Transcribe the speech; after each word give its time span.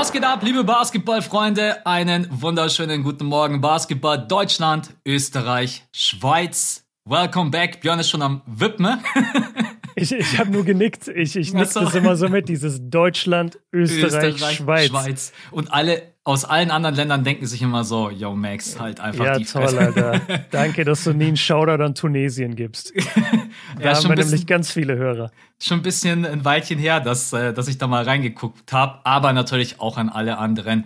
Was 0.00 0.12
geht 0.12 0.24
ab, 0.24 0.42
liebe 0.42 0.64
Basketballfreunde? 0.64 1.84
Einen 1.84 2.26
wunderschönen 2.30 3.02
guten 3.02 3.26
Morgen. 3.26 3.60
Basketball 3.60 4.26
Deutschland, 4.26 4.94
Österreich, 5.06 5.84
Schweiz. 5.92 6.86
Welcome 7.04 7.50
back. 7.50 7.82
Björn 7.82 7.98
ist 7.98 8.08
schon 8.08 8.22
am 8.22 8.40
Wippen. 8.46 8.86
Ich, 10.00 10.12
ich 10.12 10.38
habe 10.38 10.50
nur 10.50 10.64
genickt. 10.64 11.08
Ich, 11.08 11.36
ich 11.36 11.52
nick 11.52 11.72
das 11.72 11.94
immer 11.94 12.16
so 12.16 12.28
mit, 12.28 12.48
dieses 12.48 12.80
Deutschland, 12.82 13.58
Österreich, 13.72 14.34
Österreich 14.34 14.56
Schweiz. 14.56 14.88
Schweiz. 14.88 15.32
Und 15.50 15.72
alle 15.72 16.02
aus 16.22 16.44
allen 16.44 16.70
anderen 16.70 16.94
Ländern 16.94 17.24
denken 17.24 17.46
sich 17.46 17.62
immer 17.62 17.82
so, 17.82 18.10
yo 18.10 18.34
Max, 18.36 18.78
halt 18.78 19.00
einfach 19.00 19.24
ja, 19.24 19.38
die 19.38 19.44
toll, 19.44 19.78
Alter. 19.78 20.20
Danke, 20.50 20.84
dass 20.84 21.04
du 21.04 21.12
nie 21.12 21.28
einen 21.28 21.36
Shoutout 21.36 21.82
an 21.82 21.94
Tunesien 21.94 22.56
gibst. 22.56 22.92
Da 23.78 23.92
ja, 23.92 23.96
haben 23.96 24.08
wir 24.08 24.16
bisschen, 24.16 24.30
nämlich 24.30 24.46
ganz 24.46 24.70
viele 24.72 24.96
Hörer. 24.96 25.30
Schon 25.58 25.78
ein 25.78 25.82
bisschen 25.82 26.26
ein 26.26 26.44
Weilchen 26.44 26.78
her, 26.78 27.00
dass, 27.00 27.32
äh, 27.32 27.54
dass 27.54 27.66
ich 27.66 27.78
da 27.78 27.86
mal 27.86 28.04
reingeguckt 28.04 28.72
habe, 28.72 28.98
aber 29.04 29.32
natürlich 29.32 29.80
auch 29.80 29.96
an 29.96 30.10
alle 30.10 30.36
anderen. 30.36 30.84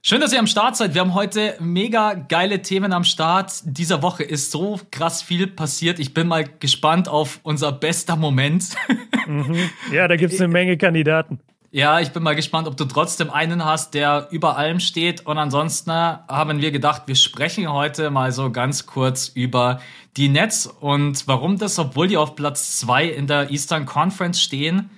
Schön, 0.00 0.20
dass 0.20 0.32
ihr 0.32 0.38
am 0.38 0.46
Start 0.46 0.76
seid. 0.76 0.94
Wir 0.94 1.00
haben 1.00 1.14
heute 1.14 1.56
mega 1.58 2.14
geile 2.14 2.62
Themen 2.62 2.92
am 2.92 3.02
Start. 3.02 3.52
Dieser 3.64 4.00
Woche 4.00 4.22
ist 4.22 4.52
so 4.52 4.80
krass 4.92 5.22
viel 5.22 5.48
passiert. 5.48 5.98
Ich 5.98 6.14
bin 6.14 6.28
mal 6.28 6.44
gespannt 6.60 7.08
auf 7.08 7.40
unser 7.42 7.72
bester 7.72 8.16
Moment. 8.16 8.76
Mhm. 9.26 9.68
Ja, 9.92 10.08
da 10.08 10.16
gibt 10.16 10.32
es 10.32 10.40
eine 10.40 10.48
Menge 10.48 10.78
Kandidaten. 10.78 11.38
Ja, 11.70 12.00
ich 12.00 12.12
bin 12.12 12.22
mal 12.22 12.34
gespannt, 12.34 12.66
ob 12.66 12.78
du 12.78 12.86
trotzdem 12.86 13.28
einen 13.28 13.62
hast, 13.62 13.92
der 13.92 14.28
über 14.30 14.56
allem 14.56 14.80
steht. 14.80 15.26
Und 15.26 15.36
ansonsten 15.36 15.90
haben 15.90 16.62
wir 16.62 16.70
gedacht, 16.70 17.02
wir 17.04 17.14
sprechen 17.14 17.70
heute 17.70 18.08
mal 18.08 18.32
so 18.32 18.50
ganz 18.50 18.86
kurz 18.86 19.28
über 19.28 19.82
die 20.16 20.30
Nets 20.30 20.66
und 20.66 21.28
warum 21.28 21.58
das, 21.58 21.78
obwohl 21.78 22.08
die 22.08 22.16
auf 22.16 22.36
Platz 22.36 22.78
zwei 22.78 23.04
in 23.04 23.26
der 23.26 23.50
Eastern 23.50 23.84
Conference 23.84 24.40
stehen, 24.40 24.88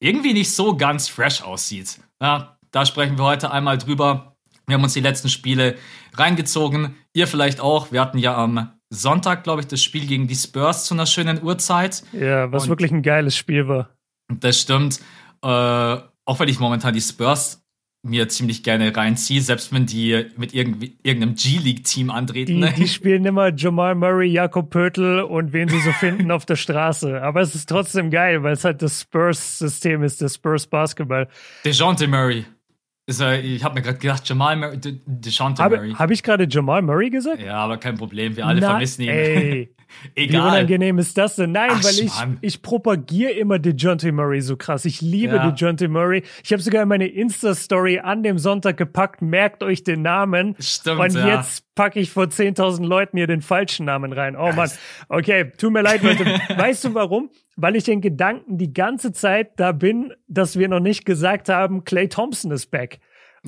irgendwie 0.00 0.32
nicht 0.32 0.54
so 0.54 0.78
ganz 0.78 1.10
fresh 1.10 1.42
aussieht. 1.42 2.00
Ja, 2.22 2.56
da 2.70 2.86
sprechen 2.86 3.18
wir 3.18 3.24
heute 3.24 3.50
einmal 3.50 3.76
drüber. 3.76 4.33
Wir 4.66 4.74
haben 4.74 4.82
uns 4.82 4.94
die 4.94 5.00
letzten 5.00 5.28
Spiele 5.28 5.76
reingezogen. 6.14 6.94
Ihr 7.12 7.26
vielleicht 7.26 7.60
auch. 7.60 7.92
Wir 7.92 8.00
hatten 8.00 8.18
ja 8.18 8.36
am 8.36 8.72
Sonntag, 8.90 9.44
glaube 9.44 9.60
ich, 9.60 9.66
das 9.66 9.82
Spiel 9.82 10.06
gegen 10.06 10.26
die 10.26 10.34
Spurs 10.34 10.86
zu 10.86 10.94
einer 10.94 11.06
schönen 11.06 11.42
Uhrzeit. 11.42 12.02
Ja, 12.12 12.50
was 12.52 12.64
Und 12.64 12.70
wirklich 12.70 12.92
ein 12.92 13.02
geiles 13.02 13.36
Spiel 13.36 13.68
war. 13.68 13.90
Das 14.28 14.60
stimmt. 14.60 15.00
Äh, 15.42 15.46
auch 15.46 16.40
wenn 16.40 16.48
ich 16.48 16.58
momentan 16.58 16.94
die 16.94 17.00
Spurs 17.00 17.64
mir 18.04 18.28
ziemlich 18.28 18.62
gerne 18.62 18.94
reinziehe, 18.94 19.40
selbst 19.40 19.72
wenn 19.72 19.86
die 19.86 20.26
mit 20.36 20.52
irgendeinem 20.52 21.34
G-League-Team 21.34 22.10
antreten. 22.10 22.52
Die, 22.52 22.58
ne? 22.58 22.74
die, 22.76 22.86
spielen 22.86 23.24
immer 23.24 23.50
Jamal 23.54 23.94
Murray, 23.94 24.28
Jakob 24.28 24.68
Pöttl 24.68 25.20
und 25.22 25.54
wen 25.54 25.68
sie 25.68 25.80
so 25.80 25.90
finden 26.00 26.30
auf 26.30 26.44
der 26.44 26.56
Straße. 26.56 27.22
Aber 27.22 27.40
es 27.40 27.54
ist 27.54 27.68
trotzdem 27.68 28.10
geil, 28.10 28.42
weil 28.42 28.52
es 28.52 28.64
halt 28.64 28.82
das 28.82 29.00
Spurs-System 29.00 30.02
ist, 30.02 30.20
das 30.20 30.34
Spurs-Basketball. 30.34 31.28
DeJounte 31.64 32.06
Murray. 32.06 32.44
Äh, 33.08 33.40
ich 33.40 33.62
habe 33.62 33.74
mir 33.74 33.82
gerade 33.82 33.98
gedacht, 33.98 34.26
Jamal 34.28 34.56
Murray, 34.56 34.78
De 34.78 34.98
DeShante 35.04 35.62
Murray. 35.62 35.92
Habe 35.92 36.12
ich 36.14 36.22
gerade 36.22 36.46
Jamal 36.48 36.82
Murray 36.82 37.10
gesagt? 37.10 37.42
Ja, 37.42 37.56
aber 37.56 37.76
kein 37.76 37.96
Problem, 37.96 38.36
wir 38.36 38.46
alle 38.46 38.60
Na, 38.60 38.70
vermissen 38.70 39.02
ihn. 39.02 39.08
Ey, 39.10 39.74
Egal. 40.14 40.42
Wie 40.42 40.46
unangenehm 40.48 40.98
ist 40.98 41.16
das 41.18 41.36
denn? 41.36 41.52
Nein, 41.52 41.70
Ach, 41.72 41.84
weil 41.84 41.98
ich, 41.98 42.12
ich 42.40 42.62
propagiere 42.62 43.32
immer 43.32 43.58
DeJounte 43.58 44.12
Murray 44.12 44.40
so 44.40 44.56
krass. 44.56 44.84
Ich 44.84 45.00
liebe 45.00 45.36
ja. 45.36 45.50
DeJounte 45.50 45.88
Murray. 45.88 46.22
Ich 46.42 46.52
habe 46.52 46.62
sogar 46.62 46.86
meine 46.86 47.06
Insta-Story 47.06 48.00
an 48.00 48.22
dem 48.22 48.38
Sonntag 48.38 48.76
gepackt. 48.76 49.22
Merkt 49.22 49.62
euch 49.62 49.84
den 49.84 50.02
Namen. 50.02 50.56
Stimmt, 50.58 51.00
Und 51.00 51.14
ja. 51.14 51.38
jetzt 51.38 51.64
packe 51.74 52.00
ich 52.00 52.10
vor 52.10 52.24
10.000 52.24 52.84
Leuten 52.84 53.16
hier 53.16 53.26
den 53.26 53.42
falschen 53.42 53.86
Namen 53.86 54.12
rein. 54.12 54.36
Oh 54.36 54.52
Mann. 54.52 54.70
Okay, 55.08 55.52
tut 55.56 55.72
mir 55.72 55.82
leid, 55.82 56.02
Leute. 56.02 56.24
weißt 56.56 56.84
du 56.84 56.94
warum? 56.94 57.30
Weil 57.56 57.76
ich 57.76 57.84
den 57.84 58.00
Gedanken 58.00 58.58
die 58.58 58.72
ganze 58.72 59.12
Zeit 59.12 59.58
da 59.58 59.72
bin, 59.72 60.12
dass 60.28 60.58
wir 60.58 60.68
noch 60.68 60.80
nicht 60.80 61.04
gesagt 61.04 61.48
haben, 61.48 61.84
Clay 61.84 62.08
Thompson 62.08 62.50
ist 62.50 62.70
back. 62.70 63.00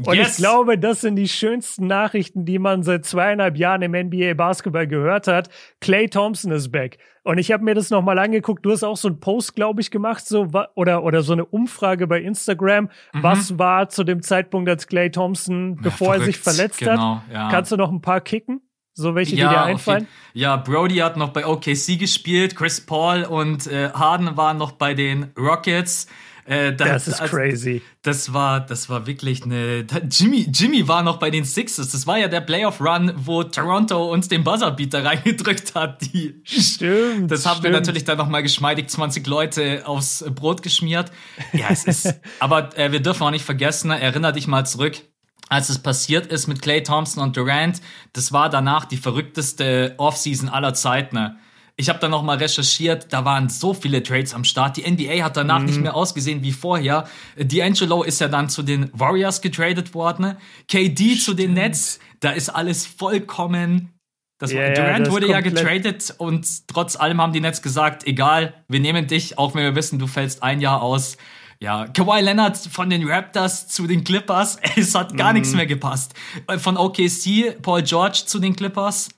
Und 0.05 0.15
yes. 0.15 0.33
ich 0.33 0.37
glaube, 0.37 0.79
das 0.79 1.01
sind 1.01 1.17
die 1.17 1.29
schönsten 1.29 1.87
Nachrichten, 1.87 2.45
die 2.45 2.59
man 2.59 2.83
seit 2.83 3.07
zweieinhalb 3.07 3.57
Jahren 3.57 3.81
im 3.83 3.93
NBA 3.93 4.35
Basketball 4.35 4.87
gehört 4.87 5.27
hat. 5.27 5.49
Clay 5.81 6.09
Thompson 6.09 6.53
ist 6.53 6.71
back. 6.71 6.99
Und 7.23 7.39
ich 7.39 7.51
habe 7.51 7.65
mir 7.65 7.75
das 7.75 7.91
nochmal 7.91 8.19
angeguckt. 8.19 8.65
Du 8.65 8.73
hast 8.73 8.85
auch 8.85 8.97
so 8.97 9.09
einen 9.09 9.21
Post, 9.21 9.57
glaube 9.57 9.81
ich, 9.81 9.91
gemacht, 9.91 10.27
so 10.27 10.49
oder 10.75 11.03
oder 11.03 11.23
so 11.23 11.33
eine 11.33 11.45
Umfrage 11.47 12.07
bei 12.07 12.21
Instagram. 12.21 12.85
Mhm. 12.85 13.23
Was 13.23 13.59
war 13.59 13.89
zu 13.89 14.05
dem 14.05 14.23
Zeitpunkt, 14.23 14.69
als 14.69 14.87
Clay 14.87 15.11
Thompson, 15.11 15.77
bevor 15.77 16.15
ja, 16.15 16.21
er 16.21 16.25
sich 16.27 16.39
verletzt 16.39 16.79
genau, 16.79 17.17
hat? 17.17 17.33
Ja. 17.33 17.49
Kannst 17.51 17.73
du 17.73 17.77
noch 17.77 17.91
ein 17.91 18.03
paar 18.03 18.21
kicken? 18.21 18.61
So 18.93 19.15
welche, 19.15 19.37
ja, 19.37 19.49
die 19.49 19.55
dir 19.55 19.63
einfallen? 19.63 20.09
Ja, 20.33 20.57
Brody 20.57 20.97
hat 20.97 21.17
noch 21.17 21.31
bei 21.31 21.47
OKC 21.47 21.99
gespielt, 21.99 22.57
Chris 22.57 22.81
Paul 22.81 23.25
und 23.25 23.67
äh, 23.67 23.91
Harden 23.91 24.37
waren 24.37 24.57
noch 24.57 24.73
bei 24.73 24.95
den 24.95 25.33
Rockets. 25.39 26.07
Äh, 26.47 26.75
da, 26.75 26.85
das 26.87 27.09
ist 27.09 27.21
also, 27.21 27.37
crazy. 27.37 27.83
Das 28.03 28.33
war, 28.33 28.61
das 28.61 28.89
war 28.89 29.07
wirklich 29.07 29.45
eine. 29.45 29.85
Jimmy, 30.11 30.47
Jimmy 30.53 30.87
war 30.87 31.03
noch 31.03 31.19
bei 31.19 31.31
den 31.31 31.45
Sixers. 31.45 31.91
Das 31.91 32.07
war 32.07 32.19
ja 32.19 32.29
der 32.29 32.41
Playoff-Run, 32.41 33.13
wo 33.17 33.43
Toronto 33.43 34.13
uns 34.13 34.29
den 34.29 34.45
Buzzerbeater 34.45 35.05
reingedrückt 35.05 35.75
hat. 35.75 36.03
Die, 36.03 36.41
stimmt. 36.45 37.31
Das 37.31 37.47
haben 37.47 37.59
stimmt. 37.59 37.65
wir 37.65 37.71
natürlich 37.73 38.05
dann 38.05 38.19
nochmal 38.19 38.43
geschmeidig 38.43 38.89
20 38.89 39.27
Leute 39.27 39.83
aufs 39.87 40.25
Brot 40.35 40.63
geschmiert. 40.63 41.11
Ja, 41.53 41.67
es 41.71 41.85
ist. 41.85 42.15
aber 42.39 42.77
äh, 42.79 42.93
wir 42.93 43.01
dürfen 43.01 43.25
auch 43.25 43.31
nicht 43.31 43.45
vergessen, 43.45 43.91
erinner 43.91 44.33
dich 44.33 44.47
mal 44.47 44.65
zurück 44.65 45.03
als 45.49 45.69
es 45.69 45.79
passiert 45.79 46.27
ist 46.27 46.49
mit 46.49 46.61
Clay 46.61 46.83
Thompson 46.83 47.23
und 47.23 47.37
Durant, 47.37 47.81
das 48.13 48.33
war 48.33 48.51
danach 48.51 48.85
die 48.85 48.97
verrückteste 48.97 49.95
Offseason 49.97 50.49
aller 50.49 50.75
Zeiten. 50.75 51.39
Ich 51.79 51.91
habe 51.91 51.99
dann 51.99 52.11
noch 52.11 52.23
mal 52.23 52.39
recherchiert, 52.39 53.13
da 53.13 53.25
waren 53.27 53.51
so 53.51 53.75
viele 53.75 54.03
Trades 54.03 54.33
am 54.33 54.45
Start. 54.45 54.79
Die 54.79 54.91
NBA 54.91 55.23
hat 55.23 55.37
danach 55.37 55.61
mhm. 55.61 55.67
nicht 55.67 55.81
mehr 55.81 55.95
ausgesehen 55.95 56.43
wie 56.43 56.53
vorher. 56.53 57.07
D'Angelo 57.39 58.03
ist 58.03 58.21
ja 58.21 58.29
dann 58.29 58.49
zu 58.49 58.63
den 58.63 58.91
Warriors 58.95 59.43
getradet 59.43 59.93
worden. 59.93 60.37
KD 60.69 61.05
Stimmt. 61.05 61.23
zu 61.23 61.35
den 61.35 61.53
Nets. 61.53 61.99
Da 62.21 62.31
ist 62.31 62.49
alles 62.49 62.87
vollkommen 62.87 63.93
das 64.39 64.53
yeah, 64.53 64.75
Durant 64.75 65.07
ja, 65.07 65.13
wurde 65.13 65.29
ja 65.29 65.41
getradet 65.41 66.15
und 66.19 66.69
trotz 66.69 66.97
allem 66.97 67.21
haben 67.23 67.33
die 67.33 67.41
Nets 67.41 67.63
gesagt, 67.63 68.07
egal, 68.07 68.53
wir 68.69 68.81
nehmen 68.81 69.07
dich, 69.07 69.39
auch 69.39 69.55
wenn 69.55 69.63
wir 69.63 69.75
wissen, 69.75 69.99
du 69.99 70.07
fällst 70.07 70.43
ein 70.43 70.61
Jahr 70.61 70.83
aus. 70.83 71.17
Ja, 71.59 71.87
Kawhi 71.87 72.21
Leonard 72.21 72.59
von 72.59 72.91
den 72.91 73.09
Raptors 73.09 73.69
zu 73.69 73.87
den 73.87 74.05
Clippers, 74.05 74.59
es 74.77 74.95
hat 74.95 75.17
gar 75.17 75.33
mm. 75.33 75.37
nichts 75.37 75.55
mehr 75.55 75.65
gepasst. 75.65 76.13
Von 76.59 76.77
OKC, 76.77 77.63
Paul 77.63 77.83
George 77.83 78.25
zu 78.27 78.39
den 78.39 78.55
Clippers, 78.55 79.09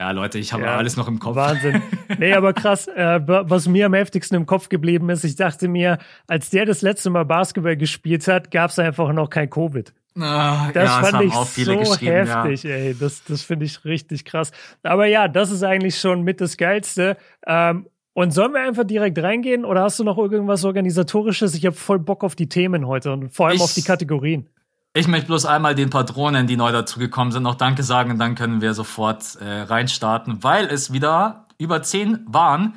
ja, 0.00 0.10
Leute, 0.10 0.38
ich 0.38 0.52
habe 0.52 0.64
ja, 0.64 0.76
alles 0.76 0.96
noch 0.96 1.08
im 1.08 1.18
Kopf. 1.18 1.36
Wahnsinn. 1.36 1.82
Nee, 2.18 2.32
aber 2.34 2.52
krass, 2.52 2.88
äh, 2.88 3.20
was 3.26 3.66
mir 3.68 3.86
am 3.86 3.94
heftigsten 3.94 4.36
im 4.36 4.46
Kopf 4.46 4.68
geblieben 4.68 5.08
ist, 5.10 5.24
ich 5.24 5.36
dachte 5.36 5.68
mir, 5.68 5.98
als 6.26 6.50
der 6.50 6.66
das 6.66 6.82
letzte 6.82 7.10
Mal 7.10 7.24
Basketball 7.24 7.76
gespielt 7.76 8.26
hat, 8.28 8.50
gab 8.50 8.70
es 8.70 8.78
einfach 8.78 9.12
noch 9.12 9.30
kein 9.30 9.50
Covid. 9.50 9.92
Ah, 10.18 10.70
das 10.72 10.84
ja, 10.84 11.02
fand 11.02 11.24
ich 11.24 11.34
so 11.34 11.96
heftig, 11.96 12.62
ja. 12.62 12.70
ey. 12.70 12.96
Das, 12.98 13.24
das 13.24 13.42
finde 13.42 13.66
ich 13.66 13.84
richtig 13.84 14.24
krass. 14.24 14.52
Aber 14.82 15.06
ja, 15.06 15.26
das 15.26 15.50
ist 15.50 15.64
eigentlich 15.64 15.98
schon 15.98 16.22
mit 16.22 16.40
das 16.40 16.56
Geilste. 16.56 17.16
Ähm, 17.46 17.86
und 18.12 18.32
sollen 18.32 18.52
wir 18.52 18.62
einfach 18.62 18.84
direkt 18.84 19.18
reingehen 19.18 19.64
oder 19.64 19.82
hast 19.82 19.98
du 19.98 20.04
noch 20.04 20.18
irgendwas 20.18 20.64
Organisatorisches? 20.64 21.54
Ich 21.56 21.66
habe 21.66 21.74
voll 21.74 21.98
Bock 21.98 22.22
auf 22.22 22.36
die 22.36 22.48
Themen 22.48 22.86
heute 22.86 23.12
und 23.12 23.30
vor 23.30 23.48
allem 23.48 23.56
ich, 23.56 23.62
auf 23.62 23.74
die 23.74 23.82
Kategorien. 23.82 24.48
Ich 24.96 25.08
möchte 25.08 25.26
bloß 25.26 25.44
einmal 25.46 25.74
den 25.74 25.90
Patronen, 25.90 26.46
die 26.46 26.56
neu 26.56 26.70
dazugekommen 26.70 27.32
sind, 27.32 27.42
noch 27.42 27.56
Danke 27.56 27.82
sagen 27.82 28.12
und 28.12 28.18
dann 28.20 28.36
können 28.36 28.60
wir 28.60 28.74
sofort 28.74 29.34
äh, 29.40 29.62
reinstarten, 29.62 30.44
weil 30.44 30.66
es 30.66 30.92
wieder 30.92 31.48
über 31.58 31.82
zehn 31.82 32.24
waren. 32.28 32.76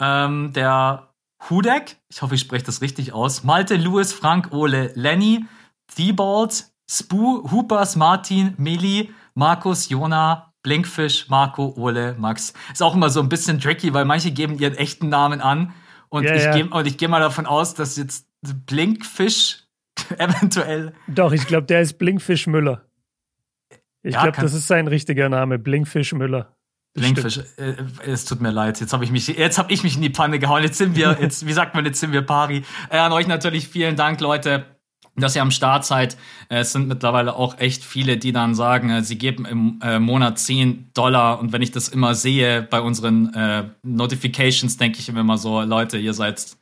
Ähm, 0.00 0.52
der 0.54 1.14
Hudek, 1.48 1.98
ich 2.08 2.20
hoffe, 2.20 2.34
ich 2.34 2.40
spreche 2.40 2.64
das 2.64 2.82
richtig 2.82 3.12
aus, 3.12 3.44
Malte, 3.44 3.76
Louis, 3.76 4.12
Frank, 4.12 4.52
Ole, 4.52 4.90
Lenny, 4.96 5.44
Thibault, 5.86 6.64
Spu, 6.90 7.48
Hoopers, 7.52 7.94
Martin, 7.94 8.54
Meli, 8.58 9.14
Markus, 9.34 9.88
Jona, 9.88 10.52
Blinkfish, 10.64 11.28
Marco, 11.28 11.74
Ole, 11.76 12.16
Max. 12.18 12.54
Ist 12.72 12.82
auch 12.82 12.96
immer 12.96 13.08
so 13.08 13.20
ein 13.20 13.28
bisschen 13.28 13.60
tricky, 13.60 13.94
weil 13.94 14.04
manche 14.04 14.32
geben 14.32 14.58
ihren 14.58 14.74
echten 14.74 15.08
Namen 15.10 15.40
an. 15.40 15.72
Und 16.08 16.24
ja, 16.24 16.34
ich 16.34 16.42
ja. 16.42 16.52
gehe 16.54 16.92
geh 16.92 17.08
mal 17.08 17.20
davon 17.20 17.46
aus, 17.46 17.74
dass 17.74 17.96
jetzt 17.96 18.26
Blinkfish 18.66 19.62
eventuell. 20.18 20.92
Doch, 21.08 21.32
ich 21.32 21.46
glaube, 21.46 21.66
der 21.66 21.80
ist 21.80 21.98
Blinkfisch 21.98 22.46
Müller. 22.46 22.84
Ich 24.02 24.14
ja, 24.14 24.22
glaube, 24.22 24.40
das 24.40 24.52
ist 24.52 24.66
sein 24.66 24.88
richtiger 24.88 25.28
Name, 25.28 25.58
Blinkfisch 25.58 26.12
Müller. 26.12 26.56
Blinkfisch, 26.94 27.38
äh, 27.56 27.74
es 28.04 28.26
tut 28.26 28.40
mir 28.40 28.50
leid. 28.50 28.80
Jetzt 28.80 28.92
habe 28.92 29.04
ich 29.04 29.10
mich, 29.10 29.26
jetzt 29.28 29.58
habe 29.58 29.72
ich 29.72 29.82
mich 29.82 29.96
in 29.96 30.02
die 30.02 30.10
Panne 30.10 30.38
gehauen. 30.38 30.62
Jetzt 30.62 30.76
sind 30.76 30.94
wir, 30.94 31.16
jetzt, 31.20 31.46
wie 31.46 31.52
sagt 31.52 31.74
man, 31.74 31.86
jetzt 31.86 32.00
sind 32.00 32.12
wir 32.12 32.22
pari. 32.22 32.64
Äh, 32.90 32.98
an 32.98 33.12
euch 33.12 33.26
natürlich 33.26 33.68
vielen 33.68 33.96
Dank, 33.96 34.20
Leute, 34.20 34.66
dass 35.16 35.34
ihr 35.34 35.42
am 35.42 35.50
Start 35.50 35.86
seid. 35.86 36.18
Äh, 36.50 36.58
es 36.58 36.72
sind 36.72 36.88
mittlerweile 36.88 37.34
auch 37.34 37.58
echt 37.58 37.82
viele, 37.82 38.18
die 38.18 38.32
dann 38.32 38.54
sagen, 38.54 38.90
äh, 38.90 39.02
sie 39.02 39.16
geben 39.16 39.46
im 39.46 39.80
äh, 39.82 39.98
Monat 40.00 40.38
10 40.38 40.90
Dollar. 40.92 41.38
Und 41.38 41.52
wenn 41.52 41.62
ich 41.62 41.70
das 41.70 41.88
immer 41.88 42.14
sehe 42.14 42.60
bei 42.62 42.80
unseren 42.80 43.32
äh, 43.32 43.64
Notifications, 43.82 44.76
denke 44.76 44.98
ich 44.98 45.08
immer 45.08 45.38
so, 45.38 45.62
Leute, 45.62 45.96
ihr 45.96 46.12
seid 46.12 46.56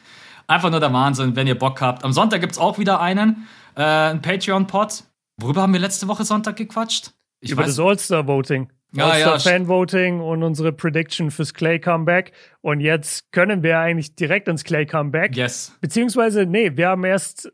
Einfach 0.51 0.71
nur 0.71 0.81
der 0.81 0.93
Wahnsinn, 0.93 1.37
wenn 1.37 1.47
ihr 1.47 1.57
Bock 1.57 1.81
habt. 1.81 2.03
Am 2.03 2.13
Sonntag 2.13 2.41
gibt 2.41 2.55
es 2.55 2.59
auch 2.59 2.77
wieder 2.77 3.01
einen, 3.01 3.47
äh, 3.77 3.83
einen 3.83 4.21
Patreon-Pod. 4.21 5.05
Worüber 5.37 5.63
haben 5.63 5.73
wir 5.73 5.79
letzte 5.79 6.09
Woche 6.09 6.25
Sonntag 6.25 6.57
gequatscht? 6.57 7.13
Ich 7.39 7.53
Über 7.53 7.63
weiß. 7.63 7.77
das 7.77 7.79
All-Star-Voting. 7.79 8.69
Ja, 8.93 9.17
ja, 9.17 9.39
Fan-Voting 9.39 10.19
und 10.19 10.43
unsere 10.43 10.73
Prediction 10.73 11.31
fürs 11.31 11.55
Clay-Comeback. 11.55 12.33
Und 12.63 12.81
jetzt 12.81 13.31
können 13.31 13.63
wir 13.63 13.79
eigentlich 13.79 14.17
direkt 14.17 14.49
ins 14.49 14.65
Clay-Comeback. 14.65 15.37
Yes. 15.37 15.79
Beziehungsweise, 15.81 16.47
nee, 16.47 16.77
wir 16.77 16.89
haben 16.89 17.05
erst 17.05 17.53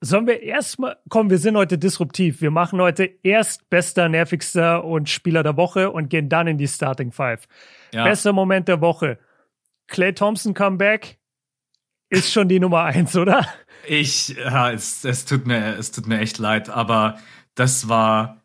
Sollen 0.00 0.28
wir 0.28 0.42
erstmal, 0.42 0.96
komm, 1.08 1.28
wir 1.28 1.38
sind 1.38 1.56
heute 1.56 1.76
disruptiv. 1.76 2.40
Wir 2.40 2.52
machen 2.52 2.80
heute 2.80 3.10
erst 3.22 3.68
bester, 3.68 4.08
nervigster 4.08 4.84
und 4.84 5.08
Spieler 5.08 5.42
der 5.42 5.56
Woche 5.56 5.90
und 5.90 6.08
gehen 6.08 6.28
dann 6.28 6.46
in 6.46 6.56
die 6.56 6.68
Starting 6.68 7.10
Five. 7.10 7.48
Ja. 7.92 8.04
Bester 8.04 8.32
Moment 8.32 8.68
der 8.68 8.80
Woche. 8.80 9.18
Clay 9.88 10.12
Thompson 10.12 10.54
Comeback 10.54 11.17
ist 12.10 12.32
schon 12.32 12.48
die 12.48 12.60
Nummer 12.60 12.84
eins, 12.84 13.16
oder? 13.16 13.46
Ich, 13.86 14.28
ja, 14.28 14.70
es, 14.70 15.04
es 15.04 15.24
tut 15.24 15.46
mir, 15.46 15.76
es 15.78 15.90
tut 15.90 16.06
mir 16.06 16.20
echt 16.20 16.38
leid, 16.38 16.68
aber 16.68 17.18
das 17.54 17.88
war, 17.88 18.42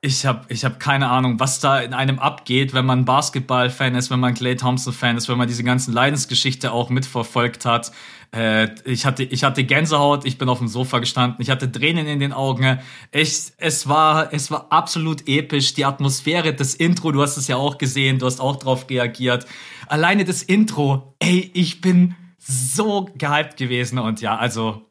ich 0.00 0.26
habe 0.26 0.44
ich 0.48 0.64
hab 0.64 0.80
keine 0.80 1.08
Ahnung, 1.08 1.38
was 1.38 1.60
da 1.60 1.80
in 1.80 1.94
einem 1.94 2.18
abgeht, 2.18 2.74
wenn 2.74 2.84
man 2.84 3.04
Basketball-Fan 3.04 3.94
ist, 3.94 4.10
wenn 4.10 4.18
man 4.18 4.34
Clay 4.34 4.56
Thompson-Fan 4.56 5.16
ist, 5.16 5.28
wenn 5.28 5.38
man 5.38 5.46
diese 5.46 5.62
ganzen 5.62 5.94
Leidensgeschichte 5.94 6.72
auch 6.72 6.90
mitverfolgt 6.90 7.64
hat. 7.64 7.92
Äh, 8.34 8.70
ich, 8.84 9.06
hatte, 9.06 9.22
ich 9.22 9.44
hatte 9.44 9.62
Gänsehaut, 9.62 10.24
ich 10.24 10.38
bin 10.38 10.48
auf 10.48 10.58
dem 10.58 10.66
Sofa 10.66 10.98
gestanden, 10.98 11.40
ich 11.40 11.50
hatte 11.50 11.70
Tränen 11.70 12.08
in 12.08 12.18
den 12.18 12.32
Augen. 12.32 12.80
Ich, 13.12 13.52
es, 13.58 13.88
war, 13.88 14.32
es 14.32 14.50
war 14.50 14.66
absolut 14.70 15.28
episch, 15.28 15.74
die 15.74 15.84
Atmosphäre, 15.84 16.52
das 16.52 16.74
Intro, 16.74 17.12
du 17.12 17.22
hast 17.22 17.36
es 17.36 17.46
ja 17.46 17.56
auch 17.56 17.78
gesehen, 17.78 18.18
du 18.18 18.26
hast 18.26 18.40
auch 18.40 18.56
drauf 18.56 18.90
reagiert. 18.90 19.46
Alleine 19.86 20.24
das 20.24 20.42
Intro, 20.42 21.14
ey, 21.20 21.50
ich 21.54 21.80
bin 21.80 22.16
so 22.44 23.08
gehypt 23.16 23.56
gewesen 23.56 23.98
und 23.98 24.20
ja, 24.20 24.36
also 24.36 24.82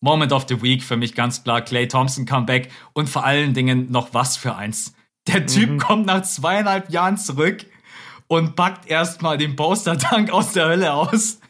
Moment 0.00 0.32
of 0.32 0.46
the 0.48 0.62
Week 0.62 0.82
für 0.82 0.96
mich 0.96 1.14
ganz 1.14 1.44
klar. 1.44 1.62
Clay 1.62 1.86
Thompson 1.86 2.24
Comeback 2.24 2.70
und 2.94 3.08
vor 3.08 3.24
allen 3.24 3.54
Dingen 3.54 3.90
noch 3.90 4.14
was 4.14 4.36
für 4.36 4.56
eins. 4.56 4.94
Der 5.26 5.46
Typ 5.46 5.70
mhm. 5.70 5.78
kommt 5.78 6.06
nach 6.06 6.22
zweieinhalb 6.22 6.90
Jahren 6.90 7.18
zurück 7.18 7.66
und 8.26 8.56
packt 8.56 8.88
erstmal 8.88 9.36
den 9.36 9.56
Poster-Tank 9.56 10.30
aus 10.30 10.52
der 10.52 10.66
Hölle 10.66 10.92
aus. 10.92 11.38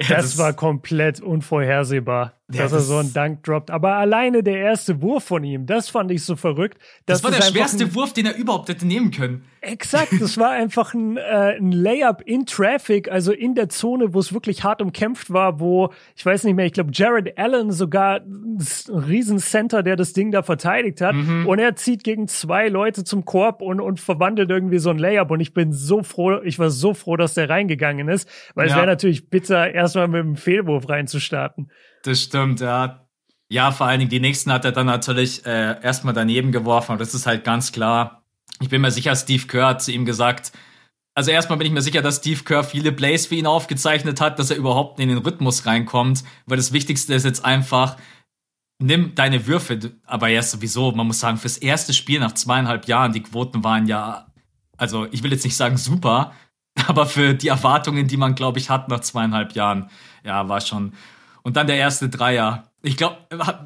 Ja, 0.00 0.16
das, 0.16 0.30
das, 0.30 0.38
war 0.38 0.54
komplett 0.54 1.20
unvorhersehbar, 1.20 2.41
ja, 2.54 2.62
dass 2.62 2.72
er 2.72 2.80
so 2.80 2.96
einen 2.96 3.12
Dank 3.12 3.42
droppt. 3.42 3.70
Aber 3.70 3.96
alleine 3.96 4.42
der 4.42 4.58
erste 4.58 5.00
Wurf 5.02 5.24
von 5.24 5.44
ihm, 5.44 5.66
das 5.66 5.88
fand 5.88 6.10
ich 6.10 6.24
so 6.24 6.36
verrückt. 6.36 6.78
Das 7.06 7.22
war 7.24 7.30
der 7.30 7.42
schwerste 7.42 7.94
Wurf, 7.94 8.12
den 8.12 8.26
er 8.26 8.36
überhaupt 8.36 8.68
hätte 8.68 8.86
nehmen 8.86 9.10
können. 9.10 9.44
Exakt, 9.64 10.20
das 10.20 10.38
war 10.38 10.50
einfach 10.50 10.92
ein, 10.92 11.16
äh, 11.16 11.56
ein 11.56 11.70
Layup 11.70 12.20
in 12.22 12.46
Traffic, 12.46 13.08
also 13.08 13.30
in 13.30 13.54
der 13.54 13.68
Zone, 13.68 14.12
wo 14.12 14.18
es 14.18 14.32
wirklich 14.32 14.64
hart 14.64 14.82
umkämpft 14.82 15.32
war, 15.32 15.60
wo, 15.60 15.92
ich 16.16 16.26
weiß 16.26 16.42
nicht 16.42 16.56
mehr, 16.56 16.66
ich 16.66 16.72
glaube, 16.72 16.90
Jared 16.92 17.38
Allen 17.38 17.70
sogar 17.70 18.22
ein 18.22 18.58
Riesencenter, 18.88 19.84
der 19.84 19.94
das 19.94 20.14
Ding 20.14 20.32
da 20.32 20.42
verteidigt 20.42 21.00
hat. 21.00 21.14
Mhm. 21.14 21.46
Und 21.46 21.60
er 21.60 21.76
zieht 21.76 22.02
gegen 22.02 22.26
zwei 22.26 22.66
Leute 22.68 23.04
zum 23.04 23.24
Korb 23.24 23.62
und, 23.62 23.80
und 23.80 24.00
verwandelt 24.00 24.50
irgendwie 24.50 24.78
so 24.78 24.90
ein 24.90 24.98
Layup. 24.98 25.30
Und 25.30 25.38
ich 25.38 25.54
bin 25.54 25.72
so 25.72 26.02
froh, 26.02 26.40
ich 26.42 26.58
war 26.58 26.70
so 26.70 26.92
froh, 26.92 27.16
dass 27.16 27.34
der 27.34 27.48
reingegangen 27.48 28.08
ist, 28.08 28.28
weil 28.56 28.66
ja. 28.66 28.72
es 28.72 28.76
wäre 28.76 28.86
natürlich 28.88 29.30
bitter, 29.30 29.72
erstmal 29.72 30.08
mit 30.08 30.20
einem 30.22 30.34
Fehlwurf 30.34 30.88
reinzustarten. 30.88 31.70
Das 32.02 32.20
stimmt, 32.20 32.60
ja. 32.60 33.06
Ja, 33.48 33.70
vor 33.70 33.86
allen 33.86 34.00
Dingen 34.00 34.10
die 34.10 34.20
nächsten 34.20 34.52
hat 34.52 34.64
er 34.64 34.72
dann 34.72 34.86
natürlich 34.86 35.44
äh, 35.44 35.80
erstmal 35.82 36.14
daneben 36.14 36.52
geworfen. 36.52 36.98
Das 36.98 37.14
ist 37.14 37.26
halt 37.26 37.44
ganz 37.44 37.72
klar 37.72 38.22
ich 38.62 38.68
bin 38.68 38.80
mir 38.80 38.90
sicher, 38.90 39.14
Steve 39.16 39.46
Kerr 39.46 39.68
hat 39.68 39.82
zu 39.82 39.92
ihm 39.92 40.04
gesagt, 40.04 40.52
also 41.14 41.30
erstmal 41.30 41.58
bin 41.58 41.66
ich 41.66 41.72
mir 41.72 41.82
sicher, 41.82 42.00
dass 42.00 42.16
Steve 42.16 42.42
Kerr 42.44 42.64
viele 42.64 42.92
Plays 42.92 43.26
für 43.26 43.34
ihn 43.34 43.46
aufgezeichnet 43.46 44.20
hat, 44.20 44.38
dass 44.38 44.50
er 44.50 44.56
überhaupt 44.56 44.98
in 45.00 45.08
den 45.08 45.18
Rhythmus 45.18 45.66
reinkommt, 45.66 46.24
weil 46.46 46.56
das 46.56 46.72
Wichtigste 46.72 47.12
ist 47.14 47.24
jetzt 47.24 47.44
einfach, 47.44 47.96
nimm 48.78 49.14
deine 49.14 49.46
Würfe, 49.46 49.92
aber 50.06 50.28
ja 50.28 50.42
sowieso, 50.42 50.92
man 50.92 51.06
muss 51.06 51.20
sagen, 51.20 51.36
fürs 51.36 51.58
erste 51.58 51.92
Spiel 51.92 52.20
nach 52.20 52.32
zweieinhalb 52.32 52.86
Jahren, 52.88 53.12
die 53.12 53.22
Quoten 53.22 53.62
waren 53.62 53.86
ja, 53.86 54.26
also 54.78 55.06
ich 55.10 55.22
will 55.22 55.32
jetzt 55.32 55.44
nicht 55.44 55.56
sagen 55.56 55.76
super, 55.76 56.32
aber 56.86 57.06
für 57.06 57.34
die 57.34 57.48
Erwartungen, 57.48 58.06
die 58.08 58.16
man, 58.16 58.34
glaube 58.34 58.58
ich, 58.58 58.70
hat 58.70 58.88
nach 58.88 59.00
zweieinhalb 59.00 59.54
Jahren, 59.54 59.90
ja, 60.24 60.48
war 60.48 60.60
schon. 60.60 60.94
Und 61.42 61.56
dann 61.56 61.66
der 61.66 61.76
erste 61.76 62.08
Dreier. 62.08 62.64
Ich 62.82 62.96
glaube, 62.96 63.16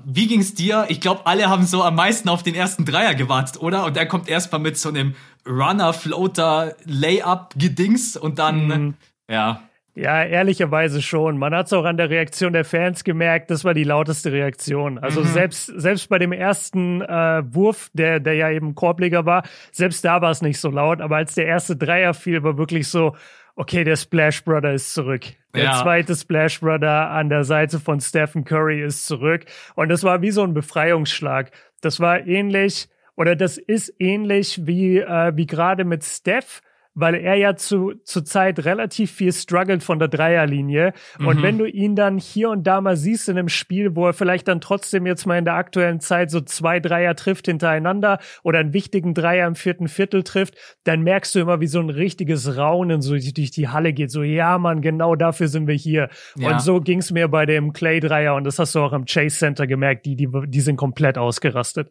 wie 0.05 0.27
ging's 0.27 0.55
dir? 0.55 0.87
Ich 0.89 1.01
glaube, 1.01 1.23
alle 1.25 1.49
haben 1.49 1.65
so 1.65 1.83
am 1.83 1.95
meisten 1.95 2.29
auf 2.29 2.43
den 2.43 2.55
ersten 2.55 2.85
Dreier 2.85 3.15
gewartet, 3.15 3.61
oder? 3.61 3.85
Und 3.85 3.97
er 3.97 4.07
kommt 4.07 4.29
erstmal 4.29 4.61
mit 4.61 4.77
so 4.77 4.91
einem 4.91 5.15
Runner, 5.47 5.93
Floater, 5.93 6.75
Layup 6.85 7.55
Gedings 7.57 8.17
und 8.17 8.39
dann, 8.39 8.67
mhm. 8.67 8.95
ja. 9.31 9.63
Ja, 9.95 10.23
ehrlicherweise 10.23 11.01
schon. 11.01 11.39
Man 11.39 11.55
hat 11.55 11.67
es 11.67 11.73
auch 11.73 11.87
an 11.87 11.97
der 11.97 12.11
Reaktion 12.11 12.53
der 12.53 12.67
Fans 12.67 13.03
gemerkt, 13.03 13.51
das 13.51 13.65
war 13.65 13.73
die 13.73 13.85
lauteste 13.85 14.31
Reaktion. 14.31 14.99
Also 14.99 15.23
mhm. 15.23 15.27
selbst, 15.29 15.73
selbst 15.75 16.11
bei 16.11 16.19
dem 16.19 16.33
ersten 16.33 17.01
äh, 17.01 17.43
Wurf, 17.55 17.89
der, 17.95 18.21
der 18.21 18.35
ja 18.35 18.51
eben 18.51 18.75
Korbleger 18.75 19.25
war, 19.25 19.45
selbst 19.73 20.05
da 20.05 20.21
war 20.21 20.31
es 20.31 20.43
nicht 20.43 20.61
so 20.61 20.69
laut, 20.69 21.01
aber 21.01 21.17
als 21.17 21.35
der 21.35 21.47
erste 21.47 21.77
Dreier 21.77 22.13
fiel, 22.13 22.43
war 22.43 22.59
wirklich 22.59 22.89
so, 22.89 23.17
okay, 23.57 23.85
der 23.85 23.97
Splash 23.97 24.45
Brother 24.45 24.73
ist 24.73 24.95
zurück. 24.95 25.25
Der 25.55 25.65
ja. 25.65 25.83
zweite 25.83 26.15
Splash 26.15 26.61
Brother 26.61 27.11
an 27.11 27.29
der 27.29 27.45
Seite 27.45 27.81
von 27.81 28.01
Stephen 28.01 28.45
Curry 28.45 28.83
ist 28.83 29.07
zurück. 29.07 29.47
Und 29.75 29.89
das 29.89 30.05
war 30.05 30.23
wie 30.23 30.31
so 30.31 30.43
ein 30.43 30.55
Befreiungsschlag. 30.55 31.51
Das 31.81 31.99
war 31.99 32.27
ähnlich, 32.27 32.89
oder 33.17 33.35
das 33.35 33.57
ist 33.57 33.95
ähnlich 33.99 34.67
wie, 34.67 34.99
äh, 34.99 35.33
wie 35.35 35.47
gerade 35.47 35.85
mit 35.85 36.05
Steph 36.05 36.61
weil 36.97 37.15
er 37.15 37.35
ja 37.35 37.55
zu, 37.55 37.93
zur 38.03 38.25
Zeit 38.25 38.65
relativ 38.65 39.13
viel 39.13 39.33
struggelt 39.33 39.85
von 39.85 39.99
der 39.99 40.09
Dreierlinie. 40.09 40.95
Mhm. 41.19 41.27
Und 41.29 41.43
wenn 41.43 41.59
du 41.59 41.67
ihn 41.67 41.95
dann 41.95 42.19
hier 42.19 42.49
und 42.51 42.67
da 42.67 42.81
mal 42.81 42.97
siehst 42.97 43.29
in 43.29 43.39
einem 43.39 43.51
Spiel, 43.51 43.95
wo 43.95 44.07
er 44.07 44.15
vielleicht 44.15 44.49
dann 44.49 44.63
trotzdem 44.63 45.07
jetzt 45.07 45.27
mal 45.27 45.39
in 45.39 45.45
der 45.45 45.55
aktuellen 45.55 46.01
Zeit 46.01 46.31
so 46.31 46.41
zwei 46.41 46.81
Dreier 46.81 47.15
trifft 47.15 47.47
hintereinander 47.47 48.19
oder 48.43 48.61
einen 48.61 48.73
wichtigen 48.73 49.13
Dreier 49.13 49.47
im 49.47 49.55
vierten 49.55 49.89
Viertel 49.89 50.23
trifft, 50.23 50.55
dann 50.85 51.03
merkst 51.03 51.35
du 51.35 51.41
immer, 51.41 51.61
wie 51.61 51.67
so 51.67 51.81
ein 51.81 51.91
richtiges 51.91 52.57
Raunen 52.57 53.03
so 53.03 53.13
durch 53.13 53.51
die 53.51 53.69
Halle 53.69 53.93
geht. 53.93 54.11
So, 54.11 54.23
ja, 54.23 54.57
Mann, 54.57 54.81
genau 54.81 55.17
dafür 55.17 55.49
sind 55.49 55.67
wir 55.67 55.75
hier. 55.75 56.09
Ja. 56.37 56.53
Und 56.53 56.63
so 56.63 56.81
ging's 56.81 57.11
mir 57.11 57.29
bei 57.29 57.45
dem 57.45 57.75
Clay-Dreier 57.75 58.35
und 58.35 58.45
das 58.45 58.59
hast 58.59 58.75
du 58.75 58.81
auch 58.81 58.93
am 58.95 59.05
Chase 59.05 59.37
Center 59.37 59.67
gemerkt, 59.67 60.07
die, 60.07 60.17
die, 60.17 60.29
die 60.47 60.61
sind 60.61 60.77
komplett 60.77 61.19
ausgerastet. 61.19 61.91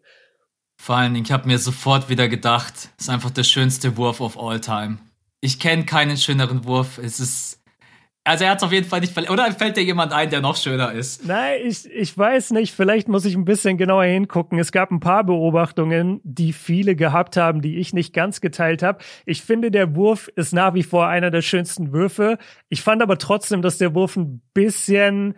Vor 0.78 1.02
Dingen, 1.02 1.24
ich 1.24 1.32
habe 1.32 1.48
mir 1.48 1.58
sofort 1.58 2.10
wieder 2.10 2.28
gedacht, 2.28 2.90
ist 3.00 3.10
einfach 3.10 3.32
der 3.32 3.44
schönste 3.44 3.98
Wurf 3.98 4.22
of 4.22 4.38
all 4.38 4.60
time. 4.60 4.98
Ich 5.42 5.60
kenne 5.60 5.86
keinen 5.86 6.18
schöneren 6.18 6.66
Wurf. 6.66 6.98
Es 6.98 7.20
ist. 7.20 7.62
Also 8.28 8.44
er 8.46 8.52
hat 8.52 8.58
es 8.58 8.64
auf 8.64 8.72
jeden 8.72 8.88
Fall 8.88 9.02
nicht 9.02 9.14
verletzt. 9.14 9.32
Oder 9.32 9.52
fällt 9.52 9.78
dir 9.78 9.84
jemand 9.84 10.12
ein, 10.12 10.32
der 10.32 10.42
noch 10.42 10.58
schöner 10.58 10.92
ist? 10.94 11.28
Nein, 11.28 11.60
ich, 11.64 11.86
ich 11.92 12.18
weiß 12.18 12.52
nicht. 12.52 12.74
Vielleicht 12.74 13.08
muss 13.08 13.26
ich 13.26 13.36
ein 13.36 13.46
bisschen 13.46 13.78
genauer 13.78 14.06
hingucken. 14.06 14.58
Es 14.58 14.72
gab 14.72 14.90
ein 14.90 15.00
paar 15.00 15.24
Beobachtungen, 15.24 16.22
die 16.24 16.52
viele 16.52 16.96
gehabt 16.96 17.38
haben, 17.38 17.62
die 17.62 17.78
ich 17.78 17.94
nicht 17.94 18.14
ganz 18.14 18.42
geteilt 18.42 18.82
habe. 18.82 19.04
Ich 19.28 19.44
finde, 19.44 19.70
der 19.70 19.96
Wurf 19.96 20.28
ist 20.36 20.54
nach 20.54 20.74
wie 20.74 20.82
vor 20.82 21.08
einer 21.08 21.30
der 21.30 21.44
schönsten 21.44 21.94
Würfe. 21.94 22.40
Ich 22.70 22.82
fand 22.82 23.04
aber 23.04 23.20
trotzdem, 23.20 23.62
dass 23.62 23.78
der 23.78 23.94
Wurf 23.94 24.16
ein 24.16 24.42
bisschen 24.56 25.36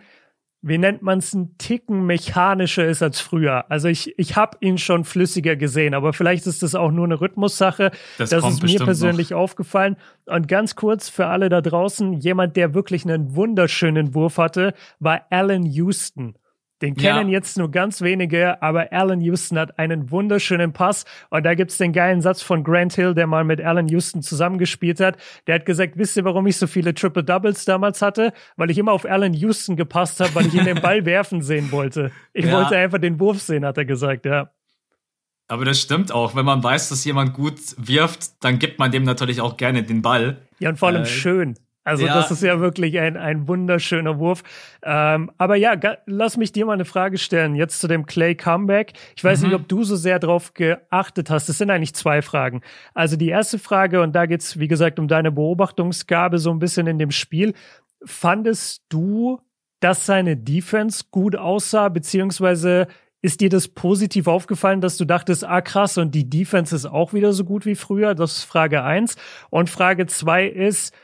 wie 0.60 0.78
nennt 0.78 1.02
man 1.02 1.18
es, 1.18 1.32
ein 1.34 1.56
Ticken 1.58 2.04
mechanischer 2.06 2.86
ist 2.86 3.02
als 3.02 3.20
früher. 3.20 3.70
Also 3.70 3.88
ich, 3.88 4.18
ich 4.18 4.36
habe 4.36 4.56
ihn 4.60 4.78
schon 4.78 5.04
flüssiger 5.04 5.54
gesehen, 5.54 5.94
aber 5.94 6.12
vielleicht 6.12 6.46
ist 6.46 6.62
das 6.62 6.74
auch 6.74 6.90
nur 6.90 7.04
eine 7.04 7.20
Rhythmussache. 7.20 7.92
Das, 8.18 8.30
das 8.30 8.44
ist 8.44 8.62
mir 8.62 8.80
persönlich 8.80 9.30
noch. 9.30 9.38
aufgefallen. 9.38 9.96
Und 10.26 10.48
ganz 10.48 10.74
kurz 10.74 11.08
für 11.08 11.26
alle 11.26 11.48
da 11.48 11.60
draußen, 11.60 12.14
jemand, 12.14 12.56
der 12.56 12.74
wirklich 12.74 13.04
einen 13.04 13.36
wunderschönen 13.36 14.14
Wurf 14.14 14.38
hatte, 14.38 14.74
war 14.98 15.26
Alan 15.30 15.64
Houston. 15.64 16.34
Den 16.80 16.94
kennen 16.94 17.28
ja. 17.28 17.38
jetzt 17.38 17.58
nur 17.58 17.70
ganz 17.70 18.02
wenige, 18.02 18.62
aber 18.62 18.92
Alan 18.92 19.20
Houston 19.20 19.58
hat 19.58 19.78
einen 19.78 20.10
wunderschönen 20.10 20.72
Pass. 20.72 21.04
Und 21.28 21.44
da 21.44 21.54
gibt's 21.54 21.76
den 21.78 21.92
geilen 21.92 22.20
Satz 22.20 22.40
von 22.40 22.62
Grant 22.62 22.94
Hill, 22.94 23.14
der 23.14 23.26
mal 23.26 23.42
mit 23.42 23.60
Alan 23.60 23.88
Houston 23.88 24.22
zusammengespielt 24.22 25.00
hat. 25.00 25.16
Der 25.46 25.56
hat 25.56 25.66
gesagt, 25.66 25.94
wisst 25.96 26.16
ihr, 26.16 26.24
warum 26.24 26.46
ich 26.46 26.56
so 26.56 26.68
viele 26.68 26.94
Triple 26.94 27.24
Doubles 27.24 27.64
damals 27.64 28.00
hatte? 28.00 28.32
Weil 28.56 28.70
ich 28.70 28.78
immer 28.78 28.92
auf 28.92 29.04
Alan 29.04 29.34
Houston 29.34 29.76
gepasst 29.76 30.20
habe, 30.20 30.34
weil 30.36 30.46
ich 30.46 30.54
ihn 30.54 30.64
den 30.64 30.80
Ball 30.80 31.04
werfen 31.04 31.42
sehen 31.42 31.72
wollte. 31.72 32.12
Ich 32.32 32.44
ja. 32.44 32.52
wollte 32.52 32.76
einfach 32.76 32.98
den 32.98 33.18
Wurf 33.18 33.40
sehen, 33.40 33.64
hat 33.64 33.76
er 33.76 33.84
gesagt, 33.84 34.24
ja. 34.24 34.50
Aber 35.48 35.64
das 35.64 35.80
stimmt 35.80 36.12
auch. 36.12 36.36
Wenn 36.36 36.44
man 36.44 36.62
weiß, 36.62 36.90
dass 36.90 37.04
jemand 37.04 37.32
gut 37.32 37.58
wirft, 37.78 38.44
dann 38.44 38.58
gibt 38.58 38.78
man 38.78 38.92
dem 38.92 39.02
natürlich 39.02 39.40
auch 39.40 39.56
gerne 39.56 39.82
den 39.82 40.02
Ball. 40.02 40.42
Ja, 40.60 40.68
und 40.68 40.78
vor 40.78 40.88
allem 40.88 41.02
äh, 41.02 41.06
schön. 41.06 41.58
Also 41.88 42.06
ja. 42.06 42.14
das 42.14 42.30
ist 42.30 42.42
ja 42.42 42.60
wirklich 42.60 42.98
ein, 42.98 43.16
ein 43.16 43.48
wunderschöner 43.48 44.18
Wurf. 44.18 44.42
Ähm, 44.82 45.30
aber 45.38 45.56
ja, 45.56 45.74
lass 46.06 46.36
mich 46.36 46.52
dir 46.52 46.66
mal 46.66 46.74
eine 46.74 46.84
Frage 46.84 47.18
stellen, 47.18 47.54
jetzt 47.54 47.80
zu 47.80 47.88
dem 47.88 48.06
Clay 48.06 48.34
Comeback. 48.34 48.92
Ich 49.16 49.24
weiß 49.24 49.40
mhm. 49.40 49.48
nicht, 49.48 49.54
ob 49.56 49.68
du 49.68 49.82
so 49.84 49.96
sehr 49.96 50.18
drauf 50.18 50.54
geachtet 50.54 51.30
hast. 51.30 51.48
Es 51.48 51.58
sind 51.58 51.70
eigentlich 51.70 51.94
zwei 51.94 52.22
Fragen. 52.22 52.60
Also 52.94 53.16
die 53.16 53.28
erste 53.28 53.58
Frage, 53.58 54.02
und 54.02 54.14
da 54.14 54.26
geht's 54.26 54.58
wie 54.58 54.68
gesagt, 54.68 54.98
um 54.98 55.08
deine 55.08 55.32
Beobachtungsgabe 55.32 56.38
so 56.38 56.50
ein 56.50 56.58
bisschen 56.58 56.86
in 56.86 56.98
dem 56.98 57.10
Spiel. 57.10 57.54
Fandest 58.04 58.84
du, 58.88 59.40
dass 59.80 60.06
seine 60.06 60.36
Defense 60.36 61.04
gut 61.10 61.36
aussah, 61.36 61.88
beziehungsweise 61.88 62.88
ist 63.20 63.40
dir 63.40 63.48
das 63.48 63.68
positiv 63.68 64.28
aufgefallen, 64.28 64.80
dass 64.80 64.96
du 64.96 65.04
dachtest, 65.04 65.44
ah 65.44 65.60
krass, 65.60 65.98
und 65.98 66.14
die 66.14 66.30
Defense 66.30 66.74
ist 66.74 66.86
auch 66.86 67.12
wieder 67.12 67.32
so 67.32 67.44
gut 67.44 67.66
wie 67.66 67.74
früher? 67.74 68.14
Das 68.14 68.38
ist 68.38 68.44
Frage 68.44 68.84
eins. 68.84 69.16
Und 69.50 69.70
Frage 69.70 70.06
zwei 70.06 70.46
ist, 70.46 70.94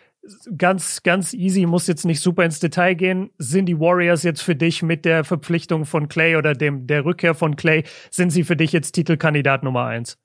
ganz, 0.56 1.02
ganz 1.02 1.32
easy, 1.34 1.66
muss 1.66 1.86
jetzt 1.86 2.04
nicht 2.04 2.20
super 2.20 2.44
ins 2.44 2.60
Detail 2.60 2.94
gehen. 2.94 3.30
Sind 3.38 3.66
die 3.66 3.78
Warriors 3.78 4.22
jetzt 4.22 4.42
für 4.42 4.56
dich 4.56 4.82
mit 4.82 5.04
der 5.04 5.24
Verpflichtung 5.24 5.86
von 5.86 6.08
Clay 6.08 6.36
oder 6.36 6.54
dem, 6.54 6.86
der 6.86 7.04
Rückkehr 7.04 7.34
von 7.34 7.56
Clay, 7.56 7.84
sind 8.10 8.30
sie 8.30 8.44
für 8.44 8.56
dich 8.56 8.72
jetzt 8.72 8.92
Titelkandidat 8.92 9.62
Nummer 9.62 9.84
eins? 9.86 10.16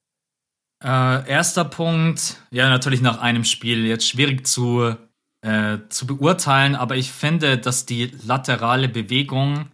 Äh, 0.83 1.29
erster 1.29 1.65
Punkt, 1.65 2.37
ja, 2.51 2.69
natürlich 2.69 3.01
nach 3.01 3.19
einem 3.19 3.43
Spiel. 3.43 3.85
Jetzt 3.85 4.07
schwierig 4.07 4.47
zu, 4.47 4.95
äh, 5.41 5.77
zu 5.89 6.07
beurteilen, 6.07 6.75
aber 6.75 6.95
ich 6.95 7.11
finde, 7.11 7.57
dass 7.57 7.85
die 7.85 8.11
laterale 8.25 8.87
Bewegung 8.87 9.69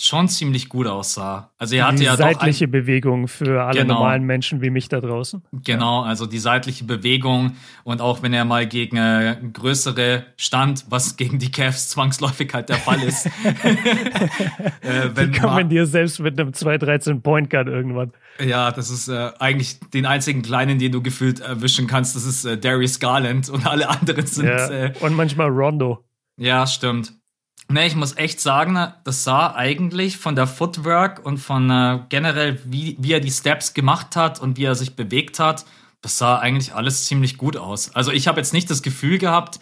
schon 0.00 0.28
ziemlich 0.28 0.68
gut 0.68 0.86
aussah. 0.86 1.50
Also 1.58 1.76
er 1.76 1.86
hatte 1.86 1.98
die 1.98 2.04
ja 2.04 2.16
seitliche 2.16 2.64
ein, 2.64 2.70
Bewegung 2.70 3.28
für 3.28 3.64
alle 3.64 3.80
genau, 3.80 3.94
normalen 3.94 4.24
Menschen 4.24 4.60
wie 4.62 4.70
mich 4.70 4.88
da 4.88 5.00
draußen. 5.00 5.42
Genau, 5.64 6.02
also 6.02 6.26
die 6.26 6.38
seitliche 6.38 6.84
Bewegung 6.84 7.56
und 7.84 8.00
auch 8.00 8.22
wenn 8.22 8.32
er 8.32 8.44
mal 8.44 8.66
gegen 8.66 8.96
äh, 8.96 9.36
größere 9.52 10.26
stand, 10.36 10.86
was 10.88 11.16
gegen 11.18 11.38
die 11.38 11.50
Cavs 11.50 11.90
zwangsläufig 11.90 12.52
halt 12.54 12.68
der 12.68 12.76
Fall 12.76 13.02
ist. 13.02 13.26
äh, 13.44 15.10
wenn 15.14 15.32
die 15.32 15.38
kommen 15.38 15.68
dir 15.68 15.86
selbst 15.86 16.20
mit 16.20 16.38
einem 16.38 16.50
2-13 16.50 17.20
Point 17.20 17.50
Guard 17.50 17.68
irgendwann. 17.68 18.12
Ja, 18.40 18.70
das 18.70 18.90
ist 18.90 19.08
äh, 19.08 19.30
eigentlich 19.38 19.80
den 19.92 20.06
einzigen 20.06 20.42
kleinen, 20.42 20.78
den 20.78 20.92
du 20.92 21.02
gefühlt 21.02 21.40
erwischen 21.40 21.86
kannst, 21.86 22.14
das 22.14 22.24
ist 22.24 22.44
äh, 22.44 22.56
Darius 22.56 23.00
Garland 23.00 23.48
und 23.48 23.66
alle 23.66 23.88
anderen 23.88 24.26
sind 24.26 24.46
ja, 24.46 24.68
äh, 24.68 24.92
und 25.00 25.14
manchmal 25.14 25.48
Rondo. 25.48 26.04
Ja, 26.36 26.66
stimmt. 26.66 27.12
Ne, 27.70 27.86
ich 27.86 27.94
muss 27.94 28.16
echt 28.16 28.40
sagen, 28.40 28.92
das 29.04 29.24
sah 29.24 29.54
eigentlich 29.54 30.16
von 30.16 30.34
der 30.34 30.46
Footwork 30.46 31.24
und 31.26 31.36
von 31.36 31.68
äh, 31.68 32.00
generell, 32.08 32.58
wie, 32.64 32.96
wie 32.98 33.12
er 33.12 33.20
die 33.20 33.30
Steps 33.30 33.74
gemacht 33.74 34.16
hat 34.16 34.40
und 34.40 34.56
wie 34.56 34.64
er 34.64 34.74
sich 34.74 34.96
bewegt 34.96 35.38
hat, 35.38 35.66
das 36.00 36.16
sah 36.16 36.38
eigentlich 36.38 36.74
alles 36.74 37.04
ziemlich 37.04 37.36
gut 37.36 37.58
aus. 37.58 37.94
Also 37.94 38.10
ich 38.10 38.26
habe 38.26 38.40
jetzt 38.40 38.54
nicht 38.54 38.70
das 38.70 38.82
Gefühl 38.82 39.18
gehabt, 39.18 39.60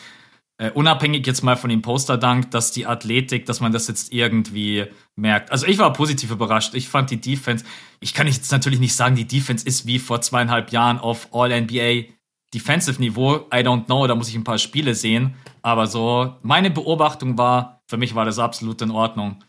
äh, 0.59 0.71
unabhängig 0.71 1.27
jetzt 1.27 1.43
mal 1.43 1.57
von 1.57 1.69
dem 1.69 1.83
Posterdank, 1.83 2.53
dass 2.53 2.71
die 2.71 2.87
Athletik, 2.87 3.45
dass 3.45 3.61
man 3.61 3.73
das 3.73 3.89
jetzt 3.89 4.13
irgendwie 4.13 4.87
merkt. 5.17 5.51
Also 5.51 5.67
ich 5.67 5.79
war 5.79 5.93
positiv 5.93 6.31
überrascht. 6.31 6.75
Ich 6.75 6.89
fand 6.89 7.11
die 7.11 7.21
Defense, 7.21 7.65
ich 7.99 8.15
kann 8.15 8.29
jetzt 8.29 8.53
natürlich 8.53 8.79
nicht 8.79 8.95
sagen, 8.95 9.17
die 9.17 9.27
Defense 9.27 9.67
ist 9.67 9.85
wie 9.87 9.99
vor 9.99 10.21
zweieinhalb 10.21 10.71
Jahren 10.71 10.99
auf 10.99 11.35
All-NBA 11.35 12.13
Defensive 12.55 13.01
Niveau. 13.01 13.49
I 13.53 13.59
don't 13.59 13.87
know, 13.87 14.07
da 14.07 14.15
muss 14.15 14.29
ich 14.29 14.37
ein 14.37 14.45
paar 14.45 14.59
Spiele 14.59 14.95
sehen. 14.95 15.35
Aber 15.63 15.89
so, 15.89 16.37
meine 16.43 16.71
Beobachtung 16.71 17.37
war, 17.37 17.75
für 17.87 17.97
mich 17.97 18.14
war 18.14 18.25
das 18.25 18.38
absolut 18.38 18.83
in 18.83 18.90
Ordnung. 18.90 19.43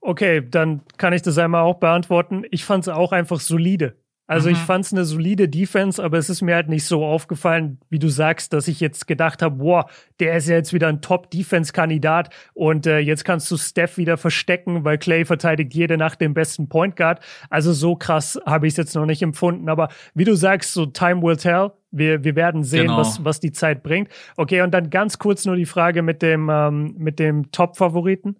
Okay, 0.00 0.46
dann 0.48 0.82
kann 0.96 1.12
ich 1.12 1.22
das 1.22 1.38
einmal 1.38 1.62
auch 1.62 1.78
beantworten. 1.78 2.44
Ich 2.50 2.64
fand 2.64 2.84
es 2.84 2.88
auch 2.88 3.12
einfach 3.12 3.40
solide. 3.40 3.96
Also 4.28 4.50
mhm. 4.50 4.56
ich 4.56 4.60
fand 4.60 4.84
es 4.84 4.92
eine 4.92 5.06
solide 5.06 5.48
Defense, 5.48 6.04
aber 6.04 6.18
es 6.18 6.28
ist 6.28 6.42
mir 6.42 6.54
halt 6.54 6.68
nicht 6.68 6.84
so 6.84 7.02
aufgefallen, 7.02 7.78
wie 7.88 7.98
du 7.98 8.08
sagst, 8.08 8.52
dass 8.52 8.68
ich 8.68 8.78
jetzt 8.78 9.06
gedacht 9.06 9.40
habe, 9.40 9.56
boah, 9.56 9.88
der 10.20 10.36
ist 10.36 10.48
ja 10.48 10.56
jetzt 10.56 10.74
wieder 10.74 10.88
ein 10.88 11.00
Top-Defense-Kandidat 11.00 12.28
und 12.52 12.86
äh, 12.86 12.98
jetzt 12.98 13.24
kannst 13.24 13.50
du 13.50 13.56
Steph 13.56 13.96
wieder 13.96 14.18
verstecken, 14.18 14.84
weil 14.84 14.98
Clay 14.98 15.24
verteidigt 15.24 15.72
jede 15.72 15.96
Nacht 15.96 16.20
den 16.20 16.34
besten 16.34 16.68
Point 16.68 16.94
Guard. 16.94 17.24
Also 17.48 17.72
so 17.72 17.96
krass 17.96 18.38
habe 18.44 18.66
ich 18.66 18.74
es 18.74 18.76
jetzt 18.76 18.94
noch 18.94 19.06
nicht 19.06 19.22
empfunden. 19.22 19.70
Aber 19.70 19.88
wie 20.14 20.24
du 20.24 20.34
sagst, 20.34 20.74
so 20.74 20.84
Time 20.84 21.22
will 21.22 21.38
tell. 21.38 21.72
Wir, 21.90 22.22
wir 22.22 22.36
werden 22.36 22.64
sehen, 22.64 22.88
genau. 22.88 22.98
was, 22.98 23.24
was 23.24 23.40
die 23.40 23.52
Zeit 23.52 23.82
bringt. 23.82 24.10
Okay, 24.36 24.60
und 24.60 24.72
dann 24.72 24.90
ganz 24.90 25.18
kurz 25.18 25.46
nur 25.46 25.56
die 25.56 25.64
Frage 25.64 26.02
mit 26.02 26.20
dem, 26.20 26.50
ähm, 26.50 26.94
mit 26.98 27.18
dem 27.18 27.50
Top-Favoriten. 27.50 28.36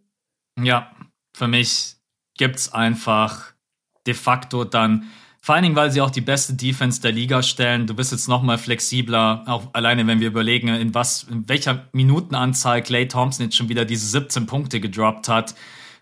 Ja, 0.62 0.90
für 1.34 1.48
mich 1.48 1.96
gibt's 2.36 2.70
einfach 2.74 3.54
de 4.06 4.12
facto 4.12 4.64
dann 4.64 5.04
vor 5.48 5.54
allen 5.54 5.62
Dingen, 5.62 5.76
weil 5.76 5.90
sie 5.90 6.02
auch 6.02 6.10
die 6.10 6.20
beste 6.20 6.52
Defense 6.52 7.00
der 7.00 7.10
Liga 7.10 7.42
stellen. 7.42 7.86
Du 7.86 7.94
bist 7.94 8.12
jetzt 8.12 8.28
noch 8.28 8.42
mal 8.42 8.58
flexibler, 8.58 9.44
auch 9.46 9.68
alleine, 9.72 10.06
wenn 10.06 10.20
wir 10.20 10.28
überlegen, 10.28 10.68
in 10.68 10.92
was, 10.92 11.22
in 11.22 11.48
welcher 11.48 11.88
Minutenanzahl 11.92 12.82
Clay 12.82 13.08
Thompson 13.08 13.46
jetzt 13.46 13.56
schon 13.56 13.70
wieder 13.70 13.86
diese 13.86 14.06
17 14.08 14.44
Punkte 14.44 14.78
gedroppt 14.78 15.26
hat. 15.30 15.54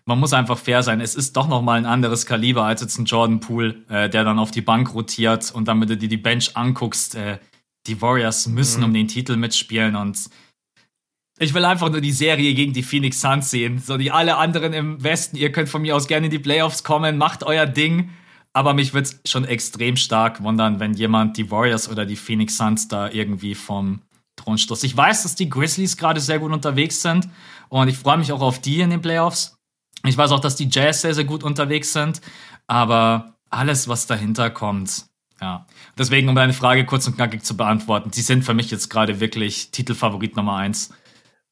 Man 0.03 0.19
muss 0.19 0.33
einfach 0.33 0.57
fair 0.57 0.83
sein. 0.83 0.99
Es 0.99 1.15
ist 1.15 1.37
doch 1.37 1.47
noch 1.47 1.61
mal 1.61 1.77
ein 1.77 1.85
anderes 1.85 2.25
Kaliber 2.25 2.65
als 2.65 2.81
jetzt 2.81 2.97
ein 2.97 3.05
Jordan 3.05 3.39
Poole, 3.39 3.85
äh, 3.87 4.09
der 4.09 4.25
dann 4.25 4.37
auf 4.37 4.51
die 4.51 4.59
Bank 4.59 4.93
rotiert 4.93 5.49
und 5.55 5.69
damit 5.69 5.89
du 5.91 5.95
dir 5.95 6.09
die 6.09 6.17
Bench 6.17 6.57
anguckst. 6.57 7.15
Äh, 7.15 7.37
die 7.85 8.01
Warriors 8.01 8.47
müssen 8.47 8.79
mhm. 8.79 8.87
um 8.87 8.93
den 8.93 9.07
Titel 9.07 9.37
mitspielen 9.37 9.95
und 9.95 10.29
ich 11.39 11.53
will 11.53 11.63
einfach 11.63 11.89
nur 11.89 12.01
die 12.01 12.11
Serie 12.11 12.53
gegen 12.53 12.73
die 12.73 12.83
Phoenix 12.83 13.21
Suns 13.21 13.49
sehen. 13.49 13.79
So 13.79 13.95
die 13.95 14.11
alle 14.11 14.35
anderen 14.35 14.73
im 14.73 15.01
Westen, 15.01 15.37
ihr 15.37 15.53
könnt 15.53 15.69
von 15.69 15.83
mir 15.83 15.95
aus 15.95 16.09
gerne 16.09 16.25
in 16.25 16.31
die 16.31 16.39
Playoffs 16.39 16.83
kommen, 16.83 17.17
macht 17.17 17.45
euer 17.45 17.65
Ding. 17.65 18.09
Aber 18.57 18.73
mich 18.73 18.95
würde 18.95 19.07
es 19.07 19.31
schon 19.31 19.45
extrem 19.45 19.97
stark 19.97 20.41
wundern, 20.41 20.79
wenn 20.79 20.95
jemand 20.95 21.37
die 21.37 21.51
Warriors 21.51 21.87
oder 21.87 22.07
die 22.07 22.15
Phoenix 22.15 22.57
Suns 22.57 22.87
da 22.87 23.07
irgendwie 23.07 23.53
vom 23.53 24.01
Thron 24.35 24.57
stoßt. 24.57 24.83
Ich 24.83 24.97
weiß, 24.97 25.21
dass 25.21 25.35
die 25.35 25.47
Grizzlies 25.47 25.95
gerade 25.95 26.19
sehr 26.19 26.39
gut 26.39 26.51
unterwegs 26.51 27.03
sind 27.03 27.29
und 27.69 27.87
ich 27.87 27.99
freue 27.99 28.17
mich 28.17 28.31
auch 28.31 28.41
auf 28.41 28.57
die 28.57 28.81
in 28.81 28.89
den 28.89 28.99
Playoffs. 28.99 29.59
Ich 30.07 30.17
weiß 30.17 30.31
auch, 30.31 30.39
dass 30.39 30.55
die 30.55 30.69
Jazz 30.71 31.03
sehr, 31.03 31.13
sehr 31.13 31.25
gut 31.25 31.43
unterwegs 31.43 31.93
sind, 31.93 32.19
aber 32.65 33.35
alles, 33.51 33.89
was 33.89 34.07
dahinter 34.07 34.49
kommt, 34.49 35.05
ja. 35.39 35.67
Deswegen, 35.95 36.27
um 36.27 36.33
deine 36.33 36.53
Frage 36.53 36.83
kurz 36.83 37.05
und 37.05 37.13
knackig 37.15 37.43
zu 37.43 37.55
beantworten, 37.55 38.11
sie 38.11 38.23
sind 38.23 38.43
für 38.43 38.55
mich 38.55 38.71
jetzt 38.71 38.89
gerade 38.89 39.19
wirklich 39.19 39.69
Titelfavorit 39.69 40.35
Nummer 40.35 40.55
eins. 40.55 40.91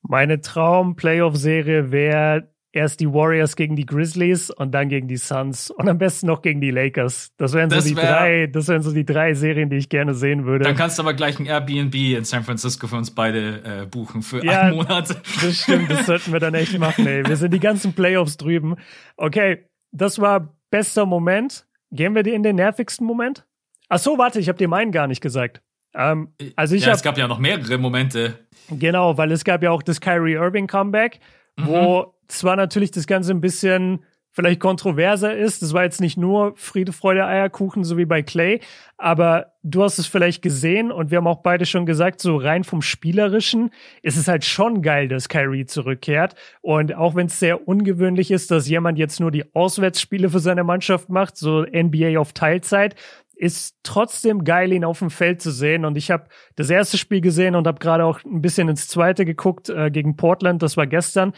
Meine 0.01 0.41
Traum-Playoff-Serie 0.41 1.91
wäre 1.91 2.54
erst 2.75 2.99
die 2.99 3.11
Warriors 3.11 3.55
gegen 3.55 3.75
die 3.75 3.85
Grizzlies 3.85 4.51
und 4.51 4.71
dann 4.71 4.89
gegen 4.89 5.07
die 5.07 5.17
Suns 5.17 5.71
und 5.71 5.87
am 5.87 5.97
besten 5.97 6.27
noch 6.27 6.41
gegen 6.41 6.61
die 6.61 6.71
Lakers. 6.71 7.31
Das 7.37 7.53
wären 7.53 7.69
so 7.69 7.77
das 7.77 7.85
die 7.85 7.95
wär, 7.95 8.03
drei, 8.05 8.47
das 8.47 8.67
wären 8.67 8.81
so 8.81 8.91
die 8.91 9.05
drei 9.05 9.33
Serien, 9.33 9.69
die 9.69 9.77
ich 9.77 9.89
gerne 9.89 10.13
sehen 10.13 10.45
würde. 10.45 10.65
Dann 10.65 10.75
kannst 10.75 10.97
du 10.97 11.03
aber 11.03 11.13
gleich 11.13 11.39
ein 11.39 11.45
Airbnb 11.45 11.95
in 11.95 12.25
San 12.25 12.43
Francisco 12.43 12.87
für 12.87 12.97
uns 12.97 13.11
beide 13.11 13.83
äh, 13.83 13.85
buchen 13.85 14.21
für 14.21 14.43
ja, 14.43 14.61
einen 14.61 14.75
Monat. 14.75 15.09
Das 15.41 15.55
stimmt, 15.55 15.89
das 15.89 16.05
sollten 16.05 16.33
wir 16.33 16.39
dann 16.39 16.53
echt 16.53 16.77
machen, 16.77 17.07
ey. 17.07 17.25
Wir 17.25 17.37
sind 17.37 17.53
die 17.53 17.59
ganzen 17.59 17.93
Playoffs 17.93 18.37
drüben. 18.37 18.75
Okay, 19.17 19.65
das 19.91 20.19
war 20.19 20.53
bester 20.69 21.05
Moment. 21.05 21.65
Gehen 21.91 22.13
wir 22.13 22.25
in 22.25 22.43
den 22.43 22.57
nervigsten 22.57 23.07
Moment? 23.07 23.45
Ach 23.87 23.99
so, 23.99 24.17
warte, 24.17 24.39
ich 24.39 24.49
habe 24.49 24.57
dir 24.57 24.67
meinen 24.67 24.91
gar 24.91 25.07
nicht 25.07 25.21
gesagt. 25.21 25.61
Ähm, 25.93 26.33
also 26.55 26.75
ich 26.75 26.81
ja, 26.81 26.89
hab, 26.89 26.95
es 26.95 27.03
gab 27.03 27.17
ja 27.17 27.27
noch 27.27 27.39
mehrere 27.39 27.77
Momente. 27.77 28.39
Genau, 28.69 29.17
weil 29.17 29.31
es 29.31 29.45
gab 29.45 29.63
ja 29.63 29.71
auch 29.71 29.81
das 29.81 30.01
Kyrie 30.01 30.33
Irving 30.33 30.67
Comeback, 30.67 31.19
mhm. 31.57 31.67
wo 31.67 32.13
zwar 32.27 32.55
natürlich 32.55 32.91
das 32.91 33.07
Ganze 33.07 33.31
ein 33.31 33.41
bisschen 33.41 34.03
vielleicht 34.35 34.59
kontroverser 34.59 35.33
ist. 35.33 35.61
Das 35.61 35.71
war 35.73 35.83
jetzt 35.83 36.01
nicht 36.01 36.17
nur 36.17 36.53
Friede, 36.57 36.91
Freude, 36.91 37.25
Eierkuchen, 37.25 37.85
so 37.85 37.97
wie 37.97 38.03
bei 38.05 38.21
Clay, 38.21 38.59
aber 38.97 39.53
du 39.63 39.81
hast 39.81 39.97
es 39.97 40.07
vielleicht 40.07 40.41
gesehen 40.41 40.91
und 40.91 41.09
wir 41.09 41.17
haben 41.17 41.27
auch 41.27 41.41
beide 41.41 41.65
schon 41.65 41.85
gesagt, 41.85 42.19
so 42.19 42.35
rein 42.35 42.65
vom 42.65 42.81
Spielerischen 42.81 43.71
ist 44.01 44.17
es 44.17 44.27
halt 44.27 44.43
schon 44.43 44.81
geil, 44.81 45.07
dass 45.07 45.29
Kyrie 45.29 45.65
zurückkehrt. 45.65 46.35
Und 46.61 46.93
auch 46.95 47.15
wenn 47.15 47.27
es 47.27 47.39
sehr 47.39 47.67
ungewöhnlich 47.67 48.29
ist, 48.29 48.51
dass 48.51 48.67
jemand 48.67 48.97
jetzt 48.97 49.21
nur 49.21 49.31
die 49.31 49.55
Auswärtsspiele 49.55 50.29
für 50.29 50.39
seine 50.39 50.65
Mannschaft 50.65 51.09
macht, 51.09 51.37
so 51.37 51.61
NBA 51.61 52.19
auf 52.19 52.33
Teilzeit, 52.33 52.95
ist 53.35 53.75
trotzdem 53.83 54.43
geil, 54.43 54.71
ihn 54.71 54.85
auf 54.85 54.99
dem 54.99 55.09
Feld 55.09 55.41
zu 55.41 55.51
sehen. 55.51 55.85
Und 55.85 55.97
ich 55.97 56.11
habe 56.11 56.25
das 56.55 56.69
erste 56.69 56.97
Spiel 56.97 57.21
gesehen 57.21 57.55
und 57.55 57.67
habe 57.67 57.79
gerade 57.79 58.05
auch 58.05 58.23
ein 58.23 58.41
bisschen 58.41 58.69
ins 58.69 58.87
zweite 58.87 59.25
geguckt 59.25 59.69
äh, 59.69 59.91
gegen 59.91 60.15
Portland. 60.15 60.63
Das 60.63 60.77
war 60.77 60.87
gestern 60.87 61.33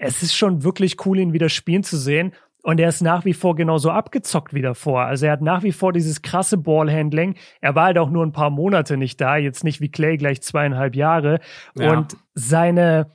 es 0.00 0.22
ist 0.22 0.34
schon 0.34 0.64
wirklich 0.64 1.04
cool, 1.04 1.18
ihn 1.18 1.32
wieder 1.32 1.48
spielen 1.48 1.82
zu 1.82 1.96
sehen. 1.96 2.32
Und 2.62 2.78
er 2.78 2.88
ist 2.88 3.00
nach 3.00 3.24
wie 3.24 3.32
vor 3.32 3.54
genauso 3.54 3.90
abgezockt 3.90 4.52
wie 4.52 4.60
davor. 4.60 5.04
Also 5.04 5.26
er 5.26 5.32
hat 5.32 5.40
nach 5.40 5.62
wie 5.62 5.72
vor 5.72 5.92
dieses 5.92 6.20
krasse 6.20 6.58
Ballhandling. 6.58 7.36
Er 7.60 7.74
war 7.74 7.86
halt 7.86 7.98
auch 7.98 8.10
nur 8.10 8.24
ein 8.24 8.32
paar 8.32 8.50
Monate 8.50 8.96
nicht 8.96 9.20
da, 9.20 9.36
jetzt 9.36 9.64
nicht 9.64 9.80
wie 9.80 9.90
Clay 9.90 10.18
gleich 10.18 10.42
zweieinhalb 10.42 10.94
Jahre. 10.94 11.40
Ja. 11.74 11.92
Und 11.92 12.16
seine, 12.34 13.12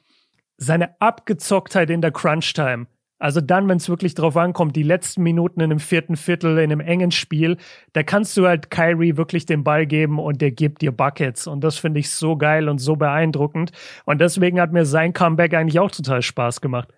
seine 0.57 0.99
Abgezocktheit 0.99 1.91
in 1.91 2.01
der 2.01 2.11
Crunch-Time, 2.11 2.87
also 3.17 3.39
dann, 3.39 3.67
wenn 3.69 3.77
es 3.77 3.87
wirklich 3.87 4.13
drauf 4.13 4.35
ankommt, 4.35 4.75
die 4.75 4.83
letzten 4.83 5.23
Minuten 5.23 5.61
in 5.61 5.71
einem 5.71 5.79
vierten 5.79 6.17
Viertel, 6.17 6.57
in 6.57 6.71
einem 6.71 6.81
engen 6.81 7.11
Spiel, 7.11 7.57
da 7.93 8.03
kannst 8.03 8.35
du 8.35 8.45
halt 8.45 8.69
Kyrie 8.69 9.15
wirklich 9.15 9.45
den 9.45 9.63
Ball 9.63 9.85
geben 9.85 10.19
und 10.19 10.41
der 10.41 10.51
gibt 10.51 10.81
dir 10.81 10.91
Buckets. 10.91 11.47
Und 11.47 11.61
das 11.63 11.77
finde 11.77 12.01
ich 12.01 12.09
so 12.09 12.35
geil 12.35 12.67
und 12.67 12.79
so 12.79 12.97
beeindruckend. 12.97 13.71
Und 14.03 14.19
deswegen 14.19 14.59
hat 14.59 14.73
mir 14.73 14.85
sein 14.85 15.13
Comeback 15.13 15.53
eigentlich 15.53 15.79
auch 15.79 15.91
total 15.91 16.21
Spaß 16.21 16.59
gemacht. 16.59 16.89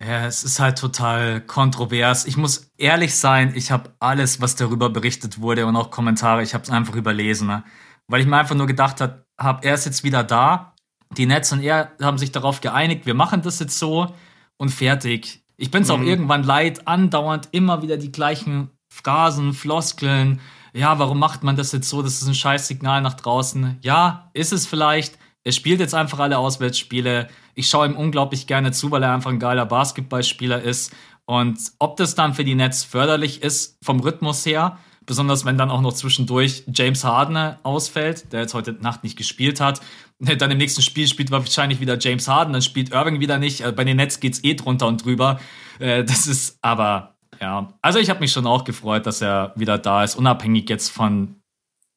Ja, 0.00 0.26
es 0.26 0.44
ist 0.44 0.60
halt 0.60 0.78
total 0.78 1.40
kontrovers. 1.40 2.24
Ich 2.24 2.36
muss 2.36 2.70
ehrlich 2.78 3.16
sein, 3.16 3.52
ich 3.56 3.72
habe 3.72 3.90
alles, 3.98 4.40
was 4.40 4.54
darüber 4.54 4.90
berichtet 4.90 5.40
wurde 5.40 5.66
und 5.66 5.74
auch 5.74 5.90
Kommentare, 5.90 6.42
ich 6.44 6.54
habe 6.54 6.62
es 6.62 6.70
einfach 6.70 6.94
überlesen. 6.94 7.48
Ne? 7.48 7.64
Weil 8.06 8.20
ich 8.20 8.26
mir 8.28 8.36
einfach 8.36 8.54
nur 8.54 8.68
gedacht 8.68 9.00
habe, 9.00 9.24
hab, 9.36 9.64
er 9.64 9.74
ist 9.74 9.86
jetzt 9.86 10.04
wieder 10.04 10.22
da. 10.22 10.74
Die 11.16 11.26
Nets 11.26 11.52
und 11.52 11.62
er 11.62 11.92
haben 12.00 12.18
sich 12.18 12.30
darauf 12.30 12.60
geeinigt, 12.60 13.06
wir 13.06 13.14
machen 13.14 13.42
das 13.42 13.58
jetzt 13.58 13.78
so 13.78 14.14
und 14.58 14.68
fertig. 14.68 15.42
Ich 15.56 15.70
bin 15.70 15.82
es 15.82 15.90
auch 15.90 15.98
mhm. 15.98 16.06
irgendwann 16.06 16.42
leid, 16.42 16.86
andauernd 16.86 17.48
immer 17.52 17.82
wieder 17.82 17.96
die 17.96 18.12
gleichen 18.12 18.70
Phrasen, 18.88 19.54
Floskeln. 19.54 20.40
Ja, 20.72 20.98
warum 20.98 21.18
macht 21.18 21.42
man 21.42 21.56
das 21.56 21.72
jetzt 21.72 21.88
so? 21.88 22.02
Das 22.02 22.20
ist 22.20 22.28
ein 22.28 22.34
scheiß 22.34 22.68
Signal 22.68 23.00
nach 23.00 23.14
draußen. 23.14 23.78
Ja, 23.82 24.30
ist 24.34 24.52
es 24.52 24.66
vielleicht. 24.66 25.18
Er 25.44 25.52
spielt 25.52 25.80
jetzt 25.80 25.94
einfach 25.94 26.18
alle 26.18 26.38
Auswärtsspiele. 26.38 27.28
Ich 27.54 27.68
schaue 27.68 27.86
ihm 27.86 27.96
unglaublich 27.96 28.46
gerne 28.46 28.70
zu, 28.70 28.90
weil 28.90 29.02
er 29.02 29.14
einfach 29.14 29.30
ein 29.30 29.38
geiler 29.38 29.66
Basketballspieler 29.66 30.60
ist. 30.60 30.94
Und 31.24 31.58
ob 31.78 31.96
das 31.96 32.14
dann 32.14 32.34
für 32.34 32.44
die 32.44 32.54
Nets 32.54 32.84
förderlich 32.84 33.42
ist, 33.42 33.78
vom 33.82 34.00
Rhythmus 34.00 34.46
her, 34.46 34.78
besonders 35.06 35.44
wenn 35.44 35.58
dann 35.58 35.70
auch 35.70 35.80
noch 35.80 35.92
zwischendurch 35.92 36.64
James 36.72 37.02
Harden 37.02 37.56
ausfällt, 37.62 38.32
der 38.32 38.42
jetzt 38.42 38.54
heute 38.54 38.72
Nacht 38.74 39.02
nicht 39.04 39.16
gespielt 39.16 39.60
hat. 39.60 39.80
Dann 40.20 40.50
im 40.50 40.58
nächsten 40.58 40.82
Spiel 40.82 41.06
spielt 41.06 41.30
wahrscheinlich 41.30 41.80
wieder 41.80 41.96
James 41.98 42.26
Harden, 42.26 42.52
dann 42.52 42.62
spielt 42.62 42.92
Irving 42.92 43.20
wieder 43.20 43.38
nicht. 43.38 43.60
Äh, 43.60 43.72
bei 43.72 43.84
den 43.84 43.96
Nets 43.96 44.20
geht's 44.20 44.42
eh 44.42 44.54
drunter 44.54 44.86
und 44.86 45.04
drüber. 45.04 45.40
Äh, 45.78 46.04
das 46.04 46.26
ist 46.26 46.58
aber, 46.60 47.16
ja. 47.40 47.72
Also 47.82 47.98
ich 47.98 48.10
habe 48.10 48.20
mich 48.20 48.32
schon 48.32 48.46
auch 48.46 48.64
gefreut, 48.64 49.06
dass 49.06 49.22
er 49.22 49.52
wieder 49.56 49.78
da 49.78 50.02
ist, 50.02 50.16
unabhängig 50.16 50.68
jetzt 50.68 50.88
von 50.88 51.36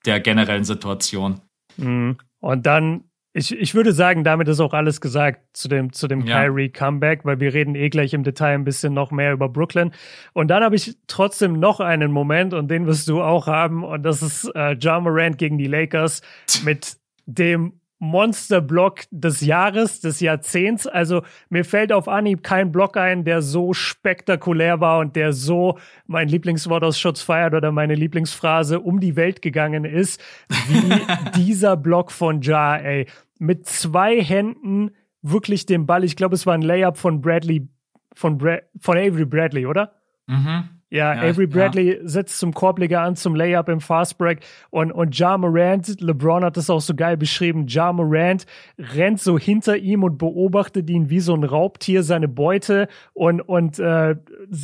der 0.05 0.19
generellen 0.19 0.63
Situation. 0.63 1.41
Mhm. 1.77 2.17
Und 2.39 2.65
dann 2.65 3.05
Ich, 3.33 3.53
ich 3.53 3.73
würde 3.73 3.93
sagen, 3.93 4.25
damit 4.25 4.49
ist 4.49 4.59
auch 4.59 4.73
alles 4.73 4.99
gesagt 4.99 5.39
zu 5.53 5.69
dem, 5.69 5.93
zu 5.93 6.09
dem 6.09 6.25
ja. 6.25 6.41
Kyrie 6.41 6.69
Comeback, 6.69 7.23
weil 7.23 7.39
wir 7.39 7.53
reden 7.53 7.75
eh 7.75 7.89
gleich 7.89 8.13
im 8.13 8.23
Detail 8.23 8.55
ein 8.55 8.65
bisschen 8.65 8.93
noch 8.93 9.11
mehr 9.11 9.31
über 9.31 9.47
Brooklyn. 9.47 9.91
Und 10.33 10.49
dann 10.49 10.63
habe 10.63 10.75
ich 10.75 10.97
trotzdem 11.07 11.53
noch 11.57 11.79
einen 11.79 12.11
Moment 12.11 12.53
und 12.53 12.67
den 12.67 12.85
wirst 12.87 13.07
du 13.07 13.21
auch 13.21 13.47
haben 13.47 13.85
und 13.85 14.03
das 14.03 14.21
ist 14.21 14.51
äh, 14.53 14.73
John 14.73 15.03
Morant 15.03 15.37
gegen 15.37 15.57
die 15.57 15.67
Lakers 15.67 16.21
mit 16.65 16.97
dem 17.25 17.79
Monsterblock 18.01 19.01
des 19.11 19.41
Jahres, 19.41 20.01
des 20.01 20.21
Jahrzehnts. 20.21 20.87
Also 20.87 21.21
mir 21.49 21.63
fällt 21.63 21.93
auf 21.93 22.07
Anhieb 22.07 22.41
kein 22.41 22.71
Block 22.71 22.97
ein, 22.97 23.25
der 23.25 23.43
so 23.43 23.73
spektakulär 23.73 24.81
war 24.81 24.97
und 24.97 25.15
der 25.15 25.33
so 25.33 25.77
mein 26.07 26.27
Lieblingswort 26.27 26.83
aus 26.83 26.99
Schutz 26.99 27.21
feiert 27.21 27.53
oder 27.53 27.71
meine 27.71 27.93
Lieblingsphrase 27.93 28.79
um 28.79 28.99
die 28.99 29.15
Welt 29.15 29.43
gegangen 29.43 29.85
ist, 29.85 30.19
wie 30.67 30.99
dieser 31.35 31.77
Block 31.77 32.11
von 32.11 32.41
Ja, 32.41 32.75
ey. 32.75 33.05
Mit 33.37 33.67
zwei 33.67 34.19
Händen 34.19 34.89
wirklich 35.21 35.67
den 35.67 35.85
Ball. 35.85 36.03
Ich 36.03 36.15
glaube, 36.15 36.33
es 36.33 36.47
war 36.47 36.55
ein 36.55 36.63
Layup 36.63 36.97
von 36.97 37.21
Bradley, 37.21 37.69
von, 38.15 38.39
Bra 38.39 38.57
von 38.79 38.97
Avery 38.97 39.25
Bradley, 39.25 39.67
oder? 39.67 39.93
Mhm. 40.25 40.80
Ja, 40.91 41.15
ja 41.15 41.21
Avery 41.21 41.47
Bradley 41.47 41.95
ja. 41.95 41.99
setzt 42.03 42.37
zum 42.37 42.53
Korbleger 42.53 43.01
an, 43.01 43.15
zum 43.15 43.33
Layup 43.33 43.69
im 43.69 43.79
Fastbreak 43.79 44.41
und, 44.69 44.91
und 44.91 45.17
Ja 45.17 45.37
Morant, 45.37 46.01
LeBron 46.01 46.43
hat 46.43 46.57
das 46.57 46.69
auch 46.69 46.81
so 46.81 46.93
geil 46.93 47.15
beschrieben, 47.15 47.65
Ja 47.67 47.93
Morant 47.93 48.45
rennt 48.77 49.21
so 49.21 49.39
hinter 49.39 49.77
ihm 49.77 50.03
und 50.03 50.17
beobachtet 50.17 50.89
ihn 50.89 51.09
wie 51.09 51.21
so 51.21 51.33
ein 51.33 51.45
Raubtier 51.45 52.03
seine 52.03 52.27
Beute 52.27 52.89
und, 53.13 53.39
und 53.39 53.79
äh, 53.79 54.17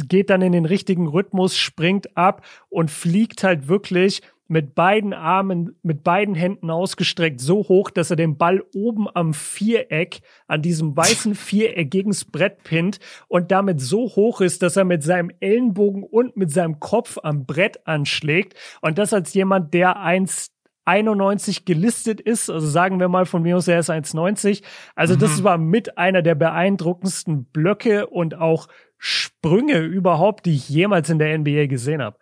geht 0.10 0.29
dann 0.29 0.41
in 0.41 0.51
den 0.51 0.65
richtigen 0.65 1.07
Rhythmus, 1.07 1.55
springt 1.57 2.17
ab 2.17 2.46
und 2.69 2.91
fliegt 2.91 3.46
halt 3.46 3.69
wirklich 3.69 4.22
mit 4.47 4.75
beiden 4.75 5.13
Armen, 5.13 5.75
mit 5.83 6.03
beiden 6.03 6.35
Händen 6.35 6.69
ausgestreckt, 6.69 7.41
so 7.41 7.67
hoch, 7.67 7.89
dass 7.89 8.09
er 8.09 8.15
den 8.15 8.37
Ball 8.37 8.63
oben 8.73 9.07
am 9.13 9.33
Viereck, 9.33 10.21
an 10.47 10.61
diesem 10.61 10.95
weißen 10.95 11.35
Viereck 11.35 11.91
gegens 11.91 12.25
Brett 12.25 12.63
pinnt 12.63 12.99
und 13.27 13.51
damit 13.51 13.81
so 13.81 14.03
hoch 14.15 14.41
ist, 14.41 14.63
dass 14.63 14.77
er 14.77 14.85
mit 14.85 15.03
seinem 15.03 15.31
Ellenbogen 15.39 16.03
und 16.03 16.37
mit 16.37 16.51
seinem 16.51 16.79
Kopf 16.79 17.17
am 17.21 17.45
Brett 17.45 17.85
anschlägt. 17.85 18.55
Und 18.81 18.97
das 18.97 19.13
als 19.13 19.33
jemand, 19.33 19.73
der 19.73 19.97
1,91 19.97 21.65
gelistet 21.65 22.21
ist, 22.21 22.49
also 22.49 22.67
sagen 22.67 22.99
wir 22.99 23.09
mal 23.09 23.25
von 23.25 23.41
mir 23.41 23.57
aus, 23.57 23.67
er 23.67 23.79
ist 23.79 23.89
1,90. 23.89 24.63
Also 24.95 25.15
mhm. 25.15 25.19
das 25.19 25.43
war 25.43 25.57
mit 25.57 25.97
einer 25.97 26.21
der 26.21 26.35
beeindruckendsten 26.35 27.45
Blöcke 27.45 28.07
und 28.07 28.35
auch 28.35 28.67
Sprünge 28.97 29.79
überhaupt, 29.79 30.45
die 30.45 30.55
ich 30.55 30.69
jemals 30.69 31.09
in 31.09 31.19
der 31.19 31.37
NBA 31.37 31.67
gesehen 31.67 32.01
habe 32.01 32.17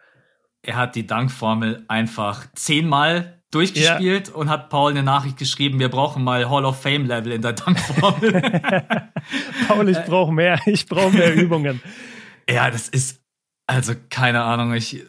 er 0.66 0.76
hat 0.76 0.96
die 0.96 1.06
Dankformel 1.08 1.86
einfach 1.88 2.46
zehnmal 2.56 3.42
durchgespielt 3.52 4.28
ja. 4.30 4.34
und 4.34 4.50
hat 4.50 4.70
Paul 4.70 4.92
eine 4.92 5.04
Nachricht 5.04 5.38
geschrieben, 5.38 5.80
wir 5.80 5.90
brauchen 5.90 6.24
mal 6.24 6.50
Hall 6.50 6.66
of 6.66 6.82
Fame 6.82 7.06
Level 7.06 7.32
in 7.32 7.42
der 7.42 7.54
Dankformel. 7.54 8.42
Paul, 9.68 9.90
ich 9.90 10.00
brauche 10.06 10.34
mehr, 10.34 10.60
ich 10.66 10.86
brauche 10.86 11.12
mehr 11.12 11.34
Übungen. 11.42 11.82
Ja, 12.50 12.70
das 12.70 12.90
ist 12.90 13.22
also 13.68 13.94
keine 14.10 14.44
Ahnung, 14.44 14.74
ich 14.74 15.04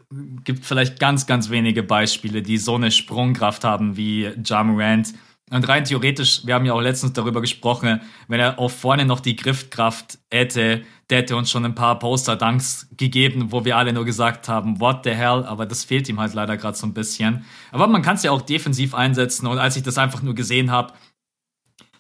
gibt 0.45 0.65
vielleicht 0.65 0.99
ganz 0.99 1.27
ganz 1.27 1.51
wenige 1.51 1.83
Beispiele, 1.83 2.41
die 2.43 2.57
so 2.57 2.77
eine 2.77 2.91
Sprungkraft 2.91 3.65
haben 3.65 3.97
wie 3.97 4.31
Ja 4.45 4.63
Morant. 4.63 5.13
Und 5.51 5.69
rein 5.69 5.85
theoretisch, 5.85 6.45
wir 6.45 6.55
haben 6.55 6.67
ja 6.67 6.73
auch 6.73 6.81
letztens 6.81 7.13
darüber 7.13 7.41
gesprochen, 7.41 8.01
wenn 8.27 8.41
er 8.41 8.59
auch 8.59 8.71
vorne 8.71 9.05
noch 9.05 9.21
die 9.21 9.37
Griffkraft 9.37 10.19
hätte, 10.29 10.83
der 11.09 11.19
hätte 11.19 11.37
uns 11.37 11.53
schon 11.53 11.65
ein 11.65 11.77
paar 11.77 12.01
Poster-Dunks 12.01 12.89
gegeben, 12.97 13.53
wo 13.53 13.65
wir 13.65 13.77
alle 13.77 13.93
nur 13.93 14.05
gesagt 14.05 14.49
haben, 14.49 14.81
what 14.81 15.03
the 15.05 15.11
hell, 15.11 15.45
aber 15.45 15.65
das 15.65 15.85
fehlt 15.85 16.09
ihm 16.09 16.19
halt 16.19 16.35
leider 16.35 16.57
gerade 16.57 16.77
so 16.77 16.85
ein 16.85 16.95
bisschen. 16.95 17.45
Aber 17.71 17.87
man 17.87 18.03
kann 18.03 18.17
es 18.17 18.25
ja 18.25 18.33
auch 18.33 18.43
defensiv 18.43 18.93
einsetzen 18.93 19.47
und 19.47 19.59
als 19.59 19.77
ich 19.77 19.85
das 19.85 19.99
einfach 19.99 20.21
nur 20.21 20.35
gesehen 20.35 20.73
habe, 20.73 20.95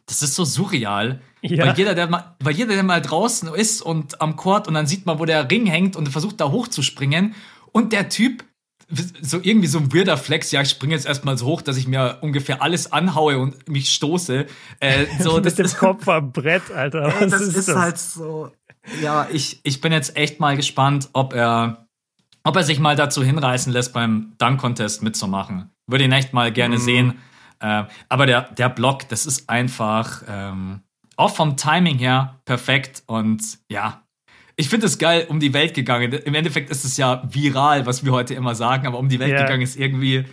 das 0.06 0.22
ist 0.22 0.34
so 0.34 0.44
surreal. 0.44 1.20
Ja. 1.42 1.66
Weil, 1.66 1.78
jeder, 1.78 1.94
der 1.94 2.08
mal, 2.08 2.34
weil 2.40 2.54
jeder, 2.54 2.74
der 2.74 2.82
mal 2.82 3.00
draußen 3.00 3.52
ist 3.54 3.80
und 3.80 4.20
am 4.20 4.34
Court 4.34 4.66
und 4.66 4.74
dann 4.74 4.88
sieht 4.88 5.06
man, 5.06 5.20
wo 5.20 5.24
der 5.24 5.48
Ring 5.48 5.66
hängt 5.66 5.94
und 5.94 6.08
versucht 6.08 6.40
da 6.40 6.50
hochzuspringen 6.50 7.34
und 7.70 7.92
der 7.92 8.08
Typ 8.08 8.44
so 8.88 9.40
irgendwie 9.42 9.66
so 9.66 9.78
ein 9.78 9.92
weirder 9.92 10.16
Flex, 10.16 10.52
ja, 10.52 10.62
ich 10.62 10.70
springe 10.70 10.94
jetzt 10.94 11.06
erstmal 11.06 11.36
so 11.36 11.46
hoch, 11.46 11.62
dass 11.62 11.76
ich 11.76 11.88
mir 11.88 12.18
ungefähr 12.20 12.62
alles 12.62 12.92
anhaue 12.92 13.38
und 13.38 13.68
mich 13.68 13.90
stoße. 13.90 14.46
Äh, 14.80 15.06
so, 15.20 15.40
Mit 15.40 15.58
dem 15.58 15.66
Kopf 15.66 16.06
am 16.08 16.32
Brett, 16.32 16.70
Alter. 16.70 17.12
Was 17.18 17.30
das 17.30 17.40
ist, 17.40 17.56
ist 17.56 17.68
das? 17.68 17.76
halt 17.76 17.98
so. 17.98 18.50
Ja, 19.02 19.26
ich, 19.32 19.60
ich 19.64 19.80
bin 19.80 19.92
jetzt 19.92 20.16
echt 20.16 20.38
mal 20.38 20.56
gespannt, 20.56 21.08
ob 21.12 21.32
er, 21.32 21.88
ob 22.44 22.54
er 22.54 22.62
sich 22.62 22.78
mal 22.78 22.94
dazu 22.94 23.24
hinreißen 23.24 23.72
lässt, 23.72 23.92
beim 23.92 24.34
Dunk-Contest 24.38 25.02
mitzumachen. 25.02 25.70
Würde 25.88 26.04
ihn 26.04 26.12
echt 26.12 26.32
mal 26.32 26.52
gerne 26.52 26.76
mhm. 26.76 26.80
sehen. 26.80 27.18
Äh, 27.58 27.84
aber 28.08 28.26
der, 28.26 28.42
der 28.52 28.68
Block, 28.68 29.08
das 29.08 29.26
ist 29.26 29.50
einfach 29.50 30.22
ähm, 30.28 30.82
auch 31.16 31.34
vom 31.34 31.56
Timing 31.56 31.98
her 31.98 32.40
perfekt 32.44 33.02
und 33.06 33.42
ja, 33.68 34.02
ich 34.56 34.68
finde 34.68 34.86
es 34.86 34.98
geil, 34.98 35.26
um 35.28 35.38
die 35.38 35.52
Welt 35.52 35.74
gegangen. 35.74 36.12
Im 36.12 36.34
Endeffekt 36.34 36.70
ist 36.70 36.84
es 36.84 36.96
ja 36.96 37.22
viral, 37.30 37.86
was 37.86 38.04
wir 38.04 38.12
heute 38.12 38.34
immer 38.34 38.54
sagen, 38.54 38.86
aber 38.86 38.98
um 38.98 39.08
die 39.08 39.20
Welt 39.20 39.32
yeah. 39.32 39.42
gegangen 39.42 39.62
ist 39.62 39.78
irgendwie, 39.78 40.24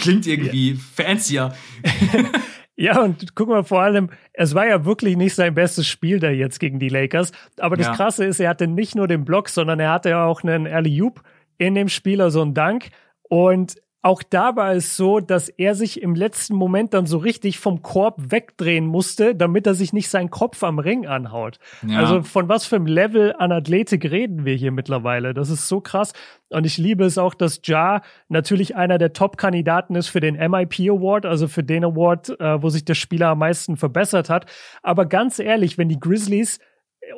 klingt 0.00 0.26
irgendwie 0.26 0.72
yeah. 0.72 0.80
fancier. 0.94 1.54
Ja, 2.80 3.02
und 3.02 3.34
guck 3.34 3.50
mal, 3.50 3.62
vor 3.62 3.82
allem, 3.82 4.08
es 4.32 4.54
war 4.54 4.66
ja 4.66 4.86
wirklich 4.86 5.14
nicht 5.14 5.34
sein 5.34 5.54
bestes 5.54 5.86
Spiel 5.86 6.18
da 6.18 6.30
jetzt 6.30 6.60
gegen 6.60 6.78
die 6.78 6.88
Lakers. 6.88 7.30
Aber 7.58 7.76
das 7.76 7.88
ja. 7.88 7.94
Krasse 7.94 8.24
ist, 8.24 8.40
er 8.40 8.48
hatte 8.48 8.66
nicht 8.66 8.94
nur 8.94 9.06
den 9.06 9.26
Block, 9.26 9.50
sondern 9.50 9.80
er 9.80 9.90
hatte 9.90 10.08
ja 10.08 10.24
auch 10.24 10.42
einen 10.42 10.66
Alley 10.66 11.10
in 11.58 11.74
dem 11.74 11.90
Spieler, 11.90 12.30
so 12.30 12.40
einen 12.40 12.54
Dank. 12.54 12.88
Und 13.28 13.76
auch 14.02 14.22
da 14.22 14.56
war 14.56 14.72
es 14.72 14.96
so, 14.96 15.20
dass 15.20 15.50
er 15.50 15.74
sich 15.74 16.00
im 16.00 16.14
letzten 16.14 16.54
Moment 16.54 16.94
dann 16.94 17.04
so 17.04 17.18
richtig 17.18 17.58
vom 17.58 17.82
Korb 17.82 18.30
wegdrehen 18.30 18.86
musste, 18.86 19.34
damit 19.34 19.66
er 19.66 19.74
sich 19.74 19.92
nicht 19.92 20.08
seinen 20.08 20.30
Kopf 20.30 20.62
am 20.62 20.78
Ring 20.78 21.06
anhaut. 21.06 21.58
Ja. 21.86 21.98
Also 21.98 22.22
von 22.22 22.48
was 22.48 22.64
für 22.64 22.76
einem 22.76 22.86
Level 22.86 23.34
an 23.38 23.52
Athletik 23.52 24.10
reden 24.10 24.46
wir 24.46 24.54
hier 24.54 24.72
mittlerweile? 24.72 25.34
Das 25.34 25.50
ist 25.50 25.68
so 25.68 25.82
krass. 25.82 26.14
Und 26.48 26.64
ich 26.64 26.78
liebe 26.78 27.04
es 27.04 27.18
auch, 27.18 27.34
dass 27.34 27.60
Ja 27.64 28.00
natürlich 28.28 28.74
einer 28.74 28.96
der 28.96 29.12
Top-Kandidaten 29.12 29.94
ist 29.94 30.08
für 30.08 30.20
den 30.20 30.36
MIP 30.36 30.80
Award, 30.88 31.26
also 31.26 31.46
für 31.46 31.62
den 31.62 31.84
Award, 31.84 32.40
äh, 32.40 32.62
wo 32.62 32.70
sich 32.70 32.86
der 32.86 32.94
Spieler 32.94 33.28
am 33.28 33.38
meisten 33.40 33.76
verbessert 33.76 34.30
hat. 34.30 34.46
Aber 34.82 35.04
ganz 35.04 35.38
ehrlich, 35.38 35.76
wenn 35.76 35.90
die 35.90 36.00
Grizzlies 36.00 36.58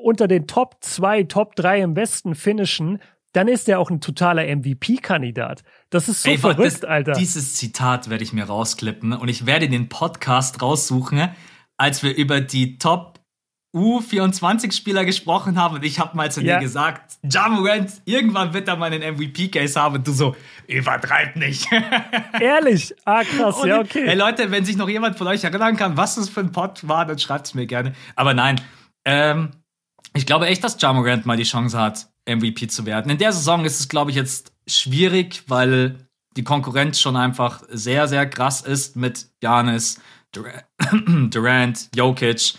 unter 0.02 0.26
den 0.26 0.48
Top 0.48 0.76
2, 0.80 1.24
Top 1.24 1.54
3 1.54 1.80
im 1.82 1.96
Westen 1.96 2.34
finishen, 2.34 2.98
dann 3.32 3.48
ist 3.48 3.68
er 3.68 3.78
auch 3.78 3.90
ein 3.90 4.00
totaler 4.00 4.44
MVP-Kandidat. 4.44 5.62
Das 5.90 6.08
ist 6.08 6.22
so 6.22 6.30
Ey, 6.30 6.38
verrückt, 6.38 6.82
das, 6.82 6.84
Alter. 6.84 7.12
Dieses 7.12 7.56
Zitat 7.56 8.10
werde 8.10 8.24
ich 8.24 8.32
mir 8.32 8.44
rausklippen 8.44 9.12
und 9.12 9.28
ich 9.28 9.46
werde 9.46 9.68
den 9.68 9.88
Podcast 9.88 10.60
raussuchen, 10.60 11.30
als 11.76 12.02
wir 12.02 12.14
über 12.14 12.40
die 12.40 12.78
Top 12.78 13.22
U24-Spieler 13.74 15.06
gesprochen 15.06 15.58
haben 15.58 15.76
und 15.76 15.84
ich 15.84 15.98
habe 15.98 16.14
mal 16.14 16.30
zu 16.30 16.42
ja. 16.42 16.58
dir 16.58 16.64
gesagt, 16.64 17.14
Jamorant, 17.22 17.90
irgendwann 18.04 18.52
wird 18.52 18.68
er 18.68 18.76
mal 18.76 18.92
einen 18.92 19.16
MVP-Case 19.16 19.80
haben 19.80 19.96
und 19.96 20.06
du 20.06 20.12
so, 20.12 20.36
übertreib 20.66 21.36
nicht. 21.36 21.68
Ehrlich? 22.40 22.94
Ah, 23.06 23.24
krass, 23.24 23.56
und, 23.56 23.68
ja, 23.68 23.80
okay. 23.80 24.06
Ey 24.06 24.14
Leute, 24.14 24.50
wenn 24.50 24.66
sich 24.66 24.76
noch 24.76 24.90
jemand 24.90 25.16
von 25.16 25.26
euch 25.26 25.42
erinnern 25.42 25.76
kann, 25.76 25.96
was 25.96 26.16
das 26.16 26.28
für 26.28 26.40
ein 26.40 26.52
Pod 26.52 26.86
war, 26.86 27.06
dann 27.06 27.18
schreibt 27.18 27.46
es 27.46 27.54
mir 27.54 27.66
gerne. 27.66 27.94
Aber 28.14 28.34
nein, 28.34 28.60
ähm, 29.06 29.52
ich 30.12 30.26
glaube 30.26 30.46
echt, 30.48 30.62
dass 30.62 30.76
Jamorant 30.78 31.24
mal 31.24 31.38
die 31.38 31.44
Chance 31.44 31.80
hat, 31.80 32.12
MVP 32.26 32.68
zu 32.68 32.87
werden. 32.87 33.11
In 33.11 33.18
der 33.18 33.32
Saison 33.32 33.64
ist 33.64 33.80
es, 33.80 33.88
glaube 33.88 34.11
ich, 34.11 34.16
jetzt 34.16 34.52
schwierig, 34.66 35.44
weil 35.48 36.06
die 36.37 36.44
Konkurrenz 36.44 37.00
schon 37.00 37.16
einfach 37.16 37.62
sehr, 37.68 38.08
sehr 38.08 38.26
krass 38.26 38.61
ist 38.61 38.96
mit 38.96 39.28
Janis, 39.42 40.00
Durant, 40.32 41.88
Jokic, 41.94 42.54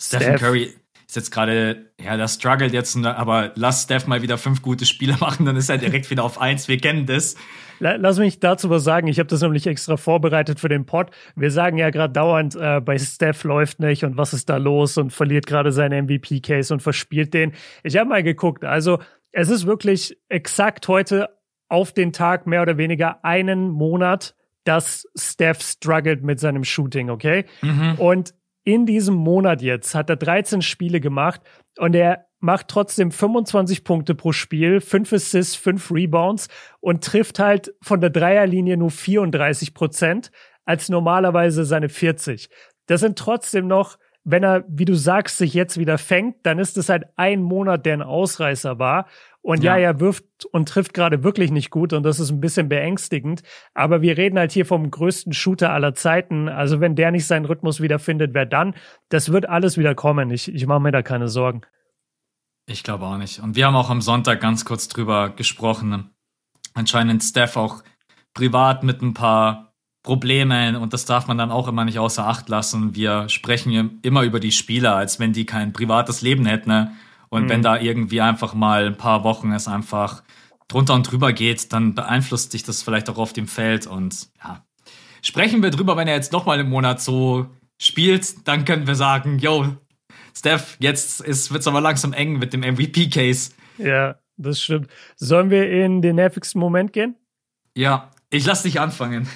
Stephen 0.00 0.36
Curry 0.36 0.74
ist 1.12 1.16
jetzt 1.16 1.30
gerade, 1.30 1.92
ja, 2.02 2.16
das 2.16 2.36
struggelt 2.36 2.72
jetzt, 2.72 2.96
aber 2.96 3.52
lass 3.54 3.82
Steph 3.82 4.06
mal 4.06 4.22
wieder 4.22 4.38
fünf 4.38 4.62
gute 4.62 4.86
Spiele 4.86 5.14
machen, 5.20 5.44
dann 5.44 5.56
ist 5.56 5.68
er 5.68 5.76
direkt 5.76 6.10
wieder 6.10 6.24
auf 6.24 6.40
eins. 6.40 6.68
Wir 6.68 6.78
kennen 6.78 7.04
das. 7.04 7.34
Lass 7.80 8.18
mich 8.18 8.40
dazu 8.40 8.70
was 8.70 8.82
sagen. 8.84 9.08
Ich 9.08 9.18
habe 9.18 9.26
das 9.26 9.42
nämlich 9.42 9.66
extra 9.66 9.98
vorbereitet 9.98 10.58
für 10.58 10.70
den 10.70 10.86
Pod. 10.86 11.10
Wir 11.36 11.50
sagen 11.50 11.76
ja 11.76 11.90
gerade 11.90 12.14
dauernd, 12.14 12.56
äh, 12.56 12.80
bei 12.80 12.96
Steph 12.98 13.44
läuft 13.44 13.78
nicht 13.78 14.04
und 14.04 14.16
was 14.16 14.32
ist 14.32 14.48
da 14.48 14.56
los 14.56 14.96
und 14.96 15.12
verliert 15.12 15.46
gerade 15.46 15.70
seinen 15.70 16.06
MVP-Case 16.06 16.72
und 16.72 16.80
verspielt 16.80 17.34
den. 17.34 17.52
Ich 17.82 17.98
habe 17.98 18.08
mal 18.08 18.22
geguckt. 18.22 18.64
Also 18.64 18.98
es 19.32 19.50
ist 19.50 19.66
wirklich 19.66 20.16
exakt 20.30 20.88
heute 20.88 21.28
auf 21.68 21.92
den 21.92 22.14
Tag 22.14 22.46
mehr 22.46 22.62
oder 22.62 22.78
weniger 22.78 23.22
einen 23.22 23.68
Monat, 23.68 24.34
dass 24.64 25.06
Steph 25.14 25.60
struggelt 25.60 26.22
mit 26.22 26.40
seinem 26.40 26.64
Shooting, 26.64 27.10
okay? 27.10 27.44
Mhm. 27.60 27.96
Und 27.98 28.34
in 28.64 28.86
diesem 28.86 29.14
Monat 29.14 29.62
jetzt 29.62 29.94
hat 29.94 30.10
er 30.10 30.16
13 30.16 30.62
Spiele 30.62 31.00
gemacht 31.00 31.40
und 31.78 31.94
er 31.94 32.26
macht 32.40 32.68
trotzdem 32.68 33.10
25 33.10 33.84
Punkte 33.84 34.14
pro 34.14 34.32
Spiel, 34.32 34.80
5 34.80 35.12
Assists, 35.12 35.56
5 35.56 35.90
Rebounds 35.92 36.48
und 36.80 37.04
trifft 37.04 37.38
halt 37.38 37.74
von 37.82 38.00
der 38.00 38.10
Dreierlinie 38.10 38.76
nur 38.76 38.90
34 38.90 39.74
Prozent 39.74 40.30
als 40.64 40.88
normalerweise 40.88 41.64
seine 41.64 41.88
40. 41.88 42.50
Das 42.86 43.00
sind 43.00 43.18
trotzdem 43.18 43.66
noch 43.66 43.98
wenn 44.24 44.44
er, 44.44 44.64
wie 44.68 44.84
du 44.84 44.94
sagst, 44.94 45.38
sich 45.38 45.52
jetzt 45.54 45.78
wieder 45.78 45.98
fängt, 45.98 46.46
dann 46.46 46.58
ist 46.58 46.76
es 46.76 46.88
halt 46.88 47.04
ein 47.16 47.42
Monat, 47.42 47.86
der 47.86 47.94
ein 47.94 48.02
Ausreißer 48.02 48.78
war. 48.78 49.06
Und 49.42 49.64
ja, 49.64 49.76
ja 49.76 49.88
er 49.88 50.00
wirft 50.00 50.24
und 50.52 50.68
trifft 50.68 50.94
gerade 50.94 51.24
wirklich 51.24 51.50
nicht 51.50 51.70
gut 51.70 51.92
und 51.92 52.04
das 52.04 52.20
ist 52.20 52.30
ein 52.30 52.40
bisschen 52.40 52.68
beängstigend. 52.68 53.42
Aber 53.74 54.00
wir 54.00 54.16
reden 54.16 54.38
halt 54.38 54.52
hier 54.52 54.64
vom 54.64 54.90
größten 54.90 55.32
Shooter 55.32 55.72
aller 55.72 55.94
Zeiten. 55.94 56.48
Also 56.48 56.80
wenn 56.80 56.94
der 56.94 57.10
nicht 57.10 57.26
seinen 57.26 57.44
Rhythmus 57.44 57.80
wiederfindet, 57.80 58.34
wer 58.34 58.46
dann? 58.46 58.74
Das 59.08 59.32
wird 59.32 59.48
alles 59.48 59.76
wieder 59.76 59.96
kommen. 59.96 60.30
Ich, 60.30 60.52
ich 60.52 60.66
mache 60.66 60.80
mir 60.80 60.92
da 60.92 61.02
keine 61.02 61.28
Sorgen. 61.28 61.62
Ich 62.66 62.84
glaube 62.84 63.04
auch 63.04 63.18
nicht. 63.18 63.40
Und 63.40 63.56
wir 63.56 63.66
haben 63.66 63.74
auch 63.74 63.90
am 63.90 64.00
Sonntag 64.00 64.40
ganz 64.40 64.64
kurz 64.64 64.86
drüber 64.86 65.30
gesprochen. 65.30 66.10
Anscheinend 66.74 67.22
Steph 67.24 67.56
auch 67.56 67.82
privat 68.34 68.84
mit 68.84 69.02
ein 69.02 69.12
paar 69.12 69.72
Problemen 70.02 70.74
und 70.74 70.92
das 70.92 71.04
darf 71.04 71.28
man 71.28 71.38
dann 71.38 71.52
auch 71.52 71.68
immer 71.68 71.84
nicht 71.84 71.98
außer 71.98 72.26
Acht 72.26 72.48
lassen. 72.48 72.94
Wir 72.94 73.28
sprechen 73.28 74.00
immer 74.02 74.22
über 74.22 74.40
die 74.40 74.50
Spieler, 74.50 74.96
als 74.96 75.20
wenn 75.20 75.32
die 75.32 75.46
kein 75.46 75.72
privates 75.72 76.22
Leben 76.22 76.44
hätten. 76.46 76.96
Und 77.32 77.44
mhm. 77.44 77.48
wenn 77.48 77.62
da 77.62 77.80
irgendwie 77.80 78.20
einfach 78.20 78.52
mal 78.52 78.88
ein 78.88 78.98
paar 78.98 79.24
Wochen 79.24 79.52
es 79.52 79.66
einfach 79.66 80.22
drunter 80.68 80.92
und 80.92 81.10
drüber 81.10 81.32
geht, 81.32 81.72
dann 81.72 81.94
beeinflusst 81.94 82.52
sich 82.52 82.62
das 82.62 82.82
vielleicht 82.82 83.08
auch 83.08 83.16
auf 83.16 83.32
dem 83.32 83.48
Feld. 83.48 83.86
Und 83.86 84.28
ja, 84.44 84.66
sprechen 85.22 85.62
wir 85.62 85.70
drüber, 85.70 85.96
wenn 85.96 86.08
er 86.08 86.14
jetzt 86.14 86.32
nochmal 86.32 86.60
im 86.60 86.68
Monat 86.68 87.00
so 87.00 87.46
spielt, 87.80 88.46
dann 88.46 88.66
können 88.66 88.86
wir 88.86 88.96
sagen, 88.96 89.38
yo, 89.38 89.64
Steph, 90.36 90.76
jetzt 90.78 91.24
wird 91.24 91.62
es 91.62 91.66
aber 91.66 91.80
langsam 91.80 92.12
eng 92.12 92.38
mit 92.38 92.52
dem 92.52 92.60
MVP-Case. 92.60 93.52
Ja, 93.78 94.16
das 94.36 94.60
stimmt. 94.60 94.88
Sollen 95.16 95.48
wir 95.48 95.70
in 95.70 96.02
den 96.02 96.16
nervigsten 96.16 96.60
Moment 96.60 96.92
gehen? 96.92 97.16
Ja, 97.74 98.10
ich 98.28 98.44
lass 98.44 98.62
dich 98.62 98.78
anfangen. 98.78 99.26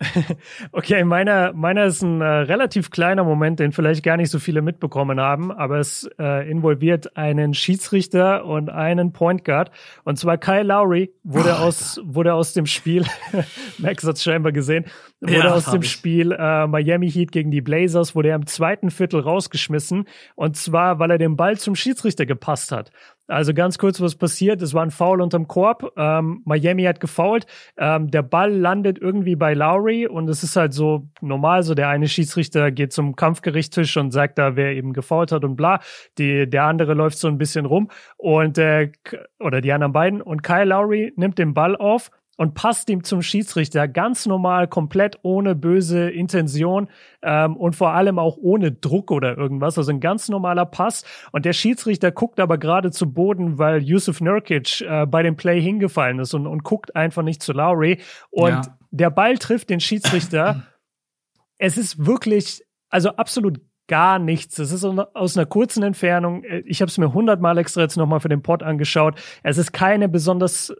Okay, 0.72 1.04
meiner, 1.04 1.52
meiner 1.52 1.84
ist 1.84 2.02
ein 2.02 2.20
äh, 2.20 2.24
relativ 2.24 2.90
kleiner 2.90 3.24
Moment, 3.24 3.60
den 3.60 3.72
vielleicht 3.72 4.02
gar 4.02 4.16
nicht 4.16 4.30
so 4.30 4.38
viele 4.38 4.62
mitbekommen 4.62 5.20
haben, 5.20 5.52
aber 5.52 5.78
es 5.78 6.08
äh, 6.18 6.50
involviert 6.50 7.16
einen 7.16 7.54
Schiedsrichter 7.54 8.44
und 8.44 8.70
einen 8.70 9.12
Point 9.12 9.44
Guard. 9.44 9.70
Und 10.04 10.18
zwar 10.18 10.38
Kyle 10.38 10.62
Lowry 10.62 11.12
wurde 11.22 11.50
oh, 11.50 11.64
aus, 11.64 12.00
wurde 12.04 12.34
aus 12.34 12.52
dem 12.52 12.66
Spiel, 12.66 13.04
Max 13.78 14.04
hat 14.04 14.16
es 14.16 14.22
scheinbar 14.22 14.52
gesehen, 14.52 14.86
wurde 15.20 15.34
ja, 15.34 15.54
aus 15.54 15.70
dem 15.70 15.82
ich. 15.82 15.90
Spiel 15.90 16.32
äh, 16.32 16.66
Miami 16.66 17.10
Heat 17.10 17.32
gegen 17.32 17.50
die 17.50 17.62
Blazers, 17.62 18.14
wurde 18.14 18.30
er 18.30 18.36
im 18.36 18.46
zweiten 18.46 18.90
Viertel 18.90 19.20
rausgeschmissen. 19.20 20.06
Und 20.34 20.56
zwar, 20.56 20.98
weil 20.98 21.10
er 21.10 21.18
den 21.18 21.36
Ball 21.36 21.56
zum 21.56 21.74
Schiedsrichter 21.74 22.26
gepasst 22.26 22.72
hat. 22.72 22.90
Also 23.26 23.54
ganz 23.54 23.78
kurz, 23.78 24.00
was 24.00 24.16
passiert. 24.16 24.60
Es 24.60 24.74
war 24.74 24.82
ein 24.82 24.90
Foul 24.90 25.22
unterm 25.22 25.48
Korb. 25.48 25.92
Ähm, 25.96 26.42
Miami 26.44 26.82
hat 26.82 27.00
gefoult. 27.00 27.46
Ähm, 27.78 28.10
der 28.10 28.22
Ball 28.22 28.52
landet 28.52 28.98
irgendwie 28.98 29.34
bei 29.34 29.54
Lowry 29.54 30.06
und 30.06 30.28
es 30.28 30.42
ist 30.42 30.56
halt 30.56 30.74
so 30.74 31.08
normal. 31.22 31.62
So 31.62 31.74
der 31.74 31.88
eine 31.88 32.06
Schiedsrichter 32.06 32.70
geht 32.70 32.92
zum 32.92 33.16
Kampfgerichtstisch 33.16 33.96
und 33.96 34.10
sagt 34.10 34.38
da, 34.38 34.56
wer 34.56 34.72
eben 34.72 34.92
gefoult 34.92 35.32
hat 35.32 35.44
und 35.44 35.56
bla. 35.56 35.80
Die, 36.18 36.48
der 36.48 36.64
andere 36.64 36.92
läuft 36.92 37.16
so 37.16 37.28
ein 37.28 37.38
bisschen 37.38 37.64
rum 37.64 37.88
und 38.18 38.58
äh, 38.58 38.92
oder 39.40 39.62
die 39.62 39.72
anderen 39.72 39.92
beiden 39.94 40.20
und 40.20 40.42
Kyle 40.42 40.64
Lowry 40.64 41.14
nimmt 41.16 41.38
den 41.38 41.54
Ball 41.54 41.76
auf 41.76 42.10
und 42.36 42.54
passt 42.54 42.90
ihm 42.90 43.04
zum 43.04 43.22
Schiedsrichter 43.22 43.86
ganz 43.88 44.26
normal, 44.26 44.66
komplett 44.68 45.18
ohne 45.22 45.54
böse 45.54 46.10
Intention 46.10 46.88
ähm, 47.22 47.56
und 47.56 47.76
vor 47.76 47.92
allem 47.92 48.18
auch 48.18 48.36
ohne 48.36 48.72
Druck 48.72 49.10
oder 49.10 49.36
irgendwas. 49.36 49.78
Also 49.78 49.92
ein 49.92 50.00
ganz 50.00 50.28
normaler 50.28 50.66
Pass. 50.66 51.04
Und 51.32 51.44
der 51.44 51.52
Schiedsrichter 51.52 52.10
guckt 52.10 52.40
aber 52.40 52.58
gerade 52.58 52.90
zu 52.90 53.12
Boden, 53.12 53.58
weil 53.58 53.82
Yusuf 53.82 54.20
Nurkic 54.20 54.80
äh, 54.80 55.06
bei 55.06 55.22
dem 55.22 55.36
Play 55.36 55.60
hingefallen 55.60 56.18
ist 56.18 56.34
und, 56.34 56.46
und 56.46 56.64
guckt 56.64 56.96
einfach 56.96 57.22
nicht 57.22 57.42
zu 57.42 57.52
Lowry. 57.52 58.00
Und 58.30 58.48
ja. 58.48 58.78
der 58.90 59.10
Ball 59.10 59.38
trifft 59.38 59.70
den 59.70 59.80
Schiedsrichter. 59.80 60.62
es 61.58 61.76
ist 61.76 62.04
wirklich, 62.04 62.64
also 62.88 63.10
absolut 63.10 63.60
gar 63.86 64.18
nichts. 64.18 64.58
Es 64.58 64.72
ist 64.72 64.84
aus 64.84 65.36
einer 65.36 65.46
kurzen 65.46 65.82
Entfernung. 65.82 66.42
Ich 66.64 66.80
habe 66.80 66.88
es 66.88 66.96
mir 66.96 67.12
hundertmal 67.12 67.58
extra 67.58 67.82
jetzt 67.82 67.96
nochmal 67.96 68.20
für 68.20 68.28
den 68.28 68.42
Pod 68.42 68.62
angeschaut. 68.62 69.20
Es 69.42 69.58
ist 69.58 69.72
keine 69.72 70.08
besonders 70.08 70.74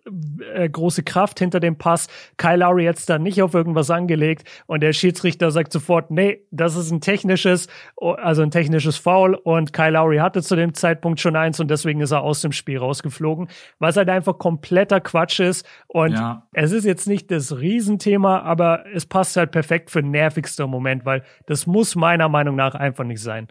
äh, 0.55 0.69
große 0.69 1.03
Kraft 1.03 1.39
hinter 1.39 1.61
dem 1.61 1.77
Pass. 1.77 2.09
Kyle 2.39 2.57
Lowry 2.57 2.85
jetzt 2.85 3.11
da 3.11 3.19
nicht 3.19 3.43
auf 3.43 3.53
irgendwas 3.53 3.91
angelegt 3.91 4.49
und 4.67 4.83
der 4.83 4.93
Schiedsrichter 4.93 5.51
sagt 5.51 5.73
sofort, 5.73 6.11
nee, 6.11 6.47
das 6.51 6.77
ist 6.77 6.91
ein 6.91 7.01
technisches, 7.01 7.69
also 7.97 8.43
ein 8.43 8.51
technisches 8.51 8.97
Foul 8.97 9.35
und 9.35 9.73
Kyle 9.73 9.91
Lowry 9.91 10.19
hatte 10.19 10.43
zu 10.43 10.57
dem 10.57 10.73
Zeitpunkt 10.73 11.21
schon 11.21 11.37
eins 11.37 11.61
und 11.61 11.71
deswegen 11.71 12.01
ist 12.01 12.13
er 12.13 12.23
aus 12.23 12.41
dem 12.41 12.53
Spiel 12.53 12.79
rausgeflogen, 12.79 13.49
was 13.79 13.97
halt 13.97 14.09
einfach 14.09 14.39
kompletter 14.39 15.01
Quatsch 15.01 15.41
ist 15.41 15.67
und 15.89 16.13
ja. 16.13 16.47
es 16.53 16.73
ist 16.73 16.85
jetzt 16.85 17.07
nicht 17.07 17.31
das 17.31 17.59
Riesenthema, 17.59 18.41
aber 18.41 18.85
es 18.95 19.05
passt 19.05 19.37
halt 19.37 19.51
perfekt 19.51 19.91
für 19.91 20.03
nervigster 20.03 20.67
Moment, 20.67 21.05
weil 21.05 21.23
das 21.47 21.67
muss 21.67 21.97
meiner 21.97 22.29
Meinung 22.29 22.57
nach 22.57 22.75
einfach 22.75 22.94
einfach 22.95 23.05
nicht 23.05 23.21
sein. 23.21 23.49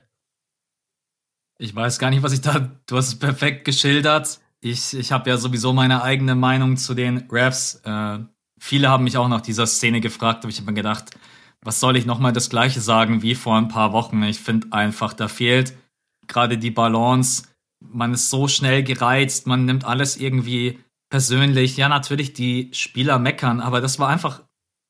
Ich 1.60 1.76
weiß 1.76 2.00
gar 2.00 2.10
nicht, 2.10 2.24
was 2.24 2.34
ich 2.34 2.42
da. 2.42 2.72
Du 2.88 2.98
hast 2.98 3.08
es 3.08 3.20
perfekt 3.20 3.66
geschildert. 3.66 4.40
Ich, 4.62 4.94
ich 4.94 5.12
habe 5.12 5.30
ja 5.30 5.38
sowieso 5.38 5.74
meine 5.74 6.02
eigene 6.02 6.36
Meinung 6.36 6.78
zu 6.78 6.94
den 6.94 7.30
Refs. 7.30 7.82
Äh, 7.84 8.20
viele 8.58 8.90
haben 8.90 9.04
mich 9.04 9.18
auch 9.18 9.28
nach 9.28 9.42
dieser 9.42 9.68
Szene 9.68 10.00
gefragt, 10.00 10.44
aber 10.44 10.50
ich 10.50 10.58
habe 10.58 10.72
mir 10.72 10.76
gedacht, 10.76 11.12
was 11.62 11.80
soll 11.80 11.98
ich 11.98 12.06
nochmal 12.06 12.32
das 12.32 12.50
Gleiche 12.50 12.82
sagen 12.82 13.22
wie 13.22 13.36
vor 13.36 13.58
ein 13.58 13.68
paar 13.68 13.92
Wochen? 13.92 14.24
Ich 14.24 14.40
finde 14.40 14.68
einfach, 14.72 15.14
da 15.14 15.28
fehlt 15.28 15.74
gerade 16.28 16.58
die 16.58 16.72
Balance. 16.72 17.44
Man 17.82 18.14
ist 18.14 18.30
so 18.30 18.48
schnell 18.48 18.84
gereizt, 18.84 19.46
man 19.46 19.66
nimmt 19.66 19.84
alles 19.84 20.16
irgendwie 20.16 20.80
persönlich. 21.10 21.76
Ja, 21.76 21.90
natürlich, 21.90 22.34
die 22.34 22.70
Spieler 22.74 23.20
meckern, 23.20 23.60
aber 23.60 23.82
das 23.82 24.00
war 24.00 24.08
einfach 24.08 24.42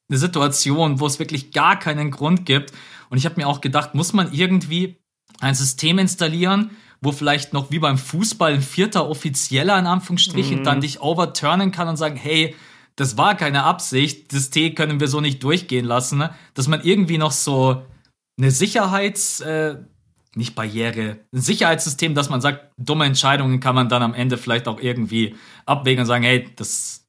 eine 0.09 0.19
Situation, 0.19 0.99
wo 0.99 1.07
es 1.07 1.19
wirklich 1.19 1.51
gar 1.51 1.77
keinen 1.79 2.11
Grund 2.11 2.45
gibt. 2.45 2.71
Und 3.13 3.19
ich 3.19 3.25
habe 3.25 3.35
mir 3.39 3.47
auch 3.47 3.61
gedacht, 3.61 3.93
muss 3.93 4.11
man 4.11 4.33
irgendwie 4.33 4.97
ein 5.39 5.53
System 5.53 5.99
installieren, 5.99 6.71
wo 6.99 7.11
vielleicht 7.11 7.53
noch 7.53 7.69
wie 7.69 7.77
beim 7.77 7.99
Fußball 7.99 8.55
ein 8.55 8.63
vierter 8.63 9.07
Offizieller 9.07 9.77
in 9.77 9.85
Anführungsstrichen 9.85 10.61
mhm. 10.61 10.63
dann 10.63 10.81
dich 10.81 10.99
overturnen 10.99 11.71
kann 11.71 11.87
und 11.87 11.95
sagen, 11.97 12.15
hey, 12.15 12.55
das 12.95 13.15
war 13.15 13.37
keine 13.37 13.65
Absicht, 13.65 14.33
das 14.33 14.49
T 14.49 14.73
können 14.73 14.99
wir 14.99 15.07
so 15.07 15.21
nicht 15.21 15.43
durchgehen 15.43 15.85
lassen, 15.85 16.17
ne? 16.17 16.33
dass 16.55 16.67
man 16.67 16.81
irgendwie 16.81 17.19
noch 17.19 17.33
so 17.33 17.83
eine 18.39 18.49
Sicherheits, 18.49 19.41
äh, 19.41 19.77
nicht 20.33 20.55
Barriere, 20.55 21.19
ein 21.31 21.41
Sicherheitssystem, 21.41 22.15
dass 22.15 22.31
man 22.31 22.41
sagt, 22.41 22.71
dumme 22.77 23.05
Entscheidungen 23.05 23.59
kann 23.59 23.75
man 23.75 23.89
dann 23.89 24.01
am 24.01 24.15
Ende 24.15 24.39
vielleicht 24.39 24.67
auch 24.67 24.79
irgendwie 24.79 25.35
abwägen 25.67 26.01
und 26.01 26.07
sagen, 26.07 26.23
hey, 26.23 26.49
das, 26.55 27.02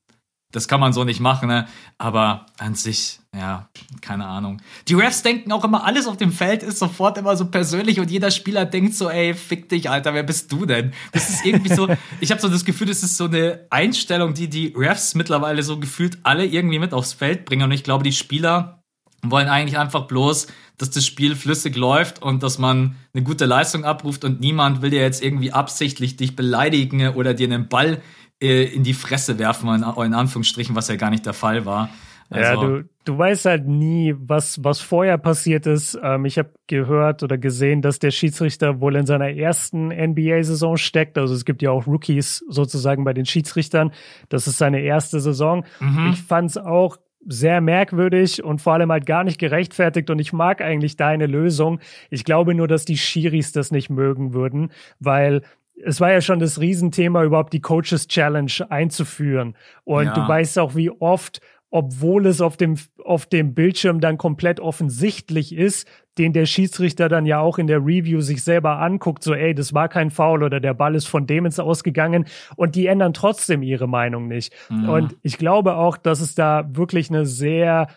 das 0.55 0.69
kann 0.69 0.81
man 0.81 0.93
so 0.93 1.05
nicht 1.05 1.21
machen, 1.21 1.49
ne? 1.49 1.67
Aber 1.99 2.47
an 2.59 2.75
sich, 2.75 3.19
ja, 3.37 3.69
keine 4.01 4.27
Ahnung. 4.27 4.63
Die 4.89 4.95
Refs 4.95 5.23
denken 5.23 5.51
auch 5.53 5.65
immer, 5.65 5.85
alles 5.85 6.07
auf 6.07 6.17
dem 6.17 6.31
Feld 6.31 6.63
ist 6.63 6.79
sofort 6.79 7.19
immer 7.19 7.37
so 7.37 7.47
persönlich 7.47 7.99
und 7.99 8.11
jeder 8.11 8.31
Spieler 8.31 8.65
denkt 8.65 8.95
so, 8.95 9.11
ey, 9.11 9.35
fick 9.35 9.69
dich, 9.69 9.91
Alter, 9.91 10.15
wer 10.15 10.23
bist 10.23 10.53
du 10.53 10.65
denn? 10.65 10.93
Das 11.13 11.29
ist 11.29 11.45
irgendwie 11.45 11.75
so, 11.75 11.89
ich 12.21 12.31
habe 12.31 12.41
so 12.41 12.49
das 12.49 12.65
Gefühl, 12.65 12.87
das 12.87 13.03
ist 13.03 13.17
so 13.17 13.25
eine 13.25 13.67
Einstellung, 13.71 14.35
die 14.35 14.49
die 14.49 14.73
Refs 14.77 15.15
mittlerweile 15.15 15.63
so 15.63 15.79
gefühlt 15.81 16.19
alle 16.23 16.47
irgendwie 16.47 16.79
mit 16.79 16.95
aufs 16.95 17.13
Feld 17.13 17.45
bringen. 17.45 17.65
Und 17.65 17.73
ich 17.73 17.83
glaube, 17.83 18.05
die 18.05 18.13
Spieler 18.13 18.81
wollen 19.23 19.49
eigentlich 19.49 19.79
einfach 19.79 20.07
bloß, 20.07 20.47
dass 20.77 20.91
das 20.91 21.07
Spiel 21.07 21.35
flüssig 21.37 21.77
läuft 21.77 22.23
und 22.23 22.43
dass 22.43 22.59
man 22.59 22.97
eine 23.13 23.23
gute 23.23 23.47
Leistung 23.47 23.85
abruft 23.85 24.25
und 24.25 24.41
niemand 24.41 24.83
will 24.83 24.91
dir 24.91 25.01
jetzt 25.01 25.23
irgendwie 25.23 25.53
absichtlich 25.53 26.17
dich 26.17 26.37
beleidigen 26.37 27.09
oder 27.11 27.33
dir 27.35 27.47
einen 27.47 27.69
Ball 27.69 28.03
in 28.45 28.83
die 28.83 28.95
Fresse 28.95 29.39
werfen, 29.39 29.69
in, 29.69 29.83
in 29.83 30.15
Anführungsstrichen, 30.15 30.75
was 30.75 30.89
ja 30.89 30.97
gar 30.97 31.11
nicht 31.11 31.27
der 31.27 31.33
Fall 31.33 31.67
war. 31.67 31.91
Also, 32.31 32.63
ja, 32.63 32.69
du, 32.69 32.89
du 33.05 33.19
weißt 33.19 33.45
halt 33.45 33.69
nie, 33.69 34.15
was, 34.17 34.65
was 34.65 34.81
vorher 34.81 35.19
passiert 35.19 35.67
ist. 35.67 35.99
Ähm, 36.03 36.25
ich 36.25 36.39
habe 36.39 36.53
gehört 36.67 37.23
oder 37.23 37.39
gesehen, 37.39 37.83
dass 37.83 37.99
der 37.99 38.11
Schiedsrichter 38.11 38.81
wohl 38.81 38.97
in 38.97 39.07
seiner 39.07 39.31
ersten 39.31 39.89
NBA-Saison 39.89 40.77
steckt. 40.77 41.19
Also 41.19 41.35
es 41.35 41.45
gibt 41.45 41.63
ja 41.63 41.71
auch 41.71 41.87
Rookies 41.87 42.45
sozusagen 42.49 43.05
bei 43.05 43.13
den 43.13 43.27
Schiedsrichtern. 43.27 43.93
Das 44.31 44.47
ist 44.47 44.59
seine 44.59 44.81
erste 44.81 45.21
Saison. 45.21 45.65
Mhm. 45.81 46.11
Ich 46.13 46.23
fand's 46.23 46.57
auch 46.57 46.97
sehr 47.27 47.61
merkwürdig 47.61 48.45
und 48.45 48.61
vor 48.61 48.75
allem 48.75 48.93
halt 48.93 49.07
gar 49.07 49.25
nicht 49.25 49.39
gerechtfertigt 49.39 50.11
und 50.11 50.19
ich 50.19 50.33
mag 50.33 50.61
eigentlich 50.61 50.97
deine 50.97 51.27
Lösung. 51.27 51.81
Ich 52.11 52.25
glaube 52.25 52.55
nur, 52.55 52.69
dass 52.69 52.85
die 52.85 52.99
Schiris 52.99 53.53
das 53.53 53.71
nicht 53.71 53.89
mögen 53.89 54.35
würden, 54.35 54.73
weil 55.01 55.43
es 55.83 56.01
war 56.01 56.13
ja 56.13 56.21
schon 56.21 56.39
das 56.39 56.61
Riesenthema, 56.61 57.25
überhaupt 57.25 57.53
die 57.53 57.61
Coaches 57.61 58.07
Challenge 58.09 58.53
einzuführen. 58.69 59.57
Und 59.85 60.07
ja. 60.07 60.15
du 60.15 60.27
weißt 60.27 60.59
auch, 60.59 60.75
wie 60.75 60.91
oft, 60.91 61.41
obwohl 61.71 62.27
es 62.27 62.41
auf 62.41 62.57
dem, 62.57 62.77
auf 63.05 63.27
dem 63.27 63.55
Bildschirm 63.55 64.01
dann 64.01 64.17
komplett 64.17 64.61
offensichtlich 64.61 65.55
ist, 65.55 65.89
den 66.19 66.33
der 66.33 66.47
Schiedsrichter 66.47 67.09
dann 67.09 67.27
ja 67.27 67.41
auch 67.41 67.59
in 67.59 67.67
der 67.67 67.81
Review 67.81 68.21
sich 68.21 68.45
selber 68.45 68.79
anguckt, 68.79 69.25
so, 69.25 69.35
ey, 69.35 69.55
das 69.55 69.75
war 69.75 69.89
kein 69.89 70.11
Foul 70.11 70.45
oder 70.45 70.61
der 70.61 70.75
Ball 70.75 70.95
ist 70.95 71.07
von 71.07 71.27
dem 71.27 71.47
ins 71.47 71.59
Ausgegangen 71.59 72.27
und 72.55 72.77
die 72.77 72.87
ändern 72.87 73.15
trotzdem 73.15 73.63
ihre 73.63 73.89
Meinung 73.89 74.29
nicht. 74.29 74.55
Ja. 74.71 74.89
Und 74.91 75.17
ich 75.23 75.39
glaube 75.39 75.75
auch, 75.75 75.97
dass 75.97 76.21
es 76.21 76.37
da 76.37 76.65
wirklich 76.73 77.11
eine 77.11 77.27
sehr 77.27 77.89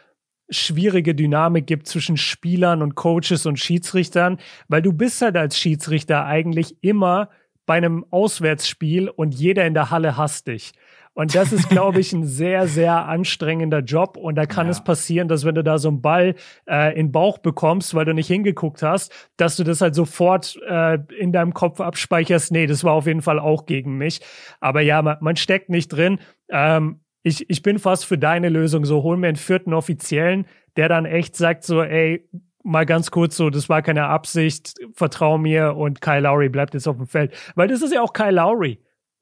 schwierige 0.49 1.13
Dynamik 1.13 1.67
gibt 1.67 1.87
zwischen 1.87 2.17
Spielern 2.17 2.81
und 2.81 2.95
Coaches 2.95 3.45
und 3.45 3.59
Schiedsrichtern, 3.59 4.39
weil 4.67 4.81
du 4.81 4.93
bist 4.93 5.21
halt 5.21 5.35
als 5.35 5.59
Schiedsrichter 5.59 6.25
eigentlich 6.25 6.77
immer 6.81 7.29
bei 7.67 7.75
einem 7.75 8.05
Auswärtsspiel 8.09 9.09
und 9.09 9.35
jeder 9.35 9.67
in 9.67 9.75
der 9.75 9.91
Halle 9.91 10.17
hasst 10.17 10.47
dich. 10.47 10.73
Und 11.13 11.33
das 11.33 11.51
ist, 11.51 11.69
glaube 11.69 11.99
ich, 11.99 12.13
ein 12.13 12.23
sehr, 12.27 12.67
sehr 12.67 13.07
anstrengender 13.07 13.79
Job. 13.79 14.17
Und 14.17 14.35
da 14.35 14.45
kann 14.45 14.67
ja. 14.67 14.71
es 14.71 14.83
passieren, 14.83 15.27
dass 15.27 15.45
wenn 15.45 15.55
du 15.55 15.63
da 15.63 15.79
so 15.79 15.89
einen 15.89 16.01
Ball 16.01 16.35
äh, 16.69 16.91
in 16.91 17.07
den 17.07 17.11
Bauch 17.11 17.39
bekommst, 17.39 17.95
weil 17.95 18.05
du 18.05 18.13
nicht 18.13 18.27
hingeguckt 18.27 18.83
hast, 18.83 19.11
dass 19.35 19.57
du 19.57 19.63
das 19.63 19.81
halt 19.81 19.95
sofort 19.95 20.59
äh, 20.67 20.99
in 21.19 21.31
deinem 21.31 21.55
Kopf 21.55 21.81
abspeicherst. 21.81 22.51
Nee, 22.51 22.67
das 22.67 22.83
war 22.83 22.93
auf 22.93 23.07
jeden 23.07 23.23
Fall 23.23 23.39
auch 23.39 23.65
gegen 23.65 23.97
mich. 23.97 24.21
Aber 24.59 24.81
ja, 24.81 25.01
man, 25.01 25.17
man 25.19 25.35
steckt 25.35 25.69
nicht 25.69 25.89
drin. 25.89 26.19
Ähm, 26.49 26.99
ich, 27.23 27.49
ich 27.49 27.63
bin 27.63 27.79
fast 27.79 28.05
für 28.05 28.19
deine 28.19 28.49
Lösung. 28.49 28.85
So, 28.85 29.01
hol 29.01 29.17
mir 29.17 29.27
einen 29.27 29.37
vierten 29.37 29.73
Offiziellen, 29.73 30.45
der 30.75 30.87
dann 30.87 31.05
echt 31.05 31.35
sagt 31.35 31.63
so, 31.63 31.81
ey, 31.81 32.29
mal 32.67 32.85
ganz 32.85 33.09
kurz 33.11 33.37
so, 33.37 33.49
das 33.49 33.69
war 33.69 33.81
keine 33.81 34.07
Absicht, 34.07 34.75
vertrau 34.93 35.37
mir 35.37 35.75
und 35.75 36.01
Kyle 36.01 36.19
Lowry 36.19 36.49
bleibt 36.49 36.73
jetzt 36.73 36.87
auf 36.87 36.97
dem 36.97 37.07
Feld. 37.07 37.33
Weil 37.55 37.67
das 37.67 37.81
ist 37.81 37.93
ja 37.93 38.01
auch 38.01 38.13
Kyle 38.13 38.31
Lowry. 38.31 38.79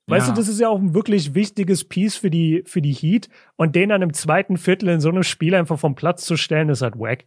Weißt 0.07 0.27
ja. 0.27 0.33
du, 0.33 0.39
das 0.39 0.47
ist 0.47 0.59
ja 0.59 0.69
auch 0.69 0.79
ein 0.79 0.93
wirklich 0.93 1.33
wichtiges 1.33 1.83
Piece 1.83 2.15
für 2.15 2.29
die, 2.29 2.63
für 2.65 2.81
die 2.81 2.93
Heat. 2.93 3.29
Und 3.55 3.75
den 3.75 3.89
dann 3.89 4.01
im 4.01 4.13
zweiten 4.13 4.57
Viertel 4.57 4.89
in 4.89 4.99
so 4.99 5.09
einem 5.09 5.23
Spiel 5.23 5.55
einfach 5.55 5.79
vom 5.79 5.95
Platz 5.95 6.25
zu 6.25 6.37
stellen, 6.37 6.69
ist 6.69 6.81
halt 6.81 6.99
wack. 6.99 7.25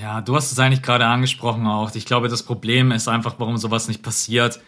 Ja, 0.00 0.20
du 0.20 0.34
hast 0.34 0.52
es 0.52 0.58
eigentlich 0.58 0.82
gerade 0.82 1.06
angesprochen 1.06 1.66
auch. 1.66 1.94
Ich 1.94 2.06
glaube, 2.06 2.28
das 2.28 2.42
Problem 2.42 2.92
ist 2.92 3.08
einfach, 3.08 3.36
warum 3.38 3.56
sowas 3.56 3.88
nicht 3.88 4.02
passiert. 4.02 4.60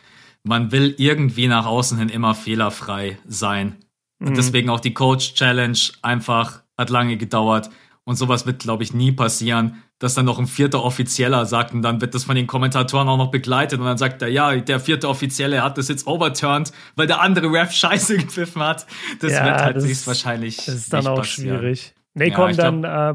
Man 0.42 0.72
will 0.72 0.94
irgendwie 0.98 1.48
nach 1.48 1.66
außen 1.66 1.98
hin 1.98 2.08
immer 2.08 2.34
fehlerfrei 2.34 3.18
sein. 3.26 3.76
Und 4.20 4.30
mhm. 4.30 4.34
deswegen 4.34 4.70
auch 4.70 4.80
die 4.80 4.94
Coach 4.94 5.34
Challenge 5.34 5.78
einfach 6.02 6.62
hat 6.78 6.90
lange 6.90 7.16
gedauert. 7.16 7.70
Und 8.04 8.16
sowas 8.16 8.46
wird, 8.46 8.60
glaube 8.60 8.84
ich, 8.84 8.94
nie 8.94 9.10
passieren, 9.10 9.82
dass 9.98 10.14
dann 10.14 10.26
noch 10.26 10.38
ein 10.38 10.46
vierter 10.46 10.82
Offizieller 10.82 11.46
sagt 11.46 11.72
und 11.72 11.82
dann 11.82 12.00
wird 12.00 12.14
das 12.14 12.24
von 12.24 12.36
den 12.36 12.46
Kommentatoren 12.46 13.08
auch 13.08 13.16
noch 13.16 13.30
begleitet 13.30 13.78
und 13.78 13.86
dann 13.86 13.98
sagt 13.98 14.20
er, 14.22 14.28
ja, 14.28 14.54
der 14.56 14.80
vierte 14.80 15.08
Offizielle 15.08 15.62
hat 15.62 15.78
das 15.78 15.88
jetzt 15.88 16.06
overturned, 16.06 16.72
weil 16.96 17.06
der 17.06 17.20
andere 17.20 17.50
Ref 17.50 17.72
scheiße 17.72 18.16
gepfiffen 18.18 18.62
hat. 18.62 18.86
Das 19.20 19.32
ja, 19.32 19.44
wird 19.44 19.62
halt 19.62 19.76
das 19.76 20.06
wahrscheinlich. 20.06 20.56
Das 20.56 20.68
ist 20.68 20.92
dann 20.92 21.06
auch 21.06 21.18
passieren. 21.18 21.58
schwierig. 21.58 21.94
Nee, 22.14 22.28
ja, 22.28 22.34
komm, 22.34 22.56
dann, 22.56 22.84
äh, 22.84 23.14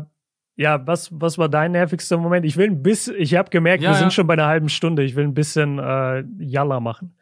ja, 0.56 0.86
was, 0.86 1.10
was 1.12 1.38
war 1.38 1.50
dein 1.50 1.72
nervigster 1.72 2.18
Moment? 2.18 2.46
Ich 2.46 2.58
will 2.58 2.68
ein 2.68 2.84
bisschen, 2.84 3.16
ich 3.18 3.36
habe 3.36 3.50
gemerkt, 3.50 3.84
ja, 3.84 3.92
wir 3.92 3.98
sind 3.98 4.14
schon 4.14 4.28
bei 4.28 4.34
einer 4.34 4.48
halben 4.48 4.70
Stunde. 4.70 5.04
Ich 5.04 5.16
will 5.16 5.24
ein 5.24 5.34
bisschen 5.34 5.80
äh, 5.80 6.24
Jalla 6.40 6.80
machen. 6.80 7.16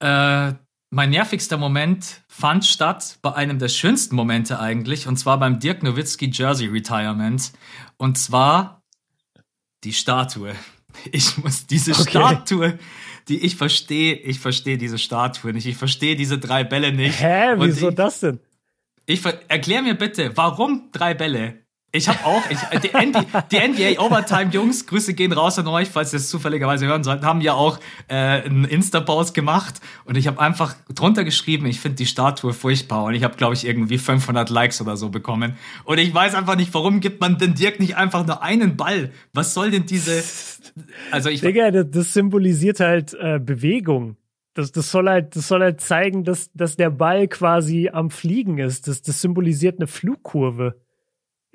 Äh, 0.00 0.52
mein 0.90 1.10
nervigster 1.10 1.56
Moment 1.56 2.22
fand 2.28 2.64
statt 2.64 3.18
bei 3.22 3.34
einem 3.34 3.58
der 3.58 3.68
schönsten 3.68 4.14
Momente 4.16 4.60
eigentlich, 4.60 5.06
und 5.06 5.16
zwar 5.16 5.38
beim 5.38 5.58
Dirk 5.58 5.82
Nowitzki 5.82 6.30
Jersey 6.32 6.68
Retirement. 6.68 7.52
Und 7.96 8.18
zwar 8.18 8.82
die 9.84 9.92
Statue. 9.92 10.54
Ich 11.12 11.36
muss 11.36 11.66
diese 11.66 11.92
okay. 11.92 12.08
Statue, 12.08 12.78
die 13.28 13.44
ich 13.44 13.56
verstehe, 13.56 14.14
ich 14.14 14.40
verstehe 14.40 14.78
diese 14.78 14.96
Statue 14.96 15.52
nicht. 15.52 15.66
Ich 15.66 15.76
verstehe 15.76 16.16
diese 16.16 16.38
drei 16.38 16.64
Bälle 16.64 16.90
nicht. 16.90 17.20
Hä, 17.20 17.54
wieso 17.58 17.90
ich, 17.90 17.94
das 17.94 18.20
denn? 18.20 18.40
Ich 19.04 19.22
erklär 19.48 19.82
mir 19.82 19.94
bitte, 19.94 20.34
warum 20.36 20.88
drei 20.92 21.12
Bälle? 21.12 21.65
Ich 21.96 22.08
habe 22.08 22.24
auch, 22.24 22.42
ich, 22.50 22.58
die, 22.80 22.90
die, 23.50 23.94
NBA 23.96 24.00
Overtime 24.02 24.50
Jungs, 24.50 24.86
Grüße 24.86 25.14
gehen 25.14 25.32
raus 25.32 25.58
an 25.58 25.66
euch, 25.66 25.88
falls 25.88 26.12
ihr 26.12 26.18
es 26.18 26.28
zufälligerweise 26.28 26.86
hören 26.86 27.02
sollten, 27.02 27.24
haben 27.24 27.40
ja 27.40 27.54
auch 27.54 27.78
äh, 28.08 28.14
einen 28.14 28.64
Insta-Post 28.64 29.32
gemacht 29.32 29.80
und 30.04 30.16
ich 30.16 30.26
habe 30.26 30.38
einfach 30.38 30.76
drunter 30.94 31.24
geschrieben, 31.24 31.64
ich 31.64 31.80
finde 31.80 31.96
die 31.96 32.06
Statue 32.06 32.52
furchtbar 32.52 33.04
und 33.04 33.14
ich 33.14 33.24
habe, 33.24 33.36
glaube 33.36 33.54
ich, 33.54 33.66
irgendwie 33.66 33.96
500 33.96 34.50
Likes 34.50 34.82
oder 34.82 34.96
so 34.98 35.08
bekommen. 35.08 35.56
Und 35.84 35.98
ich 35.98 36.12
weiß 36.12 36.34
einfach 36.34 36.56
nicht, 36.56 36.74
warum 36.74 37.00
gibt 37.00 37.20
man 37.22 37.38
denn 37.38 37.54
Dirk 37.54 37.80
nicht 37.80 37.96
einfach 37.96 38.26
nur 38.26 38.42
einen 38.42 38.76
Ball? 38.76 39.10
Was 39.32 39.54
soll 39.54 39.70
denn 39.70 39.86
diese, 39.86 40.22
also 41.10 41.30
ich... 41.30 41.40
Digga, 41.40 41.70
das, 41.70 41.86
das 41.90 42.12
symbolisiert 42.12 42.80
halt 42.80 43.14
äh, 43.14 43.38
Bewegung. 43.38 44.16
Das, 44.52 44.72
das, 44.72 44.90
soll 44.90 45.08
halt, 45.08 45.34
das 45.36 45.48
soll 45.48 45.60
halt 45.62 45.80
zeigen, 45.80 46.24
dass, 46.24 46.50
dass 46.52 46.76
der 46.76 46.90
Ball 46.90 47.28
quasi 47.28 47.90
am 47.92 48.10
Fliegen 48.10 48.58
ist. 48.58 48.88
Das, 48.88 49.02
das 49.02 49.20
symbolisiert 49.20 49.78
eine 49.78 49.86
Flugkurve. 49.86 50.80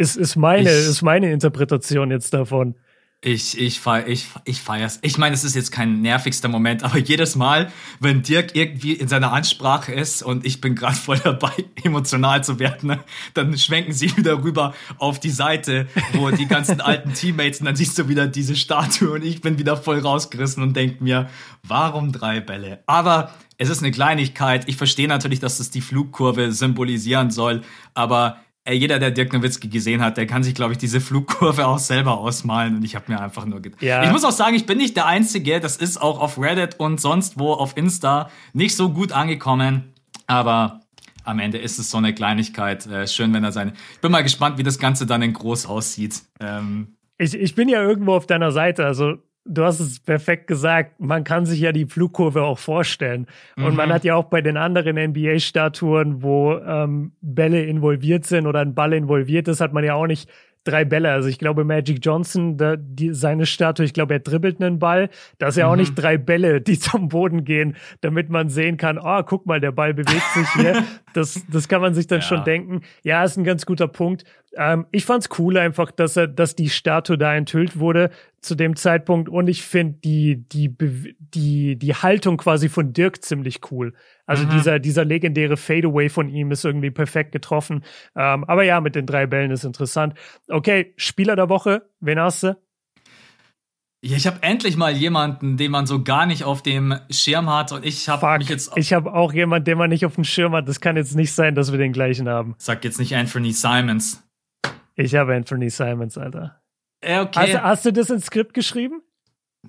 Ist, 0.02 0.18
ist, 0.18 0.36
meine, 0.36 0.70
ich, 0.70 0.88
ist 0.88 1.02
meine 1.02 1.32
Interpretation 1.32 2.10
jetzt 2.12 2.34
davon. 2.34 2.76
Ich, 3.24 3.56
ich, 3.62 3.80
feier, 3.80 4.08
ich, 4.08 4.26
ich 4.46 4.62
feier's. 4.62 4.98
Ich 5.04 5.20
meine, 5.20 5.36
es 5.36 5.44
ist 5.44 5.56
jetzt 5.56 5.72
kein 5.72 6.02
nervigster 6.02 6.48
Moment, 6.48 6.82
aber 6.84 6.98
jedes 6.98 7.36
Mal, 7.36 7.72
wenn 8.00 8.24
Dirk 8.24 8.56
irgendwie 8.56 8.94
in 8.94 9.08
seiner 9.08 9.32
Ansprache 9.32 9.94
ist 9.94 10.24
und 10.24 10.44
ich 10.44 10.60
bin 10.60 10.74
gerade 10.74 10.96
voll 10.96 11.20
dabei, 11.20 11.52
emotional 11.84 12.44
zu 12.44 12.58
werden, 12.58 12.90
ne, 12.90 13.00
dann 13.36 13.56
schwenken 13.60 13.94
sie 13.94 14.18
wieder 14.18 14.44
rüber 14.44 14.74
auf 14.98 15.20
die 15.20 15.30
Seite, 15.30 15.88
wo 16.14 16.32
die 16.32 16.48
ganzen 16.48 16.82
alten 16.82 17.14
Teammates 17.14 17.60
und 17.60 17.68
dann 17.68 17.76
siehst 17.76 17.96
du 18.00 18.10
wieder 18.10 18.26
diese 18.26 18.56
Statue 18.56 19.12
und 19.12 19.24
ich 19.24 19.42
bin 19.42 19.60
wieder 19.60 19.78
voll 19.78 20.00
rausgerissen 20.00 20.64
und 20.64 20.76
denk 20.76 21.00
mir, 21.00 21.30
warum 21.62 22.12
drei 22.12 22.40
Bälle? 22.40 22.80
Aber 22.88 23.36
es 23.60 23.70
ist 23.70 23.84
eine 23.84 23.92
Kleinigkeit. 23.92 24.68
Ich 24.68 24.78
verstehe 24.78 25.08
natürlich, 25.08 25.40
dass 25.40 25.60
es 25.60 25.70
die 25.70 25.82
Flugkurve 25.82 26.52
symbolisieren 26.52 27.30
soll, 27.30 27.62
aber 27.94 28.40
jeder, 28.70 29.00
der 29.00 29.12
Dirk 29.12 29.34
Nowitzki 29.34 29.70
gesehen 29.70 30.02
hat, 30.02 30.18
der 30.18 30.28
kann 30.28 30.44
sich, 30.44 30.54
glaube 30.54 30.74
ich, 30.74 30.78
diese 30.78 31.02
Flugkurve 31.02 31.66
auch 31.68 31.80
selber 31.80 32.20
ausmalen. 32.20 32.76
Und 32.76 32.84
ich 32.86 32.96
habe 32.96 33.12
mir 33.12 33.20
einfach 33.20 33.46
nur 33.46 33.62
gedacht. 33.62 33.82
Ja. 33.82 34.04
Ich 34.04 34.12
muss 34.12 34.24
auch 34.24 34.32
sagen, 34.32 34.56
ich 34.56 34.66
bin 34.66 34.78
nicht 34.78 34.96
der 34.96 35.08
Einzige. 35.08 35.60
Das 35.60 35.78
ist 35.78 36.02
auch 36.02 36.20
auf 36.20 36.40
Reddit 36.40 36.80
und 36.80 37.02
sonst 37.02 37.40
wo 37.40 37.54
auf 37.54 37.76
Insta 37.76 38.30
nicht 38.54 38.76
so 38.76 38.90
gut 38.90 39.12
angekommen. 39.12 39.94
Aber 40.28 40.82
am 41.24 41.40
Ende 41.40 41.58
ist 41.58 41.80
es 41.80 41.90
so 41.90 41.98
eine 41.98 42.14
Kleinigkeit. 42.14 42.86
Äh, 42.86 43.08
schön, 43.08 43.34
wenn 43.34 43.44
er 43.44 43.52
seine. 43.52 43.74
Ich 43.94 44.00
bin 44.00 44.12
mal 44.12 44.22
gespannt, 44.22 44.58
wie 44.58 44.64
das 44.64 44.80
Ganze 44.80 45.06
dann 45.06 45.22
in 45.22 45.34
groß 45.34 45.66
aussieht. 45.66 46.22
Ähm, 46.40 46.96
ich, 47.18 47.34
ich 47.34 47.56
bin 47.56 47.68
ja 47.70 47.82
irgendwo 47.82 48.14
auf 48.14 48.28
deiner 48.28 48.52
Seite. 48.52 48.86
Also 48.86 49.18
du 49.46 49.64
hast 49.64 49.80
es 49.80 50.00
perfekt 50.00 50.48
gesagt, 50.48 51.00
man 51.00 51.24
kann 51.24 51.46
sich 51.46 51.60
ja 51.60 51.72
die 51.72 51.86
Flugkurve 51.86 52.44
auch 52.44 52.60
vorstellen. 52.60 53.28
Und 53.58 53.72
mhm. 53.72 53.76
man 53.76 53.94
hat 53.94 54.04
ja 54.04 54.16
auch 54.16 54.26
bei 54.26 54.42
den 54.42 54.58
anderen 54.58 54.98
NBA-Statuen, 54.98 56.22
wo 56.22 56.58
ähm, 56.58 57.14
Bälle 57.22 57.64
involviert 57.64 58.26
sind 58.26 58.48
oder 58.48 58.60
ein 58.60 58.76
Ball 58.76 58.94
involviert 58.94 59.48
ist, 59.48 59.62
hat 59.62 59.74
man 59.74 59.84
ja 59.84 59.96
auch 59.96 60.08
nicht 60.08 60.30
drei 60.64 60.86
Bälle. 60.86 61.12
Also 61.12 61.28
ich 61.28 61.40
glaube, 61.40 61.64
Magic 61.64 62.00
Johnson, 62.04 62.58
da, 62.58 62.76
die, 62.78 63.14
seine 63.14 63.46
Statue, 63.46 63.86
ich 63.86 63.94
glaube, 63.94 64.14
er 64.14 64.20
dribbelt 64.20 64.62
einen 64.62 64.80
Ball. 64.80 65.10
Da 65.38 65.48
ist 65.48 65.58
ja 65.58 65.66
mhm. 65.66 65.72
auch 65.72 65.76
nicht 65.76 65.96
drei 65.96 66.18
Bälle, 66.18 66.62
die 66.62 66.78
zum 66.80 67.10
Boden 67.10 67.44
gehen, 67.44 67.76
damit 68.02 68.30
man 68.30 68.50
sehen 68.50 68.78
kann, 68.78 68.98
oh, 68.98 69.24
guck 69.24 69.46
mal, 69.46 69.60
der 69.60 69.72
Ball 69.72 69.94
bewegt 69.94 70.34
sich 70.34 70.48
hier. 70.54 70.84
das, 71.14 71.44
das 71.52 71.68
kann 71.68 71.82
man 71.82 71.94
sich 71.94 72.08
dann 72.08 72.20
ja. 72.20 72.26
schon 72.26 72.44
denken. 72.44 72.82
Ja, 73.04 73.24
ist 73.24 73.38
ein 73.38 73.44
ganz 73.44 73.66
guter 73.66 73.88
Punkt. 73.88 74.24
Ähm, 74.56 74.86
ich 74.92 75.06
fand's 75.06 75.30
cool 75.40 75.58
einfach, 75.58 75.92
dass 75.92 76.18
er, 76.18 76.28
dass 76.28 76.56
die 76.56 76.70
Statue 76.70 77.18
da 77.18 77.34
enthüllt 77.34 77.80
wurde 77.80 78.12
zu 78.42 78.56
dem 78.56 78.76
Zeitpunkt 78.76 79.30
und 79.30 79.48
ich 79.48 79.62
finde 79.62 80.00
die, 80.04 80.44
die, 80.50 80.76
die, 81.20 81.76
die 81.78 81.94
Haltung 81.94 82.38
quasi 82.38 82.70
von 82.70 82.92
Dirk 82.92 83.24
ziemlich 83.24 83.62
cool. 83.72 83.94
Also 84.32 84.46
mhm. 84.46 84.52
dieser, 84.52 84.80
dieser 84.80 85.04
legendäre 85.04 85.58
Fadeaway 85.58 86.08
von 86.08 86.30
ihm 86.30 86.52
ist 86.52 86.64
irgendwie 86.64 86.90
perfekt 86.90 87.34
getroffen. 87.34 87.84
Ähm, 88.16 88.46
aber 88.46 88.64
ja, 88.64 88.80
mit 88.80 88.96
den 88.96 89.06
drei 89.06 89.28
Bällen 89.28 89.52
ist 89.52 89.66
interessant. 89.66 90.14
Okay, 90.48 90.94
Spieler 90.96 91.36
der 91.36 91.50
Woche, 91.50 91.90
wen 92.00 92.18
hast 92.18 92.44
du? 92.44 92.56
Ja, 94.02 94.16
ich 94.16 94.26
habe 94.26 94.42
endlich 94.42 94.78
mal 94.78 94.94
jemanden, 94.94 95.58
den 95.58 95.70
man 95.70 95.86
so 95.86 96.02
gar 96.02 96.26
nicht 96.26 96.46
auf 96.46 96.64
dem 96.64 96.96
Schirm 97.10 97.50
hat 97.50 97.74
und 97.74 97.86
ich 97.86 98.08
habe 98.08 98.38
mich 98.38 98.48
jetzt. 98.48 98.72
Ich 98.78 98.94
habe 98.94 99.14
auch 99.14 99.34
jemanden, 99.34 99.66
den 99.66 99.78
man 99.78 99.90
nicht 99.90 100.06
auf 100.06 100.16
dem 100.16 100.24
Schirm 100.24 100.54
hat. 100.54 100.66
Das 100.70 100.80
kann 100.80 100.96
jetzt 100.96 101.14
nicht 101.14 101.34
sein, 101.34 101.56
dass 101.56 101.74
wir 101.74 101.78
den 101.78 101.92
gleichen 101.92 102.30
haben. 102.30 102.56
Sag 102.58 102.86
jetzt 102.86 103.00
nicht 103.00 103.14
Anthony 103.14 103.52
Simons. 103.52 104.24
Ich 104.96 105.14
habe 105.14 105.36
Anthony 105.36 105.70
Simons, 105.70 106.18
Alter. 106.18 106.62
Okay. 107.04 107.54
Hast, 107.54 107.62
hast, 107.62 107.86
du 107.86 107.92
das 107.92 108.10
ins 108.10 108.28
Skript 108.28 108.54
geschrieben? 108.54 109.02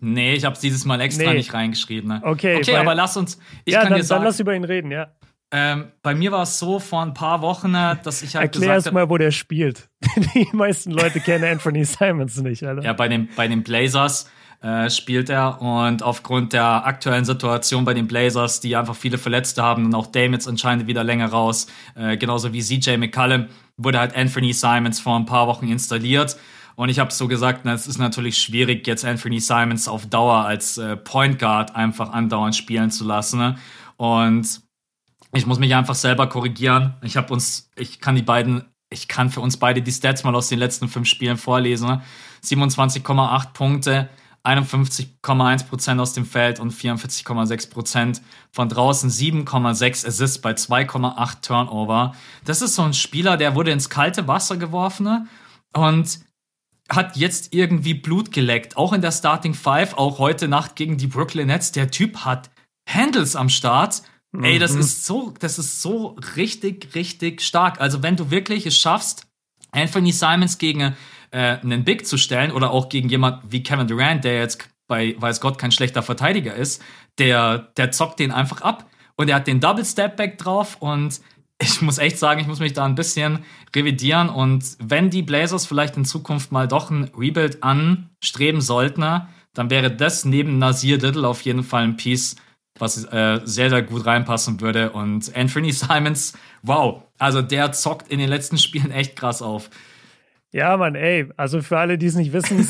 Nee, 0.01 0.35
ich 0.35 0.45
habe 0.45 0.55
es 0.55 0.61
dieses 0.61 0.85
Mal 0.85 1.01
extra 1.01 1.31
nee. 1.31 1.39
nicht 1.39 1.53
reingeschrieben. 1.53 2.09
Ne? 2.09 2.21
Okay, 2.25 2.57
okay 2.57 2.77
aber 2.77 2.95
lass 2.95 3.17
uns. 3.17 3.39
Ich 3.65 3.75
ja, 3.75 3.83
kann 3.83 3.91
dann, 3.91 3.99
dir 3.99 4.05
sagen, 4.05 4.21
dann 4.21 4.29
lass 4.29 4.41
über 4.41 4.55
ihn 4.55 4.65
reden, 4.65 4.91
ja. 4.91 5.09
Ähm, 5.55 5.93
bei 6.03 6.15
mir 6.15 6.33
war 6.33 6.45
es 6.45 6.59
so 6.59 6.79
vor 6.79 7.03
ein 7.03 7.13
paar 7.13 7.43
Wochen, 7.43 7.75
äh, 7.75 7.97
dass 8.03 8.23
ich 8.23 8.37
halt 8.37 8.55
Erklär 8.55 8.73
erst 8.73 8.91
mal, 8.91 9.11
wo 9.11 9.19
der 9.19 9.31
spielt. 9.33 9.91
Die 10.35 10.49
meisten 10.53 10.91
Leute 10.93 11.21
kennen 11.21 11.45
Anthony 11.45 11.85
Simons 11.85 12.41
nicht, 12.41 12.65
Alter. 12.65 12.83
Ja, 12.83 12.95
bei 12.95 13.09
den, 13.09 13.29
bei 13.37 13.49
den 13.49 13.63
Blazers 13.63 14.31
äh, 14.63 14.89
spielt 14.89 15.29
er 15.29 15.61
und 15.61 16.03
aufgrund 16.03 16.55
der 16.55 16.87
aktuellen 16.87 17.27
Situation 17.27 17.85
bei 17.85 17.93
den 17.93 18.07
Blazers, 18.07 18.61
die 18.61 18.75
einfach 18.77 18.97
viele 18.97 19.19
Verletzte 19.19 19.63
haben 19.63 19.85
und 19.85 19.95
auch 19.95 20.07
Dame 20.07 20.33
jetzt 20.33 20.49
anscheinend 20.49 20.87
wieder 20.87 21.05
länger 21.05 21.29
raus, 21.29 21.67
äh, 21.97 22.17
genauso 22.17 22.55
wie 22.55 22.63
CJ 22.63 22.97
McCallum, 22.97 23.49
wurde 23.77 23.99
halt 23.99 24.17
Anthony 24.17 24.55
Simons 24.55 25.01
vor 25.01 25.17
ein 25.17 25.27
paar 25.27 25.49
Wochen 25.49 25.69
installiert. 25.69 26.37
Und 26.83 26.89
ich 26.89 26.99
habe 26.99 27.13
so 27.13 27.29
gesagt, 27.29 27.61
na, 27.63 27.75
es 27.75 27.87
ist 27.87 27.99
natürlich 27.99 28.39
schwierig, 28.39 28.85
jetzt 28.89 29.05
Anthony 29.05 29.39
Simons 29.39 29.87
auf 29.87 30.07
Dauer 30.07 30.45
als 30.45 30.79
äh, 30.79 30.97
Point 30.97 31.39
Guard 31.39 31.77
einfach 31.77 32.11
andauernd 32.11 32.57
spielen 32.57 32.91
zu 32.91 33.05
lassen. 33.05 33.39
Ne? 33.39 33.55
Und 33.97 34.61
ich 35.33 35.47
muss 35.47 35.61
mich 35.61 35.77
einfach 35.77 35.95
selber 35.95 36.29
korrigieren. 36.29 36.95
Ich 37.03 37.17
habe 37.17 37.33
uns, 37.33 37.71
ich 37.77 38.01
kann 38.01 38.17
die 38.17 38.23
beiden, 38.23 38.65
ich 38.91 39.07
kann 39.07 39.31
für 39.31 39.41
uns 39.41 39.59
beide 39.59 39.81
die 39.81 39.93
Stats 39.93 40.25
mal 40.25 40.35
aus 40.35 40.49
den 40.49 40.59
letzten 40.59 40.89
fünf 40.89 41.07
Spielen 41.07 41.37
vorlesen. 41.37 41.87
Ne? 41.87 42.03
27,8 42.45 43.53
Punkte, 43.53 44.09
51,1% 44.43 46.01
aus 46.01 46.15
dem 46.15 46.27
Feld 46.27 46.59
und 46.59 46.73
44,6% 46.73 48.23
von 48.51 48.69
draußen, 48.69 49.09
7,6 49.09 50.05
Assists 50.05 50.41
bei 50.41 50.51
2,8 50.51 51.43
Turnover. 51.43 52.17
Das 52.45 52.61
ist 52.61 52.75
so 52.75 52.83
ein 52.83 52.93
Spieler, 52.93 53.37
der 53.37 53.55
wurde 53.55 53.71
ins 53.71 53.89
kalte 53.89 54.27
Wasser 54.27 54.57
geworfen 54.57 55.05
ne? 55.05 55.29
und 55.75 56.19
hat 56.95 57.17
jetzt 57.17 57.55
irgendwie 57.55 57.95
Blut 57.95 58.33
geleckt. 58.33 58.77
Auch 58.77 58.93
in 58.93 59.01
der 59.01 59.13
Starting 59.13 59.55
Five, 59.55 59.95
auch 59.95 60.19
heute 60.19 60.49
Nacht 60.49 60.77
gegen 60.77 60.99
die 60.99 61.07
Brooklyn 61.07 61.47
Nets. 61.47 61.73
Der 61.73 61.91
Typ 61.91 62.19
hat 62.19 62.51
Handles 62.89 63.35
am 63.37 63.49
Start. 63.49 64.03
Mhm. 64.33 64.45
Ey, 64.45 64.59
das 64.59 64.75
mhm. 64.75 64.81
ist 64.81 65.07
so, 65.07 65.35
das 65.39 65.59
ist 65.59 65.81
so 65.81 66.17
richtig, 66.37 66.95
richtig 66.95 67.41
stark. 67.41 67.81
Also 67.81 68.03
wenn 68.03 68.17
du 68.17 68.31
wirklich 68.31 68.67
es 68.67 68.77
schaffst, 68.77 69.27
Anthony 69.71 70.13
Simons 70.13 70.59
gegen 70.59 70.95
äh, 71.31 71.59
einen 71.59 71.85
Big 71.85 72.07
zu 72.07 72.19
stellen 72.19 72.53
oder 72.53 72.71
auch 72.71 72.89
gegen 72.89 73.09
jemand 73.09 73.51
wie 73.51 73.63
Kevin 73.63 73.87
Durant, 73.87 74.25
der 74.25 74.39
jetzt 74.39 74.69
bei 74.87 75.17
weiß 75.19 75.41
Gott 75.41 75.59
kein 75.59 75.73
schlechter 75.73 76.03
Verteidiger 76.03 76.55
ist, 76.55 76.83
der, 77.19 77.71
der 77.77 77.91
zockt 77.91 78.19
den 78.19 78.33
einfach 78.33 78.61
ab 78.61 78.91
und 79.17 79.29
er 79.29 79.37
hat 79.37 79.47
den 79.47 79.61
Double 79.61 79.85
Step 79.85 80.17
Back 80.17 80.37
drauf 80.37 80.77
und 80.81 81.21
ich 81.63 81.81
muss 81.81 81.99
echt 81.99 82.19
sagen, 82.19 82.41
ich 82.41 82.47
muss 82.47 82.61
mich 82.61 82.73
da 82.73 82.85
ein 82.85 82.95
bisschen 82.95 83.41
revidieren 83.75 84.29
und 84.29 84.77
wenn 84.79 85.11
die 85.11 85.23
Blazers 85.23 85.67
vielleicht 85.67 85.97
in 85.97 86.05
Zukunft 86.05 86.53
mal 86.53 86.69
doch 86.69 86.91
ein 86.91 87.11
Rebuild 87.17 87.63
anstreben 87.63 88.61
sollten, 88.61 89.23
dann 89.55 89.71
wäre 89.71 89.91
das 89.91 90.25
neben 90.25 90.59
Nasir 90.59 90.99
Little 90.99 91.27
auf 91.27 91.43
jeden 91.43 91.63
Fall 91.63 91.85
ein 91.85 91.97
Piece, 91.97 92.37
was 92.79 93.05
äh, 93.05 93.41
sehr, 93.45 93.71
sehr 93.71 93.83
gut 93.83 94.07
reinpassen 94.07 94.61
würde. 94.61 94.91
Und 94.91 95.35
Anthony 95.37 95.73
Simons, 95.73 96.33
wow, 96.63 97.03
also 97.19 97.43
der 97.43 97.73
zockt 97.73 98.11
in 98.11 98.19
den 98.19 98.29
letzten 98.29 98.59
Spielen 98.59 98.91
echt 98.91 99.17
krass 99.17 99.43
auf. 99.43 99.71
Ja, 100.55 100.77
Mann, 100.77 100.95
ey, 100.97 101.29
also 101.39 101.63
für 101.63 101.79
alle, 101.79 101.97
die 101.97 102.05
es 102.05 102.15
nicht 102.15 102.35
wissen, 102.35 102.59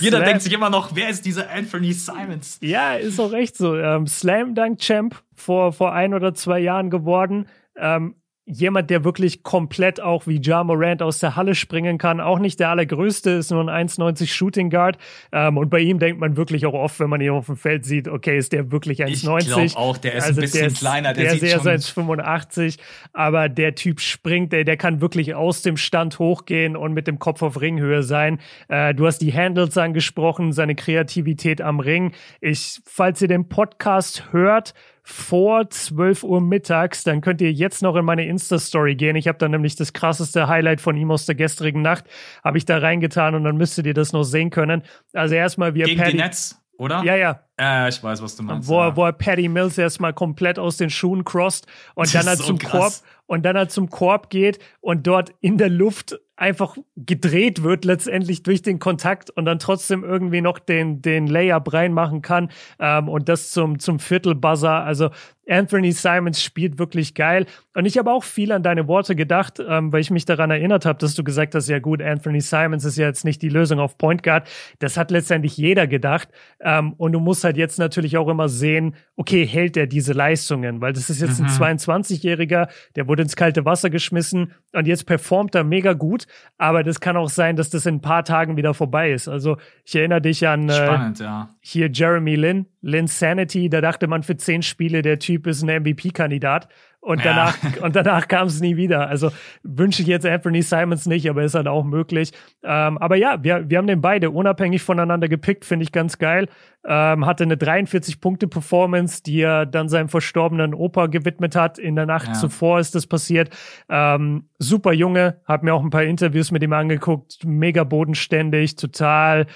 jeder 0.00 0.20
denkt 0.20 0.42
sich 0.42 0.52
immer 0.52 0.70
noch, 0.70 0.94
wer 0.94 1.08
ist 1.08 1.26
dieser 1.26 1.50
Anthony 1.50 1.92
Simons? 1.92 2.58
Ja, 2.62 2.94
ist 2.94 3.18
auch 3.18 3.32
echt 3.32 3.56
so. 3.56 3.76
Ähm, 3.76 4.06
Slam 4.06 4.54
Dunk 4.54 4.78
Champ 4.78 5.20
vor, 5.34 5.72
vor 5.72 5.92
ein 5.92 6.14
oder 6.14 6.34
zwei 6.34 6.60
Jahren 6.60 6.88
geworden. 6.88 7.46
Ähm, 7.78 8.14
jemand, 8.48 8.88
der 8.88 9.04
wirklich 9.04 9.42
komplett 9.42 10.00
auch 10.00 10.26
wie 10.26 10.40
Ja 10.40 10.64
Morant 10.64 11.02
aus 11.02 11.18
der 11.18 11.36
Halle 11.36 11.54
springen 11.54 11.98
kann. 11.98 12.20
Auch 12.20 12.38
nicht 12.38 12.58
der 12.58 12.70
allergrößte, 12.70 13.30
ist 13.30 13.50
nur 13.50 13.68
ein 13.68 13.88
1,90 13.88 14.26
Shooting 14.26 14.70
Guard. 14.70 14.96
Ähm, 15.32 15.58
und 15.58 15.68
bei 15.68 15.80
ihm 15.80 15.98
denkt 15.98 16.18
man 16.18 16.36
wirklich 16.36 16.64
auch 16.64 16.72
oft, 16.72 16.98
wenn 16.98 17.10
man 17.10 17.20
ihn 17.20 17.30
auf 17.30 17.46
dem 17.46 17.56
Feld 17.56 17.84
sieht, 17.84 18.08
okay, 18.08 18.38
ist 18.38 18.52
der 18.52 18.72
wirklich 18.72 19.04
1,90. 19.04 19.10
Ich 19.10 19.22
glaube 19.22 19.76
auch, 19.76 19.98
der 19.98 20.14
ist 20.14 20.24
also 20.24 20.40
ein 20.40 20.42
bisschen 20.42 20.60
der 20.60 20.68
ist, 20.68 20.78
kleiner. 20.78 21.12
Der, 21.12 21.24
der 21.24 21.32
sieht 21.34 21.42
ist 21.42 21.96
1,85. 21.96 22.78
Aber 23.12 23.48
der 23.48 23.74
Typ 23.74 24.00
springt, 24.00 24.52
der, 24.52 24.64
der 24.64 24.78
kann 24.78 25.00
wirklich 25.02 25.34
aus 25.34 25.60
dem 25.62 25.76
Stand 25.76 26.18
hochgehen 26.18 26.74
und 26.74 26.94
mit 26.94 27.06
dem 27.06 27.18
Kopf 27.18 27.42
auf 27.42 27.60
Ringhöhe 27.60 28.02
sein. 28.02 28.40
Äh, 28.68 28.94
du 28.94 29.06
hast 29.06 29.18
die 29.18 29.32
Handles 29.32 29.76
angesprochen, 29.76 30.52
seine 30.52 30.74
Kreativität 30.74 31.60
am 31.60 31.80
Ring. 31.80 32.12
Ich, 32.40 32.80
falls 32.86 33.20
ihr 33.20 33.28
den 33.28 33.48
Podcast 33.48 34.32
hört, 34.32 34.72
vor 35.10 35.70
12 35.70 36.22
Uhr 36.22 36.42
mittags, 36.42 37.02
dann 37.02 37.22
könnt 37.22 37.40
ihr 37.40 37.50
jetzt 37.50 37.82
noch 37.82 37.96
in 37.96 38.04
meine 38.04 38.26
Insta-Story 38.26 38.94
gehen. 38.94 39.16
Ich 39.16 39.26
habe 39.26 39.38
da 39.38 39.48
nämlich 39.48 39.74
das 39.74 39.94
krasseste 39.94 40.48
Highlight 40.48 40.82
von 40.82 40.98
ihm 40.98 41.10
aus 41.10 41.24
der 41.24 41.34
gestrigen 41.34 41.80
Nacht, 41.80 42.04
habe 42.44 42.58
ich 42.58 42.66
da 42.66 42.76
reingetan 42.76 43.34
und 43.34 43.42
dann 43.42 43.56
müsstet 43.56 43.86
ihr 43.86 43.94
das 43.94 44.12
noch 44.12 44.24
sehen 44.24 44.50
können. 44.50 44.82
Also 45.14 45.34
erstmal, 45.34 45.74
wie 45.74 45.80
er 45.80 45.86
Gegen 45.86 45.98
Paddy, 45.98 46.12
die 46.12 46.18
Netz, 46.18 46.60
oder? 46.76 47.02
Ja, 47.04 47.16
ja. 47.16 47.40
Äh, 47.58 47.88
ich 47.88 48.02
weiß, 48.02 48.20
was 48.22 48.36
du 48.36 48.42
meinst. 48.42 48.68
Wo, 48.68 48.80
ja. 48.80 48.96
wo 48.96 49.06
er 49.06 49.14
Patty 49.14 49.48
Mills 49.48 49.78
erstmal 49.78 50.12
komplett 50.12 50.58
aus 50.58 50.76
den 50.76 50.90
Schuhen 50.90 51.24
crossed 51.24 51.66
und 51.94 52.14
dann 52.14 52.26
halt 52.26 52.38
so 52.38 52.44
zum 52.44 52.58
krass. 52.58 52.70
Korb 52.70 52.92
und 53.26 53.46
dann 53.46 53.56
halt 53.56 53.70
zum 53.70 53.88
Korb 53.88 54.28
geht 54.28 54.58
und 54.80 55.06
dort 55.06 55.32
in 55.40 55.56
der 55.56 55.70
Luft 55.70 56.20
einfach 56.38 56.76
gedreht 56.96 57.62
wird 57.62 57.84
letztendlich 57.84 58.42
durch 58.42 58.62
den 58.62 58.78
Kontakt 58.78 59.30
und 59.30 59.44
dann 59.44 59.58
trotzdem 59.58 60.04
irgendwie 60.04 60.40
noch 60.40 60.58
den, 60.58 61.02
den 61.02 61.26
Layup 61.26 61.72
reinmachen 61.72 62.22
kann 62.22 62.50
ähm, 62.78 63.08
und 63.08 63.28
das 63.28 63.50
zum, 63.50 63.78
zum 63.78 63.98
Viertelbuzzer. 63.98 64.84
Also 64.84 65.10
Anthony 65.48 65.92
Simons 65.92 66.42
spielt 66.42 66.78
wirklich 66.78 67.14
geil. 67.14 67.46
Und 67.74 67.86
ich 67.86 67.96
habe 67.96 68.10
auch 68.10 68.24
viel 68.24 68.52
an 68.52 68.62
deine 68.62 68.88
Worte 68.88 69.14
gedacht, 69.14 69.62
ähm, 69.66 69.92
weil 69.92 70.00
ich 70.00 70.10
mich 70.10 70.24
daran 70.24 70.50
erinnert 70.50 70.84
habe, 70.84 70.98
dass 70.98 71.14
du 71.14 71.24
gesagt 71.24 71.54
hast, 71.54 71.68
ja 71.68 71.78
gut, 71.78 72.02
Anthony 72.02 72.40
Simons 72.40 72.84
ist 72.84 72.98
ja 72.98 73.06
jetzt 73.06 73.24
nicht 73.24 73.40
die 73.40 73.48
Lösung 73.48 73.78
auf 73.78 73.98
Point 73.98 74.22
Guard. 74.22 74.48
Das 74.78 74.96
hat 74.96 75.10
letztendlich 75.10 75.56
jeder 75.56 75.86
gedacht. 75.86 76.28
Ähm, 76.60 76.92
und 76.94 77.12
du 77.12 77.20
musst 77.20 77.44
halt 77.44 77.56
jetzt 77.56 77.78
natürlich 77.78 78.16
auch 78.16 78.28
immer 78.28 78.48
sehen, 78.48 78.94
okay, 79.16 79.46
hält 79.46 79.76
er 79.76 79.86
diese 79.86 80.12
Leistungen? 80.12 80.80
Weil 80.80 80.92
das 80.92 81.08
ist 81.08 81.20
jetzt 81.20 81.40
mhm. 81.40 81.46
ein 81.46 81.78
22-Jähriger, 81.78 82.68
der 82.96 83.08
wurde 83.08 83.22
ins 83.22 83.36
kalte 83.36 83.64
Wasser 83.64 83.90
geschmissen 83.90 84.52
und 84.72 84.86
jetzt 84.86 85.06
performt 85.06 85.54
er 85.54 85.64
mega 85.64 85.92
gut. 85.92 86.26
Aber 86.58 86.82
das 86.82 87.00
kann 87.00 87.16
auch 87.16 87.30
sein, 87.30 87.56
dass 87.56 87.70
das 87.70 87.86
in 87.86 87.96
ein 87.96 88.00
paar 88.00 88.24
Tagen 88.24 88.56
wieder 88.56 88.74
vorbei 88.74 89.12
ist. 89.12 89.28
Also 89.28 89.56
ich 89.84 89.94
erinnere 89.96 90.20
dich 90.20 90.46
an 90.46 90.68
äh, 90.68 90.72
Spannend, 90.72 91.20
ja. 91.20 91.50
Hier 91.70 91.90
Jeremy 91.92 92.34
Lin, 92.34 92.66
Lin 92.80 93.06
Sanity. 93.06 93.68
Da 93.68 93.80
dachte 93.80 94.06
man 94.06 94.22
für 94.22 94.36
zehn 94.36 94.62
Spiele, 94.62 95.02
der 95.02 95.18
Typ 95.18 95.46
ist 95.46 95.62
ein 95.62 95.82
MVP-Kandidat. 95.82 96.68
Und 97.00 97.24
danach, 97.24 97.56
ja. 97.62 97.84
und 97.84 97.94
danach 97.94 98.26
kam 98.26 98.48
es 98.48 98.60
nie 98.60 98.76
wieder. 98.76 99.08
Also 99.08 99.30
wünsche 99.62 100.02
ich 100.02 100.08
jetzt 100.08 100.26
Anthony 100.26 100.62
Simons 100.62 101.06
nicht, 101.06 101.30
aber 101.30 101.44
ist 101.44 101.54
halt 101.54 101.68
auch 101.68 101.84
möglich. 101.84 102.32
Ähm, 102.64 102.98
aber 102.98 103.14
ja, 103.14 103.42
wir, 103.42 103.70
wir 103.70 103.78
haben 103.78 103.86
den 103.86 104.00
beide 104.00 104.30
unabhängig 104.30 104.82
voneinander 104.82 105.28
gepickt, 105.28 105.64
finde 105.64 105.84
ich 105.84 105.92
ganz 105.92 106.18
geil. 106.18 106.48
Ähm, 106.84 107.24
hatte 107.24 107.44
eine 107.44 107.54
43-Punkte-Performance, 107.54 109.22
die 109.22 109.40
er 109.40 109.64
dann 109.64 109.88
seinem 109.88 110.08
verstorbenen 110.08 110.74
Opa 110.74 111.06
gewidmet 111.06 111.54
hat. 111.54 111.78
In 111.78 111.94
der 111.94 112.04
Nacht 112.04 112.28
ja. 112.28 112.34
zuvor 112.34 112.80
ist 112.80 112.96
das 112.96 113.06
passiert. 113.06 113.56
Ähm, 113.88 114.48
super 114.58 114.92
Junge, 114.92 115.40
habe 115.46 115.66
mir 115.66 115.74
auch 115.74 115.84
ein 115.84 115.90
paar 115.90 116.04
Interviews 116.04 116.50
mit 116.50 116.64
ihm 116.64 116.72
angeguckt. 116.72 117.44
Mega 117.44 117.84
bodenständig, 117.84 118.74
total. 118.74 119.46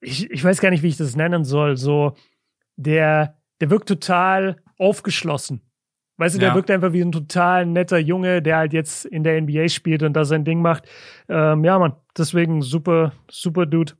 Ich, 0.00 0.30
ich 0.30 0.44
weiß 0.44 0.60
gar 0.60 0.70
nicht, 0.70 0.82
wie 0.82 0.88
ich 0.88 0.96
das 0.96 1.16
nennen 1.16 1.44
soll. 1.44 1.76
So, 1.76 2.16
der, 2.76 3.36
der 3.60 3.70
wirkt 3.70 3.88
total 3.88 4.56
aufgeschlossen 4.78 5.62
Weißt 6.18 6.34
du, 6.34 6.40
der 6.40 6.48
ja. 6.48 6.54
wirkt 6.56 6.70
einfach 6.70 6.92
wie 6.92 7.00
ein 7.00 7.12
total 7.12 7.64
netter 7.64 7.98
Junge, 7.98 8.42
der 8.42 8.56
halt 8.56 8.72
jetzt 8.72 9.04
in 9.04 9.22
der 9.22 9.40
NBA 9.40 9.68
spielt 9.68 10.02
und 10.02 10.14
da 10.14 10.24
sein 10.24 10.44
Ding 10.44 10.60
macht. 10.60 10.88
Ähm, 11.28 11.64
ja, 11.64 11.78
Mann, 11.78 11.92
deswegen 12.16 12.60
super, 12.60 13.12
super 13.30 13.66
Dude. 13.66 13.92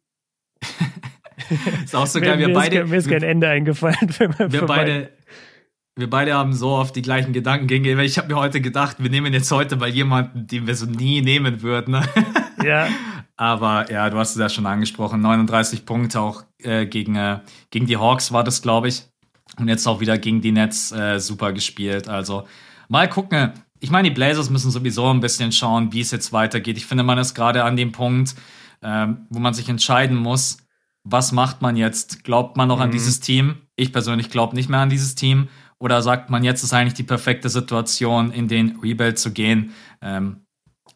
ist 1.85 1.95
auch 1.95 2.09
so 2.09 2.21
geil, 2.21 2.41
wir 2.41 2.49
mir 2.49 2.55
beide. 2.55 2.81
Ist, 2.81 2.91
mir 2.91 2.97
ist 2.97 3.09
kein 3.09 3.23
Ende 3.23 3.49
eingefallen. 3.49 4.09
Für, 4.11 4.31
wir 4.37 4.67
beide. 4.67 5.11
Wir 5.95 6.11
beide 6.11 6.35
haben 6.35 6.53
so 6.53 6.71
oft 6.71 6.95
die 6.95 7.03
gleichen 7.03 7.33
Gedanken 7.33 7.67
gegen 7.67 7.99
Ich 7.99 8.19
habe 8.19 8.29
mir 8.29 8.37
heute 8.37 8.61
gedacht, 8.61 8.97
wir 9.01 9.11
nehmen 9.11 9.33
jetzt 9.33 9.51
heute 9.51 9.77
mal 9.77 9.89
jemanden, 9.89 10.47
den 10.47 10.67
wir 10.69 10.77
so 10.77 10.87
nie 10.87 11.23
nehmen 11.23 11.63
würden. 11.63 11.97
Ja. 12.65 12.87
Aber 13.39 13.91
ja, 13.91 14.11
du 14.11 14.19
hast 14.19 14.33
es 14.33 14.37
ja 14.37 14.49
schon 14.49 14.67
angesprochen. 14.67 15.21
39 15.21 15.87
Punkte 15.87 16.21
auch 16.21 16.43
äh, 16.59 16.87
gegen, 16.87 17.15
äh, 17.15 17.39
gegen 17.71 17.87
die 17.87 17.97
Hawks 17.97 18.33
war 18.33 18.43
das, 18.43 18.61
glaube 18.61 18.89
ich. 18.89 19.05
Und 19.59 19.69
jetzt 19.69 19.87
auch 19.87 20.01
wieder 20.01 20.19
gegen 20.19 20.41
die 20.41 20.51
Nets 20.51 20.91
äh, 20.93 21.21
super 21.21 21.53
gespielt. 21.53 22.09
Also 22.09 22.47
mal 22.89 23.09
gucken. 23.09 23.53
Ich 23.79 23.91
meine, 23.91 24.09
die 24.09 24.15
Blazers 24.15 24.51
müssen 24.51 24.73
sowieso 24.73 25.07
ein 25.07 25.21
bisschen 25.21 25.53
schauen, 25.53 25.93
wie 25.93 26.01
es 26.01 26.11
jetzt 26.11 26.33
weitergeht. 26.33 26.77
Ich 26.77 26.87
finde, 26.87 27.05
man 27.05 27.17
ist 27.17 27.35
gerade 27.35 27.63
an 27.63 27.77
dem 27.77 27.93
Punkt, 27.93 28.35
ähm, 28.83 29.27
wo 29.31 29.39
man 29.39 29.55
sich 29.55 29.69
entscheiden 29.69 30.17
muss, 30.17 30.59
was 31.05 31.31
macht 31.31 31.63
man 31.63 31.77
jetzt? 31.77 32.25
Glaubt 32.25 32.57
man 32.57 32.67
noch 32.67 32.77
mhm. 32.77 32.83
an 32.83 32.91
dieses 32.91 33.21
Team? 33.21 33.59
Ich 33.77 33.93
persönlich 33.93 34.31
glaube 34.31 34.57
nicht 34.57 34.69
mehr 34.69 34.81
an 34.81 34.91
dieses 34.91 35.15
Team. 35.15 35.49
Oder 35.79 36.03
sagt 36.03 36.29
man, 36.29 36.43
jetzt 36.43 36.65
ist 36.65 36.75
eigentlich 36.75 36.95
die 36.95 37.05
perfekte 37.05 37.49
Situation, 37.49 38.33
in 38.33 38.49
den 38.49 38.81
Rebuild 38.83 39.17
zu 39.17 39.33
gehen? 39.33 39.75
Ähm, 40.03 40.45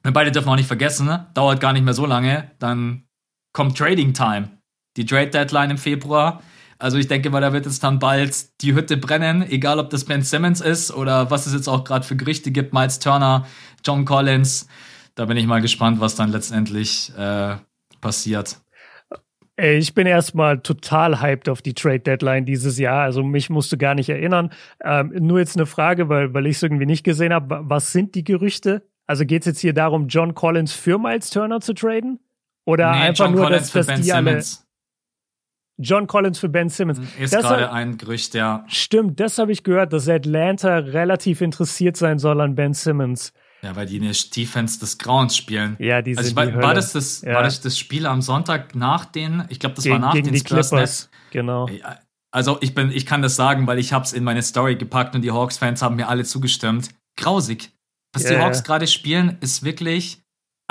wir 0.02 0.12
beide 0.12 0.32
dürfen 0.32 0.48
auch 0.48 0.56
nicht 0.56 0.66
vergessen, 0.66 1.06
ne? 1.06 1.28
dauert 1.34 1.60
gar 1.60 1.72
nicht 1.72 1.84
mehr 1.84 1.94
so 1.94 2.06
lange. 2.06 2.50
Dann 2.58 3.04
kommt 3.52 3.78
Trading 3.78 4.14
Time. 4.14 4.58
Die 4.96 5.06
Trade 5.06 5.30
Deadline 5.30 5.70
im 5.70 5.78
Februar. 5.78 6.42
Also 6.78 6.98
ich 6.98 7.06
denke 7.06 7.30
mal, 7.30 7.40
da 7.40 7.52
wird 7.52 7.64
es 7.66 7.78
dann 7.78 8.00
bald 8.00 8.60
die 8.60 8.74
Hütte 8.74 8.96
brennen, 8.96 9.48
egal 9.48 9.78
ob 9.78 9.90
das 9.90 10.04
Ben 10.04 10.22
Simmons 10.22 10.60
ist 10.60 10.92
oder 10.92 11.30
was 11.30 11.46
es 11.46 11.54
jetzt 11.54 11.68
auch 11.68 11.84
gerade 11.84 12.04
für 12.04 12.16
Gerüchte 12.16 12.50
gibt, 12.50 12.72
Miles 12.72 12.98
Turner, 12.98 13.46
John 13.84 14.04
Collins. 14.04 14.66
Da 15.14 15.26
bin 15.26 15.36
ich 15.36 15.46
mal 15.46 15.60
gespannt, 15.60 16.00
was 16.00 16.16
dann 16.16 16.32
letztendlich 16.32 17.12
äh, 17.16 17.56
passiert. 18.00 18.60
Ich 19.56 19.94
bin 19.94 20.08
erstmal 20.08 20.60
total 20.60 21.20
hyped 21.20 21.48
auf 21.48 21.62
die 21.62 21.74
Trade 21.74 22.00
Deadline 22.00 22.46
dieses 22.46 22.78
Jahr. 22.78 23.02
Also 23.02 23.22
mich 23.22 23.48
musst 23.48 23.70
du 23.70 23.76
gar 23.76 23.94
nicht 23.94 24.08
erinnern. 24.08 24.50
Ähm, 24.82 25.12
nur 25.20 25.38
jetzt 25.38 25.56
eine 25.56 25.66
Frage, 25.66 26.08
weil, 26.08 26.34
weil 26.34 26.46
ich 26.46 26.56
es 26.56 26.62
irgendwie 26.62 26.86
nicht 26.86 27.04
gesehen 27.04 27.32
habe. 27.32 27.60
Was 27.62 27.92
sind 27.92 28.16
die 28.16 28.24
Gerüchte? 28.24 28.82
Also 29.06 29.24
geht 29.24 29.42
es 29.42 29.46
jetzt 29.46 29.60
hier 29.60 29.74
darum, 29.74 30.08
John 30.08 30.34
Collins 30.34 30.72
für 30.72 30.98
Miles 30.98 31.30
Turner 31.30 31.60
zu 31.60 31.74
traden? 31.74 32.20
Oder 32.64 32.92
nee, 32.92 32.98
einfach 32.98 33.26
John 33.26 33.34
nur, 33.34 33.44
Collins 33.44 33.72
dass, 33.72 33.86
dass 33.86 34.00
die 34.00 34.04
Simmons. 34.04 34.58
alle 34.58 34.72
John 35.78 36.06
Collins 36.06 36.38
für 36.38 36.48
Ben 36.48 36.68
Simmons. 36.68 37.00
Ist 37.18 37.32
gerade 37.32 37.72
ein 37.72 37.98
Gerücht, 37.98 38.34
ja. 38.34 38.64
Stimmt, 38.68 39.18
das 39.20 39.38
habe 39.38 39.52
ich 39.52 39.64
gehört, 39.64 39.92
dass 39.92 40.08
Atlanta 40.08 40.78
relativ 40.78 41.40
interessiert 41.40 41.96
sein 41.96 42.18
soll 42.18 42.40
an 42.40 42.54
Ben 42.54 42.74
Simmons. 42.74 43.32
Ja, 43.62 43.76
weil 43.76 43.86
die 43.86 44.00
eine 44.00 44.12
Defense 44.12 44.80
des 44.80 44.98
Grauens 44.98 45.36
spielen. 45.36 45.76
Ja, 45.78 46.02
die 46.02 46.16
also 46.16 46.28
sind 46.28 46.36
war, 46.36 46.46
die 46.46 46.54
war 46.54 46.74
das 46.74 46.92
das 46.92 47.22
ja. 47.22 47.34
war 47.34 47.42
das 47.44 47.60
das 47.60 47.78
Spiel 47.78 48.06
am 48.06 48.20
Sonntag 48.20 48.74
nach 48.74 49.04
den, 49.04 49.44
ich 49.48 49.60
glaube, 49.60 49.76
das 49.76 49.84
gegen, 49.84 49.94
war 49.94 50.00
nach 50.00 50.14
den 50.14 50.32
die 50.32 50.40
Clippers. 50.40 51.10
Genau. 51.30 51.68
Also 52.32 52.58
ich 52.60 52.74
bin, 52.74 52.90
ich 52.90 53.06
kann 53.06 53.22
das 53.22 53.36
sagen, 53.36 53.66
weil 53.66 53.78
ich 53.78 53.92
habe 53.92 54.04
es 54.04 54.12
in 54.12 54.24
meine 54.24 54.42
Story 54.42 54.76
gepackt 54.76 55.14
und 55.14 55.22
die 55.22 55.30
Hawks-Fans 55.30 55.80
haben 55.80 55.96
mir 55.96 56.08
alle 56.08 56.24
zugestimmt. 56.24 56.90
Grausig. 57.16 57.70
Was 58.12 58.24
yeah. 58.24 58.34
die 58.34 58.38
Hawks 58.40 58.62
gerade 58.62 58.86
spielen, 58.86 59.38
ist 59.40 59.62
wirklich 59.62 60.22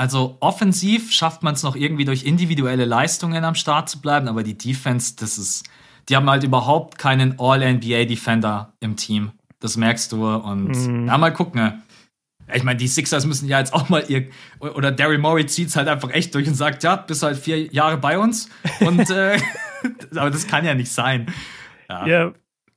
also 0.02 0.38
offensiv 0.40 1.12
schafft 1.12 1.44
man 1.44 1.54
es 1.54 1.62
noch 1.62 1.76
irgendwie 1.76 2.06
durch 2.06 2.24
individuelle 2.24 2.86
Leistungen 2.86 3.44
am 3.44 3.54
Start 3.54 3.88
zu 3.88 4.02
bleiben, 4.02 4.28
aber 4.28 4.42
die 4.42 4.58
Defense, 4.58 5.16
das 5.16 5.38
ist, 5.38 5.70
die 6.10 6.16
haben 6.16 6.28
halt 6.28 6.44
überhaupt 6.44 6.98
keinen 6.98 7.40
All-NBA-Defender 7.40 8.74
im 8.80 8.96
Team. 8.96 9.32
Das 9.60 9.78
merkst 9.78 10.12
du 10.12 10.28
und 10.28 10.72
mhm. 10.72 11.06
ja, 11.06 11.20
mal 11.20 11.32
gucken. 11.32 11.62
Ne? 11.62 11.84
Ich 12.52 12.64
meine, 12.64 12.78
die 12.78 12.88
Sixers 12.88 13.28
müssen 13.28 13.48
ja 13.48 13.60
jetzt 13.60 13.76
auch 13.76 13.90
mal 13.90 14.04
ihr, 14.08 14.28
oder 14.60 14.92
Daryl 14.92 15.20
Morey 15.20 15.46
zieht 15.46 15.68
es 15.68 15.76
halt 15.76 15.88
einfach 15.88 16.10
echt 16.10 16.34
durch 16.34 16.48
und 16.48 16.56
sagt, 16.56 16.82
ja, 16.82 16.96
bist 16.96 17.22
halt 17.22 17.38
vier 17.38 17.68
Jahre 17.72 17.98
bei 17.98 18.18
uns 18.18 18.50
und, 18.80 19.08
äh, 19.12 19.38
aber 20.16 20.32
das 20.32 20.48
kann 20.48 20.66
ja 20.66 20.74
nicht 20.74 20.92
sein. 20.92 21.32
Ja. 21.88 22.08
ja 22.08 22.34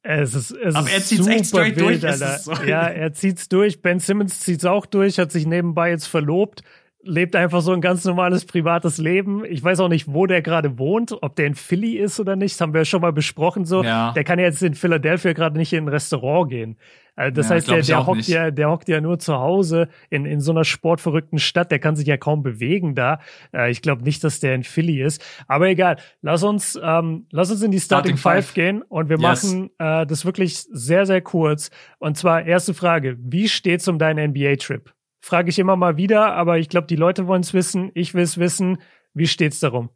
Es 0.07 0.34
ist, 0.34 0.50
es 0.50 0.74
Aber 0.74 0.90
er 0.90 1.00
super 1.24 1.36
echt 1.36 1.46
straight 1.46 1.76
wild, 1.76 2.02
durch, 2.02 2.12
so- 2.44 2.52
Ja, 2.64 2.82
er 2.88 3.14
zieht's 3.14 3.48
durch. 3.48 3.80
Ben 3.80 4.00
Simmons 4.00 4.40
zieht's 4.40 4.66
auch 4.66 4.84
durch, 4.84 5.18
hat 5.18 5.32
sich 5.32 5.46
nebenbei 5.46 5.88
jetzt 5.90 6.07
verlobt, 6.07 6.62
lebt 7.07 7.36
einfach 7.36 7.61
so 7.61 7.72
ein 7.72 7.80
ganz 7.80 8.05
normales 8.05 8.44
privates 8.44 8.98
Leben. 8.98 9.44
Ich 9.44 9.62
weiß 9.62 9.80
auch 9.80 9.88
nicht, 9.88 10.07
wo 10.12 10.26
der 10.26 10.42
gerade 10.42 10.78
wohnt, 10.78 11.14
ob 11.22 11.36
der 11.36 11.46
in 11.46 11.55
Philly 11.55 11.96
ist 11.96 12.18
oder 12.20 12.36
nicht. 12.36 12.55
Das 12.55 12.61
haben 12.61 12.72
wir 12.72 12.80
ja 12.80 12.84
schon 12.84 13.00
mal 13.02 13.12
besprochen. 13.12 13.64
So, 13.64 13.82
Ja. 13.82 14.12
der 14.12 14.24
kann 14.24 14.38
ja 14.38 14.46
jetzt 14.46 14.62
in 14.62 14.74
Philadelphia 14.74 15.32
gerade 15.32 15.57
nicht 15.59 15.72
in 15.72 15.84
ein 15.84 15.88
Restaurant 15.88 16.50
gehen. 16.50 16.76
Also 17.16 17.32
das 17.36 17.48
Ja, 17.48 17.55
heißt, 17.55 17.70
der, 17.70 17.82
der 17.82 18.07
hockt 18.07 18.16
nicht. 18.16 18.28
ja, 18.28 18.50
der 18.50 18.70
hockt 18.70 18.88
ja 18.88 19.00
nur 19.00 19.20
zu 19.20 19.34
Hause 19.34 19.88
in, 20.11 20.26
in 20.26 20.40
so 20.40 20.50
einer 20.50 20.64
sportverrückten 20.64 21.38
Stadt. 21.38 21.70
Der 21.70 21.78
kann 21.78 21.94
sich 21.94 22.09
ja 22.09 22.16
kaum 22.16 22.42
bewegen 22.42 22.96
da. 22.96 23.20
Äh, 23.55 23.70
ich 23.70 23.82
glaube 23.82 24.02
nicht, 24.02 24.24
dass 24.24 24.40
der 24.40 24.55
in 24.57 24.64
Philly 24.64 25.00
ist. 25.00 25.24
Aber 25.46 25.68
egal. 25.68 25.96
Lass 26.22 26.42
uns, 26.42 26.76
ähm, 26.82 27.26
lass 27.30 27.52
uns 27.52 27.62
in 27.62 27.70
die 27.70 27.78
Starting, 27.78 28.16
Starting 28.16 28.42
Five 28.42 28.46
Five. 28.46 28.55
gehen 28.55 28.82
und 28.82 29.09
wir 29.11 29.18
Yes. 29.18 29.44
machen 29.44 29.70
äh, 29.78 30.07
das 30.07 30.24
wirklich 30.24 30.59
sehr, 30.59 31.07
sehr 31.07 31.20
kurz. 31.20 31.70
Und 31.98 32.16
zwar 32.16 32.44
erste 32.46 32.74
Frage. 32.74 33.16
Wie 33.20 33.48
steht's 33.48 33.86
um 33.86 33.98
deinen 34.00 34.32
NBA-Trip? 34.32 34.92
Frage 35.24 35.48
ich 35.48 35.58
immer 35.58 35.74
mal 35.74 35.96
wieder, 35.96 36.34
aber 36.34 36.58
ich 36.58 36.68
glaube, 36.68 36.86
die 36.86 36.96
Leute 36.96 37.26
wollen 37.26 37.40
es 37.40 37.54
wissen. 37.54 37.90
Ich 37.94 38.12
will 38.12 38.24
es 38.24 38.36
wissen. 38.36 38.76
Wie 39.14 39.26
steht's 39.26 39.58
darum? 39.58 39.88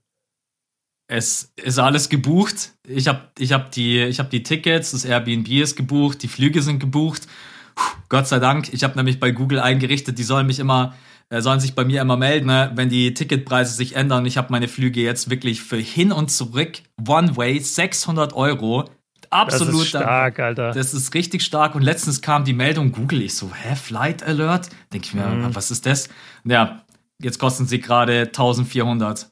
Es 1.07 1.53
ist 1.63 1.79
alles 1.79 2.09
gebucht. 2.09 2.73
Ich 2.89 3.09
habe 3.09 3.29
ich 3.39 3.53
hab 3.53 3.71
die, 3.73 4.11
hab 4.11 4.31
die 4.31 4.43
Tickets, 4.43 4.93
das 4.93 5.05
Airbnb 5.05 5.47
ist 5.51 5.77
gebucht, 5.77 6.23
die 6.23 6.29
Flüge 6.29 6.63
sind 6.63 6.79
gebucht. 6.79 7.27
Puh, 7.75 7.83
Gott 8.09 8.27
sei 8.27 8.39
Dank. 8.39 8.73
Ich 8.73 8.85
habe 8.85 8.97
nämlich 8.97 9.21
bei 9.21 9.31
Google 9.31 9.61
eingerichtet, 9.61 10.17
die 10.17 10.23
sollen 10.23 10.47
mich 10.47 10.61
immer, 10.61 10.95
äh, 11.29 11.43
sollen 11.43 11.61
sich 11.61 11.75
bei 11.75 11.85
mir 11.85 12.01
immer 12.01 12.17
melden, 12.17 12.47
ne, 12.47 12.73
wenn 12.75 12.89
die 12.89 13.13
Ticketpreise 13.13 13.75
sich 13.75 13.97
ändern. 13.97 14.25
Ich 14.25 14.39
habe 14.39 14.49
meine 14.51 14.67
Flüge 14.67 15.03
jetzt 15.03 15.29
wirklich 15.29 15.61
für 15.61 15.77
hin 15.77 16.11
und 16.11 16.31
zurück, 16.31 16.81
One 17.07 17.37
Way, 17.37 17.61
600 17.61 18.33
Euro. 18.33 18.89
Das 19.31 19.41
Absolut. 19.55 19.83
ist 19.83 19.89
stark, 19.89 20.39
Alter. 20.39 20.73
Das 20.73 20.95
ist 20.95 21.15
richtig 21.15 21.43
stark. 21.43 21.75
Und 21.75 21.83
letztens 21.83 22.21
kam 22.23 22.45
die 22.45 22.53
Meldung 22.55 22.93
Google. 22.93 23.23
Ich 23.23 23.35
so, 23.35 23.51
hä, 23.55 23.75
Flight 23.77 24.23
Alert? 24.23 24.69
Denke 24.93 25.07
ich 25.07 25.15
mir, 25.15 25.27
Mhm. 25.27 25.55
was 25.55 25.71
ist 25.71 25.87
das? 25.87 26.09
Ja, 26.45 26.83
jetzt 27.21 27.39
kosten 27.39 27.67
sie 27.67 27.81
gerade 27.81 28.27
1400. 28.33 29.29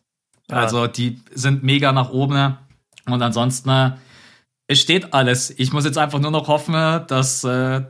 Ja. 0.51 0.57
Also 0.59 0.87
die 0.87 1.21
sind 1.33 1.63
mega 1.63 1.93
nach 1.93 2.11
oben. 2.11 2.57
Und 3.07 3.23
ansonsten, 3.23 3.69
äh, 3.71 3.93
es 4.69 4.81
steht 4.81 5.15
alles. 5.15 5.51
Ich 5.59 5.73
muss 5.73 5.85
jetzt 5.85 5.99
einfach 5.99 6.19
nur 6.19 6.31
noch 6.31 6.49
hoffen, 6.49 6.75
dass, 7.07 7.45
äh, 7.45 7.83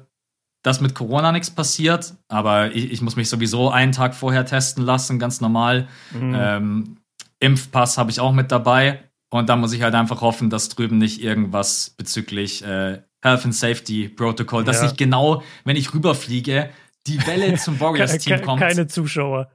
dass 0.62 0.80
mit 0.80 0.94
Corona 0.94 1.32
nichts 1.32 1.50
passiert. 1.50 2.14
Aber 2.28 2.72
ich, 2.74 2.92
ich 2.92 3.00
muss 3.02 3.16
mich 3.16 3.28
sowieso 3.28 3.70
einen 3.70 3.92
Tag 3.92 4.14
vorher 4.14 4.44
testen 4.44 4.84
lassen, 4.84 5.18
ganz 5.18 5.40
normal. 5.40 5.88
Mhm. 6.12 6.34
Ähm, 6.38 6.96
Impfpass 7.40 7.98
habe 7.98 8.10
ich 8.10 8.20
auch 8.20 8.32
mit 8.32 8.50
dabei. 8.52 9.02
Und 9.30 9.48
da 9.48 9.56
muss 9.56 9.72
ich 9.72 9.82
halt 9.82 9.94
einfach 9.94 10.20
hoffen, 10.20 10.50
dass 10.50 10.68
drüben 10.68 10.98
nicht 10.98 11.20
irgendwas 11.22 11.90
bezüglich 11.96 12.62
äh, 12.64 13.02
Health 13.22 13.44
and 13.44 13.54
Safety 13.54 14.08
Protocol, 14.08 14.62
dass 14.64 14.76
Ja. 14.78 14.84
nicht 14.84 14.98
genau, 14.98 15.42
wenn 15.64 15.76
ich 15.76 15.92
rüberfliege, 15.92 16.70
die 17.06 17.26
Welle 17.26 17.54
zum 17.56 17.78
Warriors-Team 17.80 18.42
kommt. 18.42 18.60
Keine 18.60 18.86
Zuschauer. 18.86 19.50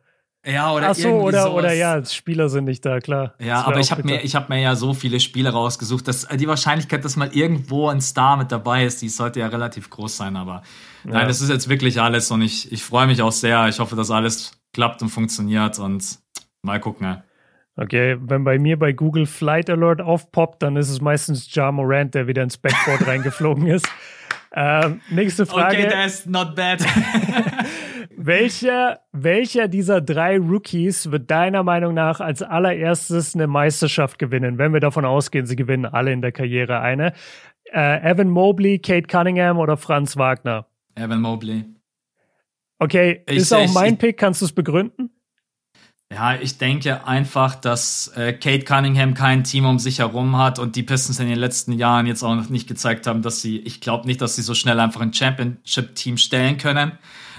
ja, 0.45 0.73
oder 0.73 0.89
Ach 0.89 0.95
so, 0.95 1.09
oder, 1.09 1.43
sowas. 1.43 1.53
oder 1.53 1.73
ja, 1.73 2.03
Spieler 2.03 2.49
sind 2.49 2.65
nicht 2.65 2.83
da, 2.85 2.99
klar. 2.99 3.33
Ja, 3.39 3.63
aber 3.63 3.79
ich 3.79 3.91
habe 3.91 4.03
mir, 4.03 4.21
ich 4.23 4.35
hab 4.35 4.49
mir 4.49 4.59
ja 4.59 4.75
so 4.75 4.93
viele 4.93 5.19
Spiele 5.21 5.51
rausgesucht, 5.51 6.07
dass 6.07 6.25
äh, 6.25 6.35
die 6.35 6.47
Wahrscheinlichkeit, 6.47 7.05
dass 7.05 7.15
mal 7.15 7.29
irgendwo 7.33 7.87
ein 7.87 8.01
Star 8.01 8.35
mit 8.37 8.51
dabei 8.51 8.85
ist, 8.85 9.01
die 9.01 9.09
sollte 9.09 9.39
ja 9.39 9.47
relativ 9.47 9.89
groß 9.89 10.17
sein. 10.17 10.35
Aber 10.35 10.63
nein, 11.05 11.27
das 11.27 11.39
ist 11.41 11.49
jetzt 11.49 11.69
wirklich 11.69 12.01
alles 12.01 12.29
und 12.31 12.41
ich, 12.41 12.71
ich 12.71 12.83
freue 12.83 13.07
mich 13.07 13.21
auch 13.21 13.31
sehr. 13.31 13.67
Ich 13.69 13.79
hoffe, 13.79 13.95
dass 13.95 14.11
alles 14.11 14.51
klappt 14.73 15.01
und 15.01 15.09
funktioniert 15.09 15.79
und 15.79 16.19
mal 16.61 16.79
gucken. 16.79 17.21
Okay, 17.77 18.17
wenn 18.19 18.43
bei 18.43 18.59
mir 18.59 18.77
bei 18.77 18.91
Google 18.91 19.25
Flight 19.25 19.69
Alert 19.69 20.01
aufpoppt, 20.01 20.61
dann 20.61 20.75
ist 20.75 20.89
es 20.89 20.99
meistens 21.01 21.53
Ja 21.55 21.71
Morant, 21.71 22.13
der 22.13 22.27
wieder 22.27 22.43
ins 22.43 22.57
Backboard 22.57 23.07
reingeflogen 23.07 23.67
ist. 23.67 23.87
Ähm, 24.53 24.99
nächste 25.09 25.45
Frage. 25.45 25.77
Okay, 25.77 25.89
that's 25.89 26.25
not 26.25 26.55
bad. 26.55 26.81
welcher, 28.17 28.99
welcher 29.11 29.67
dieser 29.67 30.01
drei 30.01 30.37
Rookies 30.37 31.11
wird 31.11 31.31
deiner 31.31 31.63
Meinung 31.63 31.93
nach 31.93 32.19
als 32.19 32.41
allererstes 32.41 33.35
eine 33.35 33.47
Meisterschaft 33.47 34.19
gewinnen, 34.19 34.57
wenn 34.57 34.73
wir 34.73 34.79
davon 34.79 35.05
ausgehen, 35.05 35.45
sie 35.45 35.55
gewinnen 35.55 35.85
alle 35.85 36.11
in 36.11 36.21
der 36.21 36.31
Karriere 36.31 36.81
eine? 36.81 37.13
Äh, 37.71 38.01
Evan 38.11 38.29
Mobley, 38.29 38.79
Kate 38.79 39.07
Cunningham 39.07 39.57
oder 39.57 39.77
Franz 39.77 40.17
Wagner? 40.17 40.67
Evan 40.95 41.21
Mobley. 41.21 41.63
Okay, 42.79 43.23
Ich- 43.29 43.37
ist 43.37 43.53
auch 43.53 43.63
ich- 43.63 43.73
mein 43.73 43.93
ich- 43.93 43.99
Pick, 43.99 44.17
kannst 44.17 44.41
du 44.41 44.45
es 44.45 44.51
begründen? 44.51 45.10
Ja, 46.13 46.35
ich 46.35 46.57
denke 46.57 47.07
einfach, 47.07 47.55
dass 47.55 48.09
äh, 48.17 48.33
Kate 48.33 48.65
Cunningham 48.65 49.13
kein 49.13 49.45
Team 49.45 49.63
um 49.63 49.79
sich 49.79 49.99
herum 49.99 50.37
hat 50.37 50.59
und 50.59 50.75
die 50.75 50.83
Pistons 50.83 51.21
in 51.21 51.29
den 51.29 51.39
letzten 51.39 51.71
Jahren 51.71 52.05
jetzt 52.05 52.21
auch 52.21 52.35
noch 52.35 52.49
nicht 52.49 52.67
gezeigt 52.67 53.07
haben, 53.07 53.21
dass 53.21 53.41
sie, 53.41 53.59
ich 53.59 53.79
glaube 53.79 54.07
nicht, 54.07 54.19
dass 54.19 54.35
sie 54.35 54.41
so 54.41 54.53
schnell 54.53 54.77
einfach 54.81 54.99
ein 54.99 55.13
Championship-Team 55.13 56.17
stellen 56.17 56.57
können. 56.57 56.91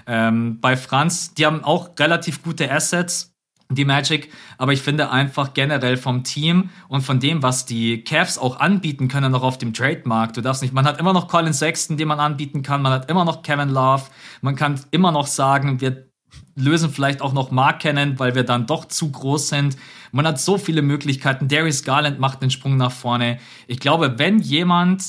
Ähm, 0.06 0.58
bei 0.58 0.78
Franz, 0.78 1.34
die 1.34 1.44
haben 1.44 1.62
auch 1.62 1.90
relativ 1.98 2.42
gute 2.42 2.72
Assets, 2.72 3.34
die 3.68 3.84
Magic, 3.84 4.32
aber 4.56 4.72
ich 4.72 4.80
finde 4.80 5.10
einfach 5.10 5.52
generell 5.52 5.98
vom 5.98 6.24
Team 6.24 6.70
und 6.88 7.02
von 7.02 7.20
dem, 7.20 7.42
was 7.42 7.66
die 7.66 8.02
Cavs 8.04 8.38
auch 8.38 8.58
anbieten 8.58 9.08
können, 9.08 9.32
noch 9.32 9.42
auf 9.42 9.58
dem 9.58 9.74
Trademark. 9.74 10.32
Du 10.32 10.40
darfst 10.40 10.62
nicht, 10.62 10.72
man 10.72 10.86
hat 10.86 10.98
immer 10.98 11.12
noch 11.12 11.28
Colin 11.28 11.52
Sexton, 11.52 11.98
den 11.98 12.08
man 12.08 12.20
anbieten 12.20 12.62
kann, 12.62 12.80
man 12.80 12.92
hat 12.92 13.10
immer 13.10 13.26
noch 13.26 13.42
Kevin 13.42 13.68
Love, 13.68 14.04
man 14.40 14.56
kann 14.56 14.80
immer 14.92 15.12
noch 15.12 15.26
sagen, 15.26 15.82
wir 15.82 16.11
lösen 16.54 16.90
vielleicht 16.90 17.22
auch 17.22 17.32
noch 17.32 17.50
Mark 17.50 17.80
kennen, 17.80 18.18
weil 18.18 18.34
wir 18.34 18.44
dann 18.44 18.66
doch 18.66 18.86
zu 18.86 19.10
groß 19.10 19.48
sind. 19.48 19.76
Man 20.10 20.26
hat 20.26 20.40
so 20.40 20.58
viele 20.58 20.82
Möglichkeiten. 20.82 21.48
Darius 21.48 21.84
Garland 21.84 22.18
macht 22.18 22.42
den 22.42 22.50
Sprung 22.50 22.76
nach 22.76 22.92
vorne. 22.92 23.38
Ich 23.66 23.80
glaube, 23.80 24.18
wenn 24.18 24.38
jemand 24.38 25.02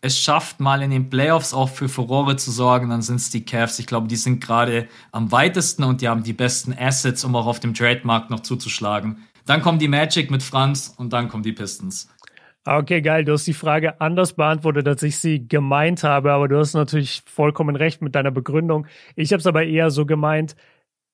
es 0.00 0.18
schafft, 0.20 0.60
mal 0.60 0.82
in 0.82 0.90
den 0.90 1.08
Playoffs 1.08 1.54
auch 1.54 1.70
für 1.70 1.88
Furore 1.88 2.36
zu 2.36 2.50
sorgen, 2.50 2.90
dann 2.90 3.00
sind 3.00 3.16
es 3.16 3.30
die 3.30 3.44
Cavs. 3.44 3.78
Ich 3.78 3.86
glaube, 3.86 4.06
die 4.06 4.16
sind 4.16 4.44
gerade 4.44 4.86
am 5.12 5.32
weitesten 5.32 5.82
und 5.82 6.02
die 6.02 6.08
haben 6.08 6.22
die 6.22 6.34
besten 6.34 6.74
Assets, 6.78 7.24
um 7.24 7.34
auch 7.34 7.46
auf 7.46 7.58
dem 7.58 7.72
Trademark 7.72 8.28
noch 8.28 8.40
zuzuschlagen. 8.40 9.24
Dann 9.46 9.62
kommen 9.62 9.78
die 9.78 9.88
Magic 9.88 10.30
mit 10.30 10.42
Franz 10.42 10.94
und 10.96 11.12
dann 11.14 11.28
kommen 11.28 11.42
die 11.42 11.52
Pistons. 11.52 12.08
Okay, 12.66 13.02
geil. 13.02 13.24
Du 13.24 13.32
hast 13.32 13.46
die 13.46 13.52
Frage 13.52 14.00
anders 14.00 14.32
beantwortet, 14.32 14.88
als 14.88 15.02
ich 15.02 15.18
sie 15.18 15.46
gemeint 15.46 16.02
habe, 16.02 16.32
aber 16.32 16.48
du 16.48 16.58
hast 16.58 16.72
natürlich 16.72 17.22
vollkommen 17.26 17.76
recht 17.76 18.00
mit 18.00 18.14
deiner 18.14 18.30
Begründung. 18.30 18.86
Ich 19.16 19.32
habe 19.32 19.40
es 19.40 19.46
aber 19.46 19.64
eher 19.64 19.90
so 19.90 20.06
gemeint, 20.06 20.56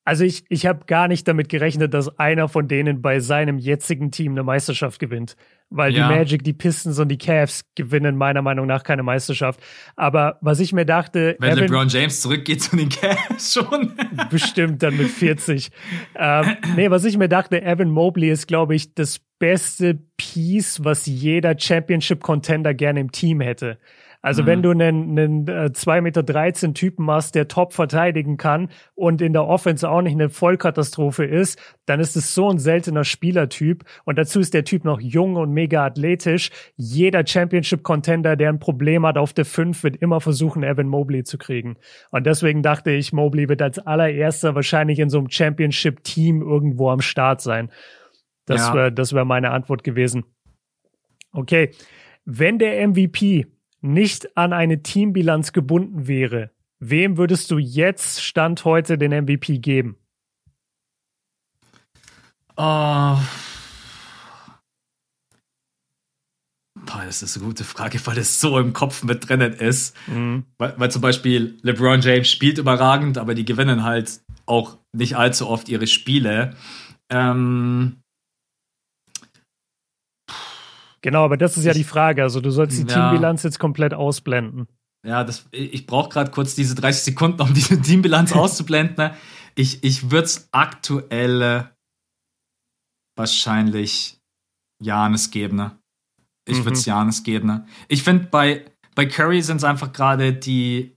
also 0.03 0.23
ich, 0.23 0.43
ich 0.49 0.65
habe 0.65 0.85
gar 0.87 1.07
nicht 1.07 1.27
damit 1.27 1.47
gerechnet, 1.49 1.93
dass 1.93 2.17
einer 2.19 2.47
von 2.49 2.67
denen 2.67 3.01
bei 3.01 3.19
seinem 3.19 3.57
jetzigen 3.59 4.11
Team 4.11 4.31
eine 4.33 4.43
Meisterschaft 4.43 4.99
gewinnt. 4.99 5.35
Weil 5.73 5.93
Ja. 5.93 6.09
die 6.09 6.15
Magic, 6.15 6.43
die 6.43 6.51
Pistons 6.53 6.99
und 6.99 7.07
die 7.07 7.17
Cavs 7.17 7.63
gewinnen 7.75 8.17
meiner 8.17 8.41
Meinung 8.41 8.67
nach 8.67 8.83
keine 8.83 9.03
Meisterschaft. 9.03 9.61
Aber 9.95 10.37
was 10.41 10.59
ich 10.59 10.73
mir 10.73 10.85
dachte, 10.85 11.37
Wenn 11.39 11.51
Evan- 11.51 11.59
LeBron 11.67 11.87
James 11.87 12.19
zurückgeht 12.21 12.61
zu 12.61 12.75
den 12.75 12.89
Cavs 12.89 13.53
schon. 13.53 13.93
bestimmt 14.29 14.83
dann 14.83 14.97
mit 14.97 15.07
40. 15.07 15.69
ähm, 16.15 16.57
nee, 16.75 16.89
was 16.89 17.05
ich 17.05 17.17
mir 17.17 17.29
dachte, 17.29 17.61
Evan 17.61 17.89
Mobley 17.89 18.29
ist, 18.31 18.47
glaube 18.47 18.75
ich, 18.75 18.93
das 18.95 19.19
beste 19.39 19.99
Piece, 20.17 20.83
was 20.83 21.05
jeder 21.05 21.55
Championship-Contender 21.57 22.73
gerne 22.73 22.99
im 22.99 23.11
Team 23.11 23.39
hätte. 23.41 23.77
Also 24.23 24.45
wenn 24.45 24.61
du 24.61 24.69
einen, 24.69 25.17
einen 25.17 25.47
äh, 25.47 25.71
2,13 25.73 26.01
Meter 26.01 26.73
Typen 26.73 27.09
hast, 27.09 27.33
der 27.33 27.47
top 27.47 27.73
verteidigen 27.73 28.37
kann 28.37 28.69
und 28.93 29.19
in 29.19 29.33
der 29.33 29.47
Offense 29.47 29.89
auch 29.89 30.01
nicht 30.03 30.13
eine 30.13 30.29
Vollkatastrophe 30.29 31.25
ist, 31.25 31.59
dann 31.87 31.99
ist 31.99 32.15
es 32.15 32.35
so 32.35 32.47
ein 32.49 32.59
seltener 32.59 33.03
Spielertyp. 33.03 33.83
Und 34.05 34.19
dazu 34.19 34.39
ist 34.39 34.53
der 34.53 34.63
Typ 34.63 34.85
noch 34.85 35.01
jung 35.01 35.37
und 35.37 35.51
mega 35.51 35.83
athletisch. 35.85 36.51
Jeder 36.75 37.25
Championship-Contender, 37.25 38.35
der 38.35 38.49
ein 38.49 38.59
Problem 38.59 39.07
hat 39.07 39.17
auf 39.17 39.33
der 39.33 39.45
5, 39.45 39.83
wird 39.83 39.95
immer 39.95 40.21
versuchen, 40.21 40.61
Evan 40.61 40.87
Mobley 40.87 41.23
zu 41.23 41.39
kriegen. 41.39 41.77
Und 42.11 42.27
deswegen 42.27 42.61
dachte 42.61 42.91
ich, 42.91 43.13
Mobley 43.13 43.49
wird 43.49 43.63
als 43.63 43.79
allererster 43.79 44.53
wahrscheinlich 44.53 44.99
in 44.99 45.09
so 45.09 45.17
einem 45.17 45.31
Championship-Team 45.31 46.43
irgendwo 46.43 46.91
am 46.91 47.01
Start 47.01 47.41
sein. 47.41 47.71
Das 48.45 48.67
Ja. 48.67 48.73
wäre 48.75 48.91
das 48.91 49.13
wär 49.13 49.25
meine 49.25 49.49
Antwort 49.49 49.83
gewesen. 49.83 50.25
Okay, 51.31 51.71
wenn 52.25 52.59
der 52.59 52.87
MVP 52.87 53.47
nicht 53.81 54.37
an 54.37 54.53
eine 54.53 54.83
Teambilanz 54.83 55.53
gebunden 55.53 56.07
wäre, 56.07 56.51
wem 56.79 57.17
würdest 57.17 57.51
du 57.51 57.57
jetzt 57.57 58.23
Stand 58.23 58.65
heute 58.65 58.97
den 58.97 59.11
MVP 59.11 59.57
geben? 59.57 59.97
Oh. 62.57 63.17
Boah, 66.85 67.05
das 67.05 67.21
ist 67.21 67.37
eine 67.37 67.45
gute 67.45 67.63
Frage, 67.63 67.99
weil 68.05 68.17
es 68.17 68.39
so 68.39 68.59
im 68.59 68.73
Kopf 68.73 69.03
mit 69.03 69.27
drinnen 69.29 69.53
ist. 69.53 69.95
Weil, 70.57 70.73
weil 70.77 70.91
zum 70.91 71.01
Beispiel 71.01 71.57
LeBron 71.61 72.01
James 72.01 72.29
spielt 72.29 72.57
überragend, 72.57 73.17
aber 73.17 73.33
die 73.33 73.45
gewinnen 73.45 73.83
halt 73.83 74.21
auch 74.45 74.77
nicht 74.93 75.15
allzu 75.15 75.47
oft 75.47 75.69
ihre 75.69 75.87
Spiele. 75.87 76.55
Ähm, 77.09 78.00
Genau, 81.03 81.23
aber 81.25 81.37
das 81.37 81.57
ist 81.57 81.65
ja 81.65 81.73
die 81.73 81.83
Frage. 81.83 82.21
Also 82.23 82.41
du 82.41 82.51
sollst 82.51 82.77
die 82.77 82.83
Ja. 82.83 83.09
Teambilanz 83.09 83.43
jetzt 83.43 83.57
komplett 83.59 83.93
ausblenden. 83.93 84.67
ja, 85.05 85.23
das, 85.23 85.47
ich 85.51 85.87
brauche 85.87 86.09
gerade 86.09 86.29
kurz 86.31 86.53
diese 86.55 86.75
30 86.75 87.03
Sekunden, 87.03 87.41
um 87.41 87.53
diese 87.53 87.81
Teambilanz 87.81 88.31
auszublenden. 88.33 89.11
Ich, 89.55 89.83
ich 89.83 90.11
würde 90.11 90.25
es 90.25 90.47
aktuell 90.51 91.41
äh, 91.41 91.63
wahrscheinlich 93.17 94.19
Janis 94.81 95.31
geben. 95.31 95.57
Ne? 95.57 95.77
Ich 96.47 96.59
Mhm. 96.59 96.65
würde 96.65 96.77
es 96.77 96.85
Janis 96.85 97.23
geben. 97.23 97.47
Ne? 97.47 97.67
Ich 97.87 98.03
finde, 98.03 98.25
bei, 98.25 98.65
bei 98.95 99.05
Curry 99.05 99.41
sind 99.41 99.57
es 99.57 99.63
einfach 99.63 99.91
gerade 99.91 100.33
die. 100.33 100.95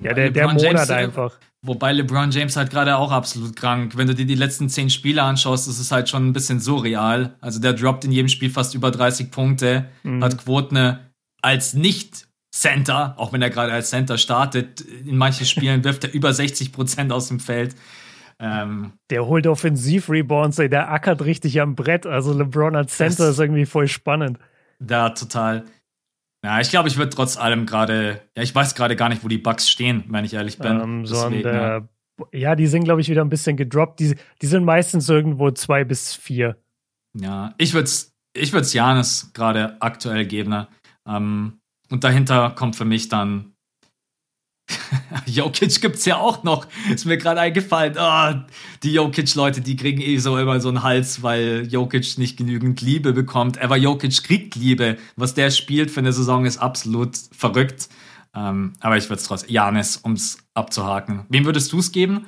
Ja, 0.00 0.12
der, 0.14 0.30
der 0.30 0.48
Monat 0.48 0.62
James, 0.62 0.90
äh, 0.90 0.94
einfach. 0.94 1.38
Wobei 1.64 1.92
LeBron 1.92 2.32
James 2.32 2.56
halt 2.56 2.70
gerade 2.70 2.96
auch 2.96 3.12
absolut 3.12 3.54
krank. 3.54 3.96
Wenn 3.96 4.08
du 4.08 4.14
dir 4.14 4.26
die 4.26 4.34
letzten 4.34 4.68
zehn 4.68 4.90
Spiele 4.90 5.22
anschaust, 5.22 5.68
ist 5.68 5.78
es 5.78 5.92
halt 5.92 6.08
schon 6.08 6.26
ein 6.26 6.32
bisschen 6.32 6.58
surreal. 6.58 7.36
Also 7.40 7.60
der 7.60 7.72
droppt 7.72 8.04
in 8.04 8.10
jedem 8.10 8.28
Spiel 8.28 8.50
fast 8.50 8.74
über 8.74 8.90
30 8.90 9.30
Punkte, 9.30 9.88
mhm. 10.02 10.24
hat 10.24 10.38
Quoten 10.38 10.98
als 11.40 11.74
nicht 11.74 12.26
Center, 12.50 13.14
auch 13.16 13.32
wenn 13.32 13.42
er 13.42 13.50
gerade 13.50 13.72
als 13.72 13.90
Center 13.90 14.18
startet. 14.18 14.80
In 14.80 15.16
manchen 15.16 15.46
Spielen 15.46 15.84
wirft 15.84 16.02
er 16.02 16.12
über 16.12 16.32
60 16.32 16.72
Prozent 16.72 17.12
aus 17.12 17.28
dem 17.28 17.38
Feld. 17.38 17.76
Ähm, 18.40 18.94
der 19.10 19.26
holt 19.26 19.46
Offensiv-Rebounds, 19.46 20.56
der 20.56 20.90
ackert 20.90 21.24
richtig 21.24 21.60
am 21.60 21.76
Brett. 21.76 22.06
Also 22.06 22.32
LeBron 22.32 22.74
als 22.74 22.96
Center 22.96 23.28
ist 23.28 23.38
irgendwie 23.38 23.66
voll 23.66 23.86
spannend. 23.86 24.38
Ja, 24.88 25.10
total. 25.10 25.64
Ja, 26.44 26.60
ich 26.60 26.70
glaube, 26.70 26.88
ich 26.88 26.96
würde 26.96 27.10
trotz 27.10 27.36
allem 27.36 27.66
gerade, 27.66 28.20
ja, 28.36 28.42
ich 28.42 28.54
weiß 28.54 28.74
gerade 28.74 28.96
gar 28.96 29.08
nicht, 29.08 29.22
wo 29.22 29.28
die 29.28 29.38
Bugs 29.38 29.70
stehen, 29.70 30.04
wenn 30.08 30.24
ich 30.24 30.34
ehrlich 30.34 30.58
bin. 30.58 30.80
Ähm, 30.80 31.06
so 31.06 31.14
Deswegen, 31.14 31.42
der, 31.42 31.88
ja. 32.32 32.56
die 32.56 32.66
sind, 32.66 32.84
glaube 32.84 33.00
ich, 33.00 33.08
wieder 33.08 33.22
ein 33.22 33.28
bisschen 33.28 33.56
gedroppt. 33.56 34.00
Die, 34.00 34.16
die 34.40 34.46
sind 34.46 34.64
meistens 34.64 35.08
irgendwo 35.08 35.50
zwei 35.52 35.84
bis 35.84 36.14
vier. 36.14 36.56
Ja, 37.14 37.54
ich 37.58 37.74
würde 37.74 37.84
es 37.84 38.12
ich 38.34 38.52
würd's 38.52 38.72
Janis 38.72 39.30
gerade 39.34 39.76
aktuell 39.80 40.26
geben. 40.26 40.50
Ne? 40.50 40.68
Ähm, 41.06 41.60
und 41.90 42.04
dahinter 42.04 42.50
kommt 42.50 42.76
für 42.76 42.84
mich 42.84 43.08
dann 43.08 43.51
Jokic 45.26 45.80
gibt's 45.80 46.04
ja 46.04 46.16
auch 46.16 46.42
noch. 46.42 46.66
Ist 46.92 47.04
mir 47.04 47.18
gerade 47.18 47.40
eingefallen. 47.40 47.94
Oh, 47.98 48.34
die 48.82 48.92
Jokic-Leute, 48.92 49.60
die 49.60 49.76
kriegen 49.76 50.00
eh 50.00 50.18
so 50.18 50.36
immer 50.38 50.60
so 50.60 50.68
einen 50.68 50.82
Hals, 50.82 51.22
weil 51.22 51.66
Jokic 51.70 52.18
nicht 52.18 52.36
genügend 52.36 52.80
Liebe 52.80 53.12
bekommt. 53.12 53.60
Aber 53.60 53.76
Jokic 53.76 54.22
kriegt 54.22 54.54
Liebe. 54.54 54.98
Was 55.16 55.34
der 55.34 55.50
spielt 55.50 55.90
für 55.90 56.00
eine 56.00 56.12
Saison 56.12 56.44
ist 56.44 56.58
absolut 56.58 57.16
verrückt. 57.36 57.88
Ähm, 58.34 58.72
aber 58.80 58.96
ich 58.96 59.04
würde 59.04 59.20
es 59.20 59.24
trotzdem. 59.26 59.50
Janis, 59.50 60.00
ums 60.04 60.38
abzuhaken. 60.54 61.26
Wem 61.28 61.44
würdest 61.44 61.72
du 61.72 61.78
es 61.78 61.92
geben? 61.92 62.26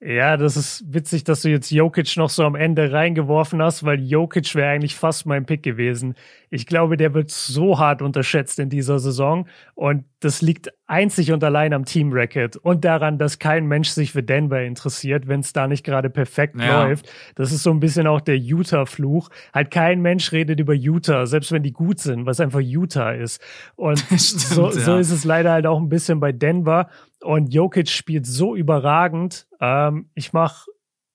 Ja, 0.00 0.36
das 0.36 0.56
ist 0.56 0.84
witzig, 0.86 1.24
dass 1.24 1.42
du 1.42 1.48
jetzt 1.48 1.72
Jokic 1.72 2.16
noch 2.16 2.30
so 2.30 2.44
am 2.44 2.54
Ende 2.54 2.92
reingeworfen 2.92 3.60
hast, 3.60 3.82
weil 3.84 4.00
Jokic 4.00 4.54
wäre 4.54 4.70
eigentlich 4.70 4.94
fast 4.94 5.26
mein 5.26 5.44
Pick 5.44 5.64
gewesen. 5.64 6.14
Ich 6.50 6.66
glaube, 6.66 6.96
der 6.96 7.14
wird 7.14 7.32
so 7.32 7.80
hart 7.80 8.00
unterschätzt 8.00 8.60
in 8.60 8.70
dieser 8.70 9.00
Saison 9.00 9.48
und 9.74 10.04
das 10.20 10.40
liegt 10.40 10.72
einzig 10.86 11.32
und 11.32 11.42
allein 11.42 11.72
am 11.72 11.84
Team 11.84 12.12
Record 12.12 12.56
und 12.56 12.84
daran, 12.84 13.18
dass 13.18 13.40
kein 13.40 13.66
Mensch 13.66 13.88
sich 13.88 14.12
für 14.12 14.22
Denver 14.22 14.62
interessiert, 14.62 15.26
wenn 15.26 15.40
es 15.40 15.52
da 15.52 15.66
nicht 15.66 15.84
gerade 15.84 16.10
perfekt 16.10 16.60
ja. 16.60 16.84
läuft. 16.84 17.10
Das 17.34 17.50
ist 17.50 17.64
so 17.64 17.70
ein 17.70 17.80
bisschen 17.80 18.06
auch 18.06 18.20
der 18.20 18.38
Utah-Fluch. 18.38 19.30
Halt 19.52 19.72
kein 19.72 20.00
Mensch 20.00 20.30
redet 20.30 20.60
über 20.60 20.74
Utah, 20.74 21.26
selbst 21.26 21.50
wenn 21.50 21.64
die 21.64 21.72
gut 21.72 21.98
sind, 21.98 22.24
was 22.24 22.38
einfach 22.38 22.60
Utah 22.60 23.12
ist. 23.12 23.42
Und 23.74 23.98
Stimmt, 24.16 24.22
so, 24.22 24.66
ja. 24.66 24.72
so 24.72 24.96
ist 24.96 25.10
es 25.10 25.24
leider 25.24 25.50
halt 25.50 25.66
auch 25.66 25.80
ein 25.80 25.88
bisschen 25.88 26.20
bei 26.20 26.30
Denver. 26.30 26.88
Und 27.20 27.52
Jokic 27.52 27.88
spielt 27.88 28.26
so 28.26 28.54
überragend. 28.54 29.46
Ähm, 29.60 30.10
ich 30.14 30.32
mache 30.32 30.66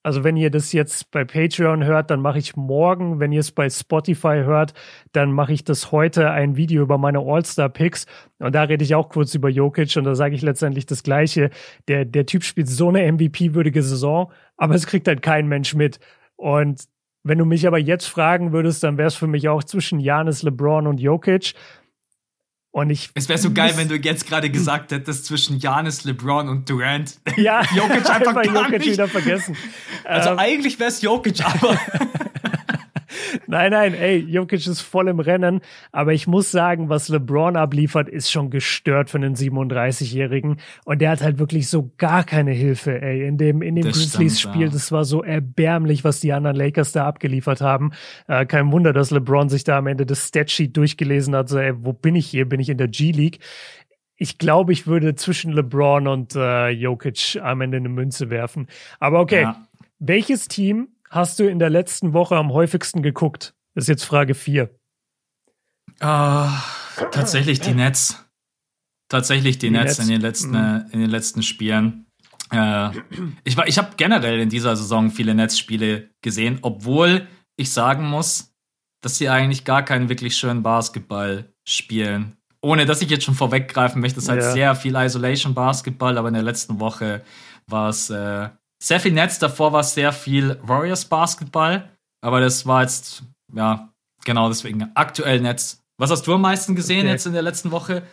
also 0.03 0.25
wenn 0.25 0.35
ihr 0.35 0.51
das 0.51 0.73
jetzt 0.73 1.11
bei 1.11 1.23
Patreon 1.23 1.85
hört, 1.85 2.11
dann 2.11 2.19
mache 2.19 2.37
ich 2.37 2.57
morgen. 2.57 3.21
Wenn 3.21 3.31
ihr 3.31 3.39
es 3.39 3.53
bei 3.53 3.69
Spotify 3.69 4.41
hört, 4.43 4.73
dann 5.13 5.31
mache 5.31 5.53
ich 5.53 5.63
das 5.63 5.93
heute 5.93 6.29
ein 6.29 6.57
Video 6.57 6.83
über 6.83 6.97
meine 6.97 7.19
All-Star-Picks. 7.19 8.05
Und 8.39 8.53
da 8.53 8.63
rede 8.63 8.83
ich 8.83 8.95
auch 8.95 9.07
kurz 9.07 9.33
über 9.33 9.47
Jokic 9.47 9.95
und 9.95 10.03
da 10.03 10.13
sage 10.13 10.35
ich 10.35 10.41
letztendlich 10.41 10.85
das 10.85 11.03
Gleiche. 11.03 11.51
Der, 11.87 12.03
der 12.03 12.25
Typ 12.25 12.43
spielt 12.43 12.67
so 12.67 12.89
eine 12.89 13.09
MVP-würdige 13.09 13.81
Saison, 13.81 14.29
aber 14.57 14.75
es 14.75 14.87
kriegt 14.87 15.07
halt 15.07 15.21
kein 15.21 15.47
Mensch 15.47 15.73
mit. 15.73 15.99
Und 16.35 16.83
wenn 17.23 17.37
du 17.37 17.45
mich 17.45 17.65
aber 17.65 17.79
jetzt 17.79 18.07
fragen 18.07 18.51
würdest, 18.51 18.83
dann 18.83 18.97
wäre 18.97 19.07
es 19.07 19.15
für 19.15 19.27
mich 19.27 19.47
auch 19.47 19.63
zwischen 19.63 20.01
Janis, 20.01 20.43
LeBron 20.43 20.85
und 20.85 20.99
Jokic. 20.99 21.53
Und 22.73 22.89
ich. 22.89 23.11
Es 23.13 23.29
wäre 23.29 23.37
so 23.37 23.51
geil, 23.51 23.73
wenn 23.75 23.87
du 23.87 23.95
jetzt 23.97 24.25
gerade 24.27 24.49
gesagt 24.49 24.91
hättest 24.91 25.27
zwischen 25.27 25.59
Janis, 25.59 26.05
LeBron 26.05 26.49
und 26.49 26.67
Durant. 26.67 27.19
Ja, 27.37 27.61
Jokic 27.75 28.09
einfach, 28.09 28.35
einfach 28.35 28.43
Jokic 28.43 28.79
nicht. 28.79 28.93
wieder 28.93 29.07
vergessen. 29.07 29.55
Also 30.03 30.31
ähm, 30.31 30.39
eigentlich 30.39 30.79
wäre 30.79 30.89
es 30.89 30.99
Jokic, 31.03 31.45
aber. 31.45 31.77
nein, 33.53 33.71
nein, 33.71 33.93
ey, 33.93 34.17
Jokic 34.17 34.67
ist 34.67 34.81
voll 34.81 35.07
im 35.07 35.19
Rennen, 35.19 35.61
aber 35.91 36.13
ich 36.13 36.27
muss 36.27 36.51
sagen, 36.51 36.89
was 36.89 37.07
LeBron 37.09 37.55
abliefert, 37.55 38.09
ist 38.09 38.31
schon 38.31 38.49
gestört 38.49 39.09
für 39.09 39.17
einen 39.17 39.35
37-Jährigen 39.35 40.57
und 40.85 41.01
der 41.01 41.11
hat 41.11 41.21
halt 41.21 41.39
wirklich 41.39 41.69
so 41.69 41.91
gar 41.97 42.23
keine 42.23 42.51
Hilfe, 42.51 43.01
ey, 43.01 43.25
in 43.25 43.37
dem 43.37 43.61
in 43.61 43.75
dem 43.75 43.85
Grizzlies-Spiel, 43.85 44.69
das 44.69 44.91
war 44.91 45.05
so 45.05 45.23
erbärmlich, 45.23 46.03
was 46.03 46.19
die 46.19 46.33
anderen 46.33 46.57
Lakers 46.57 46.91
da 46.91 47.05
abgeliefert 47.05 47.61
haben. 47.61 47.91
Äh, 48.27 48.45
kein 48.45 48.71
Wunder, 48.71 48.91
dass 48.91 49.11
LeBron 49.11 49.49
sich 49.49 49.63
da 49.63 49.77
am 49.77 49.87
Ende 49.87 50.05
das 50.05 50.27
Statsheet 50.27 50.75
durchgelesen 50.75 51.35
hat, 51.35 51.49
so, 51.49 51.57
ey, 51.57 51.73
wo 51.77 51.93
bin 51.93 52.15
ich 52.15 52.27
hier? 52.27 52.47
Bin 52.47 52.59
ich 52.59 52.69
in 52.69 52.77
der 52.77 52.87
G-League? 52.87 53.39
ich 54.15 54.37
glaube, 54.37 54.71
ich 54.71 54.87
würde 54.87 55.15
zwischen 55.15 55.51
LeBron 55.51 56.07
und 56.07 56.35
äh, 56.35 56.69
Jokic 56.69 57.39
am 57.41 57.59
Ende 57.61 57.77
eine 57.77 57.89
Münze 57.89 58.29
werfen. 58.29 58.67
Aber 58.99 59.19
okay, 59.19 59.41
ja. 59.41 59.67
welches 59.99 60.47
Team 60.47 60.92
hast 61.13 61.39
du 61.39 61.47
in 61.47 61.59
der 61.59 61.69
letzten 61.69 62.13
Woche 62.13 62.35
am 62.35 62.51
häufigsten 62.51 63.01
geguckt? 63.01 63.53
Das 63.75 63.85
ist 63.85 63.89
jetzt 63.89 64.03
Frage 64.03 64.33
4. 64.33 64.69
Uh, 66.01 66.05
ah, 66.05 66.63
tatsächlich 67.11 67.59
die 67.59 67.73
Nets. 67.73 68.25
Tatsächlich 69.09 69.59
die, 69.59 69.67
die 69.67 69.71
Nets, 69.71 69.99
Nets, 69.99 69.99
in 69.99 70.07
den 70.07 70.21
letzten, 70.21 70.51
mhm. 70.51 70.85
in 70.91 70.99
den 70.99 71.09
letzten 71.09 71.43
Spielen. 71.43 72.07
Äh, 72.51 72.89
ich 73.43 73.57
ich 73.57 73.77
habe 73.77 73.91
generell 73.95 74.39
in 74.39 74.49
dieser 74.49 74.75
Saison 74.75 75.11
viele 75.11 75.35
Netzspiele 75.35 76.09
gesehen, 76.21 76.59
obwohl 76.63 77.27
ich 77.57 77.71
sagen 77.71 78.07
muss, 78.07 78.53
dass 79.01 79.17
sie 79.17 79.29
eigentlich 79.29 79.65
gar 79.65 79.83
keinen 79.83 80.09
wirklich 80.09 80.35
schönen 80.35 80.63
Basketball 80.63 81.53
spielen. 81.67 82.37
Ohne 82.61 82.85
dass 82.85 83.01
ich 83.01 83.09
jetzt 83.09 83.25
schon 83.25 83.35
vorweggreifen 83.35 84.01
möchte, 84.01 84.19
es 84.19 84.25
ist 84.25 84.29
halt 84.29 84.41
ja. 84.41 84.51
sehr 84.51 84.75
viel 84.75 84.95
Isolation 84.95 85.53
Basketball, 85.53 86.17
aber 86.17 86.29
in 86.29 86.33
der 86.33 86.43
letzten 86.43 86.79
Woche 86.79 87.23
war 87.67 87.89
es 87.89 88.09
äh, 88.09 88.49
sehr 88.83 88.99
viel 88.99 89.13
Netz. 89.13 89.39
Davor 89.39 89.71
war 89.71 89.83
sehr 89.83 90.11
viel 90.11 90.59
Warriors 90.61 91.05
Basketball. 91.05 91.89
Aber 92.21 92.39
das 92.39 92.65
war 92.65 92.81
jetzt, 92.81 93.23
ja, 93.53 93.89
genau 94.25 94.49
deswegen 94.49 94.91
aktuell 94.93 95.39
Netz. 95.39 95.81
Was 95.97 96.11
hast 96.11 96.27
du 96.27 96.33
am 96.33 96.41
meisten 96.41 96.75
gesehen 96.75 97.01
okay. 97.01 97.11
jetzt 97.11 97.25
in 97.25 97.33
der 97.33 97.41
letzten 97.41 97.71
Woche? 97.71 98.03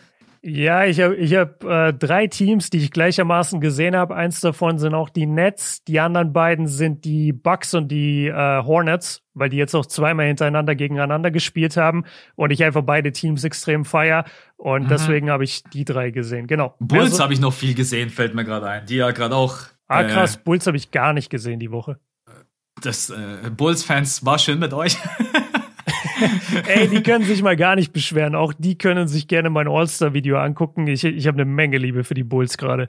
Ja, 0.43 0.85
ich 0.85 0.99
habe 0.99 1.15
ich 1.17 1.35
hab, 1.35 1.63
äh, 1.63 1.93
drei 1.93 2.25
Teams, 2.25 2.71
die 2.71 2.79
ich 2.79 2.91
gleichermaßen 2.91 3.61
gesehen 3.61 3.95
habe. 3.95 4.15
Eins 4.15 4.41
davon 4.41 4.79
sind 4.79 4.95
auch 4.95 5.09
die 5.09 5.27
Nets, 5.27 5.83
die 5.83 5.99
anderen 5.99 6.33
beiden 6.33 6.65
sind 6.65 7.05
die 7.05 7.31
Bucks 7.31 7.75
und 7.75 7.89
die 7.89 8.27
äh, 8.27 8.63
Hornets, 8.63 9.21
weil 9.35 9.49
die 9.49 9.57
jetzt 9.57 9.75
auch 9.75 9.85
zweimal 9.85 10.25
hintereinander 10.25 10.73
gegeneinander 10.73 11.29
gespielt 11.29 11.77
haben 11.77 12.05
und 12.35 12.49
ich 12.49 12.63
einfach 12.63 12.81
beide 12.81 13.11
Teams 13.11 13.43
extrem 13.43 13.85
feier 13.85 14.25
und 14.57 14.85
mhm. 14.85 14.87
deswegen 14.87 15.29
habe 15.29 15.43
ich 15.43 15.63
die 15.73 15.85
drei 15.85 16.09
gesehen. 16.09 16.47
Genau. 16.47 16.75
Bulls 16.79 17.11
also, 17.11 17.23
habe 17.23 17.33
ich 17.33 17.39
noch 17.39 17.53
viel 17.53 17.75
gesehen, 17.75 18.09
fällt 18.09 18.33
mir 18.33 18.43
gerade 18.43 18.67
ein. 18.67 18.85
Die 18.87 18.95
ja 18.95 19.11
gerade 19.11 19.35
auch 19.35 19.57
Ah, 19.91 20.03
krass, 20.03 20.35
äh, 20.35 20.39
Bulls 20.43 20.67
habe 20.67 20.77
ich 20.77 20.91
gar 20.91 21.13
nicht 21.13 21.29
gesehen 21.29 21.59
die 21.59 21.71
Woche. 21.71 21.99
Das 22.81 23.09
äh, 23.09 23.49
Bulls-Fans 23.55 24.25
war 24.25 24.39
schön 24.39 24.59
mit 24.59 24.73
euch. 24.73 24.97
Ey, 26.67 26.87
die 26.87 27.03
können 27.03 27.25
sich 27.25 27.41
mal 27.41 27.55
gar 27.55 27.75
nicht 27.75 27.93
beschweren. 27.93 28.35
Auch 28.35 28.53
die 28.57 28.77
können 28.77 29.07
sich 29.07 29.27
gerne 29.27 29.49
mein 29.49 29.67
All-Star-Video 29.67 30.37
angucken. 30.37 30.87
Ich, 30.87 31.03
ich 31.03 31.27
habe 31.27 31.41
eine 31.41 31.45
Menge 31.45 31.77
Liebe 31.77 32.03
für 32.03 32.13
die 32.13 32.23
Bulls 32.23 32.57
gerade. 32.57 32.87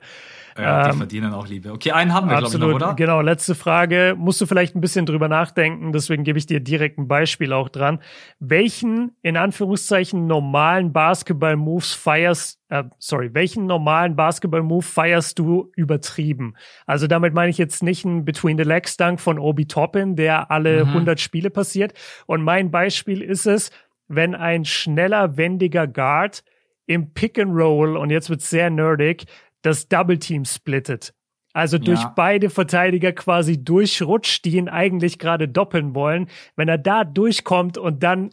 Ja, 0.57 0.83
die 0.83 0.89
ähm, 0.91 0.97
verdienen 0.97 1.33
auch 1.33 1.47
Liebe. 1.47 1.71
Okay, 1.71 1.91
einen 1.91 2.13
haben 2.13 2.29
wir, 2.29 2.37
glaube 2.37 2.53
ich, 2.53 2.59
noch, 2.59 2.73
oder? 2.73 2.93
Genau, 2.93 3.21
letzte 3.21 3.55
Frage. 3.55 4.15
Musst 4.17 4.39
du 4.39 4.45
vielleicht 4.45 4.75
ein 4.75 4.81
bisschen 4.81 5.05
drüber 5.05 5.27
nachdenken, 5.27 5.91
deswegen 5.93 6.23
gebe 6.23 6.37
ich 6.37 6.45
dir 6.45 6.59
direkt 6.59 6.99
ein 6.99 7.07
Beispiel 7.07 7.53
auch 7.53 7.69
dran. 7.69 7.99
Welchen, 8.39 9.11
in 9.21 9.37
Anführungszeichen, 9.37 10.27
normalen 10.27 10.93
Basketball-Moves 10.93 11.93
feierst, 11.93 12.59
äh, 12.69 12.83
sorry, 12.99 13.33
welchen 13.33 13.65
normalen 13.65 14.15
Basketball-Move 14.15 14.83
feierst 14.83 15.39
du 15.39 15.71
übertrieben? 15.75 16.55
Also 16.85 17.07
damit 17.07 17.33
meine 17.33 17.49
ich 17.49 17.57
jetzt 17.57 17.81
nicht 17.81 18.05
einen 18.05 18.25
Between-the-Legs-Dunk 18.25 19.19
von 19.19 19.39
Obi 19.39 19.65
Toppin, 19.65 20.15
der 20.15 20.51
alle 20.51 20.85
mhm. 20.85 20.91
100 20.91 21.19
Spiele 21.19 21.49
passiert. 21.49 21.93
Und 22.27 22.43
mein 22.43 22.69
Beispiel 22.69 23.21
ist 23.21 23.47
es, 23.47 23.71
wenn 24.07 24.35
ein 24.35 24.65
schneller, 24.65 25.37
wendiger 25.37 25.87
Guard 25.87 26.43
im 26.85 27.13
Pick 27.13 27.39
and 27.39 27.55
Roll, 27.55 27.97
und 27.97 28.09
jetzt 28.09 28.29
wird 28.29 28.41
sehr 28.41 28.69
nerdig, 28.69 29.25
das 29.63 29.87
Double 29.87 30.19
Team 30.19 30.45
splittet. 30.45 31.13
Also 31.53 31.77
durch 31.77 32.01
ja. 32.01 32.13
beide 32.15 32.49
Verteidiger 32.49 33.11
quasi 33.11 33.63
durchrutscht, 33.63 34.43
die 34.45 34.57
ihn 34.57 34.69
eigentlich 34.69 35.19
gerade 35.19 35.47
doppeln 35.47 35.93
wollen. 35.93 36.27
Wenn 36.55 36.67
er 36.67 36.79
da 36.79 37.03
durchkommt 37.03 37.77
und 37.77 38.01
dann 38.01 38.31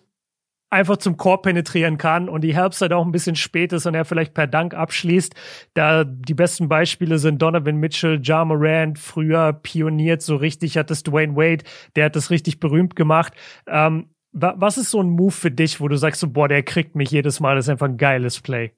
einfach 0.70 0.96
zum 0.96 1.16
Korb 1.16 1.42
penetrieren 1.42 1.98
kann 1.98 2.28
und 2.28 2.42
die 2.42 2.54
Herbstzeit 2.54 2.92
auch 2.92 3.04
ein 3.04 3.12
bisschen 3.12 3.36
spät 3.36 3.72
ist 3.72 3.86
und 3.86 3.94
er 3.94 4.04
vielleicht 4.04 4.34
per 4.34 4.46
Dank 4.46 4.72
abschließt. 4.72 5.34
Da 5.74 6.04
die 6.04 6.34
besten 6.34 6.68
Beispiele 6.68 7.18
sind 7.18 7.42
Donovan 7.42 7.76
Mitchell, 7.76 8.20
Ja 8.22 8.44
Morant, 8.44 8.98
früher 8.98 9.52
pioniert 9.52 10.22
so 10.22 10.36
richtig, 10.36 10.78
hat 10.78 10.90
das 10.90 11.02
Dwayne 11.02 11.36
Wade, 11.36 11.64
der 11.96 12.06
hat 12.06 12.16
das 12.16 12.30
richtig 12.30 12.60
berühmt 12.60 12.94
gemacht. 12.96 13.34
Ähm, 13.66 14.10
was 14.32 14.78
ist 14.78 14.90
so 14.90 15.02
ein 15.02 15.10
Move 15.10 15.32
für 15.32 15.50
dich, 15.50 15.80
wo 15.80 15.88
du 15.88 15.96
sagst 15.96 16.20
so, 16.20 16.30
boah, 16.30 16.46
der 16.46 16.62
kriegt 16.62 16.94
mich 16.94 17.10
jedes 17.10 17.40
Mal, 17.40 17.56
das 17.56 17.66
ist 17.66 17.70
einfach 17.70 17.88
ein 17.88 17.96
geiles 17.96 18.40
Play? 18.40 18.72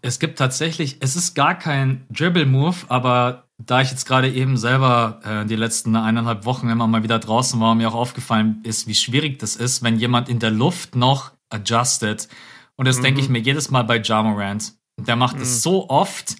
Es 0.00 0.18
gibt 0.18 0.38
tatsächlich, 0.38 0.98
es 1.00 1.16
ist 1.16 1.34
gar 1.34 1.58
kein 1.58 2.06
Dribble-Move, 2.10 2.76
aber 2.88 3.48
da 3.58 3.80
ich 3.80 3.90
jetzt 3.90 4.06
gerade 4.06 4.30
eben 4.30 4.56
selber 4.56 5.20
äh, 5.24 5.46
die 5.46 5.56
letzten 5.56 5.96
eineinhalb 5.96 6.44
Wochen 6.44 6.68
immer 6.68 6.86
mal 6.86 7.02
wieder 7.02 7.18
draußen 7.18 7.60
war, 7.60 7.74
mir 7.74 7.88
auch 7.88 7.94
aufgefallen 7.94 8.60
ist, 8.62 8.86
wie 8.86 8.94
schwierig 8.94 9.38
das 9.40 9.56
ist, 9.56 9.82
wenn 9.82 9.98
jemand 9.98 10.28
in 10.28 10.38
der 10.38 10.52
Luft 10.52 10.94
noch 10.94 11.32
adjusted 11.50 12.28
Und 12.76 12.86
das 12.86 12.98
mhm. 12.98 13.02
denke 13.02 13.20
ich 13.20 13.28
mir 13.28 13.40
jedes 13.40 13.70
Mal 13.70 13.82
bei 13.82 14.00
Jamorant. 14.00 14.74
Der 14.96 15.16
macht 15.16 15.36
es 15.40 15.56
mhm. 15.56 15.60
so 15.60 15.88
oft. 15.90 16.36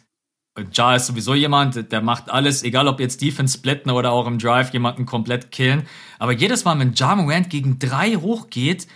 Ja 0.73 0.95
ist 0.97 1.07
sowieso 1.07 1.35
jemand, 1.35 1.93
der 1.93 2.01
macht 2.01 2.31
alles, 2.31 2.65
egal 2.65 2.89
ob 2.89 2.99
jetzt 2.99 3.23
Defense 3.23 3.59
splitten 3.59 3.93
oder 3.93 4.11
auch 4.11 4.27
im 4.27 4.39
Drive 4.39 4.73
jemanden 4.73 5.07
komplett 5.07 5.53
killen. 5.53 5.87
Aber 6.19 6.33
jedes 6.33 6.65
Mal, 6.65 6.79
wenn 6.81 6.95
Jamorant 6.95 7.49
gegen 7.49 7.79
drei 7.79 8.15
hochgeht, 8.15 8.89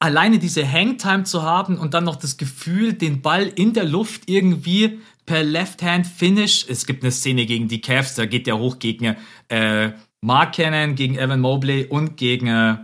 alleine 0.00 0.38
diese 0.38 0.70
Hangtime 0.70 1.24
zu 1.24 1.42
haben 1.42 1.78
und 1.78 1.94
dann 1.94 2.04
noch 2.04 2.16
das 2.16 2.36
Gefühl, 2.36 2.94
den 2.94 3.22
Ball 3.22 3.46
in 3.46 3.74
der 3.74 3.84
Luft 3.84 4.22
irgendwie 4.26 4.98
per 5.26 5.44
Left-Hand-Finish. 5.44 6.66
Es 6.68 6.86
gibt 6.86 7.04
eine 7.04 7.12
Szene 7.12 7.46
gegen 7.46 7.68
die 7.68 7.80
Cavs, 7.80 8.16
da 8.16 8.26
geht 8.26 8.46
der 8.46 8.58
hoch 8.58 8.78
gegen 8.78 9.16
äh, 9.48 9.90
Mark 10.22 10.54
Cannon, 10.56 10.96
gegen 10.96 11.16
Evan 11.16 11.40
Mobley 11.40 11.86
und 11.86 12.16
gegen 12.16 12.48
äh, 12.48 12.76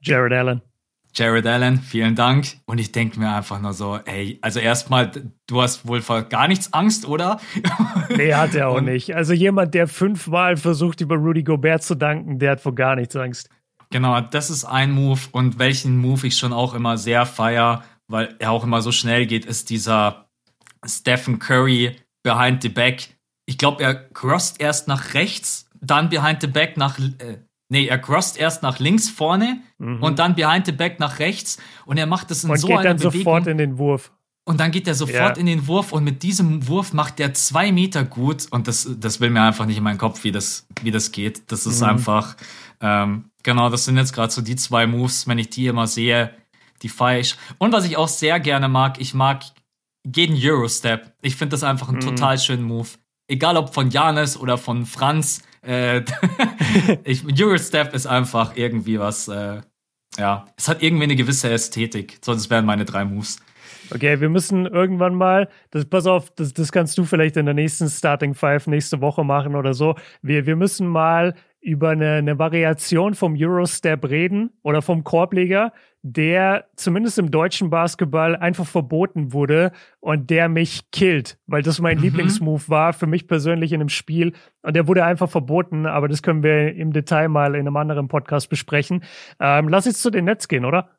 Jared 0.00 0.32
Allen. 0.32 0.62
Jared 1.12 1.46
Allen, 1.46 1.80
vielen 1.80 2.14
Dank. 2.14 2.46
Und 2.66 2.78
ich 2.78 2.92
denke 2.92 3.18
mir 3.18 3.34
einfach 3.34 3.60
nur 3.60 3.72
so, 3.72 3.98
ey, 4.04 4.38
also 4.42 4.60
erstmal, 4.60 5.10
du 5.48 5.60
hast 5.60 5.86
wohl 5.86 6.00
vor 6.02 6.22
gar 6.22 6.46
nichts 6.46 6.72
Angst, 6.72 7.06
oder? 7.06 7.40
Nee, 8.16 8.34
hat 8.34 8.54
er 8.56 8.68
auch 8.68 8.78
und, 8.78 8.86
nicht. 8.86 9.14
Also 9.14 9.32
jemand, 9.32 9.72
der 9.72 9.86
fünfmal 9.86 10.56
versucht, 10.56 11.00
über 11.00 11.14
Rudy 11.14 11.44
Gobert 11.44 11.82
zu 11.82 11.94
danken, 11.94 12.40
der 12.40 12.52
hat 12.52 12.60
vor 12.60 12.74
gar 12.74 12.96
nichts 12.96 13.14
Angst. 13.14 13.48
Genau, 13.90 14.20
das 14.20 14.50
ist 14.50 14.64
ein 14.64 14.92
Move. 14.92 15.20
Und 15.32 15.58
welchen 15.58 15.98
Move 15.98 16.26
ich 16.26 16.36
schon 16.36 16.52
auch 16.52 16.74
immer 16.74 16.96
sehr 16.96 17.26
feier, 17.26 17.84
weil 18.08 18.34
er 18.38 18.52
auch 18.52 18.64
immer 18.64 18.82
so 18.82 18.92
schnell 18.92 19.26
geht, 19.26 19.44
ist 19.44 19.70
dieser 19.70 20.28
Stephen 20.86 21.38
Curry 21.38 21.96
behind 22.22 22.62
the 22.62 22.68
back. 22.68 23.16
Ich 23.46 23.58
glaube, 23.58 23.82
er 23.82 23.94
crossed 23.94 24.60
erst 24.60 24.88
nach 24.88 25.14
rechts, 25.14 25.68
dann 25.80 26.08
behind 26.08 26.40
the 26.40 26.46
back 26.46 26.76
nach, 26.76 26.98
äh, 26.98 27.38
Nee, 27.72 27.86
er 27.86 27.98
crosst 27.98 28.36
erst 28.36 28.64
nach 28.64 28.80
links 28.80 29.08
vorne 29.08 29.60
mhm. 29.78 30.02
und 30.02 30.18
dann 30.18 30.34
behind 30.34 30.66
the 30.66 30.72
back 30.72 30.98
nach 30.98 31.20
rechts 31.20 31.56
und 31.86 31.98
er 31.98 32.06
macht 32.06 32.30
das 32.32 32.42
in 32.42 32.50
und 32.50 32.58
so 32.58 32.66
einer 32.66 32.94
Bewegung. 32.94 33.12
Geht 33.12 33.14
dann 33.14 33.22
sofort 33.22 33.46
in 33.46 33.58
den 33.58 33.78
Wurf. 33.78 34.12
Und 34.44 34.58
dann 34.58 34.72
geht 34.72 34.88
er 34.88 34.96
sofort 34.96 35.36
ja. 35.36 35.40
in 35.40 35.46
den 35.46 35.68
Wurf 35.68 35.92
und 35.92 36.02
mit 36.02 36.24
diesem 36.24 36.66
Wurf 36.66 36.92
macht 36.92 37.20
er 37.20 37.32
zwei 37.34 37.70
Meter 37.70 38.02
gut 38.02 38.48
und 38.50 38.66
das, 38.66 38.88
das 38.98 39.20
will 39.20 39.30
mir 39.30 39.42
einfach 39.42 39.66
nicht 39.66 39.76
in 39.76 39.84
meinen 39.84 39.98
Kopf, 39.98 40.24
wie 40.24 40.32
das, 40.32 40.66
wie 40.82 40.90
das 40.90 41.12
geht. 41.12 41.52
Das 41.52 41.64
ist 41.64 41.80
mhm. 41.80 41.90
einfach, 41.90 42.36
ähm, 42.80 43.29
genau, 43.42 43.70
das 43.70 43.84
sind 43.84 43.96
jetzt 43.96 44.12
gerade 44.12 44.32
so 44.32 44.42
die 44.42 44.56
zwei 44.56 44.86
Moves, 44.86 45.26
wenn 45.28 45.38
ich 45.38 45.50
die 45.50 45.66
immer 45.66 45.86
sehe, 45.86 46.34
die 46.82 46.88
feiere 46.88 47.20
ich. 47.20 47.36
Und 47.58 47.72
was 47.72 47.84
ich 47.84 47.96
auch 47.96 48.08
sehr 48.08 48.40
gerne 48.40 48.68
mag, 48.68 49.00
ich 49.00 49.14
mag 49.14 49.42
jeden 50.04 50.36
Eurostep. 50.40 51.12
Ich 51.22 51.36
finde 51.36 51.52
das 51.52 51.62
einfach 51.62 51.88
einen 51.88 51.98
mhm. 51.98 52.16
total 52.16 52.38
schönen 52.38 52.62
Move. 52.62 52.88
Egal 53.28 53.56
ob 53.56 53.74
von 53.74 53.90
Janis 53.90 54.36
oder 54.36 54.58
von 54.58 54.86
Franz, 54.86 55.42
äh, 55.62 56.02
ich, 57.04 57.24
Eurostep 57.40 57.94
ist 57.94 58.06
einfach 58.06 58.56
irgendwie 58.56 58.98
was, 58.98 59.28
äh, 59.28 59.60
ja, 60.18 60.46
es 60.56 60.68
hat 60.68 60.82
irgendwie 60.82 61.04
eine 61.04 61.16
gewisse 61.16 61.50
Ästhetik. 61.50 62.18
Sonst 62.22 62.50
wären 62.50 62.64
meine 62.64 62.84
drei 62.84 63.04
Moves. 63.04 63.38
Okay, 63.92 64.20
wir 64.20 64.28
müssen 64.28 64.66
irgendwann 64.66 65.14
mal, 65.14 65.48
das, 65.70 65.84
pass 65.84 66.06
auf, 66.06 66.30
das, 66.30 66.54
das 66.54 66.70
kannst 66.70 66.96
du 66.96 67.04
vielleicht 67.04 67.36
in 67.36 67.46
der 67.46 67.54
nächsten 67.54 67.88
Starting 67.88 68.34
Five 68.34 68.66
nächste 68.68 69.00
Woche 69.00 69.24
machen 69.24 69.56
oder 69.56 69.74
so. 69.74 69.96
Wir, 70.22 70.46
wir 70.46 70.56
müssen 70.56 70.86
mal 70.86 71.34
über 71.60 71.90
eine, 71.90 72.14
eine 72.14 72.38
Variation 72.38 73.14
vom 73.14 73.34
Eurostep 73.38 74.08
reden 74.08 74.50
oder 74.62 74.80
vom 74.80 75.04
Korbleger, 75.04 75.72
der 76.02 76.66
zumindest 76.76 77.18
im 77.18 77.30
deutschen 77.30 77.68
Basketball 77.68 78.34
einfach 78.34 78.66
verboten 78.66 79.32
wurde 79.32 79.72
und 80.00 80.30
der 80.30 80.48
mich 80.48 80.90
killt, 80.90 81.38
weil 81.46 81.62
das 81.62 81.80
mein 81.80 81.98
mhm. 81.98 82.04
Lieblingsmove 82.04 82.68
war 82.70 82.92
für 82.94 83.06
mich 83.06 83.28
persönlich 83.28 83.72
in 83.72 83.80
einem 83.80 83.90
Spiel 83.90 84.32
und 84.62 84.74
der 84.74 84.88
wurde 84.88 85.04
einfach 85.04 85.28
verboten, 85.28 85.86
aber 85.86 86.08
das 86.08 86.22
können 86.22 86.42
wir 86.42 86.74
im 86.74 86.92
Detail 86.92 87.28
mal 87.28 87.54
in 87.54 87.60
einem 87.60 87.76
anderen 87.76 88.08
Podcast 88.08 88.48
besprechen. 88.48 89.04
Ähm, 89.38 89.68
lass 89.68 89.84
jetzt 89.84 90.02
zu 90.02 90.10
den 90.10 90.24
Netz 90.24 90.48
gehen, 90.48 90.64
oder? 90.64 90.90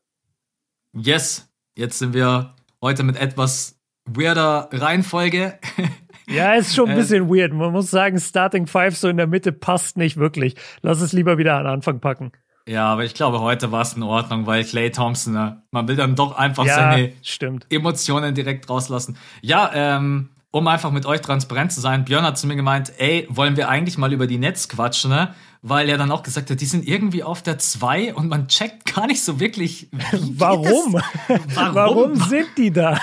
Yes, 0.94 1.52
jetzt 1.76 1.98
sind 1.98 2.14
wir 2.14 2.56
heute 2.82 3.04
mit 3.04 3.20
etwas 3.20 3.80
weirder 4.06 4.70
Reihenfolge. 4.72 5.60
Ja, 6.32 6.54
ist 6.54 6.76
schon 6.76 6.90
ein 6.90 6.96
äh, 6.96 7.00
bisschen 7.00 7.30
weird. 7.30 7.54
Man 7.54 7.72
muss 7.72 7.92
sagen, 7.92 8.20
Starting 8.20 8.68
Five 8.68 8.98
so 8.98 9.08
in 9.08 9.18
der 9.18 9.28
Mitte 9.28 9.52
passt 9.52 9.98
nicht 9.98 10.18
wirklich. 10.18 10.56
Lass 10.82 11.02
es 11.02 11.14
lieber 11.14 11.38
wieder 11.38 11.58
an 11.58 11.68
Anfang 11.68 12.00
packen. 12.00 12.32
Ja, 12.68 12.86
aber 12.86 13.04
ich 13.04 13.14
glaube, 13.14 13.42
heute 13.42 13.72
war 13.72 13.82
es 13.82 13.94
in 13.94 14.04
Ordnung, 14.04 14.46
weil 14.46 14.64
Clay 14.64 14.92
Thompson, 14.92 15.36
äh, 15.36 15.54
man 15.72 15.88
will 15.88 15.96
dann 15.96 16.16
doch 16.16 16.38
einfach 16.38 16.66
ja, 16.66 16.76
seine 16.76 17.12
stimmt. 17.22 17.66
Emotionen 17.70 18.36
direkt 18.36 18.70
rauslassen. 18.70 19.18
Ja, 19.42 19.72
ähm, 19.74 20.30
um 20.52 20.68
einfach 20.68 20.92
mit 20.92 21.06
euch 21.06 21.22
transparent 21.22 21.72
zu 21.72 21.82
sein, 21.82 22.06
Björn 22.06 22.26
hat 22.26 22.38
zu 22.38 22.46
mir 22.46 22.56
gemeint, 22.56 22.94
ey, 22.98 23.26
wollen 23.30 23.56
wir 23.56 23.70
eigentlich 23.70 23.98
mal 23.98 24.14
über 24.14 24.28
die 24.28 24.38
Netz 24.38 24.68
quatschen, 24.68 25.10
ne? 25.10 25.34
Weil 25.64 25.90
er 25.90 25.98
dann 25.98 26.12
auch 26.12 26.24
gesagt 26.24 26.50
hat, 26.50 26.60
die 26.60 26.66
sind 26.66 26.88
irgendwie 26.88 27.24
auf 27.24 27.44
der 27.44 27.60
2 27.60 28.16
und 28.16 28.28
man 28.28 28.48
checkt 28.48 28.96
gar 28.96 29.06
nicht 29.06 29.24
so 29.24 29.40
wirklich. 29.40 29.90
Warum? 30.12 30.94
Warum? 31.54 31.76
Warum 31.76 32.16
sind 32.16 32.48
die 32.58 32.72
da? 32.72 33.00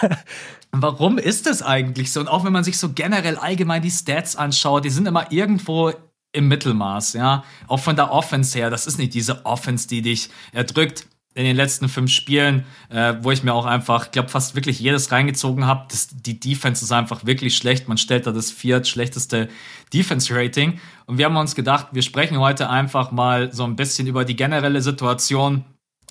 Warum 0.73 1.19
ist 1.19 1.47
das 1.47 1.63
eigentlich 1.63 2.13
so? 2.13 2.21
Und 2.21 2.29
auch 2.29 2.45
wenn 2.45 2.53
man 2.53 2.65
sich 2.65 2.79
so 2.79 2.93
generell 2.93 3.37
allgemein 3.37 3.83
die 3.83 3.91
Stats 3.91 4.37
anschaut, 4.37 4.85
die 4.85 4.91
sind 4.91 5.07
immer 5.07 5.33
irgendwo 5.33 5.93
im 6.33 6.49
Mittelmaß, 6.49 7.15
ja. 7.15 7.45
Auch 7.67 7.81
von 7.81 7.97
der 7.97 8.13
Offense 8.13 8.59
her, 8.59 8.71
das 8.71 8.87
ist 8.87 8.99
nicht 8.99 9.15
diese 9.15 9.47
Offense, 9.47 9.89
die 9.89 10.03
dich 10.03 10.31
erdrückt. 10.53 11.07
In 11.35 11.45
den 11.45 11.57
letzten 11.57 11.89
fünf 11.89 12.11
Spielen, 12.11 12.65
äh, 12.89 13.15
wo 13.21 13.31
ich 13.31 13.45
mir 13.45 13.55
auch 13.55 13.65
einfach, 13.65 14.07
ich 14.07 14.11
glaube, 14.11 14.29
fast 14.29 14.57
wirklich 14.57 14.81
jedes 14.81 15.13
reingezogen 15.13 15.67
habe, 15.67 15.87
die 16.13 16.41
Defense 16.41 16.85
ist 16.85 16.91
einfach 16.91 17.27
wirklich 17.27 17.57
schlecht. 17.57 17.87
Man 17.87 17.97
stellt 17.97 18.27
da 18.27 18.33
das 18.33 18.51
viert 18.51 18.89
schlechteste 18.89 19.49
Defense-Rating. 19.93 20.79
Und 21.07 21.19
wir 21.19 21.27
haben 21.27 21.37
uns 21.37 21.55
gedacht, 21.55 21.89
wir 21.93 22.03
sprechen 22.03 22.39
heute 22.39 22.71
einfach 22.71 23.11
mal 23.11 23.53
so 23.53 23.65
ein 23.65 23.77
bisschen 23.77 24.07
über 24.07 24.25
die 24.25 24.37
generelle 24.37 24.83
Situation. 24.83 25.65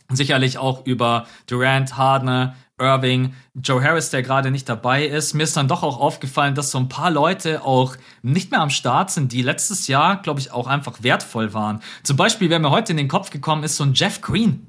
Sicherlich 0.10 0.58
auch 0.58 0.86
über 0.86 1.28
Durant, 1.48 1.98
Harden, 1.98 2.54
Irving, 2.80 3.34
Joe 3.56 3.84
Harris, 3.84 4.12
der 4.12 4.22
gerade 4.22 4.52
nicht 4.52 4.70
dabei 4.70 5.06
ist. 5.06 5.34
Mir 5.34 5.44
ist 5.44 5.58
dann 5.58 5.68
doch 5.68 5.84
auch 5.84 6.00
aufgefallen, 6.00 6.54
dass 6.54 6.72
so 6.72 6.78
ein 6.78 6.90
paar 6.90 7.10
Leute 7.10 7.64
auch 7.64 7.96
nicht 8.22 8.52
mehr 8.52 8.62
am 8.62 8.70
Start 8.70 9.10
sind, 9.10 9.32
die 9.32 9.42
letztes 9.42 9.88
Jahr, 9.88 10.22
glaube 10.22 10.40
ich, 10.40 10.52
auch 10.52 10.68
einfach 10.68 11.02
wertvoll 11.02 11.54
waren. 11.54 11.82
Zum 12.04 12.18
Beispiel, 12.18 12.50
wer 12.50 12.60
mir 12.60 12.70
heute 12.70 12.92
in 12.92 12.98
den 12.98 13.08
Kopf 13.08 13.32
gekommen 13.32 13.64
ist, 13.64 13.78
so 13.78 13.84
ein 13.84 13.94
Jeff 13.94 14.22
Green. 14.22 14.68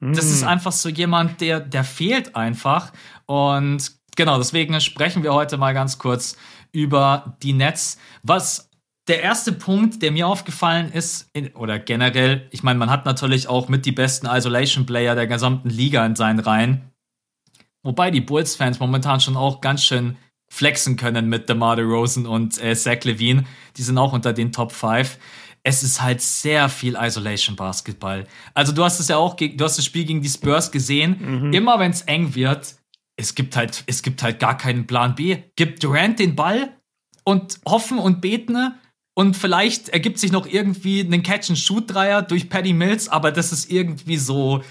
Mm. 0.00 0.14
Das 0.14 0.24
ist 0.24 0.42
mm. 0.42 0.48
einfach 0.48 0.72
so 0.72 0.88
jemand, 0.88 1.40
der, 1.42 1.60
der 1.60 1.84
fehlt 1.84 2.34
einfach. 2.34 2.92
Und 3.26 3.92
genau, 4.16 4.38
deswegen 4.38 4.80
sprechen 4.80 5.22
wir 5.22 5.34
heute 5.34 5.58
mal 5.58 5.74
ganz 5.74 5.98
kurz 5.98 6.36
über 6.72 7.36
die 7.42 7.52
Nets. 7.52 7.98
Was 8.22 8.70
der 9.08 9.22
erste 9.22 9.52
Punkt, 9.52 10.02
der 10.02 10.12
mir 10.12 10.28
aufgefallen 10.28 10.92
ist, 10.92 11.30
oder 11.54 11.78
generell, 11.78 12.46
ich 12.50 12.62
meine, 12.62 12.78
man 12.78 12.90
hat 12.90 13.06
natürlich 13.06 13.48
auch 13.48 13.68
mit 13.68 13.86
die 13.86 13.92
besten 13.92 14.26
Isolation 14.26 14.86
Player 14.86 15.14
der 15.14 15.26
gesamten 15.26 15.68
Liga 15.68 16.06
in 16.06 16.14
seinen 16.14 16.38
Reihen. 16.38 16.90
Wobei 17.82 18.10
die 18.10 18.20
Bulls-Fans 18.20 18.78
momentan 18.78 19.20
schon 19.20 19.36
auch 19.36 19.60
ganz 19.60 19.84
schön 19.84 20.16
flexen 20.48 20.96
können 20.96 21.28
mit 21.28 21.48
DeMar 21.48 21.76
DeRozan 21.76 22.26
und 22.26 22.62
äh, 22.62 22.74
Zach 22.74 23.04
Levine. 23.04 23.44
Die 23.76 23.82
sind 23.82 23.96
auch 23.98 24.12
unter 24.12 24.32
den 24.32 24.52
Top 24.52 24.72
5. 24.72 25.18
Es 25.62 25.82
ist 25.82 26.02
halt 26.02 26.20
sehr 26.20 26.68
viel 26.68 26.96
Isolation 26.98 27.56
Basketball. 27.56 28.26
Also 28.54 28.72
du 28.72 28.82
hast 28.84 28.98
es 28.98 29.08
ja 29.08 29.16
auch, 29.16 29.34
du 29.34 29.64
hast 29.64 29.78
das 29.78 29.84
Spiel 29.84 30.04
gegen 30.04 30.22
die 30.22 30.28
Spurs 30.28 30.70
gesehen. 30.70 31.46
Mhm. 31.46 31.52
Immer 31.52 31.78
wenn 31.78 31.90
es 31.90 32.02
eng 32.02 32.34
wird, 32.34 32.74
es 33.20 33.34
gibt 33.34 33.56
halt, 33.56 33.84
es 33.86 34.02
gibt 34.02 34.22
halt 34.22 34.40
gar 34.40 34.56
keinen 34.56 34.86
Plan 34.86 35.14
B. 35.14 35.36
Gibt 35.56 35.84
Durant 35.84 36.18
den 36.18 36.34
Ball 36.34 36.76
und 37.24 37.60
hoffen 37.66 37.98
und 37.98 38.20
beten 38.20 38.74
und 39.14 39.36
vielleicht 39.36 39.90
ergibt 39.90 40.18
sich 40.18 40.32
noch 40.32 40.46
irgendwie 40.46 41.00
einen 41.00 41.22
Catch-and-Shoot-Dreier 41.22 42.22
durch 42.22 42.48
Paddy 42.48 42.72
Mills, 42.72 43.08
aber 43.08 43.30
das 43.30 43.52
ist 43.52 43.70
irgendwie 43.70 44.16
so, 44.16 44.62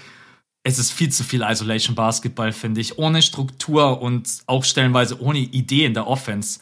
es 0.64 0.78
ist 0.78 0.92
viel 0.92 1.10
zu 1.10 1.22
viel 1.22 1.42
Isolation 1.42 1.94
Basketball, 1.94 2.52
finde 2.52 2.80
ich, 2.80 2.98
ohne 2.98 3.22
Struktur 3.22 4.02
und 4.02 4.28
auch 4.46 4.64
stellenweise 4.64 5.22
ohne 5.22 5.38
Idee 5.38 5.84
in 5.84 5.94
der 5.94 6.06
Offense. 6.06 6.60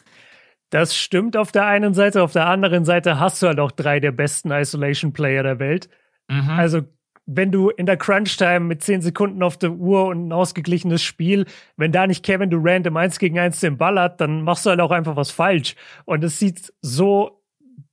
Das 0.71 0.95
stimmt 0.95 1.37
auf 1.37 1.51
der 1.51 1.65
einen 1.65 1.95
Seite, 1.95 2.23
auf 2.23 2.33
der 2.33 2.47
anderen 2.47 2.85
Seite 2.85 3.19
hast 3.19 3.43
du 3.43 3.47
halt 3.47 3.59
auch 3.59 3.73
drei 3.73 4.01
der 4.01 4.13
besten 4.13 4.51
Isolation 4.51 5.15
Player 5.15 5.43
der 5.43 5.59
Welt. 5.59 5.89
Mhm. 6.29 6.51
Also 6.51 6.83
wenn 7.31 7.53
du 7.53 7.69
in 7.69 7.85
der 7.85 7.99
Crunch-Time 7.99 8.61
mit 8.61 8.83
zehn 8.83 9.03
Sekunden 9.03 9.43
auf 9.43 9.59
der 9.59 9.73
Uhr 9.73 10.07
und 10.07 10.29
ein 10.29 10.33
ausgeglichenes 10.33 11.03
Spiel, 11.03 11.45
wenn 11.77 11.93
da 11.93 12.07
nicht 12.07 12.25
Kevin 12.25 12.49
Durant 12.49 12.87
im 12.87 12.97
1 12.97 13.19
gegen 13.19 13.39
1 13.39 13.61
den 13.61 13.77
Ball 13.77 14.01
hat, 14.01 14.23
dann 14.23 14.41
machst 14.41 14.65
du 14.65 14.71
halt 14.71 14.81
auch 14.81 14.91
einfach 14.91 15.15
was 15.15 15.31
falsch. 15.31 15.77
Und 16.07 16.25
es 16.25 16.39
sieht 16.39 16.73
so 16.81 17.43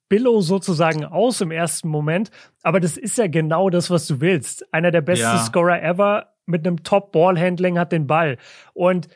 Billow 0.07 0.39
sozusagen 0.39 1.03
aus 1.03 1.41
im 1.41 1.51
ersten 1.51 1.89
Moment, 1.89 2.31
aber 2.63 2.79
das 2.79 2.95
ist 2.95 3.17
ja 3.17 3.27
genau 3.27 3.69
das, 3.69 3.91
was 3.91 4.07
du 4.07 4.21
willst. 4.21 4.73
Einer 4.73 4.91
der 4.91 5.01
besten 5.01 5.25
ja. 5.25 5.38
Scorer 5.38 5.83
ever 5.83 6.29
mit 6.45 6.65
einem 6.65 6.83
Top-Ball-Handling 6.83 7.77
hat 7.77 7.91
den 7.91 8.07
Ball. 8.07 8.38
Und 8.73 9.09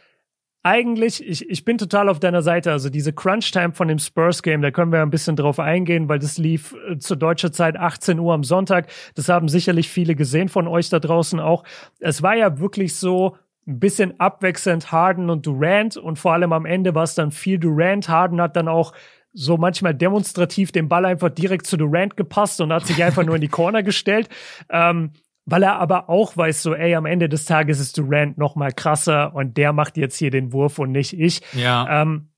eigentlich, 0.63 1.25
ich, 1.25 1.49
ich 1.49 1.63
bin 1.63 1.77
total 1.77 2.09
auf 2.09 2.19
deiner 2.19 2.41
Seite. 2.41 2.71
Also 2.71 2.89
diese 2.89 3.13
Crunch-Time 3.13 3.73
von 3.73 3.87
dem 3.87 3.99
Spurs-Game, 3.99 4.61
da 4.61 4.71
können 4.71 4.91
wir 4.91 5.01
ein 5.01 5.09
bisschen 5.09 5.35
drauf 5.35 5.59
eingehen, 5.59 6.09
weil 6.09 6.19
das 6.19 6.37
lief 6.37 6.75
äh, 6.89 6.97
zu 6.97 7.15
deutscher 7.15 7.51
Zeit 7.51 7.77
18 7.77 8.19
Uhr 8.19 8.33
am 8.33 8.43
Sonntag. 8.43 8.87
Das 9.15 9.29
haben 9.29 9.47
sicherlich 9.47 9.89
viele 9.89 10.15
gesehen 10.15 10.49
von 10.49 10.67
euch 10.67 10.89
da 10.89 10.99
draußen 10.99 11.39
auch. 11.39 11.63
Es 11.99 12.21
war 12.21 12.35
ja 12.35 12.59
wirklich 12.59 12.95
so, 12.95 13.37
ein 13.69 13.79
bisschen 13.79 14.19
abwechselnd 14.19 14.91
Harden 14.91 15.29
und 15.29 15.45
Durant 15.45 15.95
und 15.95 16.17
vor 16.17 16.33
allem 16.33 16.53
am 16.53 16.65
Ende 16.65 16.95
war 16.95 17.03
es 17.03 17.13
dann 17.13 17.31
viel 17.31 17.59
Durant. 17.59 18.09
Harden 18.09 18.41
hat 18.41 18.55
dann 18.55 18.67
auch 18.67 18.93
so 19.31 19.57
manchmal 19.57 19.93
demonstrativ 19.93 20.71
den 20.71 20.89
Ball 20.89 21.05
einfach 21.05 21.29
direkt 21.29 21.67
zu 21.67 21.77
Durant 21.77 22.17
gepasst 22.17 22.61
und 22.61 22.73
hat 22.73 22.87
sich 22.87 23.03
einfach 23.03 23.23
nur 23.23 23.35
in 23.35 23.41
die 23.41 23.47
Corner 23.47 23.83
gestellt. 23.83 24.27
Ähm, 24.69 25.11
weil 25.51 25.63
er 25.63 25.77
aber 25.77 26.09
auch 26.09 26.35
weiß, 26.35 26.61
so, 26.61 26.73
ey, 26.73 26.95
am 26.95 27.05
Ende 27.05 27.29
des 27.29 27.45
Tages 27.45 27.79
ist 27.79 27.97
Durant 27.97 28.37
noch 28.37 28.55
mal 28.55 28.71
krasser 28.71 29.33
und 29.33 29.57
der 29.57 29.73
macht 29.73 29.97
jetzt 29.97 30.17
hier 30.17 30.31
den 30.31 30.53
Wurf 30.53 30.79
und 30.79 30.91
nicht 30.91 31.13
ich. 31.13 31.41
Ja. 31.53 32.01
Ähm, 32.01 32.29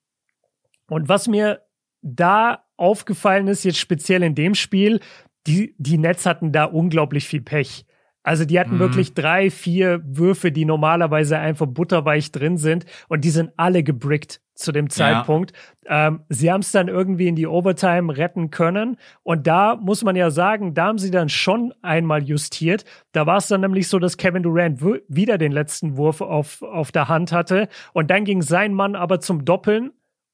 und 0.87 1.09
was 1.09 1.27
mir 1.27 1.61
da 2.01 2.65
aufgefallen 2.77 3.47
ist, 3.47 3.63
jetzt 3.63 3.79
speziell 3.79 4.23
in 4.23 4.35
dem 4.35 4.55
Spiel, 4.55 4.99
die, 5.47 5.75
die 5.77 5.97
Nets 5.97 6.25
hatten 6.25 6.51
da 6.51 6.65
unglaublich 6.65 7.27
viel 7.27 7.41
Pech. 7.41 7.85
Also 8.23 8.45
die 8.45 8.59
hatten 8.59 8.75
mhm. 8.75 8.79
wirklich 8.79 9.13
drei, 9.13 9.49
vier 9.49 10.01
Würfe, 10.05 10.51
die 10.51 10.65
normalerweise 10.65 11.37
einfach 11.37 11.65
butterweich 11.65 12.31
drin 12.31 12.57
sind 12.57 12.85
und 13.07 13.23
die 13.25 13.29
sind 13.31 13.51
alle 13.57 13.83
gebrickt 13.83 14.41
zu 14.53 14.71
dem 14.71 14.89
Zeitpunkt. 14.89 15.53
Ja. 15.85 16.07
Ähm, 16.07 16.21
sie 16.29 16.51
haben 16.51 16.61
es 16.61 16.71
dann 16.71 16.87
irgendwie 16.87 17.27
in 17.27 17.35
die 17.35 17.47
Overtime 17.47 18.15
retten 18.15 18.51
können 18.51 18.97
und 19.23 19.47
da 19.47 19.75
muss 19.75 20.03
man 20.03 20.15
ja 20.15 20.29
sagen, 20.29 20.75
da 20.75 20.85
haben 20.85 20.99
sie 20.99 21.09
dann 21.09 21.29
schon 21.29 21.73
einmal 21.81 22.23
justiert. 22.23 22.85
Da 23.11 23.25
war 23.25 23.37
es 23.37 23.47
dann 23.47 23.61
nämlich 23.61 23.87
so, 23.87 23.97
dass 23.97 24.17
Kevin 24.17 24.43
Durant 24.43 24.81
wieder 25.07 25.37
den 25.37 25.51
letzten 25.51 25.97
Wurf 25.97 26.21
auf, 26.21 26.61
auf 26.61 26.91
der 26.91 27.07
Hand 27.07 27.31
hatte 27.31 27.67
und 27.93 28.11
dann 28.11 28.23
ging 28.23 28.43
sein 28.43 28.73
Mann 28.73 28.95
aber 28.95 29.19
zum 29.19 29.45
Doppeln 29.45 29.91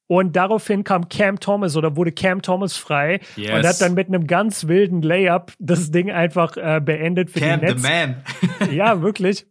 und 0.08 0.36
daraufhin 0.36 0.84
kam 0.84 1.10
Cam 1.10 1.40
Thomas 1.40 1.76
oder 1.76 1.96
wurde 1.96 2.14
Cam 2.14 2.42
Thomas 2.42 2.78
frei 2.78 3.20
yes. 3.36 3.54
und 3.54 3.68
hat 3.68 3.82
dann 3.82 3.94
mit 3.94 4.08
einem 4.08 4.26
ganz 4.26 4.68
wilden 4.68 5.02
Layup 5.02 5.54
das 5.60 5.92
Ding 5.92 6.12
einfach 6.12 6.56
äh, 6.56 6.82
beendet 6.84 7.30
für 7.30 7.42
Cam 7.42 7.60
die 7.60 7.66
Nets. 7.68 7.82
the 7.82 7.88
man. 7.88 8.24
ja, 8.74 9.02
wirklich. 9.02 9.46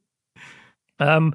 Ähm, 0.99 1.35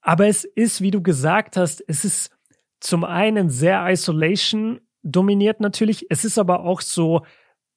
aber 0.00 0.26
es 0.26 0.44
ist, 0.44 0.80
wie 0.80 0.90
du 0.90 1.02
gesagt 1.02 1.56
hast, 1.56 1.82
es 1.86 2.04
ist 2.04 2.36
zum 2.80 3.04
einen 3.04 3.48
sehr 3.48 3.88
Isolation 3.88 4.80
dominiert 5.02 5.60
natürlich. 5.60 6.06
Es 6.10 6.24
ist 6.24 6.38
aber 6.38 6.60
auch 6.64 6.80
so 6.80 7.24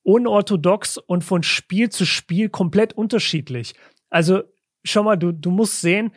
unorthodox 0.03 0.97
und 0.97 1.23
von 1.23 1.43
Spiel 1.43 1.89
zu 1.89 2.05
Spiel 2.05 2.49
komplett 2.49 2.93
unterschiedlich. 2.93 3.75
Also 4.09 4.43
schau 4.83 5.03
mal, 5.03 5.15
du, 5.15 5.31
du 5.31 5.51
musst 5.51 5.81
sehen, 5.81 6.11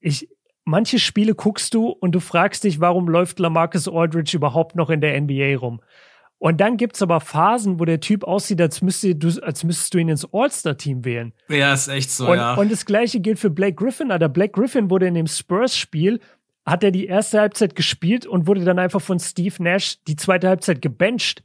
ich, 0.00 0.28
manche 0.68 0.98
Spiele 0.98 1.34
guckst 1.34 1.74
du 1.74 1.88
und 1.88 2.12
du 2.12 2.20
fragst 2.20 2.64
dich, 2.64 2.78
warum 2.78 3.08
läuft 3.08 3.38
Lamarcus 3.38 3.88
Aldridge 3.88 4.36
überhaupt 4.36 4.76
noch 4.76 4.90
in 4.90 5.00
der 5.00 5.20
NBA 5.20 5.56
rum? 5.56 5.80
Und 6.38 6.60
dann 6.60 6.76
gibt's 6.76 7.02
aber 7.02 7.20
Phasen, 7.20 7.80
wo 7.80 7.84
der 7.84 7.98
Typ 7.98 8.22
aussieht, 8.22 8.60
als, 8.60 8.80
müsste 8.80 9.16
du, 9.16 9.28
als 9.42 9.64
müsstest 9.64 9.94
du 9.94 9.98
ihn 9.98 10.08
ins 10.08 10.28
All-Star-Team 10.32 11.04
wählen. 11.04 11.32
Ja, 11.48 11.72
ist 11.72 11.88
echt 11.88 12.10
so, 12.10 12.30
und, 12.30 12.36
ja. 12.36 12.54
Und 12.54 12.70
das 12.70 12.84
gleiche 12.84 13.18
gilt 13.18 13.40
für 13.40 13.50
Blake 13.50 13.74
Griffin. 13.74 14.12
Alter, 14.12 14.28
Blake 14.28 14.52
Griffin 14.52 14.88
wurde 14.88 15.08
in 15.08 15.14
dem 15.14 15.26
Spurs-Spiel, 15.26 16.20
hat 16.64 16.84
er 16.84 16.92
die 16.92 17.06
erste 17.06 17.40
Halbzeit 17.40 17.74
gespielt 17.74 18.24
und 18.26 18.46
wurde 18.46 18.64
dann 18.64 18.78
einfach 18.78 19.00
von 19.00 19.18
Steve 19.18 19.60
Nash 19.60 19.98
die 20.06 20.16
zweite 20.16 20.48
Halbzeit 20.48 20.80
gebencht 20.80 21.42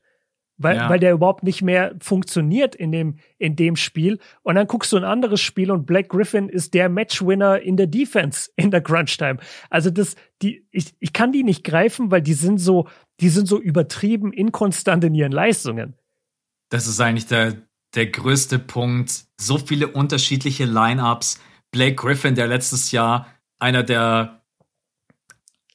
weil, 0.57 0.77
ja. 0.77 0.89
weil 0.89 0.99
der 0.99 1.13
überhaupt 1.13 1.43
nicht 1.43 1.61
mehr 1.61 1.95
funktioniert 1.99 2.75
in 2.75 2.91
dem, 2.91 3.17
in 3.37 3.55
dem 3.55 3.75
Spiel. 3.75 4.19
Und 4.43 4.55
dann 4.55 4.67
guckst 4.67 4.91
du 4.91 4.97
ein 4.97 5.03
anderes 5.03 5.41
Spiel 5.41 5.71
und 5.71 5.85
Black 5.85 6.09
Griffin 6.09 6.49
ist 6.49 6.73
der 6.73 6.89
Matchwinner 6.89 7.61
in 7.61 7.77
der 7.77 7.87
Defense 7.87 8.51
in 8.55 8.71
der 8.71 8.81
Crunch 8.81 9.17
Time. 9.17 9.37
Also 9.69 9.89
das, 9.89 10.15
die, 10.41 10.65
ich, 10.71 10.93
ich 10.99 11.13
kann 11.13 11.31
die 11.31 11.43
nicht 11.43 11.63
greifen, 11.63 12.11
weil 12.11 12.21
die 12.21 12.33
sind 12.33 12.59
so, 12.59 12.87
die 13.19 13.29
sind 13.29 13.47
so 13.47 13.59
übertrieben 13.59 14.31
inkonstant 14.31 15.03
in 15.03 15.15
ihren 15.15 15.31
Leistungen. 15.31 15.95
Das 16.69 16.87
ist 16.87 16.99
eigentlich 16.99 17.27
der, 17.27 17.55
der 17.95 18.07
größte 18.07 18.59
Punkt. 18.59 19.25
So 19.39 19.57
viele 19.57 19.87
unterschiedliche 19.87 20.65
Lineups. 20.65 21.39
Blake 21.71 21.95
Griffin, 21.95 22.35
der 22.35 22.47
letztes 22.47 22.91
Jahr 22.91 23.27
einer 23.59 23.83
der 23.83 24.42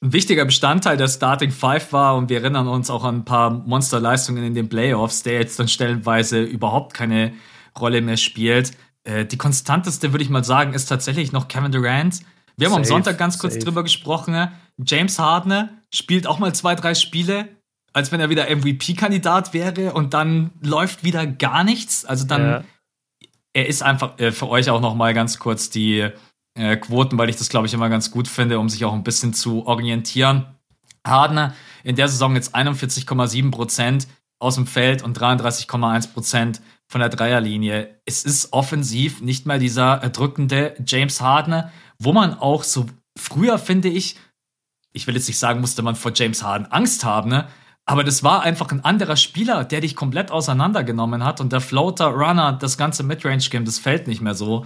ein 0.01 0.13
wichtiger 0.13 0.45
Bestandteil 0.45 0.97
der 0.97 1.07
Starting 1.07 1.51
Five 1.51 1.91
war 1.91 2.15
und 2.15 2.29
wir 2.29 2.39
erinnern 2.39 2.67
uns 2.67 2.89
auch 2.89 3.03
an 3.03 3.17
ein 3.17 3.25
paar 3.25 3.49
Monsterleistungen 3.49 4.43
in 4.43 4.53
den 4.53 4.69
Playoffs, 4.69 5.23
der 5.23 5.33
jetzt 5.33 5.59
dann 5.59 5.67
stellenweise 5.67 6.41
überhaupt 6.41 6.93
keine 6.93 7.33
Rolle 7.77 8.01
mehr 8.01 8.17
spielt. 8.17 8.71
Äh, 9.03 9.25
die 9.25 9.37
konstanteste, 9.37 10.13
würde 10.13 10.23
ich 10.23 10.29
mal 10.29 10.43
sagen, 10.43 10.73
ist 10.73 10.85
tatsächlich 10.85 11.31
noch 11.31 11.47
Kevin 11.47 11.71
Durant. 11.71 12.21
Wir 12.55 12.67
haben 12.67 12.71
safe, 12.71 12.75
am 12.75 12.83
Sonntag 12.85 13.17
ganz 13.17 13.39
kurz 13.39 13.55
safe. 13.55 13.65
drüber 13.65 13.83
gesprochen. 13.83 14.49
James 14.77 15.19
Harden 15.19 15.69
spielt 15.93 16.27
auch 16.27 16.39
mal 16.39 16.53
zwei, 16.53 16.75
drei 16.75 16.93
Spiele, 16.93 17.49
als 17.91 18.11
wenn 18.11 18.21
er 18.21 18.29
wieder 18.29 18.49
MVP-Kandidat 18.49 19.53
wäre 19.53 19.93
und 19.93 20.13
dann 20.13 20.51
läuft 20.61 21.03
wieder 21.03 21.25
gar 21.25 21.65
nichts. 21.65 22.05
Also 22.05 22.25
dann, 22.25 22.41
ja. 22.41 22.63
er 23.53 23.67
ist 23.67 23.83
einfach 23.83 24.17
äh, 24.19 24.31
für 24.31 24.47
euch 24.47 24.69
auch 24.69 24.81
noch 24.81 24.95
mal 24.95 25.13
ganz 25.13 25.39
kurz 25.39 25.69
die 25.69 26.09
äh, 26.59 26.77
Quoten, 26.77 27.17
weil 27.17 27.29
ich 27.29 27.37
das, 27.37 27.49
glaube 27.49 27.67
ich, 27.67 27.73
immer 27.73 27.89
ganz 27.89 28.11
gut 28.11 28.27
finde, 28.27 28.59
um 28.59 28.69
sich 28.69 28.85
auch 28.85 28.93
ein 28.93 29.03
bisschen 29.03 29.33
zu 29.33 29.65
orientieren. 29.65 30.45
Hardner 31.05 31.55
in 31.83 31.95
der 31.95 32.07
Saison 32.07 32.35
jetzt 32.35 32.55
41,7 32.55 33.51
Prozent 33.51 34.07
aus 34.39 34.55
dem 34.55 34.67
Feld 34.67 35.01
und 35.01 35.17
33,1 35.17 36.13
Prozent 36.13 36.61
von 36.87 37.01
der 37.01 37.09
Dreierlinie. 37.09 38.01
Es 38.05 38.23
ist 38.23 38.51
offensiv 38.51 39.21
nicht 39.21 39.45
mal 39.45 39.59
dieser 39.59 40.01
erdrückende 40.01 40.75
James 40.85 41.21
Harden, 41.21 41.63
wo 41.99 42.13
man 42.13 42.33
auch 42.33 42.63
so 42.63 42.87
früher, 43.17 43.57
finde 43.57 43.89
ich, 43.89 44.17
ich 44.91 45.05
will 45.07 45.15
jetzt 45.15 45.27
nicht 45.27 45.37
sagen, 45.37 45.61
musste 45.61 45.81
man 45.81 45.95
vor 45.95 46.11
James 46.15 46.43
Harden 46.43 46.65
Angst 46.67 47.03
haben, 47.03 47.29
ne? 47.29 47.47
aber 47.85 48.03
das 48.03 48.23
war 48.23 48.43
einfach 48.43 48.71
ein 48.71 48.83
anderer 48.83 49.15
Spieler, 49.15 49.63
der 49.63 49.81
dich 49.81 49.95
komplett 49.95 50.31
auseinandergenommen 50.31 51.23
hat 51.23 51.41
und 51.41 51.51
der 51.51 51.61
Floater, 51.61 52.07
Runner, 52.07 52.53
das 52.53 52.77
ganze 52.77 53.03
Midrange-Game, 53.03 53.65
das 53.65 53.79
fällt 53.79 54.07
nicht 54.07 54.21
mehr 54.21 54.35
so. 54.35 54.65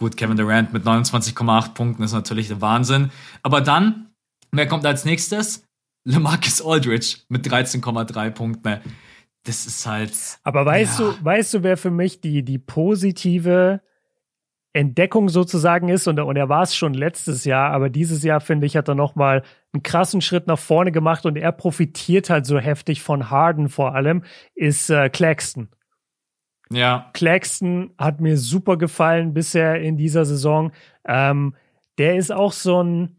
Gut, 0.00 0.16
Kevin 0.16 0.38
Durant 0.38 0.72
mit 0.72 0.84
29,8 0.84 1.74
Punkten 1.74 2.02
ist 2.02 2.14
natürlich 2.14 2.48
der 2.48 2.62
Wahnsinn. 2.62 3.10
Aber 3.42 3.60
dann, 3.60 4.06
wer 4.50 4.66
kommt 4.66 4.86
als 4.86 5.04
nächstes? 5.04 5.62
LeMarcus 6.04 6.64
Aldridge 6.64 7.18
mit 7.28 7.46
13,3 7.46 8.30
Punkten. 8.30 8.80
Das 9.44 9.66
ist 9.66 9.86
halt. 9.86 10.14
Aber 10.42 10.64
weißt 10.64 11.00
ja. 11.00 11.10
du, 11.10 11.22
weißt 11.22 11.52
du, 11.52 11.62
wer 11.64 11.76
für 11.76 11.90
mich 11.90 12.22
die, 12.22 12.42
die 12.42 12.56
positive 12.56 13.82
Entdeckung 14.72 15.28
sozusagen 15.28 15.90
ist? 15.90 16.08
Und, 16.08 16.18
und 16.18 16.36
er 16.36 16.48
war 16.48 16.62
es 16.62 16.74
schon 16.74 16.94
letztes 16.94 17.44
Jahr, 17.44 17.70
aber 17.70 17.90
dieses 17.90 18.22
Jahr, 18.22 18.40
finde 18.40 18.66
ich, 18.66 18.78
hat 18.78 18.88
er 18.88 18.94
nochmal 18.94 19.42
einen 19.74 19.82
krassen 19.82 20.22
Schritt 20.22 20.46
nach 20.46 20.58
vorne 20.58 20.92
gemacht 20.92 21.26
und 21.26 21.36
er 21.36 21.52
profitiert 21.52 22.30
halt 22.30 22.46
so 22.46 22.58
heftig 22.58 23.02
von 23.02 23.28
Harden 23.28 23.68
vor 23.68 23.94
allem, 23.94 24.24
ist 24.54 24.88
äh, 24.88 25.10
Claxton. 25.10 25.68
Ja. 26.72 27.10
Claxton 27.14 27.90
hat 27.98 28.20
mir 28.20 28.36
super 28.36 28.78
gefallen 28.78 29.34
bisher 29.34 29.80
in 29.80 29.96
dieser 29.96 30.24
Saison. 30.24 30.72
Ähm, 31.06 31.54
der 31.98 32.16
ist 32.16 32.32
auch 32.32 32.52
so 32.52 32.82
ein, 32.82 33.16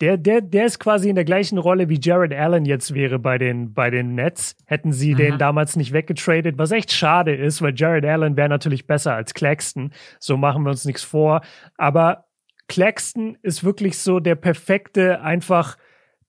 der, 0.00 0.16
der, 0.16 0.40
der 0.40 0.64
ist 0.64 0.78
quasi 0.78 1.08
in 1.08 1.14
der 1.14 1.24
gleichen 1.24 1.58
Rolle 1.58 1.88
wie 1.88 2.00
Jared 2.00 2.32
Allen 2.32 2.64
jetzt 2.64 2.94
wäre 2.94 3.18
bei 3.18 3.38
den, 3.38 3.74
bei 3.74 3.90
den 3.90 4.14
Nets. 4.14 4.56
Hätten 4.66 4.92
sie 4.92 5.12
mhm. 5.12 5.18
den 5.18 5.38
damals 5.38 5.76
nicht 5.76 5.92
weggetradet, 5.92 6.58
was 6.58 6.72
echt 6.72 6.90
schade 6.90 7.34
ist, 7.34 7.62
weil 7.62 7.74
Jared 7.76 8.04
Allen 8.04 8.36
wäre 8.36 8.48
natürlich 8.48 8.86
besser 8.86 9.14
als 9.14 9.34
Claxton. 9.34 9.92
So 10.18 10.36
machen 10.36 10.64
wir 10.64 10.70
uns 10.70 10.84
nichts 10.84 11.04
vor. 11.04 11.42
Aber 11.76 12.26
Claxton 12.66 13.36
ist 13.42 13.62
wirklich 13.62 13.98
so 13.98 14.20
der 14.20 14.36
perfekte, 14.36 15.20
einfach 15.20 15.76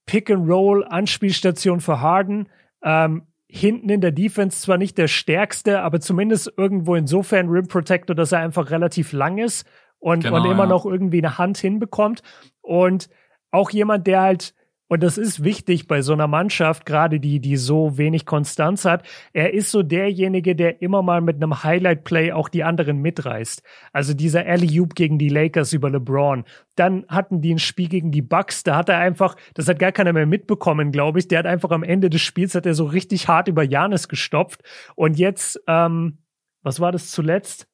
Pick-and-Roll-Anspielstation 0.06 1.80
für 1.80 2.02
Harden. 2.02 2.50
Ähm, 2.84 3.24
hinten 3.54 3.90
in 3.90 4.00
der 4.00 4.12
Defense 4.12 4.62
zwar 4.62 4.78
nicht 4.78 4.98
der 4.98 5.10
stärkste, 5.10 5.82
aber 5.82 6.00
zumindest 6.00 6.54
irgendwo 6.56 6.96
insofern 6.96 7.50
Rim 7.50 7.68
Protector, 7.68 8.16
dass 8.16 8.32
er 8.32 8.40
einfach 8.40 8.72
relativ 8.72 9.12
lang 9.12 9.40
ist 9.40 9.68
und, 10.00 10.24
genau, 10.24 10.38
und 10.38 10.46
immer 10.46 10.64
ja. 10.64 10.70
noch 10.70 10.86
irgendwie 10.86 11.18
eine 11.18 11.38
Hand 11.38 11.58
hinbekommt. 11.58 12.22
Und 12.62 13.10
auch 13.52 13.70
jemand, 13.70 14.08
der 14.08 14.22
halt 14.22 14.54
und 14.92 15.02
das 15.04 15.18
ist 15.18 15.42
wichtig 15.42 15.88
bei 15.88 16.02
so 16.02 16.12
einer 16.12 16.28
Mannschaft, 16.28 16.86
gerade 16.86 17.22
die, 17.22 17.40
die 17.40 17.56
so 17.56 17.98
wenig 17.98 18.26
Konstanz 18.26 18.84
hat. 18.84 19.08
Er 19.32 19.54
ist 19.54 19.72
so 19.72 19.84
derjenige, 19.84 20.54
der 20.54 20.82
immer 20.82 21.02
mal 21.02 21.22
mit 21.22 21.38
einem 21.38 21.64
Highlight-Play 21.64 22.34
auch 22.34 22.50
die 22.50 22.66
anderen 22.66 22.98
mitreißt. 22.98 23.64
Also 23.94 24.14
dieser 24.14 24.46
Alley-Oop 24.46 24.96
gegen 24.96 25.18
die 25.18 25.30
Lakers 25.30 25.72
über 25.72 25.90
LeBron. 25.90 26.44
Dann 26.76 27.06
hatten 27.08 27.40
die 27.40 27.54
ein 27.54 27.60
Spiel 27.60 27.88
gegen 27.88 28.12
die 28.12 28.22
Bucks. 28.22 28.64
Da 28.64 28.76
hat 28.76 28.90
er 28.90 28.98
einfach, 28.98 29.38
das 29.54 29.70
hat 29.70 29.80
gar 29.80 29.94
keiner 29.94 30.12
mehr 30.12 30.26
mitbekommen, 30.26 30.92
glaube 30.92 31.20
ich. 31.20 31.30
Der 31.30 31.40
hat 31.40 31.46
einfach 31.46 31.72
am 31.72 31.84
Ende 31.84 32.10
des 32.10 32.20
Spiels 32.20 32.54
hat 32.54 32.66
er 32.66 32.74
so 32.74 32.84
richtig 32.84 33.30
hart 33.30 33.48
über 33.48 33.64
Janis 33.64 34.10
gestopft. 34.10 34.62
Und 34.96 35.18
jetzt, 35.18 35.58
ähm, 35.68 36.18
was 36.64 36.82
war 36.82 36.92
das 36.92 37.12
zuletzt? 37.12 37.71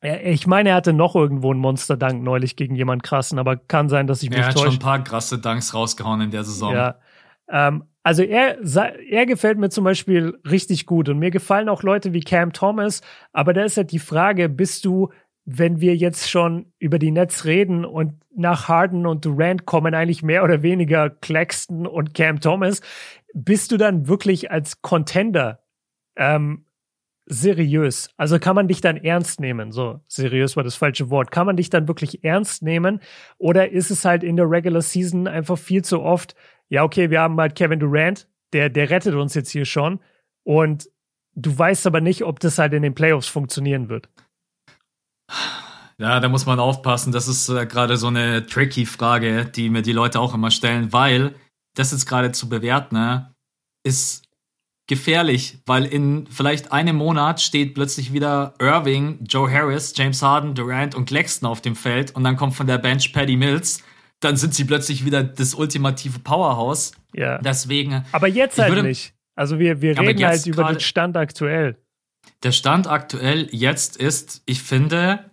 Ich 0.00 0.46
meine, 0.46 0.70
er 0.70 0.74
hatte 0.76 0.92
noch 0.92 1.16
irgendwo 1.16 1.50
einen 1.50 1.60
Monster-Dank 1.60 2.22
neulich 2.22 2.54
gegen 2.54 2.76
jemand 2.76 3.02
krassen, 3.02 3.38
aber 3.38 3.56
kann 3.56 3.88
sein, 3.88 4.06
dass 4.06 4.22
ich 4.22 4.30
mich 4.30 4.38
täusche. 4.38 4.50
Er 4.50 4.54
hat 4.54 4.58
schon 4.60 4.72
ein 4.74 4.78
paar 4.78 5.02
krasse 5.02 5.38
Danks 5.38 5.74
rausgehauen 5.74 6.20
in 6.20 6.30
der 6.30 6.44
Saison. 6.44 6.72
Ja. 6.72 7.00
Ähm, 7.48 7.84
also 8.04 8.22
er, 8.22 8.58
er 9.10 9.26
gefällt 9.26 9.58
mir 9.58 9.70
zum 9.70 9.84
Beispiel 9.84 10.38
richtig 10.48 10.86
gut 10.86 11.08
und 11.08 11.18
mir 11.18 11.30
gefallen 11.30 11.68
auch 11.68 11.82
Leute 11.82 12.12
wie 12.12 12.20
Cam 12.20 12.52
Thomas, 12.52 13.02
aber 13.32 13.52
da 13.52 13.64
ist 13.64 13.76
halt 13.76 13.90
die 13.90 13.98
Frage, 13.98 14.48
bist 14.48 14.84
du, 14.84 15.10
wenn 15.44 15.80
wir 15.80 15.96
jetzt 15.96 16.30
schon 16.30 16.72
über 16.78 16.98
die 16.98 17.10
Nets 17.10 17.44
reden 17.44 17.84
und 17.84 18.14
nach 18.34 18.68
Harden 18.68 19.04
und 19.04 19.24
Durant 19.24 19.66
kommen 19.66 19.94
eigentlich 19.94 20.22
mehr 20.22 20.44
oder 20.44 20.62
weniger 20.62 21.10
Claxton 21.10 21.86
und 21.86 22.14
Cam 22.14 22.40
Thomas, 22.40 22.82
bist 23.34 23.72
du 23.72 23.76
dann 23.76 24.06
wirklich 24.06 24.50
als 24.50 24.80
Contender 24.80 25.60
ähm, 26.16 26.64
seriös? 27.28 28.10
Also 28.16 28.38
kann 28.38 28.54
man 28.54 28.68
dich 28.68 28.80
dann 28.80 28.96
ernst 28.96 29.40
nehmen? 29.40 29.70
So, 29.72 30.00
seriös 30.08 30.56
war 30.56 30.64
das 30.64 30.74
falsche 30.74 31.10
Wort. 31.10 31.30
Kann 31.30 31.46
man 31.46 31.56
dich 31.56 31.70
dann 31.70 31.88
wirklich 31.88 32.24
ernst 32.24 32.62
nehmen? 32.62 33.00
Oder 33.38 33.70
ist 33.70 33.90
es 33.90 34.04
halt 34.04 34.24
in 34.24 34.36
der 34.36 34.50
Regular 34.50 34.82
Season 34.82 35.28
einfach 35.28 35.58
viel 35.58 35.84
zu 35.84 36.02
oft, 36.02 36.34
ja, 36.68 36.82
okay, 36.84 37.10
wir 37.10 37.20
haben 37.20 37.38
halt 37.40 37.54
Kevin 37.54 37.80
Durant, 37.80 38.28
der, 38.52 38.68
der 38.68 38.90
rettet 38.90 39.14
uns 39.14 39.34
jetzt 39.34 39.50
hier 39.50 39.64
schon. 39.64 40.00
Und 40.44 40.88
du 41.34 41.56
weißt 41.56 41.86
aber 41.86 42.00
nicht, 42.00 42.24
ob 42.24 42.40
das 42.40 42.58
halt 42.58 42.72
in 42.72 42.82
den 42.82 42.94
Playoffs 42.94 43.28
funktionieren 43.28 43.88
wird. 43.88 44.08
Ja, 45.98 46.20
da 46.20 46.28
muss 46.28 46.46
man 46.46 46.60
aufpassen. 46.60 47.12
Das 47.12 47.26
ist 47.26 47.48
äh, 47.48 47.66
gerade 47.66 47.96
so 47.96 48.06
eine 48.06 48.46
tricky 48.46 48.86
Frage, 48.86 49.44
die 49.44 49.68
mir 49.68 49.82
die 49.82 49.92
Leute 49.92 50.20
auch 50.20 50.32
immer 50.32 50.50
stellen, 50.50 50.92
weil 50.92 51.34
das 51.74 51.92
jetzt 51.92 52.06
gerade 52.06 52.32
zu 52.32 52.48
bewerten, 52.48 52.94
ne, 52.94 53.34
ist 53.84 54.27
gefährlich, 54.88 55.58
weil 55.66 55.84
in 55.84 56.26
vielleicht 56.26 56.72
einem 56.72 56.96
Monat 56.96 57.40
steht 57.40 57.74
plötzlich 57.74 58.12
wieder 58.12 58.54
Irving, 58.58 59.18
Joe 59.28 59.50
Harris, 59.50 59.92
James 59.94 60.22
Harden, 60.22 60.54
Durant 60.54 60.94
und 60.94 61.04
Claxton 61.04 61.48
auf 61.48 61.60
dem 61.60 61.76
Feld 61.76 62.16
und 62.16 62.24
dann 62.24 62.36
kommt 62.36 62.54
von 62.54 62.66
der 62.66 62.78
Bench 62.78 63.12
Paddy 63.12 63.36
Mills. 63.36 63.84
Dann 64.20 64.36
sind 64.36 64.54
sie 64.54 64.64
plötzlich 64.64 65.04
wieder 65.04 65.22
das 65.22 65.54
ultimative 65.54 66.18
Powerhouse. 66.18 66.92
Ja. 67.14 67.38
Deswegen. 67.38 68.04
Aber 68.10 68.26
jetzt 68.26 68.58
halt 68.58 68.70
würde, 68.70 68.82
nicht. 68.82 69.14
Also 69.36 69.60
wir, 69.60 69.80
wir 69.80 69.96
reden 69.96 70.26
halt 70.26 70.46
über 70.46 70.64
den 70.64 70.80
Stand 70.80 71.16
aktuell. 71.16 71.76
Der 72.42 72.50
Stand 72.50 72.88
aktuell 72.88 73.48
jetzt 73.52 73.96
ist, 73.96 74.42
ich 74.46 74.62
finde, 74.62 75.30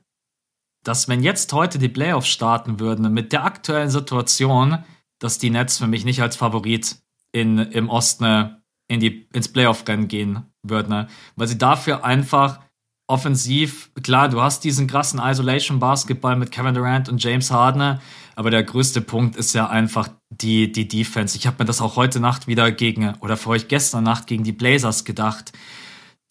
dass 0.84 1.08
wenn 1.10 1.24
jetzt 1.24 1.52
heute 1.54 1.80
die 1.80 1.90
Playoffs 1.90 2.28
starten 2.28 2.80
würden, 2.80 3.12
mit 3.14 3.32
der 3.32 3.46
aktuellen 3.46 3.90
Situation, 3.90 4.84
dass 5.18 5.40
die 5.40 5.50
Nets 5.50 5.80
für 5.80 5.88
mich 5.88 6.06
nicht 6.06 6.22
als 6.22 6.36
Favorit 6.36 6.98
in, 7.32 7.58
im 7.58 7.90
Osten 7.90 8.62
in 8.88 9.00
die, 9.00 9.28
ins 9.34 9.52
Playoff-Rennen 9.52 10.08
gehen 10.08 10.44
würden, 10.64 10.90
ne? 10.90 11.08
weil 11.36 11.48
sie 11.48 11.58
dafür 11.58 12.04
einfach 12.04 12.60
offensiv, 13.08 13.92
klar, 14.02 14.30
du 14.30 14.42
hast 14.42 14.64
diesen 14.64 14.88
krassen 14.88 15.20
Isolation-Basketball 15.20 16.36
mit 16.36 16.52
Kevin 16.52 16.74
Durant 16.74 17.08
und 17.08 17.24
James 17.24 17.52
Harden, 17.52 18.00
aber 18.36 18.50
der 18.50 18.64
größte 18.64 19.02
Punkt 19.02 19.36
ist 19.36 19.54
ja 19.54 19.70
einfach 19.70 20.10
die, 20.30 20.72
die 20.72 20.88
Defense. 20.88 21.38
Ich 21.38 21.46
habe 21.46 21.58
mir 21.60 21.66
das 21.66 21.82
auch 21.82 21.96
heute 21.96 22.20
Nacht 22.20 22.48
wieder 22.48 22.72
gegen, 22.72 23.14
oder 23.20 23.38
für 23.38 23.50
euch 23.50 23.68
gestern 23.68 24.04
Nacht 24.04 24.28
gegen 24.28 24.44
die 24.44 24.52
Blazers 24.52 25.06
gedacht. 25.06 25.54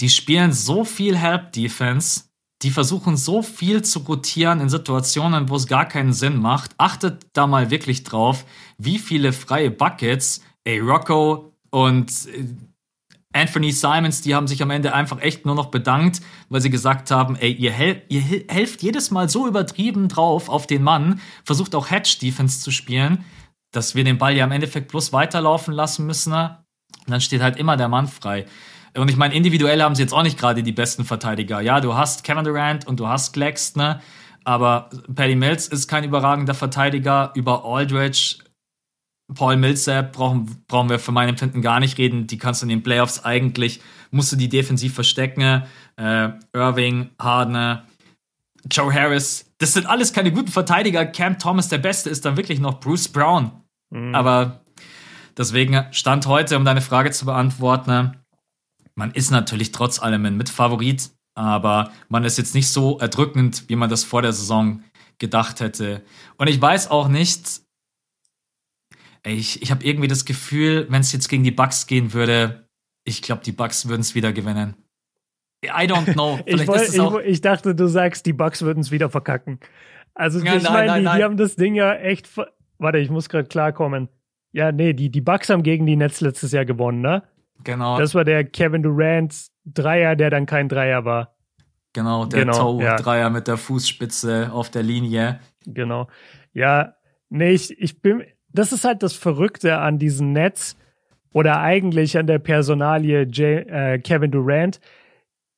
Die 0.00 0.08
spielen 0.08 0.52
so 0.52 0.84
viel 0.84 1.16
Help-Defense, 1.16 2.24
die 2.62 2.70
versuchen 2.70 3.16
so 3.16 3.42
viel 3.42 3.82
zu 3.82 4.00
rotieren 4.00 4.60
in 4.60 4.68
Situationen, 4.68 5.48
wo 5.48 5.56
es 5.56 5.66
gar 5.66 5.86
keinen 5.86 6.12
Sinn 6.12 6.38
macht. 6.38 6.72
Achtet 6.78 7.26
da 7.34 7.46
mal 7.46 7.70
wirklich 7.70 8.02
drauf, 8.02 8.44
wie 8.78 8.98
viele 8.98 9.32
freie 9.32 9.70
Buckets, 9.70 10.40
ey, 10.64 10.80
Rocco 10.80 11.53
und 11.74 12.28
äh, 12.28 12.44
Anthony 13.32 13.72
Simons, 13.72 14.20
die 14.20 14.32
haben 14.32 14.46
sich 14.46 14.62
am 14.62 14.70
Ende 14.70 14.94
einfach 14.94 15.20
echt 15.20 15.44
nur 15.44 15.56
noch 15.56 15.72
bedankt, 15.72 16.20
weil 16.48 16.60
sie 16.60 16.70
gesagt 16.70 17.10
haben, 17.10 17.34
ey, 17.34 17.50
ihr, 17.50 17.72
hel 17.72 18.00
ihr 18.08 18.20
helft 18.20 18.80
jedes 18.80 19.10
Mal 19.10 19.28
so 19.28 19.48
übertrieben 19.48 20.06
drauf 20.06 20.48
auf 20.48 20.68
den 20.68 20.84
Mann, 20.84 21.20
versucht 21.42 21.74
auch 21.74 21.90
Hedge-Defense 21.90 22.60
zu 22.60 22.70
spielen, 22.70 23.24
dass 23.72 23.96
wir 23.96 24.04
den 24.04 24.18
Ball 24.18 24.36
ja 24.36 24.44
im 24.44 24.52
Endeffekt 24.52 24.92
bloß 24.92 25.12
weiterlaufen 25.12 25.74
lassen 25.74 26.06
müssen. 26.06 26.32
Und 26.32 26.62
dann 27.08 27.20
steht 27.20 27.42
halt 27.42 27.56
immer 27.56 27.76
der 27.76 27.88
Mann 27.88 28.06
frei. 28.06 28.46
Und 28.96 29.10
ich 29.10 29.16
meine, 29.16 29.34
individuell 29.34 29.82
haben 29.82 29.96
sie 29.96 30.02
jetzt 30.02 30.14
auch 30.14 30.22
nicht 30.22 30.38
gerade 30.38 30.62
die 30.62 30.70
besten 30.70 31.04
Verteidiger. 31.04 31.60
Ja, 31.60 31.80
du 31.80 31.94
hast 31.94 32.22
Kevin 32.22 32.44
Durant 32.44 32.86
und 32.86 33.00
du 33.00 33.08
hast 33.08 33.36
ne? 33.36 34.00
aber 34.44 34.90
Paddy 35.12 35.34
Mills 35.34 35.66
ist 35.66 35.88
kein 35.88 36.04
überragender 36.04 36.54
Verteidiger. 36.54 37.32
Über 37.34 37.64
Aldridge, 37.64 38.36
Paul 39.32 39.56
Millsap 39.56 40.12
brauchen, 40.12 40.64
brauchen 40.68 40.90
wir 40.90 40.98
für 40.98 41.12
mein 41.12 41.28
Empfinden 41.28 41.62
gar 41.62 41.80
nicht 41.80 41.98
reden. 41.98 42.26
Die 42.26 42.38
kannst 42.38 42.62
du 42.62 42.66
in 42.66 42.70
den 42.70 42.82
Playoffs 42.82 43.24
eigentlich, 43.24 43.80
musst 44.10 44.32
du 44.32 44.36
die 44.36 44.48
defensiv 44.48 44.94
verstecken. 44.94 45.62
Äh, 45.96 46.30
Irving, 46.52 47.10
Harden, 47.18 47.80
Joe 48.70 48.92
Harris, 48.92 49.50
das 49.58 49.72
sind 49.72 49.86
alles 49.86 50.12
keine 50.12 50.32
guten 50.32 50.50
Verteidiger. 50.50 51.06
Cam 51.06 51.38
Thomas, 51.38 51.68
der 51.68 51.78
Beste, 51.78 52.10
ist 52.10 52.24
dann 52.24 52.36
wirklich 52.36 52.60
noch 52.60 52.80
Bruce 52.80 53.08
Brown. 53.08 53.52
Mhm. 53.90 54.14
Aber 54.14 54.64
deswegen 55.36 55.86
stand 55.90 56.26
heute, 56.26 56.56
um 56.56 56.64
deine 56.64 56.80
Frage 56.80 57.10
zu 57.10 57.24
beantworten, 57.24 58.16
man 58.94 59.10
ist 59.12 59.30
natürlich 59.30 59.72
trotz 59.72 60.00
allem 60.00 60.24
ein 60.24 60.36
Mitfavorit, 60.36 61.10
aber 61.34 61.90
man 62.08 62.24
ist 62.24 62.38
jetzt 62.38 62.54
nicht 62.54 62.68
so 62.68 62.98
erdrückend, 62.98 63.64
wie 63.68 63.76
man 63.76 63.90
das 63.90 64.04
vor 64.04 64.22
der 64.22 64.32
Saison 64.32 64.82
gedacht 65.18 65.60
hätte. 65.60 66.02
Und 66.36 66.48
ich 66.48 66.60
weiß 66.60 66.90
auch 66.90 67.08
nicht, 67.08 67.63
ich, 69.26 69.62
ich 69.62 69.70
habe 69.70 69.84
irgendwie 69.84 70.08
das 70.08 70.24
Gefühl, 70.24 70.86
wenn 70.90 71.00
es 71.00 71.12
jetzt 71.12 71.28
gegen 71.28 71.44
die 71.44 71.50
Bucks 71.50 71.86
gehen 71.86 72.12
würde, 72.12 72.68
ich 73.04 73.22
glaube, 73.22 73.42
die 73.44 73.52
Bucks 73.52 73.88
würden 73.88 74.00
es 74.00 74.14
wieder 74.14 74.32
gewinnen. 74.32 74.74
I 75.64 75.86
don't 75.86 76.12
know. 76.12 76.40
ich, 76.46 76.66
woll, 76.66 77.20
ich, 77.22 77.30
ich, 77.30 77.40
dachte, 77.40 77.74
du 77.74 77.86
sagst, 77.86 78.26
die 78.26 78.32
Bucks 78.32 78.62
würden 78.62 78.80
es 78.80 78.90
wieder 78.90 79.08
verkacken. 79.08 79.60
Also 80.14 80.38
ja, 80.40 80.56
ich 80.56 80.62
meine, 80.62 80.94
die, 80.94 81.16
die, 81.16 81.24
haben 81.24 81.36
das 81.36 81.56
Ding 81.56 81.74
ja 81.74 81.94
echt. 81.94 82.28
Warte, 82.78 82.98
ich 82.98 83.10
muss 83.10 83.28
gerade 83.28 83.48
klarkommen. 83.48 84.08
Ja, 84.52 84.72
nee, 84.72 84.92
die, 84.92 85.10
die 85.10 85.20
Bucks 85.20 85.48
haben 85.48 85.62
gegen 85.62 85.86
die 85.86 85.96
Nets 85.96 86.20
letztes 86.20 86.52
Jahr 86.52 86.64
gewonnen, 86.64 87.00
ne? 87.00 87.24
Genau. 87.64 87.98
Das 87.98 88.14
war 88.14 88.24
der 88.24 88.44
Kevin 88.44 88.82
Durant 88.82 89.48
Dreier, 89.64 90.16
der 90.16 90.30
dann 90.30 90.46
kein 90.46 90.68
Dreier 90.68 91.04
war. 91.04 91.34
Genau, 91.92 92.26
der 92.26 92.40
genau, 92.40 92.78
Toe-Dreier 92.78 93.20
ja. 93.20 93.30
mit 93.30 93.48
der 93.48 93.56
Fußspitze 93.56 94.50
auf 94.52 94.70
der 94.70 94.82
Linie. 94.82 95.40
Genau. 95.64 96.08
Ja, 96.52 96.94
nee, 97.30 97.52
ich, 97.52 97.78
ich 97.80 98.02
bin, 98.02 98.24
das 98.54 98.72
ist 98.72 98.84
halt 98.84 99.02
das 99.02 99.14
Verrückte 99.14 99.78
an 99.78 99.98
diesem 99.98 100.32
Netz 100.32 100.76
oder 101.32 101.60
eigentlich 101.60 102.16
an 102.16 102.26
der 102.26 102.38
Personalie 102.38 103.22
J 103.22 103.68
äh, 103.68 103.98
Kevin 103.98 104.30
Durant. 104.30 104.80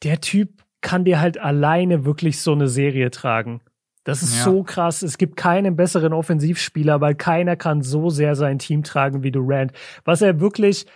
Der 0.02 0.20
Typ 0.20 0.64
kann 0.80 1.04
dir 1.04 1.20
halt 1.20 1.38
alleine 1.38 2.04
wirklich 2.04 2.40
so 2.40 2.52
eine 2.52 2.68
Serie 2.68 3.10
tragen. 3.10 3.60
Das 4.04 4.22
ist 4.22 4.38
ja. 4.38 4.44
so 4.44 4.62
krass. 4.62 5.02
Es 5.02 5.18
gibt 5.18 5.36
keinen 5.36 5.74
besseren 5.74 6.12
Offensivspieler, 6.12 7.00
weil 7.00 7.16
keiner 7.16 7.56
kann 7.56 7.82
so 7.82 8.08
sehr 8.08 8.36
sein 8.36 8.58
Team 8.58 8.84
tragen 8.84 9.22
wie 9.22 9.32
Durant. 9.32 9.72
Was 10.04 10.22
er 10.22 10.38
wirklich 10.38 10.86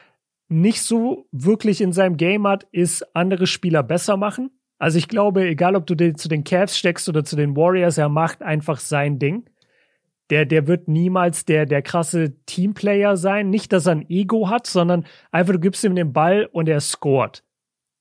nicht 0.49 0.83
so 0.83 1.27
wirklich 1.33 1.81
in 1.81 1.93
seinem 1.93 2.17
Game 2.17 2.47
hat, 2.47 2.69
ist 2.71 3.17
andere 3.17 3.47
Spieler 3.47 3.83
besser 3.83 4.17
machen. 4.17 4.51
Also 4.79 4.97
ich 4.97 5.09
glaube, 5.09 5.47
egal 5.47 5.77
ob 5.77 5.87
du 5.87 5.95
den, 5.95 6.17
zu 6.17 6.29
den 6.29 6.45
Cavs 6.45 6.79
steckst 6.79 7.09
oder 7.09 7.25
zu 7.25 7.37
den 7.37 7.57
Warriors, 7.57 7.99
er 7.99 8.09
macht 8.09 8.43
einfach 8.43 8.79
sein 8.79 9.19
Ding. 9.19 9.50
Der, 10.31 10.47
der 10.47 10.67
wird 10.67 10.89
niemals 10.89 11.45
der, 11.45 11.67
der 11.67 11.83
krasse 11.83 12.37
Teamplayer 12.47 13.17
sein. 13.17 13.51
Nicht, 13.51 13.73
dass 13.73 13.87
er 13.87 13.93
ein 13.93 14.09
Ego 14.09 14.49
hat, 14.49 14.67
sondern 14.67 15.05
einfach 15.33 15.53
du 15.53 15.61
gibst 15.61 15.85
ihm 15.85 15.97
den 15.97 16.13
Ball 16.13 16.49
und 16.53 16.69
er 16.69 16.81
scored. 16.81 17.43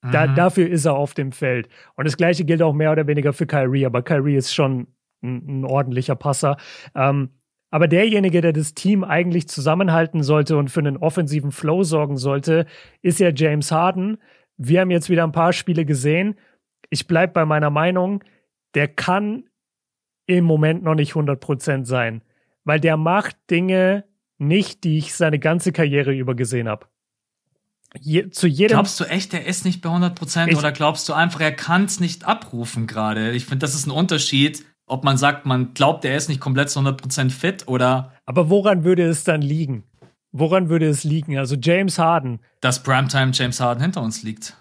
Da, 0.01 0.27
mhm. 0.27 0.35
Dafür 0.35 0.69
ist 0.69 0.85
er 0.85 0.95
auf 0.95 1.13
dem 1.13 1.31
Feld. 1.31 1.67
Und 1.95 2.05
das 2.05 2.15
gleiche 2.15 2.45
gilt 2.45 2.61
auch 2.61 2.73
mehr 2.73 2.91
oder 2.91 3.07
weniger 3.07 3.33
für 3.33 3.45
Kyrie, 3.45 3.85
aber 3.85 4.01
Kyrie 4.01 4.35
ist 4.35 4.53
schon 4.53 4.87
ein, 5.21 5.61
ein 5.61 5.65
ordentlicher 5.65 6.15
Passer. 6.15 6.57
Ähm, 6.95 7.31
aber 7.71 7.87
derjenige, 7.87 8.41
der 8.41 8.53
das 8.53 8.73
Team 8.73 9.03
eigentlich 9.03 9.47
zusammenhalten 9.47 10.23
sollte 10.23 10.57
und 10.57 10.69
für 10.69 10.79
einen 10.79 10.97
offensiven 10.97 11.51
Flow 11.51 11.83
sorgen 11.83 12.17
sollte, 12.17 12.65
ist 13.01 13.19
ja 13.19 13.29
James 13.29 13.71
Harden. 13.71 14.17
Wir 14.57 14.81
haben 14.81 14.91
jetzt 14.91 15.09
wieder 15.09 15.23
ein 15.23 15.31
paar 15.31 15.53
Spiele 15.53 15.85
gesehen. 15.85 16.35
Ich 16.89 17.05
bleibe 17.05 17.33
bei 17.33 17.45
meiner 17.45 17.69
Meinung, 17.69 18.23
der 18.73 18.87
kann 18.87 19.48
im 20.37 20.45
Moment 20.45 20.83
noch 20.83 20.95
nicht 20.95 21.13
100% 21.13 21.85
sein, 21.85 22.21
weil 22.63 22.79
der 22.79 22.97
macht 22.97 23.35
Dinge 23.49 24.05
nicht, 24.37 24.83
die 24.83 24.97
ich 24.97 25.13
seine 25.13 25.39
ganze 25.39 25.71
Karriere 25.71 26.13
über 26.13 26.35
gesehen 26.35 26.69
habe. 26.69 26.87
Je, 27.99 28.29
zu 28.29 28.47
jedem 28.47 28.75
glaubst 28.75 28.99
du 28.99 29.05
echt, 29.05 29.33
er 29.33 29.45
ist 29.45 29.65
nicht 29.65 29.81
bei 29.81 29.89
100% 29.89 30.49
ich, 30.49 30.57
oder 30.57 30.71
glaubst 30.71 31.09
du 31.09 31.13
einfach, 31.13 31.41
er 31.41 31.51
kann 31.51 31.85
es 31.85 31.99
nicht 31.99 32.25
abrufen 32.25 32.85
gerade? 32.85 33.31
Ich 33.31 33.45
finde, 33.45 33.59
das 33.65 33.73
ist 33.73 33.87
ein 33.87 33.91
Unterschied 33.91 34.63
ob 34.89 35.03
man 35.03 35.17
sagt, 35.17 35.45
man 35.45 35.73
glaubt, 35.73 36.03
er 36.03 36.17
ist 36.17 36.29
nicht 36.29 36.41
komplett 36.41 36.69
zu 36.69 36.79
100% 36.79 37.29
fit 37.29 37.67
oder. 37.67 38.11
Aber 38.25 38.49
woran 38.49 38.83
würde 38.83 39.03
es 39.03 39.23
dann 39.23 39.41
liegen? 39.41 39.83
Woran 40.31 40.69
würde 40.69 40.87
es 40.87 41.03
liegen? 41.03 41.37
Also 41.37 41.55
James 41.55 41.97
Harden. 41.97 42.39
Dass 42.61 42.83
Primetime 42.83 43.31
James 43.33 43.59
Harden 43.59 43.81
hinter 43.81 44.01
uns 44.01 44.23
liegt. 44.23 44.57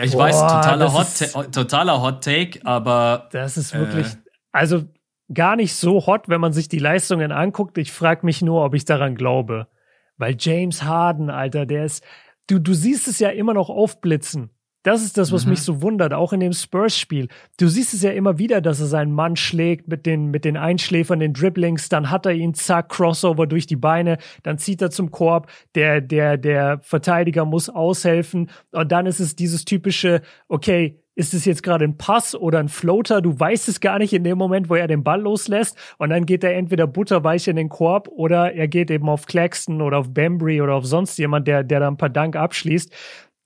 Ja, 0.00 0.06
ich 0.06 0.12
Boah, 0.12 0.20
weiß, 0.20 0.40
totaler 0.40 0.92
Hot, 0.94 1.02
ist, 1.02 1.52
totaler 1.52 2.00
Hot 2.00 2.24
Take, 2.24 2.60
aber. 2.64 3.28
Das 3.32 3.58
ist 3.58 3.74
wirklich. 3.74 4.06
Äh, 4.06 4.16
also 4.50 4.84
gar 5.32 5.56
nicht 5.56 5.74
so 5.74 6.06
hot, 6.06 6.28
wenn 6.28 6.40
man 6.40 6.54
sich 6.54 6.68
die 6.68 6.78
Leistungen 6.78 7.32
anguckt. 7.32 7.76
Ich 7.76 7.92
frage 7.92 8.24
mich 8.24 8.40
nur, 8.40 8.64
ob 8.64 8.74
ich 8.74 8.86
daran 8.86 9.14
glaube. 9.14 9.68
Weil 10.16 10.36
James 10.38 10.84
Harden, 10.84 11.28
Alter, 11.28 11.66
der 11.66 11.84
ist. 11.84 12.02
Du, 12.46 12.58
du 12.58 12.72
siehst 12.72 13.08
es 13.08 13.18
ja 13.18 13.28
immer 13.28 13.52
noch 13.52 13.68
aufblitzen. 13.68 14.48
Das 14.82 15.02
ist 15.02 15.18
das, 15.18 15.30
was 15.30 15.44
mhm. 15.44 15.50
mich 15.50 15.62
so 15.62 15.82
wundert, 15.82 16.14
auch 16.14 16.32
in 16.32 16.40
dem 16.40 16.52
Spurs-Spiel. 16.52 17.28
Du 17.58 17.68
siehst 17.68 17.92
es 17.92 18.02
ja 18.02 18.12
immer 18.12 18.38
wieder, 18.38 18.60
dass 18.62 18.80
er 18.80 18.86
seinen 18.86 19.12
Mann 19.12 19.36
schlägt 19.36 19.88
mit 19.88 20.06
den, 20.06 20.30
mit 20.30 20.44
den 20.44 20.56
Einschläfern, 20.56 21.20
den 21.20 21.34
Dribblings, 21.34 21.90
dann 21.90 22.10
hat 22.10 22.24
er 22.24 22.32
ihn, 22.32 22.54
zack, 22.54 22.88
Crossover 22.88 23.46
durch 23.46 23.66
die 23.66 23.76
Beine, 23.76 24.16
dann 24.42 24.56
zieht 24.56 24.80
er 24.80 24.90
zum 24.90 25.10
Korb, 25.10 25.50
der, 25.74 26.00
der, 26.00 26.38
der 26.38 26.80
Verteidiger 26.82 27.44
muss 27.44 27.68
aushelfen 27.68 28.50
und 28.72 28.90
dann 28.90 29.04
ist 29.06 29.20
es 29.20 29.36
dieses 29.36 29.66
typische, 29.66 30.22
okay, 30.48 30.96
ist 31.14 31.34
es 31.34 31.44
jetzt 31.44 31.62
gerade 31.62 31.84
ein 31.84 31.98
Pass 31.98 32.34
oder 32.34 32.60
ein 32.60 32.70
Floater? 32.70 33.20
Du 33.20 33.38
weißt 33.38 33.68
es 33.68 33.80
gar 33.80 33.98
nicht 33.98 34.14
in 34.14 34.24
dem 34.24 34.38
Moment, 34.38 34.70
wo 34.70 34.76
er 34.76 34.86
den 34.86 35.04
Ball 35.04 35.20
loslässt. 35.20 35.76
Und 35.98 36.08
dann 36.08 36.24
geht 36.24 36.42
er 36.42 36.54
entweder 36.54 36.86
butterweich 36.86 37.46
in 37.46 37.56
den 37.56 37.68
Korb 37.68 38.08
oder 38.08 38.54
er 38.54 38.68
geht 38.68 38.90
eben 38.90 39.08
auf 39.08 39.26
Claxton 39.26 39.82
oder 39.82 39.98
auf 39.98 40.14
Bambry 40.14 40.62
oder 40.62 40.74
auf 40.74 40.86
sonst 40.86 41.18
jemand, 41.18 41.46
der, 41.46 41.62
der 41.62 41.80
da 41.80 41.88
ein 41.88 41.98
paar 41.98 42.08
Dank 42.08 42.36
abschließt 42.36 42.90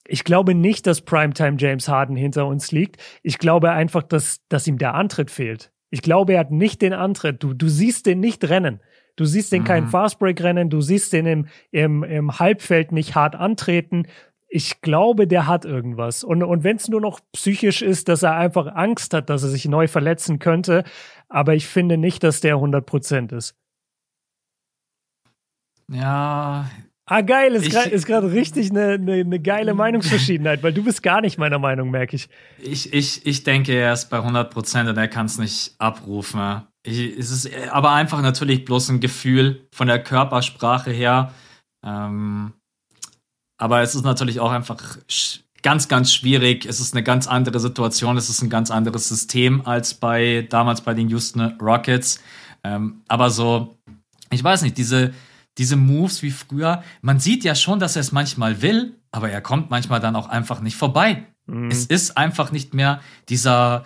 ich 0.06 0.24
glaube 0.24 0.54
nicht, 0.54 0.86
dass 0.86 1.00
Primetime 1.00 1.56
James 1.58 1.88
Harden 1.88 2.16
hinter 2.16 2.46
uns 2.46 2.72
liegt. 2.72 3.02
Ich 3.22 3.38
glaube 3.38 3.70
einfach, 3.70 4.02
dass, 4.02 4.40
dass 4.48 4.66
ihm 4.66 4.78
der 4.78 4.94
Antritt 4.94 5.30
fehlt. 5.30 5.72
Ich 5.90 6.02
glaube, 6.02 6.34
er 6.34 6.40
hat 6.40 6.50
nicht 6.50 6.82
den 6.82 6.92
Antritt. 6.92 7.42
Du, 7.42 7.54
du 7.54 7.68
siehst 7.68 8.06
den 8.06 8.20
nicht 8.20 8.48
rennen. 8.48 8.80
Du 9.16 9.24
siehst 9.24 9.52
den 9.52 9.62
mhm. 9.62 9.66
keinen 9.66 9.86
Fastbreak 9.88 10.42
rennen. 10.42 10.68
Du 10.68 10.80
siehst 10.80 11.12
den 11.12 11.26
im, 11.26 11.46
im, 11.70 12.02
im 12.02 12.38
Halbfeld 12.38 12.92
nicht 12.92 13.14
hart 13.14 13.36
antreten. 13.36 14.06
ich 14.48 14.80
glaube, 14.82 15.26
der 15.26 15.46
hat 15.46 15.64
irgendwas. 15.64 16.22
Und, 16.22 16.42
und 16.42 16.64
wenn 16.64 16.76
es 16.76 16.88
nur 16.88 17.00
noch 17.00 17.20
psychisch 17.32 17.82
ist, 17.82 18.08
dass 18.08 18.22
er 18.22 18.36
einfach 18.36 18.66
Angst 18.74 19.14
hat, 19.14 19.30
dass 19.30 19.42
er 19.42 19.48
sich 19.48 19.66
neu 19.66 19.88
verletzen 19.88 20.38
könnte, 20.38 20.84
aber 21.28 21.54
ich 21.54 21.66
finde 21.66 21.96
nicht, 21.96 22.22
dass 22.22 22.40
der 22.40 22.56
100% 22.56 23.34
ist. 23.36 23.56
Ja. 25.88 26.70
Ah, 27.06 27.20
geil, 27.20 27.54
ist 27.54 28.06
gerade 28.06 28.32
richtig 28.32 28.70
eine, 28.70 28.92
eine, 28.92 29.12
eine 29.14 29.38
geile 29.38 29.74
Meinungsverschiedenheit, 29.74 30.62
weil 30.62 30.72
du 30.72 30.82
bist 30.82 31.02
gar 31.02 31.20
nicht 31.20 31.36
meiner 31.36 31.58
Meinung, 31.58 31.90
merke 31.90 32.16
ich. 32.16 32.28
Ich, 32.58 32.94
ich, 32.94 33.26
ich 33.26 33.44
denke, 33.44 33.74
er 33.74 33.92
ist 33.92 34.08
bei 34.08 34.18
100% 34.18 34.88
und 34.88 34.96
er 34.96 35.08
kann 35.08 35.26
es 35.26 35.36
nicht 35.36 35.74
abrufen. 35.78 36.62
Ich, 36.82 36.98
es 37.18 37.30
ist 37.30 37.50
aber 37.70 37.92
einfach 37.92 38.22
natürlich 38.22 38.64
bloß 38.64 38.88
ein 38.88 39.00
Gefühl 39.00 39.66
von 39.74 39.86
der 39.86 40.02
Körpersprache 40.02 40.92
her. 40.92 41.34
Ähm, 41.84 42.54
aber 43.58 43.82
es 43.82 43.94
ist 43.94 44.04
natürlich 44.04 44.40
auch 44.40 44.50
einfach 44.50 44.98
ganz, 45.62 45.88
ganz 45.88 46.12
schwierig. 46.12 46.64
Es 46.64 46.80
ist 46.80 46.94
eine 46.94 47.02
ganz 47.02 47.26
andere 47.26 47.60
Situation. 47.60 48.16
Es 48.16 48.30
ist 48.30 48.40
ein 48.40 48.50
ganz 48.50 48.70
anderes 48.70 49.08
System 49.08 49.66
als 49.66 49.92
bei 49.92 50.46
damals 50.48 50.80
bei 50.80 50.94
den 50.94 51.10
Houston 51.10 51.40
Rockets. 51.60 52.22
Ähm, 52.62 53.02
aber 53.08 53.28
so, 53.28 53.76
ich 54.30 54.42
weiß 54.42 54.62
nicht, 54.62 54.78
diese, 54.78 55.12
diese 55.58 55.76
Moves 55.76 56.22
wie 56.22 56.30
früher, 56.30 56.82
man 57.00 57.20
sieht 57.20 57.44
ja 57.44 57.54
schon, 57.54 57.78
dass 57.78 57.96
er 57.96 58.00
es 58.00 58.12
manchmal 58.12 58.62
will, 58.62 58.96
aber 59.10 59.30
er 59.30 59.40
kommt 59.40 59.70
manchmal 59.70 60.00
dann 60.00 60.16
auch 60.16 60.28
einfach 60.28 60.60
nicht 60.60 60.76
vorbei. 60.76 61.24
Mhm. 61.46 61.70
Es 61.70 61.86
ist 61.86 62.16
einfach 62.16 62.52
nicht 62.52 62.74
mehr 62.74 63.00
dieser, 63.28 63.84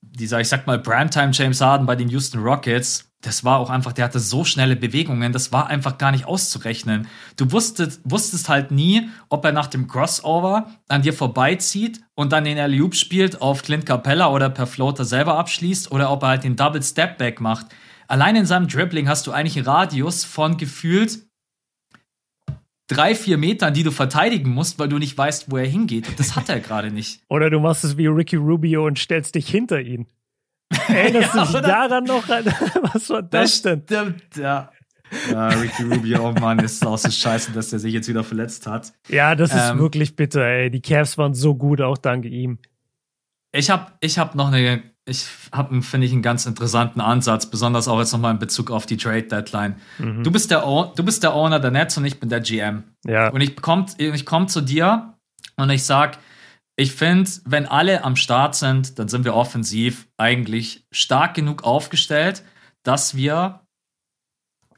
dieser, 0.00 0.40
ich 0.40 0.48
sag 0.48 0.66
mal, 0.66 0.78
Primetime 0.78 1.32
James 1.32 1.60
Harden 1.60 1.86
bei 1.86 1.96
den 1.96 2.08
Houston 2.08 2.40
Rockets, 2.40 3.10
das 3.24 3.42
war 3.42 3.58
auch 3.58 3.70
einfach, 3.70 3.92
der 3.92 4.04
hatte 4.04 4.20
so 4.20 4.44
schnelle 4.44 4.76
Bewegungen, 4.76 5.32
das 5.32 5.50
war 5.50 5.68
einfach 5.68 5.96
gar 5.96 6.12
nicht 6.12 6.26
auszurechnen. 6.26 7.08
Du 7.36 7.50
wusstest, 7.52 8.00
wusstest 8.04 8.48
halt 8.48 8.70
nie, 8.70 9.08
ob 9.30 9.44
er 9.44 9.52
nach 9.52 9.66
dem 9.66 9.88
Crossover 9.88 10.70
an 10.88 11.02
dir 11.02 11.14
vorbeizieht 11.14 12.00
und 12.14 12.32
dann 12.32 12.44
den 12.44 12.58
alley 12.58 12.86
spielt 12.92 13.40
auf 13.40 13.62
Clint 13.62 13.86
Capella 13.86 14.30
oder 14.30 14.50
per 14.50 14.66
Floater 14.66 15.04
selber 15.04 15.38
abschließt 15.38 15.90
oder 15.90 16.10
ob 16.10 16.22
er 16.22 16.28
halt 16.28 16.44
den 16.44 16.56
Double 16.56 16.82
Step 16.82 17.16
Back 17.16 17.40
macht. 17.40 17.66
Allein 18.08 18.36
in 18.36 18.46
seinem 18.46 18.68
Dribbling 18.68 19.08
hast 19.08 19.26
du 19.26 19.32
eigentlich 19.32 19.56
einen 19.56 19.66
Radius 19.66 20.24
von 20.24 20.56
gefühlt 20.56 21.20
drei, 22.88 23.14
vier 23.14 23.38
Metern, 23.38 23.74
die 23.74 23.82
du 23.82 23.90
verteidigen 23.90 24.50
musst, 24.50 24.78
weil 24.78 24.88
du 24.88 24.98
nicht 24.98 25.16
weißt, 25.16 25.50
wo 25.50 25.56
er 25.56 25.66
hingeht. 25.66 26.18
Das 26.18 26.36
hat 26.36 26.48
er 26.48 26.60
gerade 26.60 26.90
nicht. 26.90 27.22
Oder 27.28 27.50
du 27.50 27.60
machst 27.60 27.84
es 27.84 27.96
wie 27.96 28.06
Ricky 28.06 28.36
Rubio 28.36 28.86
und 28.86 28.98
stellst 28.98 29.34
dich 29.34 29.48
hinter 29.48 29.80
ihn. 29.80 30.06
Erinnerst 30.88 31.34
ja, 31.34 31.44
du 31.44 31.52
dich 31.52 31.60
daran 31.62 32.04
noch? 32.04 32.28
Was 32.92 33.10
war 33.10 33.22
das, 33.22 33.62
das 33.62 33.62
denn? 33.62 33.82
Stimmt, 33.84 34.36
ja. 34.36 34.70
Ja, 35.30 35.48
Ricky 35.48 35.84
Rubio, 35.84 36.28
oh 36.28 36.32
Mann, 36.32 36.58
ist 36.58 36.84
auch 36.84 36.98
so 36.98 37.10
scheiße, 37.10 37.52
dass 37.52 37.72
er 37.72 37.78
sich 37.78 37.92
jetzt 37.92 38.08
wieder 38.08 38.24
verletzt 38.24 38.66
hat. 38.66 38.92
Ja, 39.08 39.36
das 39.36 39.54
ist 39.54 39.70
ähm, 39.70 39.78
wirklich 39.78 40.16
bitter, 40.16 40.44
ey. 40.44 40.70
Die 40.70 40.80
Cavs 40.80 41.16
waren 41.18 41.34
so 41.34 41.54
gut, 41.54 41.80
auch 41.80 41.98
dank 41.98 42.24
ihm. 42.24 42.58
Ich 43.52 43.70
habe 43.70 43.92
ich 44.00 44.18
hab 44.18 44.34
noch 44.34 44.50
eine, 44.50 44.82
ich 45.06 45.26
habe, 45.52 45.82
finde 45.82 46.06
ich, 46.06 46.12
einen 46.12 46.22
ganz 46.22 46.46
interessanten 46.46 47.00
Ansatz, 47.00 47.46
besonders 47.46 47.88
auch 47.88 47.98
jetzt 47.98 48.12
nochmal 48.12 48.32
in 48.32 48.38
Bezug 48.38 48.70
auf 48.70 48.86
die 48.86 48.96
Trade 48.96 49.24
Deadline. 49.24 49.76
Mhm. 49.98 50.22
Du, 50.22 50.30
bist 50.30 50.50
der, 50.50 50.60
du 50.62 51.04
bist 51.04 51.22
der 51.22 51.34
Owner 51.34 51.60
der 51.60 51.70
Nets 51.70 51.96
und 51.98 52.04
ich 52.06 52.18
bin 52.18 52.30
der 52.30 52.40
GM. 52.40 52.84
Ja. 53.06 53.28
Und 53.28 53.40
ich 53.40 53.56
komme 53.56 53.86
ich 53.98 54.24
komm 54.24 54.48
zu 54.48 54.62
dir 54.62 55.14
und 55.56 55.70
ich 55.70 55.84
sag, 55.84 56.18
ich 56.76 56.92
finde, 56.92 57.30
wenn 57.44 57.66
alle 57.66 58.02
am 58.02 58.16
Start 58.16 58.56
sind, 58.56 58.98
dann 58.98 59.08
sind 59.08 59.24
wir 59.24 59.34
offensiv 59.34 60.08
eigentlich 60.16 60.86
stark 60.90 61.34
genug 61.34 61.64
aufgestellt, 61.64 62.42
dass 62.82 63.14
wir 63.14 63.60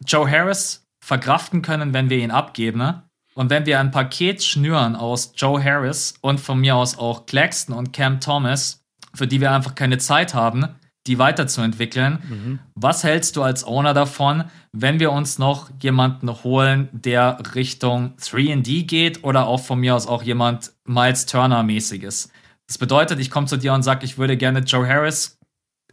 Joe 0.04 0.30
Harris 0.30 0.86
verkraften 1.00 1.62
können, 1.62 1.94
wenn 1.94 2.10
wir 2.10 2.18
ihn 2.18 2.30
abgeben. 2.30 2.78
Ne? 2.78 3.04
Und 3.34 3.48
wenn 3.48 3.64
wir 3.64 3.80
ein 3.80 3.92
Paket 3.92 4.42
schnüren 4.42 4.96
aus 4.96 5.32
Joe 5.36 5.62
Harris 5.62 6.14
und 6.20 6.40
von 6.40 6.60
mir 6.60 6.76
aus 6.76 6.98
auch 6.98 7.26
Claxton 7.26 7.74
und 7.74 7.92
Cam 7.92 8.20
Thomas, 8.20 8.85
für 9.16 9.26
die 9.26 9.40
wir 9.40 9.52
einfach 9.52 9.74
keine 9.74 9.98
Zeit 9.98 10.34
haben, 10.34 10.68
die 11.06 11.18
weiterzuentwickeln. 11.18 12.18
Mhm. 12.28 12.58
Was 12.74 13.04
hältst 13.04 13.36
du 13.36 13.42
als 13.42 13.64
Owner 13.64 13.94
davon, 13.94 14.44
wenn 14.72 15.00
wir 15.00 15.12
uns 15.12 15.38
noch 15.38 15.70
jemanden 15.80 16.28
holen, 16.42 16.88
der 16.92 17.38
Richtung 17.54 18.14
3D 18.20 18.86
geht 18.86 19.24
oder 19.24 19.46
auch 19.46 19.60
von 19.60 19.80
mir 19.80 19.94
aus 19.94 20.06
auch 20.06 20.22
jemand 20.22 20.72
Miles 20.84 21.26
Turner-mäßiges? 21.26 22.30
Das 22.66 22.78
bedeutet, 22.78 23.20
ich 23.20 23.30
komme 23.30 23.46
zu 23.46 23.56
dir 23.56 23.72
und 23.72 23.82
sage, 23.82 24.04
ich 24.04 24.18
würde 24.18 24.36
gerne 24.36 24.60
Joe 24.60 24.86
Harris, 24.86 25.38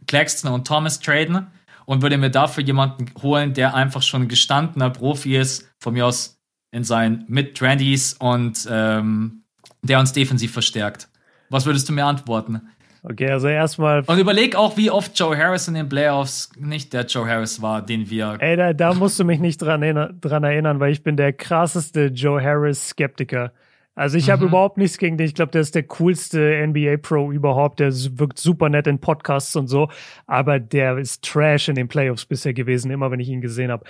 Claxton 0.06 0.52
und 0.52 0.66
Thomas 0.66 1.00
traden 1.00 1.46
und 1.86 2.02
würde 2.02 2.18
mir 2.18 2.30
dafür 2.30 2.64
jemanden 2.64 3.06
holen, 3.22 3.54
der 3.54 3.74
einfach 3.74 4.02
schon 4.02 4.28
gestandener 4.28 4.90
Profi 4.90 5.36
ist, 5.36 5.70
von 5.78 5.94
mir 5.94 6.06
aus 6.06 6.40
in 6.72 6.82
seinen 6.82 7.24
Mid-20s 7.28 8.18
und 8.18 8.66
ähm, 8.68 9.44
der 9.82 10.00
uns 10.00 10.12
defensiv 10.12 10.52
verstärkt. 10.52 11.08
Was 11.50 11.66
würdest 11.66 11.88
du 11.88 11.92
mir 11.92 12.04
antworten? 12.04 12.62
Okay, 13.06 13.30
also 13.30 13.48
erstmal. 13.48 14.00
Und 14.06 14.18
überleg 14.18 14.56
auch, 14.56 14.78
wie 14.78 14.90
oft 14.90 15.18
Joe 15.18 15.36
Harris 15.36 15.68
in 15.68 15.74
den 15.74 15.90
Playoffs 15.90 16.50
nicht 16.58 16.94
der 16.94 17.04
Joe 17.04 17.28
Harris 17.28 17.60
war, 17.60 17.82
den 17.82 18.08
wir. 18.08 18.38
Ey, 18.40 18.56
da, 18.56 18.72
da 18.72 18.94
musst 18.94 19.18
du 19.18 19.24
mich 19.24 19.40
nicht 19.40 19.58
dran, 19.58 19.82
erinnern, 19.82 20.18
dran 20.22 20.42
erinnern, 20.42 20.80
weil 20.80 20.90
ich 20.90 21.02
bin 21.02 21.18
der 21.18 21.34
krasseste 21.34 22.06
Joe 22.06 22.42
Harris-Skeptiker. 22.42 23.52
Also 23.94 24.16
ich 24.16 24.28
mhm. 24.28 24.32
habe 24.32 24.44
überhaupt 24.46 24.78
nichts 24.78 24.96
gegen 24.96 25.18
den. 25.18 25.26
Ich 25.26 25.34
glaube, 25.34 25.52
der 25.52 25.60
ist 25.60 25.74
der 25.74 25.82
coolste 25.82 26.66
NBA 26.66 26.96
Pro 26.96 27.30
überhaupt. 27.30 27.78
Der 27.78 27.92
wirkt 27.92 28.38
super 28.38 28.70
nett 28.70 28.86
in 28.86 28.98
Podcasts 28.98 29.54
und 29.54 29.68
so. 29.68 29.90
Aber 30.26 30.58
der 30.58 30.96
ist 30.96 31.22
Trash 31.22 31.68
in 31.68 31.74
den 31.74 31.88
Playoffs 31.88 32.24
bisher 32.24 32.54
gewesen, 32.54 32.90
immer 32.90 33.10
wenn 33.10 33.20
ich 33.20 33.28
ihn 33.28 33.42
gesehen 33.42 33.70
habe. 33.70 33.84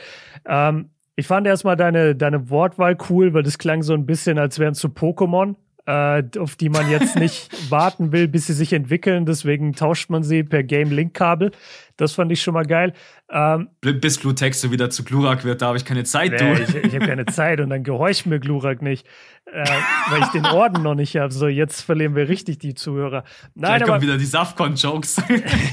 Ähm, 0.44 0.90
ich 1.14 1.28
fand 1.28 1.46
erstmal 1.46 1.76
deine, 1.76 2.16
deine 2.16 2.50
Wortwahl 2.50 2.96
cool, 3.08 3.32
weil 3.32 3.44
das 3.44 3.58
klang 3.58 3.84
so 3.84 3.94
ein 3.94 4.06
bisschen, 4.06 4.38
als 4.38 4.58
wären 4.58 4.72
es 4.72 4.80
so 4.80 4.88
Pokémon 4.88 5.54
auf 5.86 6.56
die 6.56 6.70
man 6.70 6.90
jetzt 6.90 7.16
nicht 7.16 7.50
warten 7.70 8.12
will, 8.12 8.26
bis 8.26 8.46
sie 8.46 8.54
sich 8.54 8.72
entwickeln. 8.72 9.26
Deswegen 9.26 9.74
tauscht 9.74 10.08
man 10.08 10.22
sie 10.22 10.42
per 10.42 10.62
Game 10.62 10.90
Link 10.90 11.14
Kabel. 11.14 11.50
Das 11.96 12.12
fand 12.12 12.32
ich 12.32 12.42
schon 12.42 12.54
mal 12.54 12.64
geil. 12.64 12.94
Ähm, 13.30 13.68
bis 13.80 14.18
Glutex 14.20 14.70
wieder 14.70 14.90
zu 14.90 15.04
Glurak 15.04 15.44
wird, 15.44 15.62
da 15.62 15.66
habe 15.68 15.76
ich 15.76 15.84
keine 15.84 16.04
Zeit, 16.04 16.32
nee, 16.32 16.38
du. 16.38 16.62
Ich, 16.62 16.74
ich 16.74 16.94
habe 16.94 17.06
keine 17.06 17.26
Zeit 17.26 17.60
und 17.60 17.70
dann 17.70 17.84
gehorcht 17.84 18.26
mir 18.26 18.40
Glurak 18.40 18.82
nicht, 18.82 19.06
äh, 19.46 19.64
weil 20.10 20.22
ich 20.22 20.28
den 20.28 20.46
Orden 20.46 20.82
noch 20.82 20.94
nicht 20.94 21.16
habe. 21.16 21.32
So, 21.32 21.48
jetzt 21.48 21.82
verlieren 21.82 22.16
wir 22.16 22.28
richtig 22.28 22.58
die 22.58 22.74
Zuhörer. 22.74 23.24
Nein, 23.54 23.78
Gleich 23.78 23.88
kommen 23.88 24.02
wieder 24.02 24.18
die 24.18 24.24
Safcon-Jokes. 24.24 25.22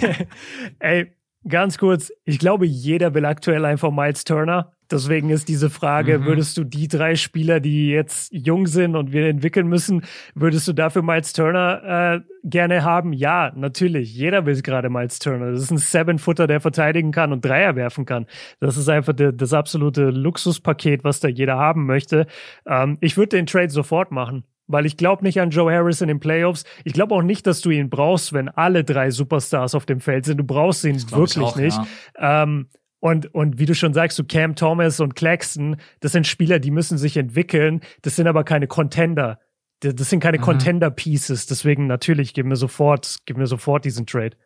Ey, 0.80 1.12
ganz 1.48 1.78
kurz. 1.78 2.12
Ich 2.26 2.40
glaube, 2.40 2.66
jeder 2.66 3.14
will 3.14 3.26
aktuell 3.26 3.66
einfach 3.66 3.92
Miles 3.92 4.24
Turner. 4.24 4.74
Deswegen 4.92 5.30
ist 5.30 5.48
diese 5.48 5.70
Frage, 5.70 6.20
mhm. 6.20 6.26
würdest 6.26 6.58
du 6.58 6.64
die 6.64 6.88
drei 6.88 7.16
Spieler, 7.16 7.60
die 7.60 7.90
jetzt 7.90 8.32
jung 8.34 8.68
sind 8.68 8.96
und 8.96 9.12
wir 9.12 9.28
entwickeln 9.28 9.68
müssen, 9.68 10.04
würdest 10.36 10.68
du 10.68 10.74
dafür 10.74 11.02
Miles 11.02 11.34
Turner 11.34 12.16
äh, 12.16 12.20
gerne 12.44 12.84
haben? 12.84 13.14
Ja, 13.14 13.52
natürlich. 13.56 14.14
Jeder 14.14 14.46
will 14.46 14.62
gerade 14.62 14.90
Miles 14.90 15.20
Turner. 15.20 15.52
Das 15.52 15.62
ist 15.62 15.72
ein 15.72 15.78
Seven-Footer, 15.78 16.48
der 16.48 16.60
verteidigen 16.60 17.12
kann 17.12 17.32
und 17.32 17.46
Dreier 17.46 17.76
werfen 17.76 18.06
kann. 18.06 18.28
Das 18.60 18.78
ist 18.78 18.90
einfach 18.90 19.14
de, 19.14 19.32
das 19.34 19.54
absolute 19.54 20.10
Luxuspaket, 20.10 21.04
was 21.04 21.20
da 21.20 21.28
jeder 21.28 21.58
haben 21.58 21.86
möchte. 21.86 22.28
Ähm, 22.66 22.98
ich 23.02 23.18
würde 23.18 23.38
den 23.38 23.46
Trade 23.46 23.70
sofort 23.70 24.12
machen 24.12 24.44
weil 24.72 24.86
ich 24.86 24.98
glaube 24.98 25.24
nicht 25.24 25.40
an 25.40 25.50
Joe 25.50 25.72
Harris 25.72 26.02
in 26.02 26.08
den 26.08 26.20
Playoffs. 26.20 26.64
Ich 26.84 26.94
glaube 26.94 27.14
auch 27.14 27.22
nicht, 27.22 27.46
dass 27.46 27.62
du 27.62 27.70
ihn 27.70 27.90
brauchst, 27.90 28.34
wenn 28.34 28.50
alle 28.50 28.84
drei 28.84 29.12
Superstars 29.12 29.76
auf 29.76 29.86
dem 29.86 30.00
Feld 30.00 30.26
sind. 30.26 30.38
Du 30.38 30.44
brauchst 30.44 30.84
ihn 30.86 30.96
wirklich 31.12 31.46
auch, 31.46 31.56
nicht. 31.56 31.78
Ja. 32.18 32.44
Ähm, 32.44 32.70
und, 33.02 33.34
und 33.34 33.58
wie 33.58 33.66
du 33.66 33.74
schon 33.74 33.94
sagst, 33.94 34.16
so 34.16 34.24
Cam 34.24 34.56
Thomas 34.56 35.00
und 35.00 35.16
Claxton, 35.16 35.78
das 36.00 36.12
sind 36.12 36.28
Spieler, 36.28 36.60
die 36.60 36.70
müssen 36.70 37.00
sich 37.00 37.18
entwickeln. 37.18 37.82
Das 38.04 38.16
sind 38.16 38.28
aber 38.28 38.44
keine 38.44 38.68
Contender. 38.68 39.40
Das 39.80 40.12
sind 40.12 40.20
keine 40.20 40.38
mhm. 40.38 40.44
Contender-Pieces. 40.44 41.48
Deswegen 41.48 41.88
natürlich, 41.88 42.36
gib 42.36 42.46
mir 42.46 42.56
sofort, 42.56 43.18
gib 43.26 43.38
mir 43.38 43.48
sofort 43.48 43.86
diesen 43.86 44.06
Trade. 44.06 44.38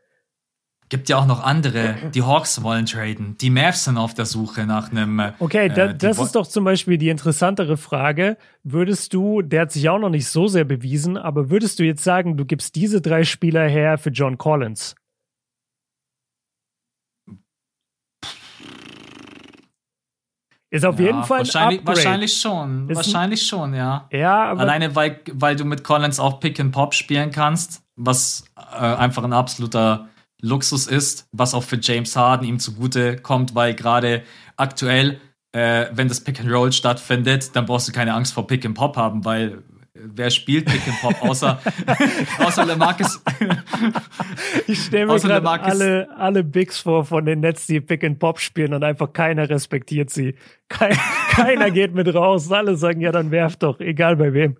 Gibt 0.87 1.09
ja 1.09 1.17
auch 1.17 1.25
noch 1.25 1.43
andere. 1.43 1.95
Die 2.13 2.21
Hawks 2.21 2.63
wollen 2.63 2.85
traden. 2.85 3.35
Die 3.41 3.49
Mavs 3.49 3.83
sind 3.83 3.97
auf 3.97 4.13
der 4.13 4.25
Suche 4.25 4.65
nach 4.65 4.89
einem. 4.89 5.19
Äh, 5.19 5.33
okay, 5.39 5.67
da, 5.67 5.87
äh, 5.87 5.95
das 5.95 6.17
ist 6.17 6.35
doch 6.35 6.47
zum 6.47 6.63
Beispiel 6.63 6.97
die 6.97 7.09
interessantere 7.09 7.75
Frage. 7.75 8.37
Würdest 8.63 9.13
du, 9.13 9.41
der 9.41 9.63
hat 9.63 9.73
sich 9.73 9.89
auch 9.89 9.99
noch 9.99 10.11
nicht 10.11 10.27
so 10.27 10.47
sehr 10.47 10.63
bewiesen, 10.63 11.17
aber 11.17 11.49
würdest 11.49 11.79
du 11.79 11.83
jetzt 11.83 12.05
sagen, 12.05 12.37
du 12.37 12.45
gibst 12.45 12.75
diese 12.75 13.01
drei 13.01 13.25
Spieler 13.25 13.67
her 13.67 13.97
für 13.97 14.11
John 14.11 14.37
Collins? 14.37 14.95
Ist 20.75 20.85
auf 20.85 20.99
ja, 20.99 21.05
jeden 21.05 21.23
Fall 21.23 21.39
wahrscheinlich, 21.39 21.79
Upgrade. 21.79 21.97
wahrscheinlich 21.97 22.37
schon. 22.37 22.89
Ist 22.89 22.97
wahrscheinlich 22.97 23.47
schon, 23.47 23.73
ja. 23.73 24.09
Ja, 24.11 24.43
aber 24.43 24.59
Alleine, 24.59 24.93
weil, 24.93 25.21
weil 25.31 25.55
du 25.55 25.63
mit 25.63 25.85
Collins 25.85 26.19
auch 26.19 26.41
Pick 26.41 26.59
and 26.59 26.73
Pop 26.73 26.93
spielen 26.93 27.31
kannst, 27.31 27.81
was 27.95 28.43
äh, 28.57 28.79
einfach 28.79 29.23
ein 29.23 29.31
absoluter 29.31 30.09
Luxus 30.41 30.87
ist, 30.87 31.29
was 31.31 31.53
auch 31.53 31.63
für 31.63 31.79
James 31.81 32.17
Harden 32.17 32.45
ihm 32.45 32.59
zugute 32.59 33.15
kommt, 33.15 33.55
weil 33.55 33.73
gerade 33.73 34.23
aktuell, 34.57 35.21
äh, 35.53 35.85
wenn 35.93 36.09
das 36.09 36.21
Pick 36.21 36.41
and 36.41 36.51
Roll 36.51 36.73
stattfindet, 36.73 37.55
dann 37.55 37.65
brauchst 37.65 37.87
du 37.87 37.93
keine 37.93 38.13
Angst 38.13 38.33
vor 38.33 38.45
Pick 38.45 38.65
and 38.65 38.75
Pop 38.75 38.97
haben, 38.97 39.23
weil 39.23 39.63
wer 39.95 40.29
spielt 40.29 40.65
Pick 40.65 40.87
and 40.87 40.99
Pop 41.01 41.21
außer, 41.21 41.59
außer 42.39 42.65
LeMarcus? 42.65 43.21
ich 44.67 44.83
stelle 44.83 45.07
mir 45.07 45.19
gerade 45.19 45.63
alle, 45.63 46.09
alle 46.17 46.43
Bigs 46.43 46.79
vor 46.79 47.05
von 47.05 47.25
den 47.25 47.39
Nets, 47.39 47.65
die 47.67 47.81
Pick 47.81 48.03
and 48.03 48.19
Pop 48.19 48.39
spielen 48.39 48.73
und 48.73 48.83
einfach 48.83 49.13
keiner 49.13 49.49
respektiert 49.49 50.09
sie. 50.09 50.35
Kein, 50.67 50.97
keiner 51.29 51.71
geht 51.71 51.93
mit 51.93 52.13
raus. 52.13 52.51
Alle 52.51 52.75
sagen, 52.75 53.01
ja, 53.01 53.11
dann 53.11 53.31
werf 53.31 53.55
doch, 53.55 53.79
egal 53.79 54.17
bei 54.17 54.33
wem. 54.33 54.57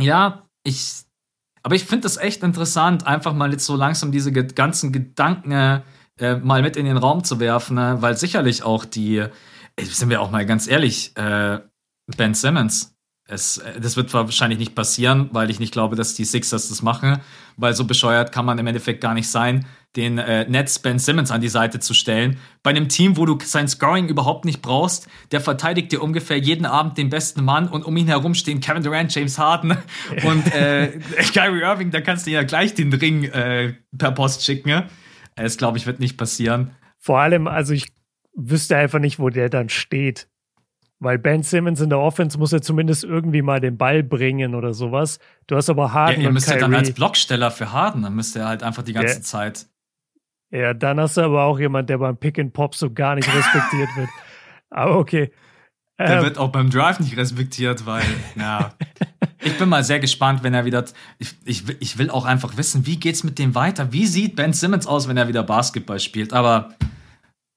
Ja, 0.00 0.46
ich, 0.64 1.04
aber 1.62 1.74
ich 1.74 1.84
finde 1.84 2.02
das 2.02 2.16
echt 2.16 2.42
interessant, 2.42 3.06
einfach 3.06 3.32
mal 3.32 3.52
jetzt 3.52 3.66
so 3.66 3.76
langsam 3.76 4.12
diese 4.12 4.32
ganzen 4.32 4.92
Gedanken 4.92 5.82
äh, 6.18 6.36
mal 6.36 6.62
mit 6.62 6.76
in 6.76 6.84
den 6.84 6.96
Raum 6.96 7.24
zu 7.24 7.40
werfen, 7.40 7.76
ne? 7.76 7.96
weil 8.00 8.16
sicherlich 8.16 8.62
auch 8.62 8.84
die, 8.84 9.18
äh, 9.18 9.30
sind 9.78 10.10
wir 10.10 10.20
auch 10.20 10.30
mal 10.30 10.44
ganz 10.46 10.68
ehrlich, 10.68 11.16
äh, 11.16 11.60
Ben 12.16 12.34
Simmons, 12.34 12.93
es, 13.26 13.58
äh, 13.58 13.80
das 13.80 13.96
wird 13.96 14.12
wahrscheinlich 14.12 14.58
nicht 14.58 14.74
passieren, 14.74 15.30
weil 15.32 15.50
ich 15.50 15.60
nicht 15.60 15.72
glaube, 15.72 15.96
dass 15.96 16.14
die 16.14 16.24
Sixers 16.24 16.68
das 16.68 16.82
machen, 16.82 17.20
weil 17.56 17.74
so 17.74 17.84
bescheuert 17.84 18.32
kann 18.32 18.44
man 18.44 18.58
im 18.58 18.66
Endeffekt 18.66 19.00
gar 19.00 19.14
nicht 19.14 19.28
sein, 19.28 19.66
den 19.96 20.18
äh, 20.18 20.48
Nets 20.48 20.80
Ben 20.80 20.98
Simmons 20.98 21.30
an 21.30 21.40
die 21.40 21.48
Seite 21.48 21.78
zu 21.78 21.94
stellen. 21.94 22.38
Bei 22.62 22.70
einem 22.70 22.88
Team, 22.88 23.16
wo 23.16 23.26
du 23.26 23.38
sein 23.42 23.68
Scoring 23.68 24.08
überhaupt 24.08 24.44
nicht 24.44 24.60
brauchst, 24.60 25.08
der 25.30 25.40
verteidigt 25.40 25.92
dir 25.92 26.02
ungefähr 26.02 26.36
jeden 26.36 26.66
Abend 26.66 26.98
den 26.98 27.10
besten 27.10 27.44
Mann 27.44 27.68
und 27.68 27.84
um 27.84 27.96
ihn 27.96 28.08
herum 28.08 28.34
stehen 28.34 28.60
Kevin 28.60 28.82
Durant, 28.82 29.14
James 29.14 29.38
Harden 29.38 29.76
und 30.24 30.52
äh, 30.52 30.98
Kyrie 31.32 31.62
Irving, 31.62 31.90
da 31.92 32.00
kannst 32.00 32.26
du 32.26 32.32
ja 32.32 32.42
gleich 32.42 32.74
den 32.74 32.92
Ring 32.92 33.24
äh, 33.24 33.74
per 33.96 34.10
Post 34.10 34.44
schicken. 34.44 34.68
Ne? 34.68 34.88
Es, 35.36 35.56
glaube 35.56 35.78
ich, 35.78 35.86
wird 35.86 36.00
nicht 36.00 36.16
passieren. 36.16 36.72
Vor 36.98 37.20
allem, 37.20 37.46
also 37.46 37.72
ich 37.72 37.86
wüsste 38.34 38.76
einfach 38.76 38.98
nicht, 38.98 39.18
wo 39.18 39.30
der 39.30 39.48
dann 39.48 39.68
steht. 39.68 40.28
Weil 41.04 41.18
Ben 41.18 41.42
Simmons 41.42 41.82
in 41.82 41.90
der 41.90 41.98
Offense 41.98 42.38
muss 42.38 42.50
ja 42.50 42.62
zumindest 42.62 43.04
irgendwie 43.04 43.42
mal 43.42 43.60
den 43.60 43.76
Ball 43.76 44.02
bringen 44.02 44.54
oder 44.54 44.72
sowas. 44.72 45.18
Du 45.46 45.54
hast 45.54 45.68
aber 45.68 45.92
Harden 45.92 46.22
ja, 46.22 46.28
ihr 46.28 46.32
müsst 46.32 46.48
ja 46.48 46.56
dann 46.56 46.74
als 46.74 46.92
Blocksteller 46.92 47.50
für 47.50 47.72
Harden, 47.72 48.02
dann 48.02 48.14
müsst 48.14 48.34
ihr 48.36 48.48
halt 48.48 48.62
einfach 48.62 48.82
die 48.82 48.94
ganze 48.94 49.16
ja. 49.16 49.20
Zeit. 49.20 49.66
Ja, 50.50 50.72
dann 50.72 50.98
hast 50.98 51.18
du 51.18 51.20
aber 51.20 51.44
auch 51.44 51.58
jemand, 51.58 51.90
der 51.90 51.98
beim 51.98 52.16
Pick 52.16 52.38
and 52.38 52.54
Pop 52.54 52.74
so 52.74 52.90
gar 52.90 53.16
nicht 53.16 53.28
respektiert 53.28 53.88
wird. 53.96 54.08
Aber 54.70 54.96
okay. 54.96 55.30
Der 55.98 56.18
ähm, 56.18 56.24
wird 56.24 56.38
auch 56.38 56.50
beim 56.50 56.70
Drive 56.70 57.00
nicht 57.00 57.16
respektiert, 57.16 57.84
weil, 57.86 58.04
ja. 58.36 58.72
ich 59.42 59.58
bin 59.58 59.68
mal 59.68 59.84
sehr 59.84 60.00
gespannt, 60.00 60.42
wenn 60.42 60.54
er 60.54 60.64
wieder. 60.64 60.84
Ich, 61.18 61.34
ich, 61.44 61.64
ich 61.80 61.98
will 61.98 62.08
auch 62.08 62.24
einfach 62.24 62.56
wissen, 62.56 62.86
wie 62.86 62.98
geht's 62.98 63.24
mit 63.24 63.38
dem 63.38 63.54
weiter? 63.54 63.92
Wie 63.92 64.06
sieht 64.06 64.36
Ben 64.36 64.52
Simmons 64.52 64.86
aus, 64.86 65.06
wenn 65.06 65.16
er 65.16 65.28
wieder 65.28 65.42
Basketball 65.42 66.00
spielt? 66.00 66.32
Aber 66.32 66.70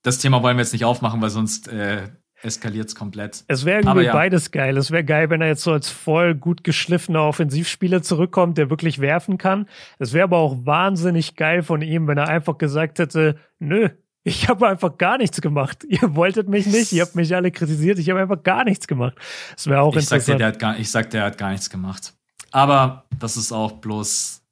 das 0.03 0.17
Thema 0.17 0.43
wollen 0.43 0.57
wir 0.57 0.63
jetzt 0.63 0.73
nicht 0.73 0.85
aufmachen, 0.85 1.21
weil 1.21 1.29
sonst 1.29 1.67
äh, 1.69 2.09
eskaliert 2.41 2.87
es 2.87 2.95
komplett. 2.95 3.43
Es 3.47 3.65
wäre 3.65 3.81
irgendwie 3.81 4.05
ja. 4.05 4.13
beides 4.13 4.51
geil. 4.51 4.77
Es 4.77 4.91
wäre 4.91 5.03
geil, 5.03 5.29
wenn 5.29 5.41
er 5.41 5.47
jetzt 5.47 5.63
so 5.63 5.71
als 5.71 5.89
voll 5.89 6.35
gut 6.35 6.63
geschliffener 6.63 7.23
Offensivspieler 7.23 8.01
zurückkommt, 8.01 8.57
der 8.57 8.69
wirklich 8.69 8.99
werfen 8.99 9.37
kann. 9.37 9.67
Es 9.99 10.13
wäre 10.13 10.25
aber 10.25 10.37
auch 10.37 10.65
wahnsinnig 10.65 11.35
geil 11.35 11.63
von 11.63 11.81
ihm, 11.81 12.07
wenn 12.07 12.17
er 12.17 12.27
einfach 12.27 12.57
gesagt 12.57 12.99
hätte, 12.99 13.37
nö, 13.59 13.89
ich 14.23 14.49
habe 14.49 14.67
einfach 14.67 14.97
gar 14.97 15.17
nichts 15.17 15.41
gemacht. 15.41 15.83
Ihr 15.87 16.15
wolltet 16.15 16.47
mich 16.47 16.65
nicht, 16.65 16.91
ihr 16.91 17.03
habt 17.03 17.15
mich 17.15 17.33
alle 17.33 17.49
kritisiert, 17.51 17.97
ich 17.97 18.09
habe 18.09 18.19
einfach 18.19 18.43
gar 18.43 18.65
nichts 18.65 18.87
gemacht. 18.87 19.15
Das 19.53 19.67
wäre 19.67 19.81
auch 19.81 19.95
ich 19.95 20.03
interessant. 20.03 20.23
Sag 20.23 20.33
dir, 20.33 20.37
der 20.37 20.47
hat 20.47 20.59
gar, 20.59 20.77
ich 20.77 20.91
sag, 20.91 21.09
der 21.11 21.23
hat 21.23 21.37
gar 21.37 21.51
nichts 21.51 21.69
gemacht. 21.69 22.13
Aber 22.51 23.05
das 23.19 23.37
ist 23.37 23.51
auch 23.51 23.73
bloß 23.73 24.43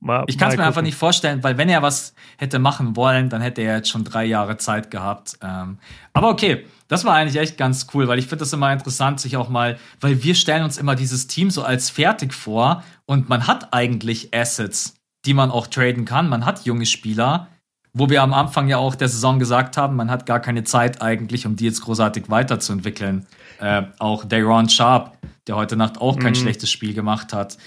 Mal, 0.00 0.24
ich 0.28 0.38
kann 0.38 0.48
es 0.48 0.52
mir 0.52 0.58
gucken. 0.58 0.68
einfach 0.68 0.82
nicht 0.82 0.96
vorstellen, 0.96 1.42
weil 1.42 1.58
wenn 1.58 1.68
er 1.68 1.82
was 1.82 2.14
hätte 2.36 2.60
machen 2.60 2.94
wollen, 2.94 3.30
dann 3.30 3.42
hätte 3.42 3.62
er 3.62 3.78
jetzt 3.78 3.88
schon 3.88 4.04
drei 4.04 4.24
Jahre 4.24 4.56
Zeit 4.56 4.92
gehabt. 4.92 5.36
Ähm, 5.42 5.78
aber 6.12 6.28
okay, 6.28 6.66
das 6.88 7.04
war 7.04 7.14
eigentlich 7.14 7.40
echt 7.40 7.56
ganz 7.58 7.86
cool, 7.94 8.08
weil 8.08 8.18
ich 8.18 8.26
finde 8.26 8.40
das 8.40 8.52
immer 8.52 8.72
interessant, 8.72 9.20
sich 9.20 9.36
auch 9.36 9.50
mal, 9.50 9.78
weil 10.00 10.22
wir 10.22 10.34
stellen 10.34 10.64
uns 10.64 10.78
immer 10.78 10.94
dieses 10.94 11.26
Team 11.26 11.50
so 11.50 11.62
als 11.62 11.90
fertig 11.90 12.32
vor 12.34 12.82
und 13.04 13.28
man 13.28 13.46
hat 13.46 13.72
eigentlich 13.72 14.34
Assets, 14.34 14.94
die 15.24 15.34
man 15.34 15.50
auch 15.50 15.66
traden 15.66 16.06
kann. 16.06 16.28
Man 16.28 16.46
hat 16.46 16.64
junge 16.64 16.86
Spieler, 16.86 17.48
wo 17.92 18.08
wir 18.08 18.22
am 18.22 18.32
Anfang 18.32 18.68
ja 18.68 18.78
auch 18.78 18.94
der 18.94 19.08
Saison 19.08 19.38
gesagt 19.38 19.76
haben, 19.76 19.96
man 19.96 20.10
hat 20.10 20.24
gar 20.24 20.40
keine 20.40 20.64
Zeit 20.64 21.02
eigentlich, 21.02 21.46
um 21.46 21.56
die 21.56 21.64
jetzt 21.64 21.82
großartig 21.82 22.30
weiterzuentwickeln. 22.30 23.26
Äh, 23.60 23.82
auch 23.98 24.24
Dayron 24.24 24.68
Sharp, 24.68 25.18
der 25.46 25.56
heute 25.56 25.76
Nacht 25.76 26.00
auch 26.00 26.18
kein 26.18 26.32
mhm. 26.32 26.36
schlechtes 26.36 26.70
Spiel 26.70 26.94
gemacht 26.94 27.32
hat. 27.32 27.58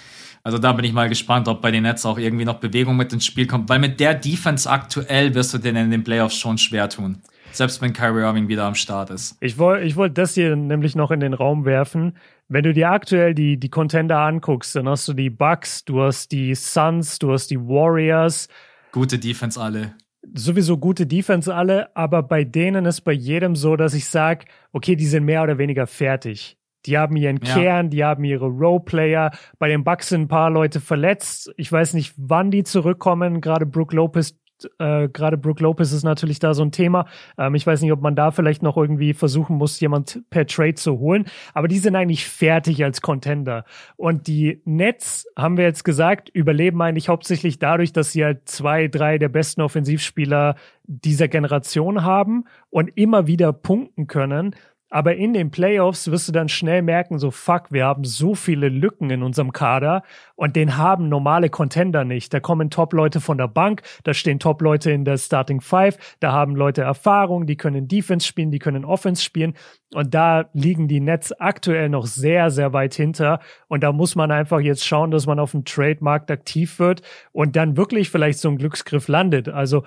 Also 0.43 0.57
da 0.57 0.73
bin 0.73 0.85
ich 0.85 0.93
mal 0.93 1.09
gespannt, 1.09 1.47
ob 1.47 1.61
bei 1.61 1.69
den 1.69 1.83
Nets 1.83 2.05
auch 2.05 2.17
irgendwie 2.17 2.45
noch 2.45 2.55
Bewegung 2.55 2.97
mit 2.97 3.13
ins 3.13 3.25
Spiel 3.25 3.45
kommt, 3.45 3.69
weil 3.69 3.77
mit 3.77 3.99
der 3.99 4.15
Defense 4.15 4.67
aktuell 4.67 5.35
wirst 5.35 5.53
du 5.53 5.59
denen 5.59 5.85
in 5.85 5.91
den 5.91 6.03
Playoffs 6.03 6.35
schon 6.35 6.57
schwer 6.57 6.89
tun. 6.89 7.21
Selbst 7.51 7.81
wenn 7.81 7.93
Kyrie 7.93 8.21
Irving 8.21 8.47
wieder 8.47 8.65
am 8.65 8.75
Start 8.75 9.09
ist. 9.09 9.37
Ich 9.39 9.57
wollte 9.57 9.85
ich 9.85 9.95
wollt 9.95 10.17
das 10.17 10.33
hier 10.33 10.55
nämlich 10.55 10.95
noch 10.95 11.11
in 11.11 11.19
den 11.19 11.33
Raum 11.33 11.65
werfen. 11.65 12.17
Wenn 12.47 12.63
du 12.63 12.73
dir 12.73 12.89
aktuell 12.89 13.33
die, 13.33 13.57
die 13.57 13.69
Contender 13.69 14.19
anguckst, 14.19 14.75
dann 14.75 14.87
hast 14.89 15.07
du 15.07 15.13
die 15.13 15.29
Bucks, 15.29 15.85
du 15.85 16.01
hast 16.01 16.31
die 16.31 16.53
Suns, 16.55 17.19
du 17.19 17.31
hast 17.31 17.51
die 17.51 17.59
Warriors. 17.59 18.47
Gute 18.91 19.19
Defense 19.19 19.59
alle. 19.59 19.95
Sowieso 20.33 20.77
gute 20.77 21.07
Defense 21.07 21.53
alle, 21.53 21.95
aber 21.95 22.23
bei 22.23 22.43
denen 22.43 22.85
ist 22.85 23.01
bei 23.01 23.13
jedem 23.13 23.55
so, 23.55 23.75
dass 23.75 23.93
ich 23.93 24.07
sage, 24.07 24.45
okay, 24.71 24.95
die 24.95 25.07
sind 25.07 25.25
mehr 25.25 25.43
oder 25.43 25.57
weniger 25.57 25.87
fertig. 25.87 26.57
Die 26.85 26.97
haben 26.97 27.15
ihren 27.15 27.39
ja. 27.43 27.53
Kern, 27.53 27.89
die 27.89 28.03
haben 28.03 28.23
ihre 28.23 28.47
Roleplayer. 28.47 29.31
Bei 29.59 29.67
den 29.67 29.83
Bucks 29.83 30.09
sind 30.09 30.21
ein 30.21 30.27
paar 30.27 30.49
Leute 30.49 30.79
verletzt. 30.79 31.51
Ich 31.57 31.71
weiß 31.71 31.93
nicht, 31.93 32.13
wann 32.17 32.51
die 32.51 32.63
zurückkommen. 32.63 33.41
Gerade 33.41 33.65
Brooke 33.65 33.95
Lopez 33.95 34.35
äh, 34.79 35.07
gerade 35.07 35.37
Brooke 35.37 35.61
Lopez 35.63 35.91
ist 35.91 36.03
natürlich 36.03 36.39
da 36.39 36.53
so 36.53 36.63
ein 36.63 36.71
Thema. 36.71 37.05
Ähm, 37.37 37.55
ich 37.55 37.65
weiß 37.65 37.81
nicht, 37.81 37.91
ob 37.91 38.01
man 38.01 38.15
da 38.15 38.31
vielleicht 38.31 38.63
noch 38.63 38.77
irgendwie 38.77 39.13
versuchen 39.13 39.57
muss, 39.57 39.79
jemand 39.79 40.21
per 40.29 40.45
Trade 40.45 40.75
zu 40.75 40.99
holen. 40.99 41.25
Aber 41.53 41.67
die 41.67 41.79
sind 41.79 41.95
eigentlich 41.95 42.27
fertig 42.27 42.83
als 42.83 43.01
Contender. 43.01 43.65
Und 43.95 44.27
die 44.27 44.61
Nets, 44.65 45.27
haben 45.37 45.57
wir 45.57 45.65
jetzt 45.65 45.83
gesagt, 45.83 46.29
überleben 46.29 46.81
eigentlich 46.81 47.09
hauptsächlich 47.09 47.59
dadurch, 47.59 47.93
dass 47.93 48.11
sie 48.11 48.23
halt 48.23 48.47
zwei, 48.47 48.87
drei 48.87 49.17
der 49.17 49.29
besten 49.29 49.61
Offensivspieler 49.61 50.55
dieser 50.87 51.27
Generation 51.27 52.03
haben 52.03 52.45
und 52.69 52.89
immer 52.95 53.27
wieder 53.27 53.53
punkten 53.53 54.07
können. 54.07 54.55
Aber 54.93 55.15
in 55.15 55.31
den 55.31 55.51
Playoffs 55.51 56.11
wirst 56.11 56.27
du 56.27 56.33
dann 56.33 56.49
schnell 56.49 56.81
merken, 56.81 57.17
so 57.17 57.31
fuck, 57.31 57.71
wir 57.71 57.85
haben 57.85 58.03
so 58.03 58.35
viele 58.35 58.67
Lücken 58.67 59.09
in 59.09 59.23
unserem 59.23 59.53
Kader 59.53 60.03
und 60.35 60.57
den 60.57 60.75
haben 60.75 61.07
normale 61.07 61.49
Contender 61.49 62.03
nicht. 62.03 62.33
Da 62.33 62.41
kommen 62.41 62.69
Top-Leute 62.69 63.21
von 63.21 63.37
der 63.37 63.47
Bank, 63.47 63.83
da 64.03 64.13
stehen 64.13 64.37
Top-Leute 64.37 64.91
in 64.91 65.05
der 65.05 65.17
Starting 65.17 65.61
Five, 65.61 65.97
da 66.19 66.33
haben 66.33 66.57
Leute 66.57 66.81
Erfahrung, 66.81 67.45
die 67.45 67.55
können 67.55 67.87
Defense 67.87 68.27
spielen, 68.27 68.51
die 68.51 68.59
können 68.59 68.83
Offense 68.83 69.23
spielen 69.23 69.53
und 69.93 70.13
da 70.13 70.49
liegen 70.51 70.89
die 70.89 70.99
Nets 70.99 71.31
aktuell 71.31 71.87
noch 71.87 72.05
sehr, 72.05 72.51
sehr 72.51 72.73
weit 72.73 72.93
hinter 72.93 73.39
und 73.69 73.83
da 73.83 73.93
muss 73.93 74.15
man 74.15 74.29
einfach 74.29 74.59
jetzt 74.59 74.85
schauen, 74.85 75.09
dass 75.09 75.25
man 75.25 75.39
auf 75.39 75.51
dem 75.51 75.63
Trade-Markt 75.63 76.29
aktiv 76.29 76.79
wird 76.79 77.01
und 77.31 77.55
dann 77.55 77.77
wirklich 77.77 78.09
vielleicht 78.09 78.39
so 78.39 78.49
ein 78.49 78.57
Glücksgriff 78.57 79.07
landet. 79.07 79.47
Also 79.47 79.83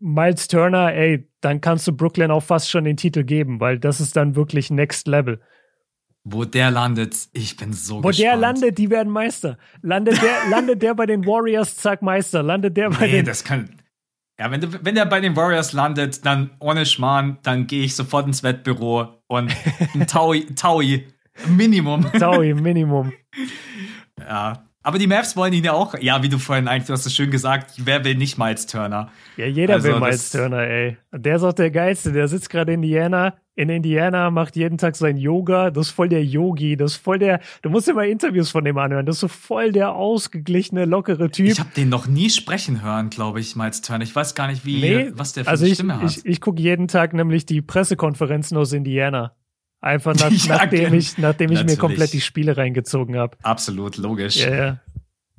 Miles 0.00 0.48
Turner, 0.48 0.92
ey, 0.94 1.28
dann 1.40 1.60
kannst 1.60 1.86
du 1.86 1.92
Brooklyn 1.92 2.30
auch 2.30 2.42
fast 2.42 2.70
schon 2.70 2.84
den 2.84 2.96
Titel 2.96 3.24
geben, 3.24 3.60
weil 3.60 3.78
das 3.78 4.00
ist 4.00 4.16
dann 4.16 4.36
wirklich 4.36 4.70
Next 4.70 5.08
Level. 5.08 5.40
Wo 6.24 6.44
der 6.44 6.70
landet, 6.70 7.28
ich 7.32 7.56
bin 7.56 7.72
so 7.72 8.02
Wo 8.02 8.08
gespannt. 8.08 8.18
der 8.18 8.36
landet, 8.36 8.78
die 8.78 8.90
werden 8.90 9.12
Meister. 9.12 9.56
Landet 9.82 10.20
der, 10.20 10.36
landet 10.50 10.82
der 10.82 10.94
bei 10.94 11.06
den 11.06 11.24
Warriors, 11.24 11.76
zack, 11.76 12.02
Meister. 12.02 12.42
Landet 12.42 12.76
der 12.76 12.90
bei 12.90 13.06
nee, 13.06 13.12
den. 13.12 13.24
das 13.24 13.44
kann. 13.44 13.70
Ja, 14.38 14.50
wenn, 14.50 14.60
du, 14.60 14.84
wenn 14.84 14.94
der 14.94 15.06
bei 15.06 15.20
den 15.20 15.34
Warriors 15.34 15.72
landet, 15.72 16.24
dann 16.24 16.50
ohne 16.60 16.86
Schmarrn, 16.86 17.38
dann 17.42 17.66
gehe 17.66 17.84
ich 17.84 17.96
sofort 17.96 18.26
ins 18.26 18.42
Wettbüro 18.42 19.22
und 19.26 19.52
ein 19.94 20.06
Taui, 20.06 20.46
Taui, 20.54 21.06
Minimum. 21.46 22.12
Taui, 22.12 22.54
Minimum. 22.54 23.12
ja, 24.20 24.67
aber 24.82 24.98
die 24.98 25.06
Mavs 25.06 25.36
wollen 25.36 25.52
ihn 25.52 25.64
ja 25.64 25.72
auch, 25.72 25.94
ja, 26.00 26.22
wie 26.22 26.28
du 26.28 26.38
vorhin 26.38 26.68
eigentlich, 26.68 26.86
du 26.86 26.92
hast 26.92 27.04
es 27.04 27.14
schön 27.14 27.30
gesagt, 27.30 27.72
wer 27.78 28.04
will 28.04 28.14
nicht 28.14 28.38
Miles 28.38 28.66
Turner? 28.66 29.10
Ja, 29.36 29.46
jeder 29.46 29.74
also, 29.74 29.88
will 29.88 30.00
Miles 30.00 30.30
Turner, 30.30 30.60
ey. 30.60 30.96
Der 31.12 31.36
ist 31.36 31.42
auch 31.42 31.52
der 31.52 31.70
Geilste, 31.70 32.12
der 32.12 32.28
sitzt 32.28 32.48
gerade 32.48 32.72
in 32.72 32.82
Indiana, 32.82 33.34
in 33.56 33.70
Indiana, 33.70 34.30
macht 34.30 34.54
jeden 34.54 34.78
Tag 34.78 34.94
sein 34.94 35.16
Yoga, 35.16 35.70
das 35.72 35.88
ist 35.88 35.92
voll 35.92 36.08
der 36.08 36.24
Yogi, 36.24 36.76
das 36.76 36.92
ist 36.92 36.98
voll 36.98 37.18
der, 37.18 37.40
du 37.62 37.70
musst 37.70 37.88
dir 37.88 37.94
mal 37.94 38.08
Interviews 38.08 38.50
von 38.50 38.64
dem 38.64 38.78
anhören, 38.78 39.04
das 39.04 39.16
ist 39.16 39.20
so 39.20 39.28
voll 39.28 39.72
der 39.72 39.94
ausgeglichene, 39.94 40.84
lockere 40.84 41.30
Typ. 41.30 41.48
Ich 41.48 41.58
habe 41.58 41.70
den 41.76 41.88
noch 41.88 42.06
nie 42.06 42.30
sprechen 42.30 42.82
hören, 42.82 43.10
glaube 43.10 43.40
ich, 43.40 43.56
Miles 43.56 43.82
Turner. 43.82 44.04
Ich 44.04 44.14
weiß 44.14 44.36
gar 44.36 44.46
nicht, 44.46 44.64
wie, 44.64 44.80
nee, 44.80 45.10
was 45.12 45.32
der 45.32 45.44
für 45.44 45.50
also 45.50 45.64
eine 45.64 45.72
ich, 45.72 45.74
Stimme 45.74 46.00
hat. 46.00 46.08
Ich, 46.08 46.24
ich 46.24 46.40
gucke 46.40 46.62
jeden 46.62 46.86
Tag 46.86 47.14
nämlich 47.14 47.46
die 47.46 47.62
Pressekonferenzen 47.62 48.56
aus 48.56 48.72
Indiana. 48.72 49.34
Einfach 49.80 50.14
nach, 50.18 50.30
ja, 50.30 50.56
nachdem 50.56 50.94
ich, 50.94 51.18
nachdem 51.18 51.52
ich 51.52 51.64
mir 51.64 51.76
komplett 51.76 52.12
die 52.12 52.20
Spiele 52.20 52.56
reingezogen 52.56 53.16
habe. 53.16 53.36
Absolut, 53.42 53.96
logisch. 53.96 54.36
Ja, 54.36 54.54
ja. 54.54 54.80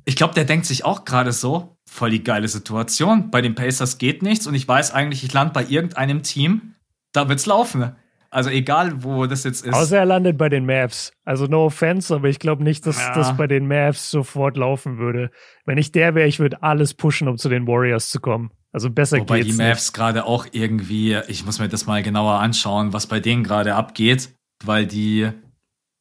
Ich 0.05 0.15
glaube, 0.15 0.33
der 0.33 0.45
denkt 0.45 0.65
sich 0.65 0.85
auch 0.85 1.05
gerade 1.05 1.31
so, 1.31 1.77
voll 1.85 2.09
die 2.09 2.23
geile 2.23 2.47
Situation. 2.47 3.29
Bei 3.31 3.41
den 3.41 3.53
Pacers 3.53 3.97
geht 3.97 4.23
nichts 4.23 4.47
und 4.47 4.55
ich 4.55 4.67
weiß 4.67 4.91
eigentlich, 4.91 5.23
ich 5.23 5.33
lande 5.33 5.53
bei 5.53 5.65
irgendeinem 5.65 6.23
Team, 6.23 6.75
da 7.11 7.29
wird's 7.29 7.45
laufen. 7.45 7.95
Also 8.31 8.51
egal, 8.51 9.03
wo 9.03 9.25
das 9.25 9.43
jetzt 9.43 9.65
ist. 9.65 9.73
Außer 9.73 9.97
er 9.97 10.05
landet 10.05 10.37
bei 10.37 10.49
den 10.49 10.65
Mavs. 10.65 11.13
Also 11.25 11.47
no 11.47 11.65
offense, 11.65 12.13
aber 12.13 12.29
ich 12.29 12.37
glaube 12.37 12.63
nicht, 12.63 12.85
dass 12.85 12.99
ja. 12.99 13.13
das 13.13 13.35
bei 13.35 13.47
den 13.47 13.67
Mavs 13.67 14.11
sofort 14.11 14.55
laufen 14.55 14.99
würde. 14.99 15.31
Wenn 15.65 15.79
ich 15.79 15.91
der 15.91 16.13
wäre, 16.13 16.27
ich 16.27 16.39
würde 16.39 16.61
alles 16.61 16.93
pushen, 16.93 17.27
um 17.27 17.37
zu 17.37 17.49
den 17.49 17.65
Warriors 17.65 18.09
zu 18.09 18.19
kommen. 18.19 18.51
Also 18.71 18.89
besser 18.89 19.17
Wobei 19.17 19.41
geht's 19.41 19.57
die 19.57 19.63
Mavs 19.63 19.93
gerade 19.93 20.25
auch 20.25 20.45
irgendwie, 20.51 21.19
ich 21.27 21.43
muss 21.43 21.59
mir 21.59 21.69
das 21.69 21.87
mal 21.87 22.03
genauer 22.03 22.39
anschauen, 22.39 22.93
was 22.93 23.07
bei 23.07 23.19
denen 23.19 23.43
gerade 23.43 23.75
abgeht, 23.75 24.29
weil 24.63 24.85
die 24.85 25.31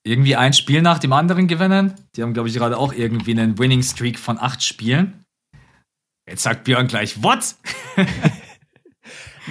irgendwie 0.05 0.37
ein 0.37 0.53
Spiel 0.53 0.83
nach 0.83 0.99
dem 0.99 1.13
anderen 1.13 1.49
gewinnen. 1.49 1.95
Die 2.15 2.23
haben, 2.23 2.35
glaube 2.35 2.49
ich, 2.49 2.55
gerade 2.55 2.77
auch 2.77 2.93
irgendwie 2.93 3.33
einen 3.33 3.59
Winning 3.59 3.83
Streak 3.83 4.19
von 4.19 4.39
acht 4.39 4.63
Spielen. 4.63 5.25
Jetzt 6.29 6.43
sagt 6.43 6.65
Björn 6.65 6.89
gleich, 6.89 7.23
what? 7.23 7.55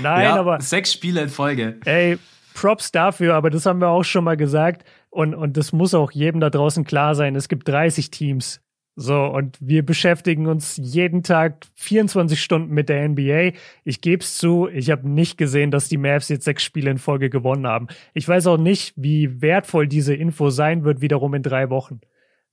Nein, 0.01 0.23
ja, 0.23 0.35
aber. 0.35 0.61
Sechs 0.61 0.93
Spiele 0.93 1.21
in 1.21 1.29
Folge. 1.29 1.79
Ey, 1.85 2.19
Props 2.53 2.91
dafür, 2.91 3.35
aber 3.35 3.49
das 3.49 3.65
haben 3.65 3.81
wir 3.81 3.89
auch 3.89 4.03
schon 4.03 4.23
mal 4.23 4.37
gesagt. 4.37 4.83
Und, 5.09 5.33
und 5.33 5.57
das 5.57 5.73
muss 5.73 5.93
auch 5.93 6.11
jedem 6.11 6.39
da 6.39 6.49
draußen 6.49 6.85
klar 6.85 7.15
sein. 7.15 7.35
Es 7.35 7.49
gibt 7.49 7.67
30 7.67 8.11
Teams. 8.11 8.61
So, 8.99 9.25
und 9.25 9.59
wir 9.61 9.85
beschäftigen 9.85 10.47
uns 10.47 10.75
jeden 10.81 11.21
Tag 11.21 11.67
24 11.75 12.41
Stunden 12.41 12.73
mit 12.73 12.89
der 12.89 13.07
NBA. 13.07 13.51
Ich 13.83 14.01
gebe 14.01 14.23
es 14.23 14.39
zu, 14.39 14.67
ich 14.69 14.89
habe 14.89 15.07
nicht 15.07 15.37
gesehen, 15.37 15.69
dass 15.69 15.87
die 15.87 15.97
Mavs 15.97 16.29
jetzt 16.29 16.45
sechs 16.45 16.63
Spiele 16.63 16.89
in 16.89 16.97
Folge 16.97 17.29
gewonnen 17.29 17.67
haben. 17.67 17.89
Ich 18.15 18.27
weiß 18.27 18.47
auch 18.47 18.57
nicht, 18.57 18.95
wie 18.97 19.39
wertvoll 19.39 19.87
diese 19.87 20.15
Info 20.15 20.49
sein 20.49 20.83
wird, 20.83 20.99
wiederum 20.99 21.35
in 21.35 21.43
drei 21.43 21.69
Wochen. 21.69 22.01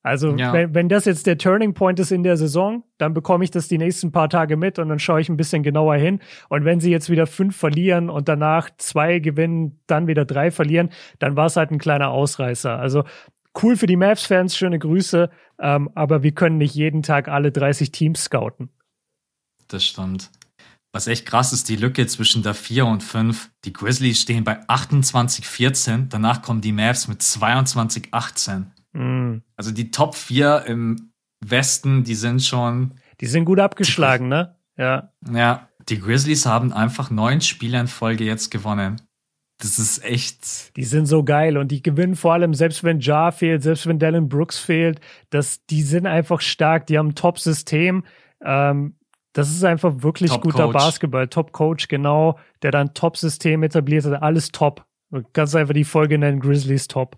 Also, 0.02 0.36
ja. 0.36 0.52
wenn, 0.52 0.74
wenn 0.74 0.90
das 0.90 1.06
jetzt 1.06 1.26
der 1.26 1.38
Turning 1.38 1.72
Point 1.72 1.98
ist 1.98 2.12
in 2.12 2.22
der 2.22 2.36
Saison, 2.36 2.84
dann 2.98 3.14
bekomme 3.14 3.42
ich 3.42 3.50
das 3.50 3.68
die 3.68 3.78
nächsten 3.78 4.12
paar 4.12 4.28
Tage 4.28 4.58
mit 4.58 4.78
und 4.78 4.90
dann 4.90 4.98
schaue 4.98 5.22
ich 5.22 5.30
ein 5.30 5.38
bisschen 5.38 5.62
genauer 5.62 5.94
hin. 5.94 6.20
Und 6.50 6.66
wenn 6.66 6.78
sie 6.78 6.90
jetzt 6.90 7.08
wieder 7.08 7.26
fünf 7.26 7.56
verlieren 7.56 8.10
und 8.10 8.28
danach 8.28 8.68
zwei 8.76 9.18
gewinnen, 9.18 9.80
dann 9.86 10.08
wieder 10.08 10.26
drei 10.26 10.50
verlieren, 10.50 10.90
dann 11.20 11.36
war 11.36 11.46
es 11.46 11.56
halt 11.56 11.70
ein 11.70 11.78
kleiner 11.78 12.10
Ausreißer. 12.10 12.78
Also 12.78 13.04
cool 13.62 13.76
für 13.76 13.86
die 13.86 13.96
Mavs-Fans, 13.96 14.56
schöne 14.56 14.78
Grüße, 14.78 15.30
ähm, 15.58 15.90
aber 15.94 16.22
wir 16.22 16.32
können 16.32 16.58
nicht 16.58 16.74
jeden 16.74 17.02
Tag 17.02 17.28
alle 17.28 17.52
30 17.52 17.92
Teams 17.92 18.24
scouten. 18.24 18.70
Das 19.68 19.84
stimmt. 19.84 20.30
Was 20.92 21.08
echt 21.08 21.26
krass 21.26 21.52
ist, 21.52 21.68
die 21.68 21.76
Lücke 21.76 22.06
zwischen 22.06 22.44
der 22.44 22.54
4 22.54 22.86
und 22.86 23.02
5. 23.02 23.50
Die 23.64 23.72
Grizzlies 23.72 24.20
stehen 24.20 24.44
bei 24.44 24.62
28-14, 24.68 26.08
danach 26.08 26.40
kommen 26.40 26.60
die 26.60 26.72
Mavs 26.72 27.08
mit 27.08 27.20
22-18. 27.20 28.66
Mhm. 28.92 29.42
Also 29.56 29.72
die 29.72 29.90
Top 29.90 30.14
4 30.14 30.64
im 30.66 31.10
Westen, 31.44 32.04
die 32.04 32.14
sind 32.14 32.42
schon. 32.42 32.94
Die 33.20 33.26
sind 33.26 33.44
gut 33.44 33.58
abgeschlagen, 33.58 34.28
ne? 34.28 34.56
Ja. 34.76 35.12
Ja, 35.32 35.68
die 35.88 35.98
Grizzlies 35.98 36.46
haben 36.46 36.72
einfach 36.72 37.10
neun 37.10 37.40
Spiele 37.40 37.78
in 37.80 37.88
Folge 37.88 38.24
jetzt 38.24 38.50
gewonnen. 38.50 39.00
Das 39.58 39.78
ist 39.78 40.04
echt. 40.04 40.76
Die 40.76 40.84
sind 40.84 41.06
so 41.06 41.22
geil 41.22 41.56
und 41.56 41.68
die 41.68 41.82
gewinnen 41.82 42.16
vor 42.16 42.32
allem, 42.32 42.54
selbst 42.54 42.82
wenn 42.82 43.00
Jar 43.00 43.32
fehlt, 43.32 43.62
selbst 43.62 43.86
wenn 43.86 43.98
Dallin 43.98 44.28
Brooks 44.28 44.58
fehlt, 44.58 45.00
das, 45.30 45.64
die 45.66 45.82
sind 45.82 46.06
einfach 46.06 46.40
stark, 46.40 46.86
die 46.86 46.98
haben 46.98 47.08
ein 47.08 47.14
Top-System. 47.14 48.04
Ähm, 48.44 48.96
das 49.32 49.50
ist 49.50 49.64
einfach 49.64 50.02
wirklich 50.02 50.30
top 50.30 50.42
guter 50.42 50.64
Coach. 50.66 50.72
Basketball. 50.72 51.28
Top-Coach, 51.28 51.88
genau, 51.88 52.38
der 52.62 52.70
dann 52.70 52.94
Top-System 52.94 53.62
etabliert 53.62 54.04
hat, 54.04 54.22
alles 54.22 54.50
top. 54.50 54.84
Du 55.10 55.22
kannst 55.32 55.54
einfach 55.54 55.74
die 55.74 55.84
Folge 55.84 56.18
nennen, 56.18 56.40
Grizzlies 56.40 56.88
top. 56.88 57.16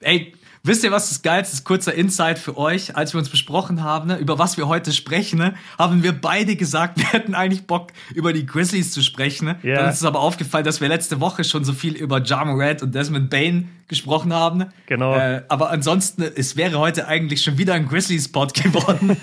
Ey, 0.00 0.34
wisst 0.68 0.84
ihr, 0.84 0.92
was 0.92 1.08
das 1.08 1.22
Geilste 1.22 1.54
ist? 1.54 1.64
Kurzer 1.64 1.94
Insight 1.94 2.38
für 2.38 2.56
euch. 2.56 2.94
Als 2.96 3.14
wir 3.14 3.18
uns 3.18 3.28
besprochen 3.28 3.82
haben, 3.82 4.08
ne, 4.08 4.18
über 4.18 4.38
was 4.38 4.56
wir 4.56 4.68
heute 4.68 4.92
sprechen, 4.92 5.38
ne, 5.38 5.54
haben 5.78 6.02
wir 6.02 6.12
beide 6.12 6.54
gesagt, 6.54 6.96
wir 6.98 7.10
hätten 7.12 7.34
eigentlich 7.34 7.66
Bock, 7.66 7.88
über 8.14 8.32
die 8.32 8.46
Grizzlies 8.46 8.92
zu 8.92 9.02
sprechen. 9.02 9.46
Ne? 9.46 9.56
Yeah. 9.64 9.80
Dann 9.80 9.90
ist 9.90 9.96
es 9.96 10.04
aber 10.04 10.20
aufgefallen, 10.20 10.64
dass 10.64 10.80
wir 10.80 10.88
letzte 10.88 11.20
Woche 11.20 11.42
schon 11.42 11.64
so 11.64 11.72
viel 11.72 11.96
über 11.96 12.22
Ja 12.22 12.44
Morant 12.44 12.82
und 12.82 12.94
Desmond 12.94 13.30
Bain 13.30 13.70
gesprochen 13.88 14.32
haben. 14.32 14.58
Ne? 14.58 14.68
Genau. 14.86 15.16
Äh, 15.16 15.42
aber 15.48 15.70
ansonsten, 15.70 16.22
es 16.22 16.56
wäre 16.56 16.78
heute 16.78 17.08
eigentlich 17.08 17.42
schon 17.42 17.58
wieder 17.58 17.74
ein 17.74 17.88
Grizzlies-Pod 17.88 18.54
geworden. 18.62 19.16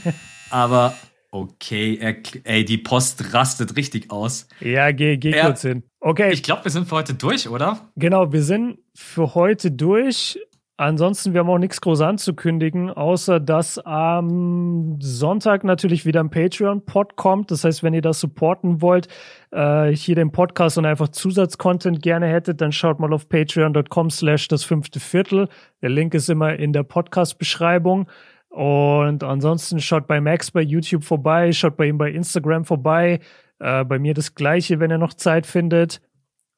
aber 0.49 0.95
okay, 1.31 1.97
er, 2.01 2.15
ey, 2.43 2.65
die 2.65 2.77
Post 2.77 3.33
rastet 3.33 3.75
richtig 3.75 4.09
aus. 4.09 4.47
Ja, 4.61 4.91
geh, 4.91 5.17
geh 5.17 5.31
er, 5.31 5.45
kurz 5.45 5.61
hin. 5.61 5.83
Okay. 5.99 6.31
Ich 6.31 6.43
glaube, 6.43 6.63
wir 6.63 6.71
sind 6.71 6.87
für 6.87 6.95
heute 6.95 7.13
durch, 7.13 7.47
oder? 7.49 7.91
Genau, 7.95 8.31
wir 8.31 8.43
sind 8.43 8.79
für 8.95 9.35
heute 9.35 9.71
durch. 9.71 10.39
Ansonsten, 10.77 11.31
wir 11.31 11.39
haben 11.39 11.49
auch 11.49 11.57
nichts 11.57 11.79
groß 11.79 12.01
anzukündigen, 12.01 12.89
außer 12.89 13.39
dass 13.39 13.79
am 13.79 14.97
Sonntag 14.99 15.63
natürlich 15.63 16.05
wieder 16.05 16.19
ein 16.19 16.29
Patreon-Pod 16.29 17.15
kommt. 17.15 17.49
Das 17.49 17.63
heißt, 17.63 17.81
wenn 17.81 17.93
ihr 17.93 18.01
das 18.01 18.19
supporten 18.19 18.81
wollt, 18.81 19.07
äh, 19.51 19.91
hier 19.91 20.15
den 20.15 20.33
Podcast 20.33 20.77
und 20.77 20.85
einfach 20.85 21.07
Zusatzcontent 21.07 22.01
gerne 22.01 22.27
hättet, 22.27 22.59
dann 22.59 22.73
schaut 22.73 22.99
mal 22.99 23.13
auf 23.13 23.29
patreon.com 23.29 24.09
slash 24.09 24.49
das 24.49 24.65
fünfte 24.65 24.99
Viertel. 24.99 25.47
Der 25.81 25.89
Link 25.89 26.13
ist 26.13 26.29
immer 26.29 26.55
in 26.55 26.73
der 26.73 26.83
Podcast-Beschreibung. 26.83 28.09
Und 28.49 29.23
ansonsten 29.23 29.79
schaut 29.79 30.07
bei 30.07 30.19
Max 30.19 30.51
bei 30.51 30.61
YouTube 30.61 31.05
vorbei, 31.05 31.53
schaut 31.53 31.77
bei 31.77 31.87
ihm 31.87 31.97
bei 31.97 32.11
Instagram 32.11 32.65
vorbei. 32.65 33.21
Äh, 33.59 33.85
bei 33.85 33.97
mir 33.97 34.13
das 34.13 34.35
gleiche, 34.35 34.81
wenn 34.81 34.91
ihr 34.91 34.97
noch 34.97 35.13
Zeit 35.13 35.45
findet. 35.45 36.01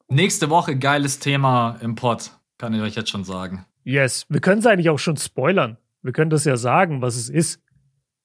Nächste 0.08 0.50
Woche 0.50 0.76
geiles 0.76 1.20
Thema 1.20 1.76
im 1.82 1.94
Pod. 1.94 2.32
Kann 2.56 2.74
ich 2.74 2.80
euch 2.80 2.96
jetzt 2.96 3.10
schon 3.10 3.22
sagen. 3.22 3.64
Yes. 3.88 4.26
Wir 4.28 4.42
können 4.42 4.58
es 4.58 4.66
eigentlich 4.66 4.90
auch 4.90 4.98
schon 4.98 5.16
spoilern. 5.16 5.78
Wir 6.02 6.12
können 6.12 6.28
das 6.28 6.44
ja 6.44 6.58
sagen, 6.58 7.00
was 7.00 7.16
es 7.16 7.30
ist. 7.30 7.58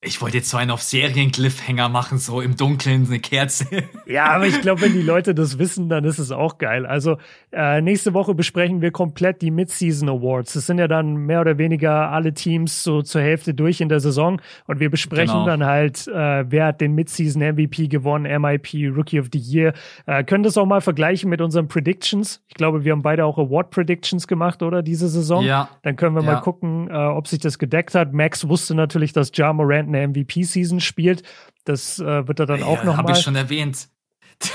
Ich 0.06 0.22
wollte 0.22 0.38
jetzt 0.38 0.50
so 0.50 0.58
einen 0.58 0.72
auf 0.72 0.82
Serien-Cliffhanger 0.82 1.90
machen, 1.90 2.18
so 2.18 2.42
im 2.42 2.56
Dunkeln 2.56 3.06
eine 3.08 3.20
Kerze. 3.20 3.66
Ja, 4.06 4.26
aber 4.26 4.46
ich 4.46 4.60
glaube, 4.62 4.82
wenn 4.82 4.94
die 4.94 5.02
Leute 5.02 5.34
das 5.34 5.60
wissen, 5.60 5.88
dann 5.88 6.04
ist 6.04 6.20
es 6.20 6.32
auch 6.32 6.58
geil. 6.58 6.86
Also 6.86 7.18
äh, 7.52 7.82
nächste 7.82 8.14
Woche 8.14 8.36
besprechen 8.36 8.82
wir 8.82 8.92
komplett 8.92 9.42
die 9.42 9.50
Mid-Season 9.50 10.10
Awards. 10.10 10.54
Das 10.54 10.66
sind 10.68 10.78
ja 10.78 10.88
dann 10.88 11.16
mehr 11.16 11.42
oder 11.42 11.58
weniger 11.58 12.12
alle 12.12 12.34
Teams 12.34 12.84
so 12.84 13.02
zur 13.02 13.22
Hälfte 13.22 13.54
durch 13.54 13.82
in 13.82 13.90
der 13.90 14.02
Saison 14.02 14.42
und 14.68 14.80
wir 14.80 14.90
besprechen 14.90 15.34
genau. 15.34 15.46
dann 15.46 15.66
halt, 15.66 16.08
äh, 16.08 16.52
wer 16.52 16.68
hat 16.68 16.82
den 16.82 16.94
Mid-Season 16.94 17.42
MVP 17.42 17.88
gewonnen, 17.88 18.26
MIP, 18.42 18.96
Rookie 18.96 19.20
of 19.20 19.28
the 19.32 19.40
Year. 19.40 19.74
Äh, 20.06 20.24
können 20.26 20.44
das 20.44 20.58
auch 20.58 20.66
mal 20.66 20.82
vergleichen 20.82 21.30
mit 21.30 21.40
unseren 21.40 21.68
Predictions. 21.68 22.44
Ich 22.50 22.56
glaube, 22.56 22.84
wir 22.84 22.92
haben 22.92 23.02
beide 23.02 23.26
auch 23.26 23.38
Award 23.38 23.72
Predictions 23.72 24.28
gemacht, 24.28 24.62
oder 24.62 24.82
diese 24.82 25.08
Saison. 25.08 25.44
Ja. 25.44 25.70
Dann 25.84 25.96
können 25.96 26.16
wir 26.16 26.24
ja. 26.24 26.34
mal 26.34 26.42
gucken, 26.42 26.90
äh, 26.90 26.94
ob 26.94 27.28
sich 27.28 27.40
das 27.40 27.60
gedeckt 27.60 27.96
hat. 27.96 28.14
Max 28.14 28.48
wusste 28.48 28.76
natürlich, 28.76 29.14
dass 29.14 29.32
Ja 29.36 29.54
Morant 29.54 29.93
eine 29.94 30.08
MVP-Season 30.08 30.80
spielt. 30.80 31.24
Das 31.66 32.00
äh, 32.00 32.28
wird 32.28 32.40
er 32.40 32.46
dann 32.46 32.60
ja, 32.62 32.66
auch 32.66 32.84
noch 32.84 32.98
hab 32.98 33.06
mal. 33.06 33.10
Habe 33.10 33.20
ich 33.20 33.24
schon 33.24 33.36
erwähnt. 33.36 33.88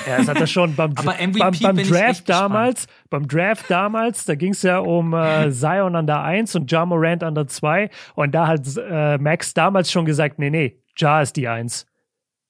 Ja, 0.07 0.19
das 0.19 0.29
hat 0.29 0.41
er 0.41 0.47
schon 0.47 0.75
beim, 0.75 0.95
beim, 0.95 1.33
beim 1.33 1.77
Draft 1.77 2.29
damals. 2.29 2.87
Beim 3.11 3.27
Draft 3.27 3.71
damals, 3.71 4.25
da 4.25 4.35
ging 4.35 4.53
es 4.53 4.63
ja 4.63 4.79
um 4.79 5.15
äh, 5.15 5.51
Zion 5.51 5.97
an 5.97 6.07
der 6.07 6.23
1 6.23 6.55
und 6.57 6.71
Ja 6.71 6.85
Morant 6.85 7.23
an 7.23 7.35
der 7.35 7.47
2. 7.47 7.91
Und 8.15 8.35
da 8.35 8.47
hat 8.47 8.63
äh, 8.77 9.19
Max 9.19 9.55
damals 9.55 9.91
schon 9.91 10.05
gesagt, 10.05 10.39
nee, 10.39 10.51
nee, 10.51 10.81
Ja 10.97 11.23
ist 11.23 11.37
die 11.37 11.49
1. 11.49 11.87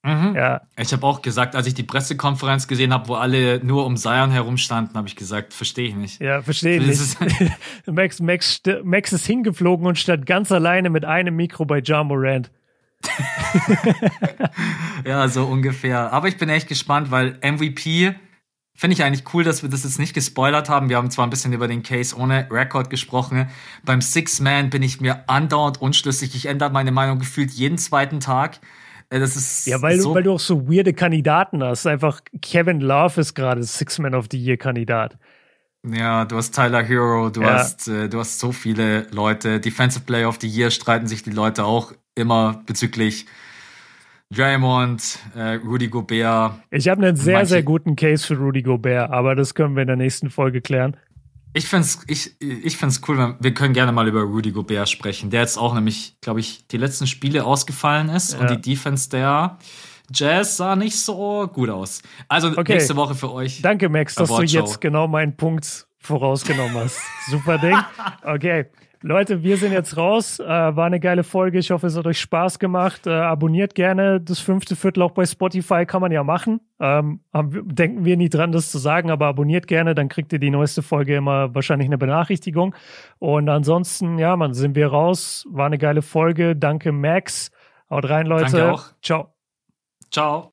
Mhm. 0.04 0.34
Ja. 0.36 0.62
Ich 0.76 0.92
habe 0.92 1.04
auch 1.04 1.22
gesagt, 1.22 1.56
als 1.56 1.66
ich 1.66 1.74
die 1.74 1.82
Pressekonferenz 1.82 2.68
gesehen 2.68 2.92
habe, 2.92 3.08
wo 3.08 3.14
alle 3.14 3.62
nur 3.64 3.84
um 3.84 3.96
Zion 3.96 4.30
herumstanden, 4.30 4.96
habe 4.96 5.08
ich 5.08 5.16
gesagt, 5.16 5.52
verstehe 5.52 5.88
ich 5.88 5.96
nicht. 5.96 6.20
Ja, 6.20 6.40
verstehe 6.40 6.80
ich 6.80 6.86
nicht. 6.86 7.52
Max, 7.86 8.20
Max, 8.20 8.62
Max 8.84 9.12
ist 9.12 9.26
hingeflogen 9.26 9.86
und 9.86 9.98
stand 9.98 10.24
ganz 10.24 10.52
alleine 10.52 10.88
mit 10.88 11.04
einem 11.04 11.34
Mikro 11.34 11.64
bei 11.64 11.80
Ja 11.84 12.04
Morant. 12.04 12.50
ja, 15.04 15.28
so 15.28 15.44
ungefähr. 15.44 16.12
Aber 16.12 16.28
ich 16.28 16.36
bin 16.36 16.48
echt 16.48 16.68
gespannt, 16.68 17.10
weil 17.10 17.38
MVP 17.42 18.14
finde 18.74 18.94
ich 18.94 19.02
eigentlich 19.02 19.24
cool, 19.34 19.42
dass 19.42 19.62
wir 19.62 19.70
das 19.70 19.82
jetzt 19.82 19.98
nicht 19.98 20.14
gespoilert 20.14 20.68
haben. 20.68 20.88
Wir 20.88 20.96
haben 20.96 21.10
zwar 21.10 21.26
ein 21.26 21.30
bisschen 21.30 21.52
über 21.52 21.66
den 21.66 21.82
Case 21.82 22.16
ohne 22.16 22.48
Rekord 22.50 22.90
gesprochen. 22.90 23.48
Beim 23.84 24.00
Six 24.00 24.40
Man 24.40 24.70
bin 24.70 24.82
ich 24.82 25.00
mir 25.00 25.28
andauernd 25.28 25.80
unschlüssig. 25.80 26.36
Ich 26.36 26.46
ändere 26.46 26.70
meine 26.70 26.92
Meinung 26.92 27.18
gefühlt 27.18 27.50
jeden 27.50 27.76
zweiten 27.76 28.20
Tag. 28.20 28.60
Äh, 29.10 29.18
das 29.18 29.36
ist 29.36 29.66
ja, 29.66 29.82
weil, 29.82 29.98
so 29.98 30.10
du, 30.10 30.14
weil 30.14 30.22
du 30.22 30.32
auch 30.32 30.40
so 30.40 30.68
weirde 30.68 30.92
Kandidaten 30.92 31.62
hast. 31.62 31.86
Einfach 31.86 32.20
Kevin 32.40 32.80
Love 32.80 33.20
ist 33.20 33.34
gerade 33.34 33.62
Six 33.64 33.98
Man 33.98 34.14
of 34.14 34.26
the 34.30 34.38
Year 34.38 34.56
Kandidat. 34.56 35.18
Ja, 35.84 36.24
du 36.24 36.36
hast 36.36 36.54
Tyler 36.54 36.82
Hero, 36.82 37.30
du 37.30 37.42
ja. 37.42 37.54
hast 37.54 37.88
äh, 37.88 38.08
du 38.08 38.18
hast 38.18 38.38
so 38.38 38.52
viele 38.52 39.06
Leute. 39.10 39.60
Defensive 39.60 40.04
Player 40.04 40.28
of 40.28 40.38
the 40.40 40.48
Year 40.48 40.70
streiten 40.70 41.06
sich 41.06 41.22
die 41.22 41.30
Leute 41.30 41.64
auch 41.64 41.92
immer 42.18 42.62
bezüglich 42.66 43.26
Draymond, 44.30 45.18
äh, 45.34 45.54
Rudy 45.54 45.88
Gobert. 45.88 46.60
Ich 46.70 46.88
habe 46.88 47.06
einen 47.06 47.16
sehr, 47.16 47.38
manche. 47.38 47.48
sehr 47.48 47.62
guten 47.62 47.96
Case 47.96 48.26
für 48.26 48.36
Rudy 48.36 48.62
Gobert, 48.62 49.10
aber 49.10 49.34
das 49.34 49.54
können 49.54 49.74
wir 49.74 49.82
in 49.82 49.88
der 49.88 49.96
nächsten 49.96 50.28
Folge 50.28 50.60
klären. 50.60 50.96
Ich 51.54 51.66
find's, 51.66 52.04
ich, 52.08 52.38
ich 52.40 52.76
find's 52.76 53.00
cool, 53.08 53.36
wir 53.40 53.54
können 53.54 53.72
gerne 53.72 53.90
mal 53.90 54.06
über 54.06 54.20
Rudy 54.20 54.52
Gobert 54.52 54.90
sprechen, 54.90 55.30
der 55.30 55.40
jetzt 55.40 55.56
auch 55.56 55.74
nämlich, 55.74 56.16
glaube 56.20 56.40
ich, 56.40 56.66
die 56.68 56.76
letzten 56.76 57.06
Spiele 57.06 57.44
ausgefallen 57.44 58.10
ist 58.10 58.34
ja. 58.34 58.40
und 58.40 58.50
die 58.50 58.60
Defense 58.60 59.08
der 59.08 59.58
Jazz 60.12 60.58
sah 60.58 60.76
nicht 60.76 60.96
so 60.96 61.48
gut 61.48 61.70
aus. 61.70 62.02
Also 62.28 62.48
okay. 62.48 62.74
nächste 62.74 62.96
Woche 62.96 63.14
für 63.14 63.32
euch. 63.32 63.62
Danke, 63.62 63.88
Max, 63.88 64.14
dass 64.14 64.28
du 64.28 64.42
jetzt 64.42 64.80
genau 64.80 65.08
meinen 65.08 65.36
Punkt 65.36 65.86
vorausgenommen 66.00 66.76
hast. 66.76 67.00
Super 67.28 67.58
Ding. 67.58 67.76
Okay. 68.22 68.66
Leute, 69.00 69.42
wir 69.44 69.56
sind 69.56 69.72
jetzt 69.72 69.96
raus. 69.96 70.40
Äh, 70.40 70.46
war 70.46 70.86
eine 70.86 70.98
geile 70.98 71.22
Folge. 71.22 71.58
Ich 71.58 71.70
hoffe, 71.70 71.86
es 71.86 71.96
hat 71.96 72.06
euch 72.06 72.20
Spaß 72.20 72.58
gemacht. 72.58 73.06
Äh, 73.06 73.10
abonniert 73.10 73.74
gerne 73.74 74.20
das 74.20 74.40
fünfte 74.40 74.76
Viertel 74.76 75.02
auch 75.02 75.12
bei 75.12 75.24
Spotify. 75.24 75.86
Kann 75.86 76.00
man 76.00 76.10
ja 76.10 76.24
machen. 76.24 76.60
Ähm, 76.80 77.20
denken 77.32 78.04
wir 78.04 78.16
nie 78.16 78.28
dran, 78.28 78.52
das 78.52 78.70
zu 78.70 78.78
sagen, 78.78 79.10
aber 79.10 79.26
abonniert 79.26 79.66
gerne. 79.66 79.94
Dann 79.94 80.08
kriegt 80.08 80.32
ihr 80.32 80.38
die 80.38 80.50
neueste 80.50 80.82
Folge 80.82 81.16
immer 81.16 81.54
wahrscheinlich 81.54 81.88
eine 81.88 81.98
Benachrichtigung. 81.98 82.74
Und 83.18 83.48
ansonsten, 83.48 84.18
ja, 84.18 84.36
man, 84.36 84.54
sind 84.54 84.74
wir 84.74 84.88
raus. 84.88 85.46
War 85.50 85.66
eine 85.66 85.78
geile 85.78 86.02
Folge. 86.02 86.56
Danke, 86.56 86.92
Max. 86.92 87.50
Haut 87.90 88.08
rein, 88.08 88.26
Leute. 88.26 88.52
Danke 88.52 88.72
auch. 88.72 88.84
Ciao. 89.02 89.34
Ciao. 90.10 90.46